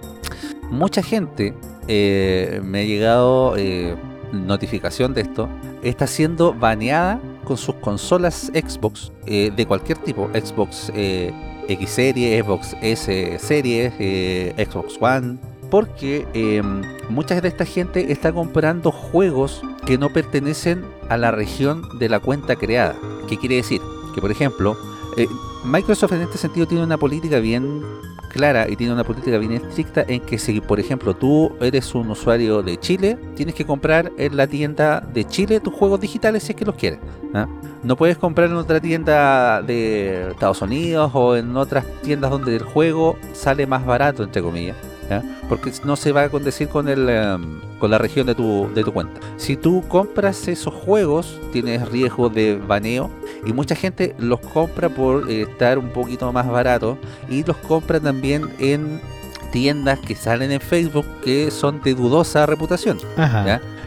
Mucha 0.69 1.01
gente 1.01 1.53
eh, 1.87 2.59
me 2.65 2.81
ha 2.81 2.83
llegado 2.83 3.55
eh, 3.55 3.95
notificación 4.31 5.13
de 5.13 5.21
esto, 5.21 5.49
está 5.83 6.07
siendo 6.07 6.53
baneada 6.53 7.19
con 7.43 7.57
sus 7.57 7.75
consolas 7.75 8.51
Xbox 8.53 9.11
eh, 9.25 9.51
de 9.55 9.65
cualquier 9.65 9.97
tipo, 9.99 10.29
Xbox 10.33 10.91
eh, 10.95 11.33
X 11.67 11.89
serie, 11.89 12.41
Xbox 12.41 12.75
S 12.81 13.39
series, 13.39 13.93
eh, 13.99 14.67
Xbox 14.69 14.97
One, 14.99 15.37
porque 15.69 16.27
eh, 16.33 16.61
mucha 17.09 17.39
de 17.39 17.47
esta 17.47 17.65
gente 17.65 18.11
está 18.11 18.31
comprando 18.31 18.91
juegos 18.91 19.61
que 19.85 19.97
no 19.97 20.09
pertenecen 20.09 20.85
a 21.09 21.17
la 21.17 21.31
región 21.31 21.83
de 21.99 22.09
la 22.09 22.19
cuenta 22.19 22.55
creada. 22.55 22.95
¿Qué 23.27 23.37
quiere 23.37 23.55
decir? 23.55 23.81
Que 24.13 24.21
por 24.21 24.31
ejemplo, 24.31 24.77
Microsoft 25.63 26.13
en 26.13 26.21
este 26.21 26.37
sentido 26.37 26.67
tiene 26.67 26.83
una 26.83 26.97
política 26.97 27.39
bien 27.39 27.81
clara 28.31 28.67
y 28.69 28.75
tiene 28.75 28.93
una 28.93 29.03
política 29.03 29.37
bien 29.37 29.51
estricta 29.51 30.03
en 30.07 30.21
que 30.21 30.37
si 30.37 30.61
por 30.61 30.79
ejemplo 30.79 31.15
tú 31.15 31.51
eres 31.61 31.93
un 31.93 32.09
usuario 32.09 32.63
de 32.63 32.77
Chile, 32.77 33.17
tienes 33.35 33.55
que 33.55 33.65
comprar 33.65 34.11
en 34.17 34.37
la 34.37 34.47
tienda 34.47 35.01
de 35.01 35.25
Chile 35.25 35.59
tus 35.59 35.73
juegos 35.73 36.01
digitales 36.01 36.43
si 36.43 36.53
es 36.53 36.55
que 36.55 36.65
los 36.65 36.75
quieres. 36.75 36.99
¿ah? 37.33 37.47
No 37.83 37.95
puedes 37.95 38.17
comprar 38.17 38.49
en 38.49 38.55
otra 38.55 38.79
tienda 38.79 39.61
de 39.61 40.31
Estados 40.31 40.61
Unidos 40.61 41.11
o 41.13 41.35
en 41.35 41.55
otras 41.57 41.85
tiendas 42.03 42.31
donde 42.31 42.55
el 42.55 42.63
juego 42.63 43.17
sale 43.33 43.67
más 43.67 43.85
barato, 43.85 44.23
entre 44.23 44.41
comillas. 44.41 44.77
¿Ya? 45.11 45.23
Porque 45.49 45.71
no 45.83 45.95
se 45.95 46.11
va 46.11 46.23
a 46.23 46.29
condecir 46.29 46.69
con 46.69 46.87
el 46.87 47.09
em, 47.09 47.61
con 47.81 47.89
la 47.89 47.97
región 47.97 48.27
de 48.27 48.35
tu, 48.35 48.69
de 48.73 48.83
tu 48.83 48.93
cuenta. 48.93 49.19
Si 49.37 49.57
tú 49.57 49.83
compras 49.87 50.47
esos 50.47 50.73
juegos, 50.73 51.39
tienes 51.51 51.89
riesgo 51.89 52.29
de 52.29 52.55
baneo 52.55 53.09
y 53.43 53.53
mucha 53.53 53.75
gente 53.75 54.15
los 54.19 54.39
compra 54.39 54.87
por 54.87 55.29
eh, 55.29 55.41
estar 55.41 55.79
un 55.79 55.89
poquito 55.89 56.31
más 56.31 56.47
barato 56.47 56.99
y 57.27 57.43
los 57.43 57.57
compra 57.57 57.99
también 57.99 58.47
en 58.59 59.01
tiendas 59.51 59.99
que 59.99 60.15
salen 60.15 60.51
en 60.51 60.61
Facebook 60.61 61.05
que 61.23 61.49
son 61.49 61.81
de 61.81 61.95
dudosa 61.95 62.45
reputación. 62.45 62.99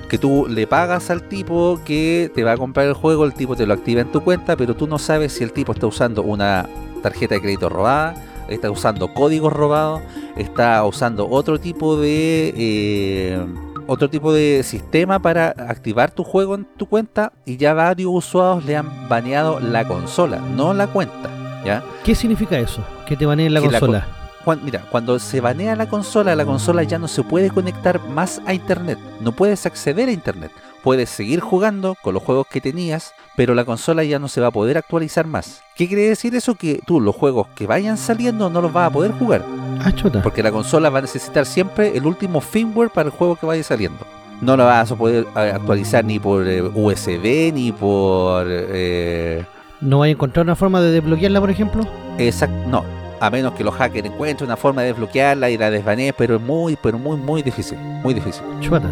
Que 0.09 0.19
tú 0.19 0.47
le 0.49 0.67
pagas 0.67 1.09
al 1.11 1.23
tipo 1.23 1.81
que 1.85 2.31
te 2.35 2.43
va 2.45 2.53
a 2.53 2.57
comprar 2.57 2.87
el 2.87 2.95
juego, 2.95 3.25
el 3.25 3.33
tipo 3.33 3.55
te 3.55 3.65
lo 3.65 3.75
activa 3.75 4.01
en 4.01 4.11
tu 4.11 4.23
cuenta, 4.23 4.57
pero 4.57 4.75
tú 4.75 4.89
no 4.89 4.99
sabes 4.99 5.33
si 5.33 5.45
el 5.45 5.53
tipo 5.53 5.73
está 5.73 5.87
usando 5.87 6.23
una 6.23 6.69
tarjeta 7.01 7.37
de 7.37 7.41
crédito 7.41 7.69
robada, 7.69 8.15
está 8.49 8.71
usando 8.71 9.13
códigos 9.15 9.53
robados, 9.53 10.03
está 10.37 10.85
usando 10.85 11.29
otro 11.29 11.59
tipo 11.59 11.97
de 11.97 12.55
eh, 12.57 13.47
otro 13.87 14.09
tipo 14.09 14.33
de 14.33 14.63
sistema 14.63 15.19
para 15.21 15.49
activar 15.49 16.11
tu 16.11 16.25
juego 16.25 16.55
en 16.55 16.65
tu 16.77 16.87
cuenta 16.87 17.33
y 17.45 17.57
ya 17.57 17.75
varios 17.75 18.11
usuarios 18.13 18.65
le 18.65 18.77
han 18.77 19.09
baneado 19.09 19.61
la 19.61 19.87
consola, 19.87 20.39
no 20.39 20.75
la 20.75 20.87
cuenta, 20.87 21.31
¿ya? 21.65 21.83
¿Qué 22.05 22.15
significa 22.15 22.59
eso? 22.59 22.85
Que 23.07 23.17
te 23.17 23.27
baneen 23.27 23.53
la 23.53 23.61
Que 23.61 23.71
la 23.71 23.81
consola. 23.81 24.07
Mira, 24.63 24.83
cuando 24.91 25.19
se 25.19 25.41
banea 25.41 25.75
la 25.75 25.89
consola, 25.89 26.37
la 26.37 26.45
consola 26.45 26.83
ya 26.83 26.99
no 26.99 27.09
se 27.09 27.23
puede 27.23 27.51
conectar 27.51 27.99
más 28.09 28.43
a 28.45 28.53
internet, 28.53 28.99
no 29.21 29.33
puedes 29.33 29.65
acceder 29.65 30.09
a 30.09 30.13
internet. 30.13 30.51
Puedes 30.85 31.09
seguir 31.09 31.41
jugando 31.41 31.97
con 32.03 32.13
los 32.15 32.23
juegos 32.23 32.47
que 32.47 32.61
tenías, 32.61 33.15
pero 33.37 33.55
la 33.55 33.65
consola 33.65 34.05
ya 34.05 34.19
no 34.19 34.29
se 34.29 34.41
va 34.43 34.49
a 34.49 34.51
poder 34.53 34.77
actualizar 34.77 35.27
más. 35.27 35.63
¿Qué 35.75 35.89
quiere 35.89 36.03
decir 36.11 36.35
eso? 36.35 36.55
Que 36.57 36.79
tú 36.87 37.01
los 37.01 37.17
juegos 37.17 37.47
que 37.55 37.67
vayan 37.67 37.97
saliendo 37.97 38.51
no 38.51 38.61
los 38.61 38.71
vas 38.71 38.89
a 38.89 38.93
poder 38.93 39.13
jugar. 39.13 39.43
Ah, 39.83 39.91
chuta. 39.93 40.21
Porque 40.23 40.43
la 40.43 40.53
consola 40.53 40.91
va 40.91 40.99
a 40.99 41.03
necesitar 41.03 41.47
siempre 41.47 41.97
el 41.97 42.05
último 42.07 42.41
firmware 42.43 42.91
para 42.91 43.07
el 43.09 43.13
juego 43.17 43.35
que 43.37 43.47
vaya 43.47 43.63
saliendo. 43.63 44.05
No 44.43 44.57
la 44.59 44.65
vas 44.65 44.93
a 44.93 44.95
poder 44.97 45.27
eh, 45.37 45.53
actualizar 45.55 46.05
ni 46.05 46.19
por 46.19 46.47
eh, 46.47 46.61
USB 46.61 47.51
ni 47.55 47.73
por... 47.73 48.47
eh, 48.49 49.43
¿No 49.81 50.01
vais 50.01 50.11
a 50.11 50.13
encontrar 50.13 50.45
una 50.45 50.55
forma 50.55 50.83
de 50.83 50.91
desbloquearla, 50.93 51.41
por 51.41 51.51
ejemplo? 51.51 51.87
exact- 52.19 52.67
no, 52.67 52.85
a 53.21 53.31
menos 53.31 53.55
que 53.55 53.65
los 53.65 53.75
hackers 53.75 54.07
encuentren 54.07 54.49
una 54.49 54.57
forma 54.59 54.83
de 54.83 54.89
desbloquearla 54.89 55.49
y 55.49 55.57
la 55.57 55.71
desbaneen, 55.71 56.15
pero 56.19 56.37
es 56.37 56.43
muy, 56.43 56.77
pero 56.77 56.99
muy, 56.99 57.17
muy 57.17 57.43
difícil. 57.43 57.79
Muy 57.79 58.13
difícil. 58.13 58.43
Chuata. 58.61 58.89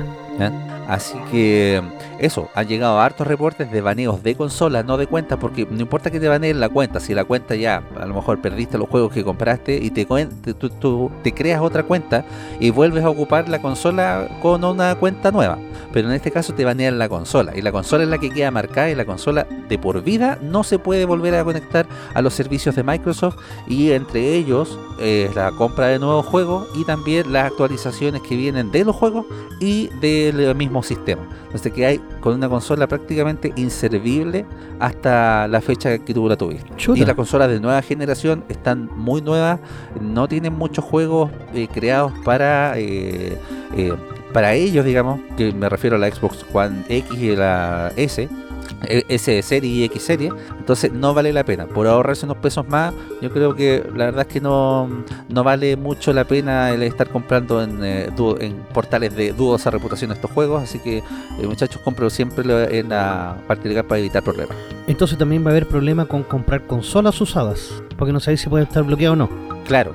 Así 0.93 1.17
que 1.31 1.83
eso, 2.19 2.51
han 2.55 2.69
llegado 2.69 3.01
hartos 3.01 3.27
reportes 3.27 3.73
de 3.73 3.81
baneos 3.81 4.23
de 4.23 4.35
consola, 4.35 4.83
no 4.83 4.99
de 4.99 5.07
cuenta, 5.07 5.39
porque 5.39 5.67
no 5.71 5.81
importa 5.81 6.11
que 6.11 6.21
te 6.21 6.29
baneen 6.29 6.61
la 6.61 6.69
cuenta, 6.69 7.01
si 7.01 7.15
la 7.15 7.25
cuenta 7.25 7.55
ya 7.55 7.83
a 7.99 8.05
lo 8.05 8.13
mejor 8.15 8.43
perdiste 8.43 8.77
los 8.77 8.91
juegos 8.91 9.11
que 9.11 9.25
compraste 9.25 9.75
y 9.83 9.91
te, 9.91 10.05
te- 10.05 10.53
tú 10.53 11.11
te 11.23 11.33
creas 11.33 11.63
otra 11.63 11.85
cuenta 11.85 12.27
y 12.61 12.69
vuelves 12.69 13.05
a 13.05 13.09
ocupar 13.09 13.49
la 13.49 13.63
consola 13.63 14.29
con 14.43 14.63
una 14.65 14.95
cuenta 14.97 15.31
nueva. 15.31 15.57
Pero 15.95 16.09
en 16.09 16.15
este 16.15 16.31
caso 16.31 16.55
te 16.55 16.65
banean 16.65 16.99
la 16.99 17.09
consola 17.09 17.53
y 17.57 17.61
la 17.63 17.71
consola 17.73 18.05
es 18.05 18.09
la 18.11 18.17
que 18.19 18.31
queda 18.31 18.51
marcada 18.51 18.91
y 18.91 18.95
la 18.95 19.05
consola 19.05 19.47
de 19.69 19.79
por 19.79 20.03
vida 20.03 20.39
no 20.43 20.63
se 20.65 20.79
puede 20.79 21.05
volver 21.05 21.35
a 21.35 21.45
conectar 21.45 21.87
a 22.15 22.23
los 22.23 22.33
servicios 22.35 22.75
de 22.77 22.83
Microsoft 22.83 23.37
y 23.67 23.93
entre 23.93 24.35
ellos 24.35 24.79
eh, 25.01 25.31
la 25.35 25.51
compra 25.53 25.89
de 25.89 25.99
nuevos 25.99 26.25
juegos 26.27 26.67
y 26.77 26.85
también 26.85 27.31
las 27.33 27.47
actualizaciones 27.51 28.23
que 28.23 28.37
vienen 28.37 28.71
de 28.71 28.85
los 28.87 28.97
juegos 28.97 29.27
y 29.61 29.89
del 30.01 30.55
mismo 30.55 30.82
sistema. 30.83 31.23
Entonces 31.47 31.73
que 31.73 31.87
hay 31.87 32.01
con 32.21 32.35
una 32.35 32.49
consola 32.49 32.87
prácticamente 32.87 33.53
inservible 33.57 34.45
hasta 34.81 35.49
la 35.49 35.61
fecha 35.61 35.99
que 35.99 36.15
tú 36.15 36.29
la 36.29 36.37
tuviste. 36.37 36.75
Chuta. 36.77 37.01
Y 37.01 37.05
las 37.05 37.15
consolas 37.15 37.49
de 37.49 37.61
nueva 37.61 37.83
generación 37.83 38.45
están 38.49 38.89
muy 38.97 39.23
nuevas, 39.23 39.61
no 40.01 40.29
tienen 40.29 40.55
muchos 40.55 40.85
juegos 40.85 41.31
eh, 41.55 41.69
creados 41.73 42.13
para 42.25 42.79
eh, 42.79 43.39
eh, 43.77 43.93
para 44.33 44.55
ellos, 44.55 44.85
digamos, 44.85 45.21
que 45.37 45.53
me 45.53 45.69
refiero 45.69 45.97
a 45.97 45.99
la 45.99 46.11
Xbox 46.11 46.45
One 46.53 46.85
X 46.89 47.19
y 47.19 47.37
la 47.37 47.93
S. 47.97 48.29
eh, 48.85 49.05
S 49.09 49.43
serie 49.43 49.71
y 49.71 49.85
X 49.85 50.03
serie, 50.03 50.33
entonces 50.59 50.93
no 50.93 51.15
vale 51.15 51.33
la 51.33 51.45
pena. 51.45 51.67
Por 51.67 51.87
ahorrarse 51.87 52.27
unos 52.27 52.39
pesos 52.39 52.67
más, 52.69 52.95
yo 53.21 53.31
creo 53.31 53.55
que 53.55 53.85
la 53.95 54.07
verdad 54.07 54.27
es 54.27 54.33
que 54.33 54.41
no, 54.41 55.05
no 55.29 55.45
vale 55.45 55.77
mucho 55.77 56.13
la 56.13 56.25
pena 56.25 56.71
el 56.71 56.83
estar 56.83 57.09
comprando 57.09 57.63
en, 57.63 57.85
eh, 57.85 58.11
en 58.41 58.55
portales 58.73 59.15
de 59.15 59.33
dudosa 59.33 59.71
reputación 59.71 60.13
estos 60.13 60.31
juegos. 60.31 60.63
Así 60.63 60.79
que, 60.79 60.99
eh, 60.99 61.03
muchachos, 61.47 61.81
compro 61.83 62.11
siempre 62.11 62.43
en 62.79 62.89
la 62.89 63.37
parte 63.47 63.69
legal 63.69 63.85
para 63.85 63.99
evitar 63.99 64.23
problemas. 64.23 64.57
Entonces 64.87 65.19
también 65.19 65.45
va 65.45 65.49
a 65.49 65.51
haber 65.53 65.67
problema 65.67 66.07
con 66.07 66.23
comprar 66.23 66.67
consolas 66.67 67.21
usadas. 67.21 67.83
Porque 67.97 68.13
no 68.13 68.21
sabéis 68.21 68.41
si 68.41 68.49
pueden 68.49 68.67
estar 68.67 68.83
bloqueadas 68.83 69.15
o 69.15 69.17
no. 69.17 69.31
Claro, 69.65 69.95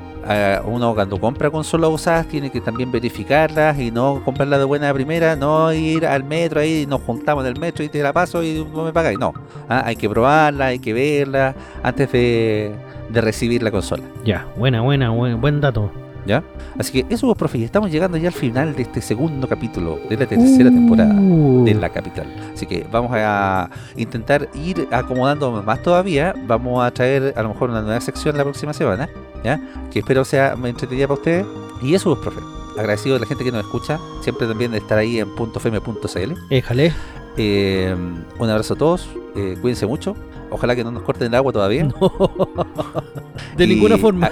uno 0.66 0.94
cuando 0.94 1.20
compra 1.20 1.50
consolas 1.50 1.90
usadas 1.90 2.28
tiene 2.28 2.50
que 2.50 2.60
también 2.62 2.92
verificarlas 2.92 3.78
y 3.80 3.92
no 3.92 4.22
comprarlas 4.26 4.60
de 4.60 4.66
buena 4.66 4.94
primera, 4.94 5.36
no 5.36 5.72
ir 5.74 6.06
al 6.06 6.24
metro 6.24 6.60
ahí, 6.60 6.86
nos 6.88 7.02
juntamos 7.02 7.46
en 7.46 7.54
el 7.54 7.60
metro 7.60 7.84
y 7.84 7.90
te 7.90 8.02
la 8.04 8.12
paso 8.14 8.44
y 8.44 8.66
no 8.74 8.84
me 8.84 8.92
pagáis. 8.94 9.18
No, 9.20 9.34
Ah, 9.70 9.84
hay 9.86 9.96
que 9.96 10.10
probarla, 10.10 10.68
hay 10.68 10.80
que 10.80 10.94
verla 10.94 11.56
antes 11.84 12.12
de, 12.12 12.72
de 13.10 13.22
recibir 13.22 13.64
la 13.64 13.72
consola. 13.72 14.04
Ya, 14.24 14.46
buena, 14.58 14.82
buena, 14.82 15.10
buen, 15.10 15.40
buen 15.42 15.60
dato. 15.62 15.92
¿Ya? 16.28 16.44
Así 16.78 16.92
que 16.92 17.14
eso, 17.14 17.26
pues, 17.28 17.38
profe, 17.38 17.58
y 17.60 17.64
estamos 17.64 17.90
llegando 17.90 18.18
ya 18.18 18.28
al 18.28 18.34
final 18.34 18.76
de 18.76 18.82
este 18.84 19.02
segundo 19.02 19.48
capítulo 19.48 19.98
de 20.10 20.18
la 20.18 20.26
tercera 20.26 20.70
temporada 20.70 21.16
Uh. 21.18 21.64
de 21.64 21.74
la 21.74 21.88
capital. 21.90 22.28
Así 22.54 22.66
que 22.66 22.86
vamos 22.92 23.12
a 23.14 23.70
intentar 23.96 24.50
ir 24.54 24.88
acomodando 24.92 25.64
más 25.64 25.82
todavía. 25.82 26.36
Vamos 26.46 26.86
a 26.86 26.92
traer 26.92 27.34
a 27.38 27.42
lo 27.44 27.50
mejor 27.50 27.70
una 27.70 27.82
nueva 27.82 28.02
sección 28.02 28.36
la 28.38 28.44
próxima 28.44 28.74
semana, 28.74 29.08
¿ya? 29.44 29.60
Que 29.90 30.00
espero 30.00 30.26
sea 30.26 30.56
entretenida 30.62 31.08
para 31.08 31.18
ustedes. 31.20 31.46
Y 31.82 31.94
eso, 31.96 32.14
pues, 32.16 32.20
profe. 32.34 32.42
Agradecido 32.78 33.16
a 33.16 33.20
la 33.20 33.26
gente 33.26 33.44
que 33.44 33.52
nos 33.52 33.62
escucha, 33.62 33.98
siempre 34.22 34.46
también 34.48 34.72
de 34.72 34.78
estar 34.80 34.98
ahí 34.98 35.20
en 35.20 35.30
.fm.cl. 35.36 36.34
Éjale. 36.50 36.94
Eh, 37.38 37.96
un 38.40 38.50
abrazo 38.50 38.74
a 38.74 38.78
todos, 38.78 39.08
eh, 39.36 39.58
cuídense 39.62 39.86
mucho. 39.86 40.16
Ojalá 40.50 40.76
que 40.76 40.84
no 40.84 40.92
nos 40.92 41.04
corten 41.04 41.28
el 41.28 41.36
agua 41.36 41.52
todavía. 41.54 41.84
De 43.58 43.66
Y- 43.66 43.68
ninguna 43.68 43.98
forma. 43.98 44.32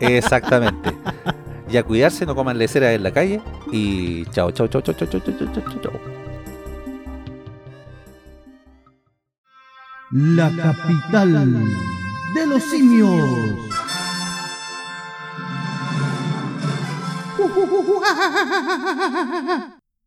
exactamente. 0.00 0.92
Y 1.70 1.76
a 1.76 1.82
cuidarse, 1.82 2.26
no 2.26 2.34
coman 2.34 2.58
leceras 2.58 2.94
en 2.94 3.02
la 3.02 3.12
calle. 3.12 3.40
Y 3.72 4.24
chao, 4.26 4.50
chao, 4.50 4.66
chao, 4.68 4.82
chao, 4.82 4.94
chao, 4.94 5.08
chao, 5.08 5.20
chao, 5.20 5.36
chao, 5.36 5.62
chao, 5.64 5.80
chao. 5.82 5.92
La 10.10 10.50
capital 10.56 11.52
de 12.34 12.46
los 12.46 12.62
simios. 12.64 13.28